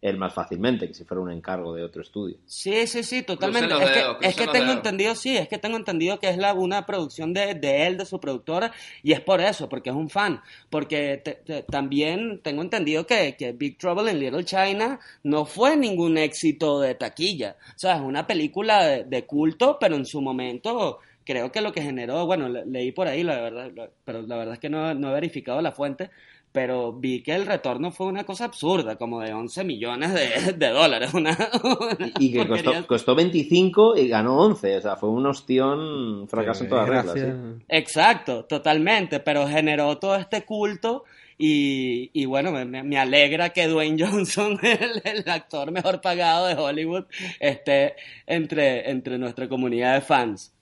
él 0.00 0.16
más 0.16 0.32
fácilmente 0.32 0.86
que 0.86 0.94
si 0.94 1.04
fuera 1.04 1.20
un 1.20 1.30
encargo 1.32 1.74
de 1.74 1.82
otro 1.82 2.02
estudio. 2.02 2.36
Sí, 2.46 2.86
sí, 2.86 3.02
sí, 3.02 3.22
totalmente. 3.22 3.74
Es 3.74 3.90
que, 3.90 4.28
es 4.28 4.36
tengo 4.36 4.52
dedos. 4.52 4.76
entendido, 4.76 5.14
sí, 5.16 5.36
es 5.36 5.48
que 5.48 5.58
tengo 5.58 5.76
entendido 5.76 6.20
que 6.20 6.28
es 6.28 6.36
la, 6.38 6.54
una 6.54 6.86
producción 6.86 7.32
de, 7.34 7.54
de 7.54 7.86
él, 7.88 7.96
de 7.98 8.06
su 8.06 8.20
productora, 8.20 8.72
y 9.02 9.12
es 9.12 9.20
por 9.20 9.40
eso, 9.40 9.68
porque 9.68 9.90
es 9.90 9.96
un 9.96 10.08
fan. 10.08 10.40
Porque 10.70 11.20
te- 11.24 11.34
te- 11.44 11.62
también 11.64 12.40
tengo 12.42 12.62
entendido 12.62 13.06
que, 13.06 13.34
que 13.36 13.52
Big 13.52 13.76
Trouble 13.78 14.10
in 14.12 14.20
Little 14.20 14.44
China 14.44 15.00
no 15.24 15.44
fue 15.44 15.76
ningún 15.76 16.16
éxito 16.16 16.78
de 16.80 16.94
taquilla. 16.94 17.56
O 17.74 17.78
sea, 17.78 17.96
es 17.96 18.00
una 18.02 18.26
película 18.26 18.84
de, 18.86 19.04
de 19.04 19.24
culto, 19.26 19.78
pero 19.80 19.96
en 19.96 20.06
su 20.06 20.20
momento 20.20 21.00
creo 21.24 21.50
que 21.52 21.60
lo 21.60 21.72
que 21.72 21.82
generó, 21.82 22.24
bueno, 22.24 22.48
le- 22.48 22.64
leí 22.66 22.92
por 22.92 23.08
ahí, 23.08 23.22
la 23.24 23.40
verdad, 23.40 23.70
la- 23.74 23.90
pero 24.04 24.22
la 24.22 24.36
verdad 24.36 24.54
es 24.54 24.60
que 24.60 24.70
no, 24.70 24.94
no 24.94 25.10
he 25.10 25.14
verificado 25.14 25.60
la 25.60 25.72
fuente, 25.72 26.10
pero 26.52 26.92
vi 26.92 27.22
que 27.22 27.34
el 27.34 27.46
retorno 27.46 27.90
fue 27.92 28.06
una 28.06 28.24
cosa 28.24 28.44
absurda, 28.46 28.96
como 28.96 29.20
de 29.20 29.32
11 29.32 29.64
millones 29.64 30.12
de, 30.14 30.52
de 30.54 30.68
dólares. 30.70 31.14
Una, 31.14 31.36
una 31.62 32.12
Y 32.16 32.32
que 32.32 32.46
costó, 32.46 32.86
costó 32.86 33.14
25 33.14 33.96
y 33.96 34.08
ganó 34.08 34.38
11, 34.40 34.76
o 34.78 34.80
sea, 34.80 34.96
fue 34.96 35.10
un 35.10 35.26
ostión, 35.26 36.28
fracaso 36.28 36.64
en 36.64 36.68
todas 36.70 36.88
reglas. 36.88 37.20
Gracias. 37.20 37.36
¿sí? 37.58 37.64
Exacto, 37.68 38.44
totalmente, 38.46 39.20
pero 39.20 39.46
generó 39.46 39.98
todo 39.98 40.16
este 40.16 40.44
culto 40.44 41.04
y, 41.36 42.10
y 42.12 42.24
bueno, 42.26 42.50
me, 42.52 42.64
me- 42.64 42.82
me 42.82 42.98
alegra 42.98 43.50
que 43.50 43.68
Dwayne 43.68 44.04
Johnson, 44.04 44.58
el, 44.62 45.00
el 45.04 45.28
actor 45.30 45.70
mejor 45.70 46.00
pagado 46.00 46.46
de 46.46 46.54
Hollywood, 46.54 47.04
esté 47.40 47.94
entre, 48.26 48.90
entre 48.90 49.18
nuestra 49.18 49.48
comunidad 49.48 49.94
de 49.94 50.00
fans. 50.00 50.52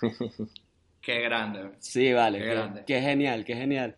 Qué 1.00 1.20
grande. 1.22 1.70
Sí, 1.80 2.12
vale, 2.12 2.38
Qué 2.38 2.44
qué, 2.44 2.54
grande. 2.54 2.84
qué 2.86 3.00
genial, 3.00 3.44
qué 3.44 3.54
genial. 3.56 3.96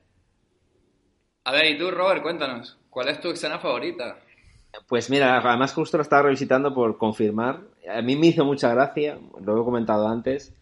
A 1.45 1.53
ver, 1.53 1.67
y 1.67 1.79
tú, 1.79 1.91
Robert, 1.91 2.23
cuéntanos, 2.23 2.77
¿cuál 2.91 3.09
es 3.09 3.21
tu 3.21 3.31
escena 3.31 3.59
favorita? 3.59 4.19
Pues 4.89 5.11
mira, 5.11 5.39
además 5.39 5.73
justo 5.73 5.97
lo 5.97 6.03
estaba 6.03 6.23
revisitando 6.23 6.75
por 6.75 6.99
confirmar. 6.99 7.61
A 7.93 8.03
mí 8.03 8.15
me 8.17 8.29
hizo 8.29 8.45
mucha 8.45 8.73
gracia, 8.73 9.19
lo 9.43 9.61
he 9.61 9.65
comentado 9.65 10.07
antes. 10.07 10.53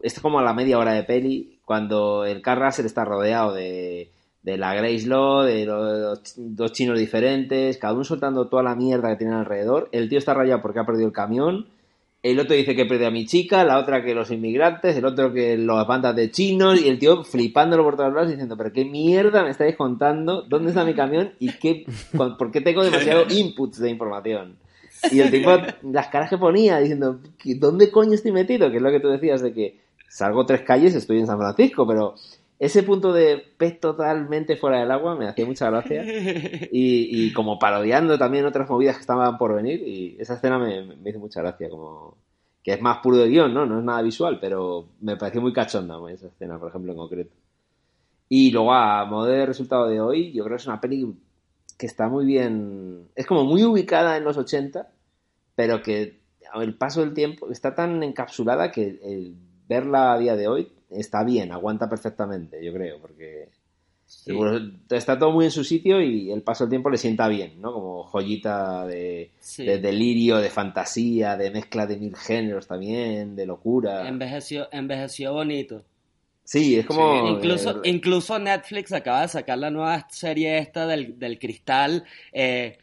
Es 0.00 0.18
como 0.20 0.38
a 0.38 0.42
la 0.42 0.54
media 0.54 0.78
hora 0.78 0.92
de 0.92 1.04
peli, 1.04 1.60
cuando 1.64 2.24
el 2.24 2.42
Russell 2.42 2.86
está 2.86 3.04
rodeado 3.04 3.52
de, 3.52 4.10
de 4.42 4.56
la 4.56 4.74
Grace 4.74 5.06
Law, 5.06 5.42
de 5.42 5.66
los 5.66 6.34
dos 6.36 6.72
chinos 6.72 6.98
diferentes, 6.98 7.78
cada 7.78 7.94
uno 7.94 8.04
soltando 8.04 8.48
toda 8.48 8.62
la 8.62 8.74
mierda 8.74 9.10
que 9.10 9.16
tienen 9.16 9.36
alrededor. 9.36 9.88
El 9.92 10.08
tío 10.08 10.18
está 10.18 10.34
rayado 10.34 10.62
porque 10.62 10.80
ha 10.80 10.86
perdido 10.86 11.06
el 11.06 11.12
camión. 11.12 11.68
El 12.22 12.38
otro 12.38 12.54
dice 12.54 12.76
que 12.76 12.84
perdió 12.86 13.08
a 13.08 13.10
mi 13.10 13.26
chica, 13.26 13.64
la 13.64 13.78
otra 13.80 14.04
que 14.04 14.14
los 14.14 14.30
inmigrantes, 14.30 14.96
el 14.96 15.04
otro 15.04 15.32
que 15.32 15.58
las 15.58 15.86
bandas 15.88 16.14
de 16.14 16.30
chinos, 16.30 16.80
y 16.80 16.88
el 16.88 16.98
tío 17.00 17.24
flipándolo 17.24 17.82
por 17.82 17.96
todos 17.96 18.12
lados 18.12 18.28
diciendo, 18.30 18.56
pero 18.56 18.72
qué 18.72 18.84
mierda 18.84 19.42
me 19.42 19.50
estáis 19.50 19.74
contando, 19.74 20.42
¿dónde 20.42 20.68
está 20.70 20.84
mi 20.84 20.94
camión? 20.94 21.32
¿Y 21.40 21.50
qué, 21.54 21.84
con- 22.16 22.36
por 22.36 22.52
qué 22.52 22.60
tengo 22.60 22.84
demasiado 22.84 23.24
inputs 23.30 23.80
de 23.80 23.90
información? 23.90 24.56
Y 25.10 25.18
el 25.18 25.32
tipo, 25.32 25.50
las 25.90 26.06
caras 26.08 26.30
que 26.30 26.38
ponía, 26.38 26.78
diciendo, 26.78 27.18
¿qué- 27.38 27.56
¿dónde 27.56 27.90
coño 27.90 28.12
estoy 28.14 28.30
metido? 28.30 28.70
Que 28.70 28.76
es 28.76 28.82
lo 28.82 28.92
que 28.92 29.00
tú 29.00 29.08
decías 29.08 29.42
de 29.42 29.52
que 29.52 29.80
salgo 30.08 30.46
tres 30.46 30.60
calles, 30.60 30.94
estoy 30.94 31.18
en 31.18 31.26
San 31.26 31.38
Francisco, 31.38 31.84
pero 31.88 32.14
ese 32.62 32.84
punto 32.84 33.12
de 33.12 33.38
pez 33.58 33.80
totalmente 33.80 34.56
fuera 34.56 34.78
del 34.78 34.92
agua 34.92 35.16
me 35.16 35.26
hacía 35.26 35.44
mucha 35.44 35.68
gracia. 35.68 36.04
Y, 36.70 37.26
y 37.26 37.32
como 37.32 37.58
parodiando 37.58 38.16
también 38.16 38.46
otras 38.46 38.70
movidas 38.70 38.94
que 38.94 39.00
estaban 39.00 39.36
por 39.36 39.52
venir. 39.52 39.82
Y 39.84 40.16
esa 40.20 40.34
escena 40.34 40.60
me, 40.60 40.94
me 40.94 41.10
hizo 41.10 41.18
mucha 41.18 41.42
gracia. 41.42 41.68
Como 41.68 42.16
que 42.62 42.74
es 42.74 42.80
más 42.80 42.98
puro 42.98 43.16
de 43.16 43.28
guion, 43.28 43.52
¿no? 43.52 43.66
No 43.66 43.80
es 43.80 43.84
nada 43.84 44.00
visual, 44.00 44.38
pero 44.40 44.90
me 45.00 45.16
pareció 45.16 45.40
muy 45.40 45.52
cachonda 45.52 45.98
esa 46.12 46.28
escena, 46.28 46.56
por 46.60 46.68
ejemplo, 46.68 46.92
en 46.92 46.98
concreto. 46.98 47.34
Y 48.28 48.52
luego, 48.52 48.72
a 48.72 49.06
modo 49.06 49.26
de 49.26 49.44
resultado 49.44 49.88
de 49.88 50.00
hoy, 50.00 50.32
yo 50.32 50.44
creo 50.44 50.56
que 50.56 50.62
es 50.62 50.66
una 50.68 50.80
peli 50.80 51.16
que 51.76 51.86
está 51.86 52.08
muy 52.08 52.24
bien. 52.24 53.08
Es 53.16 53.26
como 53.26 53.44
muy 53.44 53.64
ubicada 53.64 54.16
en 54.16 54.22
los 54.22 54.36
80, 54.36 54.88
pero 55.56 55.82
que 55.82 56.20
el 56.54 56.74
paso 56.74 57.00
del 57.00 57.12
tiempo 57.12 57.50
está 57.50 57.74
tan 57.74 58.04
encapsulada 58.04 58.70
que 58.70 59.00
el 59.02 59.34
verla 59.66 60.12
a 60.12 60.18
día 60.18 60.36
de 60.36 60.46
hoy 60.46 60.68
está 60.94 61.24
bien, 61.24 61.52
aguanta 61.52 61.88
perfectamente, 61.88 62.64
yo 62.64 62.72
creo, 62.72 63.00
porque 63.00 63.48
está 64.90 65.18
todo 65.18 65.32
muy 65.32 65.46
en 65.46 65.50
su 65.50 65.64
sitio 65.64 66.00
y 66.00 66.30
el 66.30 66.42
paso 66.42 66.64
del 66.64 66.70
tiempo 66.70 66.90
le 66.90 66.98
sienta 66.98 67.28
bien, 67.28 67.60
¿no? 67.60 67.72
Como 67.72 68.04
joyita 68.04 68.86
de, 68.86 69.30
Sí. 69.40 69.64
de 69.64 69.78
delirio, 69.78 70.36
de 70.38 70.50
fantasía, 70.50 71.36
de 71.36 71.50
mezcla 71.50 71.86
de 71.86 71.96
mil 71.96 72.14
géneros 72.16 72.66
también, 72.66 73.34
de 73.34 73.46
locura. 73.46 74.06
Envejeció, 74.06 74.68
envejeció 74.70 75.32
bonito. 75.32 75.84
Sí, 76.44 76.76
es 76.76 76.84
como... 76.86 77.28
Incluso, 77.28 77.78
eh, 77.82 77.88
incluso 77.88 78.38
Netflix 78.38 78.92
acaba 78.92 79.22
de 79.22 79.28
sacar 79.28 79.58
la 79.58 79.70
nueva 79.70 80.06
serie 80.10 80.58
esta 80.58 80.86
del, 80.86 81.18
del 81.18 81.38
cristal 81.38 82.04
eh, 82.32 82.78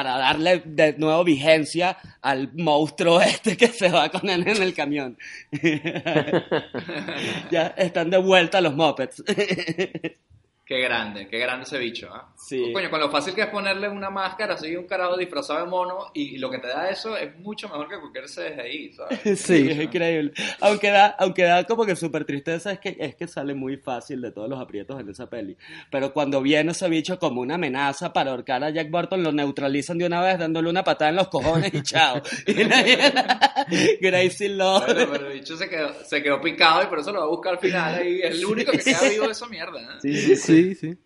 para 0.00 0.16
darle 0.16 0.62
de 0.64 0.94
nuevo 0.94 1.22
vigencia 1.24 1.94
al 2.22 2.50
monstruo 2.54 3.20
este 3.34 3.54
que 3.54 3.68
se 3.68 3.90
va 3.90 4.08
con 4.08 4.30
él 4.30 4.48
en 4.48 4.62
el 4.62 4.72
camión. 4.72 5.18
ya 7.50 7.66
están 7.76 8.08
de 8.08 8.16
vuelta 8.16 8.62
los 8.62 8.74
Muppets. 8.74 9.22
Qué 10.70 10.78
grande, 10.82 11.26
qué 11.26 11.36
grande 11.40 11.64
ese 11.64 11.78
bicho, 11.78 12.08
¿ah? 12.14 12.28
Sí. 12.36 12.70
Coño, 12.72 12.88
con 12.90 13.00
lo 13.00 13.10
fácil 13.10 13.34
que 13.34 13.40
es 13.40 13.48
ponerle 13.48 13.88
una 13.88 14.08
máscara, 14.08 14.54
así 14.54 14.76
un 14.76 14.86
carajo 14.86 15.16
disfrazado 15.16 15.64
de 15.64 15.66
mono, 15.68 16.12
y 16.14 16.38
lo 16.38 16.48
que 16.48 16.58
te 16.58 16.68
da 16.68 16.88
eso 16.88 17.16
es 17.16 17.36
mucho 17.40 17.68
mejor 17.68 17.88
que 17.88 17.98
cualquier 17.98 18.26
CGI, 18.28 18.92
¿sabes? 18.92 19.40
Sí, 19.40 19.66
es 19.68 19.80
increíble. 19.80 20.32
Aunque 20.60 20.90
da, 20.90 21.06
aunque 21.18 21.42
da 21.42 21.64
como 21.64 21.84
que 21.84 21.96
súper 21.96 22.24
tristeza, 22.24 22.70
es 22.70 22.78
que, 22.78 22.96
es 23.00 23.16
que 23.16 23.26
sale 23.26 23.52
muy 23.52 23.78
fácil 23.78 24.20
de 24.20 24.30
todos 24.30 24.48
los 24.48 24.60
aprietos 24.60 25.00
en 25.00 25.08
esa 25.08 25.28
peli. 25.28 25.56
Pero 25.90 26.12
cuando 26.12 26.40
viene 26.40 26.70
ese 26.70 26.88
bicho 26.88 27.18
como 27.18 27.40
una 27.40 27.56
amenaza 27.56 28.12
para 28.12 28.30
ahorcar 28.30 28.62
a 28.62 28.70
Jack 28.70 28.90
Burton, 28.92 29.24
lo 29.24 29.32
neutralizan 29.32 29.98
de 29.98 30.06
una 30.06 30.22
vez 30.22 30.38
dándole 30.38 30.70
una 30.70 30.84
patada 30.84 31.10
en 31.10 31.16
los 31.16 31.26
cojones 31.26 31.74
y 31.74 31.82
chao. 31.82 32.22
Y 32.46 32.62
la- 32.62 33.66
Gracie 34.00 34.48
Lord. 34.50 34.94
Bueno, 34.94 35.08
pero 35.10 35.26
el 35.26 35.32
bicho 35.40 35.56
se 35.56 35.68
quedó, 35.68 35.92
se 36.04 36.22
quedó 36.22 36.40
picado 36.40 36.84
y 36.84 36.86
por 36.86 37.00
eso 37.00 37.10
lo 37.10 37.18
va 37.18 37.24
a 37.24 37.28
buscar 37.28 37.54
al 37.54 37.58
final, 37.58 38.06
y 38.06 38.22
es 38.22 38.30
el 38.36 38.44
único 38.44 38.70
que 38.70 38.78
queda 38.78 39.02
vivo 39.08 39.26
de 39.26 39.32
esa 39.32 39.46
mierda, 39.48 39.80
¿eh? 39.80 39.98
Sí, 40.00 40.16
sí, 40.16 40.36
sí. 40.36 40.59
Sí, 40.62 40.74
sí. 40.74 40.98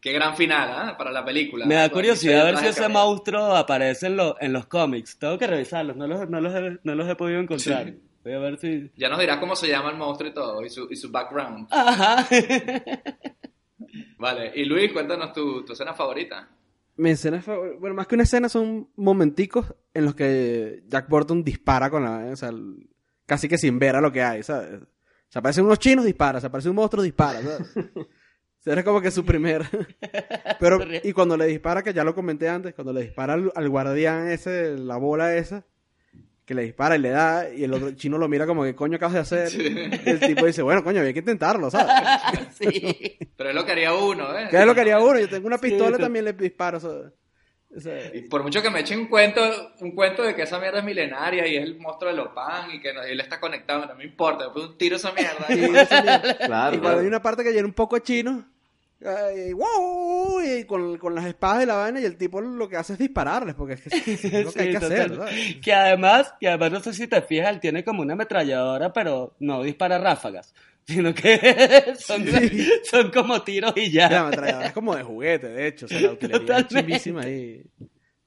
Qué 0.00 0.12
gran 0.12 0.36
final, 0.36 0.68
¿ah? 0.70 0.94
Para 0.96 1.10
la 1.10 1.24
película. 1.24 1.66
Me 1.66 1.74
da 1.74 1.88
curiosidad 1.90 2.44
ver 2.44 2.58
si 2.58 2.66
ese 2.66 2.88
monstruo 2.88 3.56
aparece 3.56 4.06
en, 4.06 4.16
lo- 4.16 4.36
en 4.40 4.52
los 4.52 4.66
cómics. 4.66 5.18
Tengo 5.18 5.36
que 5.38 5.46
revisarlos, 5.46 5.96
no 5.96 6.06
los, 6.06 6.28
no 6.28 6.40
los, 6.40 6.54
he, 6.54 6.78
no 6.84 6.94
los 6.94 7.08
he 7.08 7.16
podido 7.16 7.40
encontrar. 7.40 7.86
Sí. 7.86 8.00
Voy 8.22 8.32
a 8.34 8.38
ver 8.38 8.58
si... 8.58 8.90
Ya 8.96 9.08
nos 9.08 9.18
dirás 9.20 9.38
cómo 9.38 9.56
se 9.56 9.68
llama 9.68 9.90
el 9.90 9.96
monstruo 9.96 10.30
y 10.30 10.34
todo, 10.34 10.64
y 10.64 10.70
su, 10.70 10.86
y 10.90 10.96
su 10.96 11.10
background. 11.10 11.66
Ajá. 11.70 12.26
Vale, 14.18 14.52
y 14.54 14.64
Luis, 14.64 14.92
cuéntanos 14.92 15.32
tu, 15.32 15.64
tu 15.64 15.72
escena 15.72 15.94
favorita. 15.94 16.48
Mi 16.96 17.10
escena 17.10 17.40
favor- 17.42 17.78
Bueno, 17.78 17.94
más 17.94 18.06
que 18.06 18.14
una 18.14 18.24
escena 18.24 18.48
son 18.48 18.88
momenticos 18.96 19.74
en 19.92 20.04
los 20.06 20.14
que 20.14 20.82
Jack 20.88 21.08
Burton 21.08 21.44
dispara 21.44 21.90
con 21.90 22.04
la... 22.04 22.30
O 22.32 22.36
sea, 22.36 22.48
el- 22.50 22.88
casi 23.26 23.48
que 23.48 23.58
sin 23.58 23.78
ver 23.78 23.96
a 23.96 24.00
lo 24.00 24.10
que 24.12 24.22
hay, 24.22 24.42
¿sabes? 24.42 24.80
Se 25.28 25.38
aparecen 25.38 25.64
unos 25.64 25.78
chinos, 25.78 26.04
dispara. 26.04 26.40
Se 26.40 26.46
aparece 26.46 26.68
un 26.70 26.76
monstruo, 26.76 27.02
dispara, 27.02 27.40
¿sabes? 27.42 27.74
Era 28.66 28.82
como 28.84 29.00
que 29.00 29.10
su 29.10 29.24
primer... 29.24 29.62
Pero, 30.60 30.80
y 31.02 31.12
cuando 31.12 31.36
le 31.36 31.46
dispara, 31.46 31.82
que 31.82 31.92
ya 31.94 32.04
lo 32.04 32.14
comenté 32.14 32.48
antes, 32.48 32.74
cuando 32.74 32.92
le 32.92 33.02
dispara 33.02 33.34
al, 33.34 33.52
al 33.54 33.68
guardián 33.68 34.28
ese, 34.28 34.76
la 34.76 34.96
bola 34.96 35.36
esa, 35.36 35.64
que 36.44 36.54
le 36.54 36.62
dispara 36.62 36.96
y 36.96 36.98
le 37.00 37.10
da, 37.10 37.48
y 37.52 37.64
el 37.64 37.72
otro 37.74 37.90
chino 37.92 38.18
lo 38.18 38.28
mira 38.28 38.46
como 38.46 38.62
que 38.64 38.74
coño 38.74 38.96
acabas 38.96 39.14
de 39.14 39.20
hacer. 39.20 39.52
Y 40.04 40.08
el 40.10 40.20
tipo 40.20 40.46
dice, 40.46 40.62
bueno, 40.62 40.82
coño, 40.84 41.00
había 41.00 41.12
que 41.12 41.18
intentarlo, 41.20 41.70
¿sabes? 41.70 41.92
sí. 42.58 43.18
Pero 43.36 43.50
es 43.50 43.54
lo 43.54 43.64
que 43.66 43.72
haría 43.72 43.94
uno, 43.94 44.36
¿eh? 44.38 44.48
¿Qué 44.50 44.58
es 44.58 44.66
lo 44.66 44.74
que 44.74 44.80
haría 44.80 44.98
uno? 45.00 45.18
Yo 45.18 45.28
tengo 45.28 45.46
una 45.46 45.58
Sí, 45.58 45.68
pistola 45.68 45.96
sí. 45.96 46.02
también 46.02 46.24
le 46.24 46.32
disparo, 46.32 46.80
¿sabes? 46.80 47.12
O 47.76 47.80
sea, 47.80 48.14
Y 48.14 48.22
por 48.22 48.42
mucho 48.42 48.62
que 48.62 48.70
me 48.70 48.80
echen 48.80 49.00
un 49.00 49.06
cuento, 49.08 49.40
un 49.80 49.90
cuento 49.90 50.22
de 50.22 50.34
que 50.34 50.42
esa 50.42 50.58
mierda 50.58 50.78
es 50.78 50.84
milenaria 50.84 51.46
y 51.46 51.56
es 51.56 51.64
el 51.64 51.78
monstruo 51.78 52.10
de 52.10 52.16
Lopan 52.16 52.70
y 52.70 52.80
que 52.80 52.94
no- 52.94 53.02
él 53.02 53.20
está 53.20 53.38
conectado, 53.38 53.84
no 53.84 53.94
me 53.96 54.04
importa, 54.04 54.44
después 54.44 54.64
un 54.66 54.78
tiro 54.78 54.96
esa 54.96 55.12
mierda. 55.12 55.44
Sí, 55.48 55.64
esa 55.76 56.00
mierda. 56.02 56.38
Claro, 56.46 56.76
y 56.76 56.78
cuando 56.78 57.00
hay 57.00 57.06
una 57.06 57.20
parte 57.20 57.42
que 57.44 57.52
llena 57.52 57.66
un 57.66 57.74
poco 57.74 57.98
chino, 57.98 58.48
ay, 59.04 59.52
wow, 59.52 60.40
y 60.42 60.64
con, 60.64 60.96
con 60.98 61.14
las 61.14 61.26
espadas 61.26 61.62
y 61.62 61.66
la 61.66 61.74
vaina, 61.74 62.00
y 62.00 62.04
el 62.04 62.16
tipo 62.16 62.40
lo 62.40 62.68
que 62.68 62.76
hace 62.76 62.94
es 62.94 62.98
dispararles, 62.98 63.54
porque 63.54 63.74
es, 63.74 63.82
que 63.82 64.12
es 64.12 64.44
lo 64.44 64.52
que 64.52 64.60
hay 64.62 64.70
que 64.70 64.76
hacer. 64.78 65.18
Que 65.62 65.72
además, 65.72 66.34
que 66.40 66.48
además 66.48 66.72
no 66.72 66.80
sé 66.80 66.92
si 66.94 67.06
te 67.06 67.20
fijas, 67.22 67.50
él 67.52 67.60
tiene 67.60 67.84
como 67.84 68.02
una 68.02 68.14
ametralladora, 68.14 68.92
pero 68.92 69.34
no 69.40 69.62
dispara 69.62 69.98
ráfagas, 69.98 70.54
sino 70.86 71.12
que 71.14 71.94
son, 71.98 72.24
son 72.84 73.10
como 73.10 73.42
tiros 73.42 73.72
y 73.76 73.90
ya. 73.90 74.08
La 74.08 74.20
ametralladora 74.20 74.66
es 74.68 74.72
como 74.72 74.94
de 74.96 75.02
juguete, 75.02 75.48
de 75.48 75.66
hecho, 75.68 75.86
o 75.86 75.88
sea, 75.88 76.00
la 76.00 76.12
utilería 76.12 76.96
es. 76.96 77.66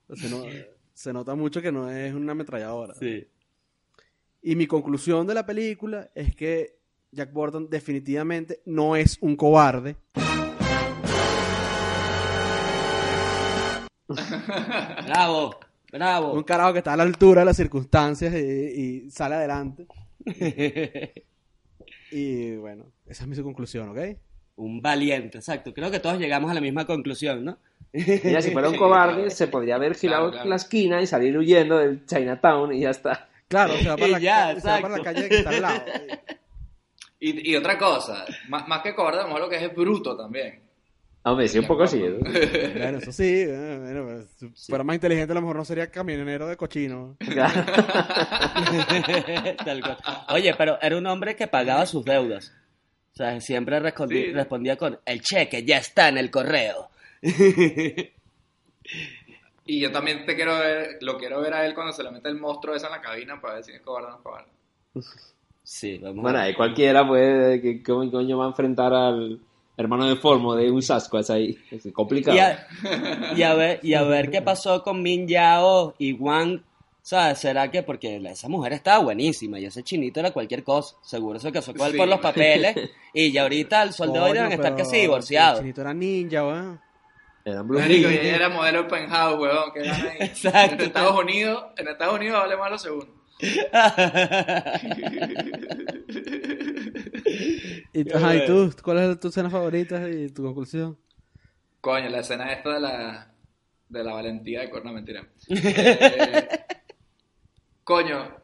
O 0.07 0.15
sea, 0.15 0.29
no- 0.29 0.45
se 0.93 1.13
nota 1.13 1.33
mucho 1.33 1.61
que 1.61 1.71
no 1.71 1.89
es 1.89 2.13
una 2.13 2.33
ametralladora. 2.33 2.93
Sí. 2.95 3.25
Y 4.41 4.55
mi 4.55 4.67
conclusión 4.67 5.25
de 5.27 5.33
la 5.33 5.45
película 5.45 6.09
es 6.13 6.35
que 6.35 6.77
Jack 7.11 7.31
Burton 7.31 7.69
definitivamente 7.69 8.61
no 8.65 8.95
es 8.97 9.17
un 9.21 9.35
cobarde. 9.37 9.95
Bravo, 15.05 15.59
bravo. 15.91 16.33
Un 16.33 16.43
carajo 16.43 16.73
que 16.73 16.79
está 16.79 16.93
a 16.93 16.97
la 16.97 17.03
altura 17.03 17.41
de 17.41 17.45
las 17.45 17.57
circunstancias 17.57 18.33
y, 18.33 18.37
y 19.05 19.11
sale 19.11 19.35
adelante. 19.35 19.87
Y 22.11 22.55
bueno, 22.55 22.85
esa 23.05 23.23
es 23.23 23.29
mi 23.29 23.35
conclusión, 23.41 23.89
¿ok? 23.89 24.17
Un 24.55 24.81
valiente, 24.81 25.37
exacto. 25.37 25.73
Creo 25.73 25.91
que 25.91 25.99
todos 25.99 26.19
llegamos 26.19 26.49
a 26.51 26.53
la 26.53 26.61
misma 26.61 26.85
conclusión, 26.85 27.45
¿no? 27.45 27.57
Mira, 27.93 28.41
si 28.41 28.51
fuera 28.51 28.69
un 28.69 28.77
cobarde, 28.77 29.29
se 29.29 29.47
podría 29.47 29.75
haber 29.75 29.95
girado 29.95 30.25
Claro, 30.25 30.31
claro. 30.33 30.49
la 30.49 30.55
esquina 30.57 31.01
y 31.01 31.07
salir 31.07 31.37
huyendo 31.37 31.77
del 31.77 32.05
Chinatown 32.05 32.73
y 32.73 32.81
ya 32.81 32.89
está. 32.91 33.29
Claro, 33.47 33.73
se 33.77 33.87
va 33.87 33.95
para, 33.95 34.07
la, 34.11 34.19
ya, 34.19 34.59
se 34.59 34.67
va 34.67 34.81
para 34.81 34.89
la 34.89 34.97
exacto. 34.97 35.03
calle 35.03 35.29
que 35.29 35.37
está 35.37 35.49
al 35.49 35.61
lado. 35.61 35.83
Y, 37.19 37.51
y 37.51 37.55
otra 37.55 37.77
cosa, 37.77 38.25
más, 38.47 38.67
más 38.67 38.81
que 38.81 38.95
cobarde, 38.95 39.19
a 39.19 39.23
lo 39.23 39.27
mejor 39.29 39.41
lo 39.41 39.49
que 39.49 39.57
es 39.57 39.63
es 39.63 39.75
bruto 39.75 40.15
también. 40.15 40.61
Hombre, 41.31 41.47
sí, 41.47 41.59
un 41.59 41.67
poco 41.67 41.85
sí. 41.87 41.99
¿no? 41.99 42.17
Bueno, 42.79 42.97
eso 42.99 43.11
sí, 43.11 43.43
eh, 43.47 43.77
bueno, 43.81 44.03
pues, 44.05 44.27
si 44.59 44.69
fuera 44.71 44.83
más 44.83 44.95
inteligente 44.95 45.31
a 45.31 45.35
lo 45.35 45.41
mejor 45.41 45.57
no 45.57 45.65
sería 45.65 45.89
camionero 45.91 46.47
de 46.47 46.57
cochino. 46.57 47.17
Tal 49.65 49.81
cual. 49.81 49.97
Oye, 50.29 50.53
pero 50.57 50.77
era 50.81 50.97
un 50.97 51.05
hombre 51.07 51.35
que 51.35 51.47
pagaba 51.47 51.85
sus 51.85 52.03
deudas. 52.05 52.53
O 53.13 53.15
sea, 53.15 53.39
siempre 53.41 53.77
Sí. 54.07 54.31
respondía 54.31 54.77
con, 54.77 54.97
el 55.05 55.21
cheque 55.21 55.63
ya 55.65 55.77
está 55.77 56.07
en 56.09 56.17
el 56.17 56.31
correo. 56.31 56.89
Y 59.65 59.79
yo 59.81 59.91
también 59.91 60.25
te 60.25 60.35
quiero 60.35 60.57
ver, 60.57 60.97
lo 61.01 61.15
quiero 61.19 61.41
ver 61.41 61.53
a 61.53 61.63
él 61.63 61.75
cuando 61.75 61.93
se 61.93 62.01
le 62.01 62.09
mete 62.09 62.27
el 62.27 62.39
monstruo 62.39 62.73
ese 62.73 62.87
en 62.87 62.91
la 62.91 63.01
cabina 63.01 63.39
para 63.39 63.53
ver 63.53 63.63
si 63.63 63.71
es 63.71 63.81
cobarde 63.81 64.07
o 64.07 64.09
no 64.09 64.15
es 64.17 64.23
cobarde. 64.23 64.49
Sí, 65.61 65.99
vamos 65.99 66.23
Bueno, 66.23 66.39
a 66.39 66.41
ahí 66.41 66.55
cualquiera 66.55 67.07
puede, 67.07 67.61
que 67.61 67.83
cómo 67.83 68.09
coño 68.09 68.39
va 68.39 68.45
a 68.45 68.47
enfrentar 68.47 68.91
al 68.95 69.39
hermano 69.79 70.07
de 70.07 70.15
Formo 70.15 70.55
de 70.55 70.69
un 70.69 70.81
Sasquatch 70.81 71.29
ahí. 71.29 71.57
Es 71.71 71.87
complicado. 71.93 72.35
Y 72.35 72.39
a, 72.39 72.67
y 73.35 73.43
a 73.43 73.53
ver, 73.55 73.79
y 73.81 73.93
a 73.93 74.03
ver 74.03 74.29
qué 74.29 74.41
pasó 74.41 74.83
con 74.83 75.01
Min 75.01 75.27
Yao 75.27 75.95
y 75.97 76.13
Wang. 76.13 76.61
¿Sabes? 77.01 77.39
¿Será 77.39 77.71
que 77.71 77.81
porque 77.81 78.17
esa 78.17 78.49
mujer 78.49 78.73
estaba 78.73 79.03
buenísima 79.03 79.57
y 79.59 79.65
ese 79.65 79.81
chinito 79.83 80.19
era 80.19 80.31
cualquier 80.31 80.63
cosa? 80.63 80.95
Seguro 81.01 81.39
se 81.39 81.51
casó 81.51 81.73
con 81.73 81.87
él 81.87 81.93
Sí. 81.93 81.97
por 81.97 82.07
los 82.07 82.19
papeles 82.19 82.75
y 83.13 83.31
ya 83.31 83.43
ahorita 83.43 83.81
al 83.81 83.93
sol 83.93 84.13
de 84.13 84.19
hoy 84.19 84.33
deben 84.33 84.51
estar 84.51 84.75
casi 84.75 84.97
divorciados. 84.97 85.59
El 85.59 85.63
chinito 85.63 85.81
era 85.81 85.93
ninja, 85.93 86.45
weón. 86.45 86.79
Bruce 87.45 87.81
Marico, 87.83 88.09
ella 88.09 88.35
era 88.35 88.49
modelo 88.49 88.83
de 88.83 88.89
penthouse, 88.89 89.39
weón, 89.39 89.71
que 89.73 89.79
gana 89.81 90.11
ahí. 90.11 90.17
Exacto. 90.19 90.75
En 90.75 90.81
Estados 90.81 91.19
Unidos, 91.19 91.63
en 91.77 91.87
Estados 91.87 92.15
Unidos 92.15 92.39
vale 92.41 92.57
más 92.57 92.71
lo 92.71 92.77
segundo. 92.77 93.07
Y, 97.93 98.11
ajá, 98.11 98.35
¿y 98.35 98.45
tú? 98.45 98.71
¿Cuál 98.83 98.99
es 98.99 99.19
tu 99.19 99.29
escena 99.29 99.49
favorita 99.49 100.07
y 100.09 100.29
tu 100.29 100.43
conclusión? 100.43 100.97
Coño, 101.81 102.09
la 102.09 102.19
escena 102.19 102.51
esta 102.51 102.73
de 102.73 102.79
la, 102.79 103.33
de 103.87 104.03
la 104.03 104.13
valentía 104.13 104.61
de 104.61 104.69
Corno, 104.69 104.93
mentira. 104.93 105.25
Eh, 105.49 106.47
coño, 107.83 108.35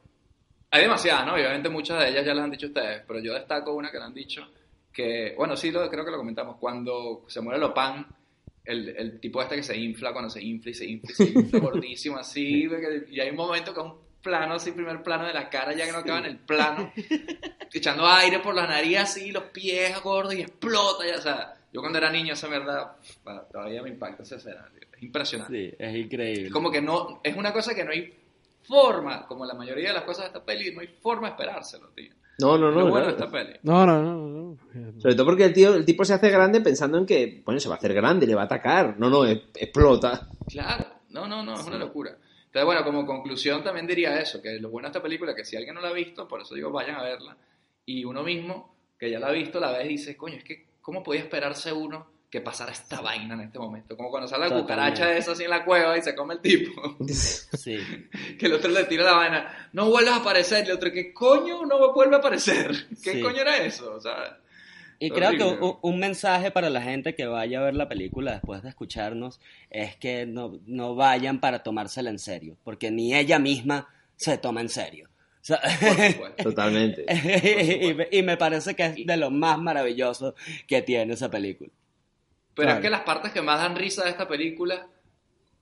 hay 0.71 0.81
demasiadas, 0.81 1.25
¿no? 1.27 1.33
Obviamente 1.35 1.69
muchas 1.69 1.99
de 1.99 2.09
ellas 2.09 2.25
ya 2.25 2.33
las 2.33 2.45
han 2.45 2.51
dicho 2.51 2.67
ustedes, 2.67 3.03
pero 3.07 3.19
yo 3.19 3.33
destaco 3.33 3.73
una 3.73 3.91
que 3.91 3.99
le 3.99 4.03
han 4.03 4.13
dicho, 4.13 4.47
que, 4.91 5.35
bueno, 5.37 5.55
sí, 5.55 5.69
lo, 5.69 5.87
creo 5.89 6.03
que 6.03 6.11
lo 6.11 6.17
comentamos, 6.17 6.57
cuando 6.57 7.25
se 7.27 7.41
muere 7.41 7.59
Lopan, 7.59 8.07
el, 8.63 8.89
el 8.89 9.19
tipo 9.19 9.41
este 9.41 9.57
que 9.57 9.63
se 9.63 9.77
infla, 9.77 10.11
cuando 10.11 10.31
se 10.31 10.41
infla 10.41 10.71
y 10.71 10.73
se 10.73 10.85
infla 10.85 11.11
y 11.11 11.13
se 11.13 11.39
infla 11.39 11.59
gordísimo 11.61 12.17
así, 12.17 12.67
y 13.11 13.19
hay 13.19 13.29
un 13.29 13.35
momento 13.35 13.73
que 13.73 13.79
es 13.81 13.85
un 13.85 14.04
plano, 14.25 14.55
así, 14.55 14.71
primer 14.71 15.03
plano 15.03 15.27
de 15.27 15.33
la 15.33 15.47
cara, 15.47 15.71
ya 15.73 15.85
que 15.85 15.91
no 15.91 15.99
acaba 15.99 16.17
en 16.17 16.25
el 16.25 16.37
plano, 16.39 16.91
echando 17.71 18.07
aire 18.07 18.39
por 18.39 18.55
la 18.55 18.65
nariz 18.65 18.97
así, 18.97 19.31
los 19.31 19.43
pies 19.43 20.01
gordos 20.01 20.33
y 20.33 20.41
explota, 20.41 21.05
ya, 21.05 21.17
o 21.17 21.21
sea, 21.21 21.53
yo 21.71 21.79
cuando 21.79 21.99
era 21.99 22.11
niño 22.11 22.33
esa 22.33 22.47
verdad, 22.47 22.93
todavía 23.51 23.83
me 23.83 23.89
impacta 23.89 24.23
esa 24.23 24.37
escena, 24.37 24.67
tío, 24.73 24.89
es 24.91 25.03
impresionante. 25.03 25.69
Sí, 25.69 25.75
es 25.77 25.95
increíble. 25.95 26.49
Como 26.49 26.71
que 26.71 26.81
no, 26.81 27.21
es 27.23 27.37
una 27.37 27.53
cosa 27.53 27.75
que 27.75 27.85
no 27.85 27.91
hay 27.91 28.11
forma, 28.63 29.27
como 29.27 29.45
la 29.45 29.53
mayoría 29.53 29.89
de 29.89 29.93
las 29.93 30.03
cosas 30.03 30.23
de 30.23 30.27
esta 30.27 30.43
peli, 30.43 30.73
no 30.73 30.81
hay 30.81 30.87
forma 30.87 31.27
de 31.27 31.33
esperárselo, 31.33 31.89
tío. 31.89 32.11
No, 32.39 32.57
no, 32.57 32.71
no. 32.71 32.79
Lo 32.79 32.89
bueno 32.89 33.05
claro. 33.05 33.09
esta 33.11 33.31
peli. 33.31 33.59
No, 33.63 33.85
no, 33.85 34.01
no. 34.01 34.57
no. 34.73 34.99
Sobre 34.99 35.15
todo 35.15 35.25
porque 35.27 35.45
el 35.45 35.53
tío, 35.53 35.73
el 35.75 35.85
tipo 35.85 36.03
se 36.03 36.15
hace 36.15 36.29
grande 36.29 36.59
pensando 36.61 36.97
en 36.97 37.05
que, 37.05 37.41
bueno, 37.45 37.59
se 37.59 37.69
va 37.69 37.75
a 37.75 37.77
hacer 37.77 37.93
grande, 37.93 38.27
le 38.27 38.35
va 38.35 38.41
a 38.41 38.45
atacar. 38.45 38.95
No, 38.97 39.09
no, 39.09 39.25
e- 39.25 39.43
explota. 39.55 40.27
Claro, 40.49 40.85
no, 41.11 41.27
no, 41.27 41.43
no, 41.43 41.53
es 41.53 41.65
una 41.65 41.77
locura. 41.77 42.17
Entonces, 42.55 42.67
bueno, 42.67 42.85
como 42.85 43.05
conclusión 43.05 43.61
también 43.65 43.85
diría 43.85 44.17
eso, 44.17 44.41
que 44.41 44.53
lo 44.61 44.69
bueno 44.69 44.87
de 44.87 44.91
esta 44.91 45.03
película 45.03 45.31
es 45.31 45.35
que 45.35 45.43
si 45.43 45.57
alguien 45.57 45.75
no 45.75 45.81
la 45.81 45.89
ha 45.89 45.91
visto, 45.91 46.25
por 46.25 46.39
eso 46.39 46.55
digo, 46.55 46.71
vayan 46.71 46.95
a 46.95 47.03
verla, 47.03 47.35
y 47.85 48.05
uno 48.05 48.23
mismo, 48.23 48.73
que 48.97 49.11
ya 49.11 49.19
la 49.19 49.27
ha 49.27 49.31
visto, 49.33 49.59
la 49.59 49.71
ve 49.71 49.83
y 49.83 49.89
dice, 49.89 50.15
coño, 50.15 50.37
es 50.37 50.45
que, 50.45 50.65
¿cómo 50.81 51.03
podía 51.03 51.19
esperarse 51.19 51.73
uno 51.73 52.07
que 52.31 52.39
pasara 52.39 52.71
esta 52.71 53.01
vaina 53.01 53.33
en 53.33 53.41
este 53.41 53.59
momento? 53.59 53.97
Como 53.97 54.09
cuando 54.09 54.29
sale 54.29 54.47
la 54.47 54.55
cucaracha 54.57 55.17
esa 55.17 55.33
así 55.33 55.43
en 55.43 55.49
la 55.49 55.65
cueva 55.65 55.97
y 55.97 56.01
se 56.01 56.15
come 56.15 56.35
el 56.35 56.39
tipo, 56.39 56.95
Sí. 57.09 57.77
que 58.39 58.45
el 58.45 58.53
otro 58.53 58.71
le 58.71 58.85
tira 58.85 59.03
la 59.03 59.15
vaina, 59.17 59.69
no 59.73 59.89
vuelvas 59.89 60.13
a 60.13 60.21
aparecer, 60.21 60.63
y 60.65 60.69
el 60.69 60.77
otro, 60.77 60.93
¿qué 60.93 61.13
coño 61.13 61.65
no 61.65 61.91
vuelve 61.91 62.15
a 62.15 62.19
aparecer? 62.19 62.71
¿Qué 63.03 63.11
Sí. 63.15 63.21
coño 63.21 63.41
era 63.41 63.57
eso? 63.57 63.93
O 63.95 63.99
sea, 63.99 64.39
Y 65.05 65.09
creo 65.11 65.31
que 65.37 65.43
un, 65.43 65.77
un 65.81 65.99
mensaje 65.99 66.51
para 66.51 66.69
la 66.69 66.81
gente 66.81 67.15
que 67.15 67.25
vaya 67.27 67.59
a 67.59 67.63
ver 67.65 67.75
la 67.75 67.87
película 67.89 68.33
después 68.33 68.63
de 68.63 68.69
escucharnos 68.69 69.39
es 69.69 69.95
que 69.97 70.25
no, 70.25 70.59
no 70.65 70.95
vayan 70.95 71.39
para 71.39 71.63
tomársela 71.63 72.09
en 72.09 72.19
serio, 72.19 72.57
porque 72.63 72.91
ni 72.91 73.13
ella 73.15 73.39
misma 73.39 73.87
se 74.15 74.37
toma 74.37 74.61
en 74.61 74.69
serio. 74.69 75.09
O 75.09 75.45
sea, 75.47 75.59
por 75.61 76.11
supuesto. 76.11 76.43
Totalmente. 76.43 77.05
y, 77.87 77.93
me- 77.93 78.07
y 78.11 78.23
me 78.23 78.35
parece 78.37 78.73
que 78.75 78.83
es 78.85 78.95
de 79.05 79.17
lo 79.17 79.29
más 79.31 79.59
maravilloso 79.59 80.33
que 80.67 80.81
tiene 80.81 81.13
esa 81.13 81.29
película. 81.29 81.69
Pero 82.55 82.67
Claro. 82.67 82.79
es 82.79 82.83
que 82.83 82.89
las 82.89 83.01
partes 83.01 83.31
que 83.31 83.41
más 83.41 83.59
dan 83.59 83.75
risa 83.75 84.05
de 84.05 84.09
esta 84.11 84.27
película, 84.27 84.87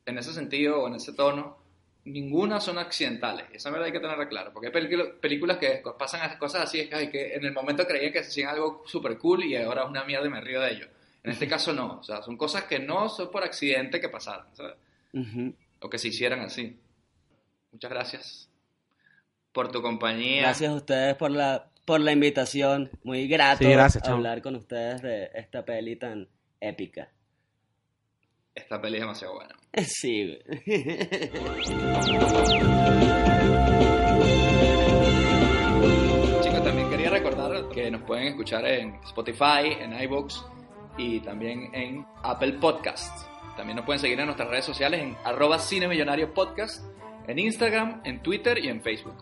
en 0.06 0.18
ese 0.18 0.32
sentido 0.34 0.82
o 0.84 0.88
en 0.88 0.96
ese 0.96 1.12
tono, 1.14 1.58
ninguna 2.06 2.60
son 2.60 2.78
accidentales. 2.78 3.46
Esa 3.54 3.70
verdad 3.70 3.86
hay 3.88 3.92
que 3.94 4.00
tenerla 4.00 4.28
claro. 4.28 4.52
Porque 4.52 4.68
hay 4.68 4.74
película- 4.74 5.12
películas 5.22 5.58
que 5.58 5.82
pasan 5.98 6.38
cosas 6.38 6.64
así, 6.64 6.80
es 6.82 7.10
que, 7.10 7.36
en 7.36 7.46
el 7.46 7.54
momento 7.54 7.86
creían 7.88 8.12
que 8.12 8.24
se 8.24 8.30
hacían 8.30 8.50
algo 8.50 8.84
súper 8.86 9.18
cool 9.18 9.44
y 9.46 9.56
ahora 9.56 9.84
es 9.84 9.90
una 9.90 10.04
mierda 10.04 10.28
y 10.28 10.30
me 10.30 10.42
río 10.42 10.62
de 10.62 10.72
ello. 10.72 10.88
En 11.24 11.32
este 11.32 11.48
caso 11.48 11.72
no. 11.74 12.00
O 12.00 12.04
sea, 12.04 12.22
son 12.22 12.36
cosas 12.38 12.64
que 12.66 12.80
no 12.80 13.08
son 13.10 13.32
por 13.32 13.44
accidente 13.44 14.02
que 14.02 14.10
pasaron. 14.10 14.46
O 15.80 15.90
que 15.90 15.98
se 15.98 16.10
hicieran 16.10 16.42
así. 16.42 16.78
Muchas 17.72 17.92
gracias 17.92 18.50
por 19.52 19.72
tu 19.72 19.82
compañía. 19.82 20.42
Gracias 20.44 20.72
a 20.72 20.76
ustedes 20.76 21.16
por 21.16 21.32
la, 21.32 21.70
por 21.86 22.02
la 22.02 22.12
invitación. 22.12 22.90
Muy 23.04 23.28
grato 23.28 23.64
Sí, 23.64 23.70
gracias, 23.72 24.08
hablar 24.08 24.42
con 24.42 24.56
ustedes 24.56 25.02
de 25.02 25.30
esta 25.34 25.64
peli 25.64 25.96
tan 25.96 26.28
épica. 26.60 27.10
Esta 28.56 28.82
peli 28.82 28.96
es 28.98 29.02
demasiado 29.02 29.36
buena. 29.36 29.56
Sí. 29.76 30.38
Chicos, 36.42 36.64
también 36.64 36.90
quería 36.92 37.10
recordar 37.10 37.70
que 37.70 37.90
nos 37.90 38.04
pueden 38.04 38.28
escuchar 38.28 38.68
en 38.68 39.00
Spotify, 39.04 39.72
en 39.80 40.00
iVoox 40.04 40.44
y 40.98 41.22
también 41.22 41.74
en 41.74 42.06
Apple 42.22 42.54
Podcast. 42.54 43.28
También 43.58 43.78
nos 43.78 43.86
pueden 43.86 44.00
seguir 44.00 44.20
en 44.20 44.28
nuestras 44.28 44.48
redes 44.50 44.66
sociales 44.66 45.02
en 45.02 45.18
arroba 45.24 45.58
cinemillonario 45.58 46.32
podcast, 46.34 46.86
en 47.28 47.40
Instagram, 47.40 48.02
en 48.04 48.22
Twitter 48.22 48.64
y 48.64 48.70
en 48.70 48.84
Facebook. 48.84 49.16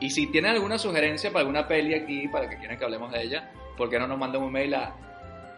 Y 0.00 0.10
si 0.10 0.26
tienen 0.26 0.50
alguna 0.52 0.76
sugerencia 0.78 1.30
para 1.30 1.40
alguna 1.40 1.66
peli 1.66 1.94
aquí, 1.94 2.28
para 2.28 2.50
que 2.50 2.58
quieran 2.58 2.76
que 2.78 2.84
hablemos 2.84 3.10
de 3.12 3.22
ella, 3.22 3.50
¿por 3.78 3.88
qué 3.88 3.98
no 3.98 4.06
nos 4.06 4.18
mandan 4.18 4.42
un 4.42 4.52
mail 4.52 4.74
a 4.74 4.94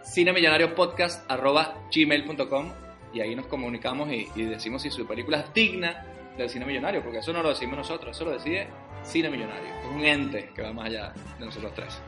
cinemillonariopodcast.gmail.com 0.04 2.91
y 3.12 3.20
ahí 3.20 3.34
nos 3.34 3.46
comunicamos 3.46 4.10
y, 4.10 4.28
y 4.34 4.42
decimos 4.44 4.82
si 4.82 4.90
su 4.90 5.06
película 5.06 5.40
es 5.40 5.52
digna 5.54 6.06
del 6.36 6.48
cine 6.48 6.64
millonario, 6.64 7.02
porque 7.02 7.18
eso 7.18 7.32
no 7.32 7.42
lo 7.42 7.50
decimos 7.50 7.76
nosotros, 7.76 8.16
eso 8.16 8.24
lo 8.24 8.32
decide 8.32 8.68
Cine 9.04 9.28
Millonario. 9.30 9.68
Es 9.80 9.86
un 9.86 10.04
ente 10.04 10.50
que 10.54 10.62
va 10.62 10.72
más 10.72 10.86
allá 10.86 11.12
de 11.38 11.44
nosotros 11.44 11.72
tres. 11.74 12.00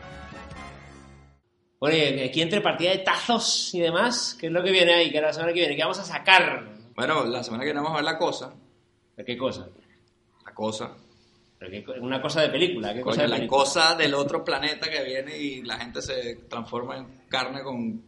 Bueno, 1.81 1.97
y 1.97 2.21
aquí 2.23 2.41
entre 2.41 2.61
partida 2.61 2.91
de 2.93 2.99
tazos 2.99 3.75
y 3.75 3.81
demás, 3.81 4.37
¿qué 4.41 4.47
es 4.47 4.53
lo 4.53 4.63
que 4.63 4.71
viene 4.71 4.95
ahí? 4.95 5.11
¿Qué 5.11 5.19
es 5.19 5.23
la 5.23 5.33
semana 5.33 5.53
que 5.53 5.61
viene? 5.61 5.77
¿Qué 5.77 5.83
vamos 5.83 5.99
a 5.99 6.05
sacar? 6.05 6.65
Bueno, 6.95 7.25
la 7.25 7.43
semana 7.43 7.63
que 7.63 7.67
viene 7.67 7.81
vamos 7.81 7.93
a 7.93 7.97
ver 7.97 8.05
La 8.05 8.17
Cosa. 8.19 8.55
¿De 9.17 9.25
qué 9.25 9.37
cosa? 9.37 9.69
La 10.47 10.55
Cosa. 10.55 10.97
¿Pero 11.59 11.71
qué 11.71 11.85
co- 11.85 11.95
una 12.01 12.23
cosa 12.23 12.41
de 12.43 12.49
película. 12.49 12.95
¿Qué 12.95 13.01
cosa 13.01 13.17
Coño, 13.17 13.23
de 13.25 13.29
la 13.29 13.37
película? 13.37 13.59
cosa 13.65 13.95
del 13.97 14.15
otro 14.15 14.45
planeta 14.45 14.89
que 14.91 15.03
viene 15.05 15.37
y 15.37 15.63
la 15.63 15.77
gente 15.79 16.01
se 16.01 16.37
transforma 16.49 16.97
en 16.97 17.07
carne 17.29 17.63
con 17.63 18.03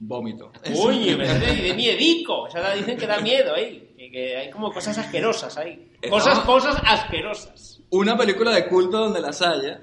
vómito. 0.00 0.52
Uy, 0.74 1.14
me 1.16 1.26
de, 1.28 1.54
de 1.62 1.74
miedico. 1.74 2.42
O 2.42 2.50
sea, 2.50 2.74
dicen 2.74 2.96
que 2.96 3.06
da 3.06 3.20
miedo 3.20 3.54
ahí. 3.54 3.92
Que, 3.96 4.10
que 4.10 4.36
hay 4.36 4.50
como 4.50 4.72
cosas 4.72 4.96
asquerosas 4.98 5.56
ahí. 5.56 5.90
Eh, 6.00 6.08
Cosas, 6.08 6.38
cosas 6.40 6.80
asquerosas. 6.84 7.80
Una 7.90 8.16
película 8.16 8.52
de 8.52 8.66
culto 8.68 8.98
donde 8.98 9.20
las 9.20 9.42
haya, 9.42 9.80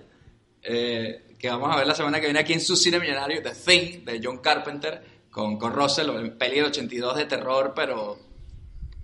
eh, 0.64 1.26
que 1.38 1.50
vamos 1.50 1.74
a 1.74 1.78
ver 1.78 1.88
la 1.88 1.96
semana 1.96 2.20
que 2.20 2.28
viene 2.28 2.40
aquí 2.40 2.54
en 2.54 2.62
su 2.62 2.76
cine 2.76 3.00
millonario, 3.00 3.42
The 3.44 3.52
Thing, 3.52 4.06
de 4.06 4.22
John 4.24 4.38
Carpenter, 4.40 5.04
con, 5.30 5.58
con 5.58 5.74
Russell, 5.74 6.10
el 6.12 6.32
peli 6.34 6.56
del 6.58 6.66
82 6.66 7.18
de 7.18 7.26
terror, 7.26 7.74
pero 7.76 8.18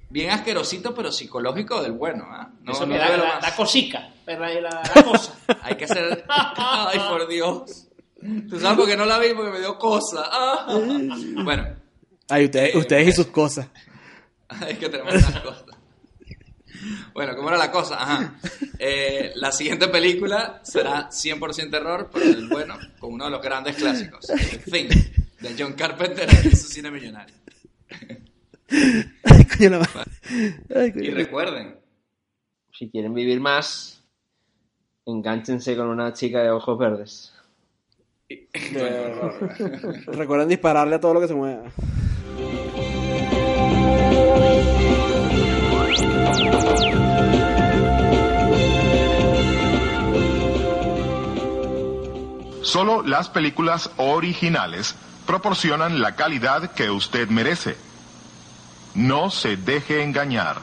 bien 0.09 0.29
asquerosito, 0.29 0.93
pero 0.95 1.11
psicológico 1.11 1.81
del 1.81 1.91
bueno. 1.93 2.25
¿ah? 2.29 2.49
No, 2.61 2.71
Eso 2.71 2.85
no 2.85 2.95
da, 2.97 3.17
más. 3.17 3.41
da 3.41 3.55
cosica. 3.55 4.09
La, 4.25 4.37
la- 4.37 4.61
la 4.61 5.03
cosa. 5.03 5.35
Hay 5.61 5.75
que 5.75 5.87
ser... 5.87 6.23
Ay, 6.29 6.99
por 7.09 7.27
Dios. 7.27 7.87
¿Tú 8.49 8.59
sabes 8.59 8.77
por 8.77 8.87
qué 8.87 8.95
no 8.95 9.05
la 9.05 9.19
vi? 9.19 9.33
Porque 9.33 9.51
me 9.51 9.59
dio 9.59 9.77
cosa. 9.77 10.23
Ah. 10.31 10.67
Bueno, 11.43 11.67
Ay, 12.29 12.45
ustedes, 12.45 12.75
Eh, 12.75 12.77
ustedes 12.77 13.07
y 13.07 13.11
sus 13.11 13.27
cosas. 13.27 13.67
es 14.67 14.77
que 14.77 14.89
tenemos 14.89 15.13
unas 15.13 15.39
cosas. 15.41 15.65
Bueno, 17.13 17.35
¿cómo 17.35 17.49
era 17.49 17.57
la 17.57 17.71
cosa? 17.71 18.01
Ajá. 18.01 18.35
Eh, 18.79 19.31
la 19.35 19.51
siguiente 19.51 19.87
película 19.89 20.61
será 20.63 21.09
100% 21.09 21.69
terror, 21.69 22.09
pero 22.11 22.47
bueno, 22.49 22.77
con 22.99 23.13
uno 23.13 23.25
de 23.25 23.31
los 23.31 23.41
grandes 23.41 23.75
clásicos, 23.75 24.25
The 24.27 24.57
Thing, 24.59 24.89
de 25.41 25.55
John 25.57 25.73
Carpenter 25.73 26.27
en 26.29 26.55
su 26.55 26.67
cine 26.67 26.89
millonario. 26.89 27.35
Ay, 29.23 29.45
coño 29.45 29.69
la 29.71 29.79
madre. 29.79 30.11
Ay, 30.73 30.91
coño. 30.93 31.03
Y 31.03 31.11
recuerden, 31.11 31.75
Si 32.73 32.89
quieren 32.89 33.13
vivir 33.13 33.39
más, 33.41 34.01
enganchense 35.05 35.75
con 35.75 35.87
una 35.87 36.13
chica 36.13 36.41
de 36.41 36.49
ojos 36.49 36.79
verdes. 36.79 37.30
Recuerden 40.07 40.49
dispararle 40.49 40.95
a 40.95 40.99
todo 40.99 41.13
lo 41.13 41.21
que 41.21 41.27
se 41.27 41.35
mueva. 41.35 41.63
Solo 52.61 53.03
las 53.03 53.27
películas 53.27 53.89
originales 53.97 54.95
proporcionan 55.25 55.99
la 55.99 56.15
calidad 56.15 56.71
que 56.71 56.89
usted 56.89 57.27
merece. 57.27 57.75
No 58.95 59.29
se 59.29 59.57
deje 59.57 60.03
engañar. 60.03 60.61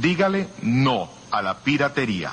Dígale 0.00 0.48
no 0.62 1.08
a 1.30 1.42
la 1.42 1.58
piratería. 1.58 2.32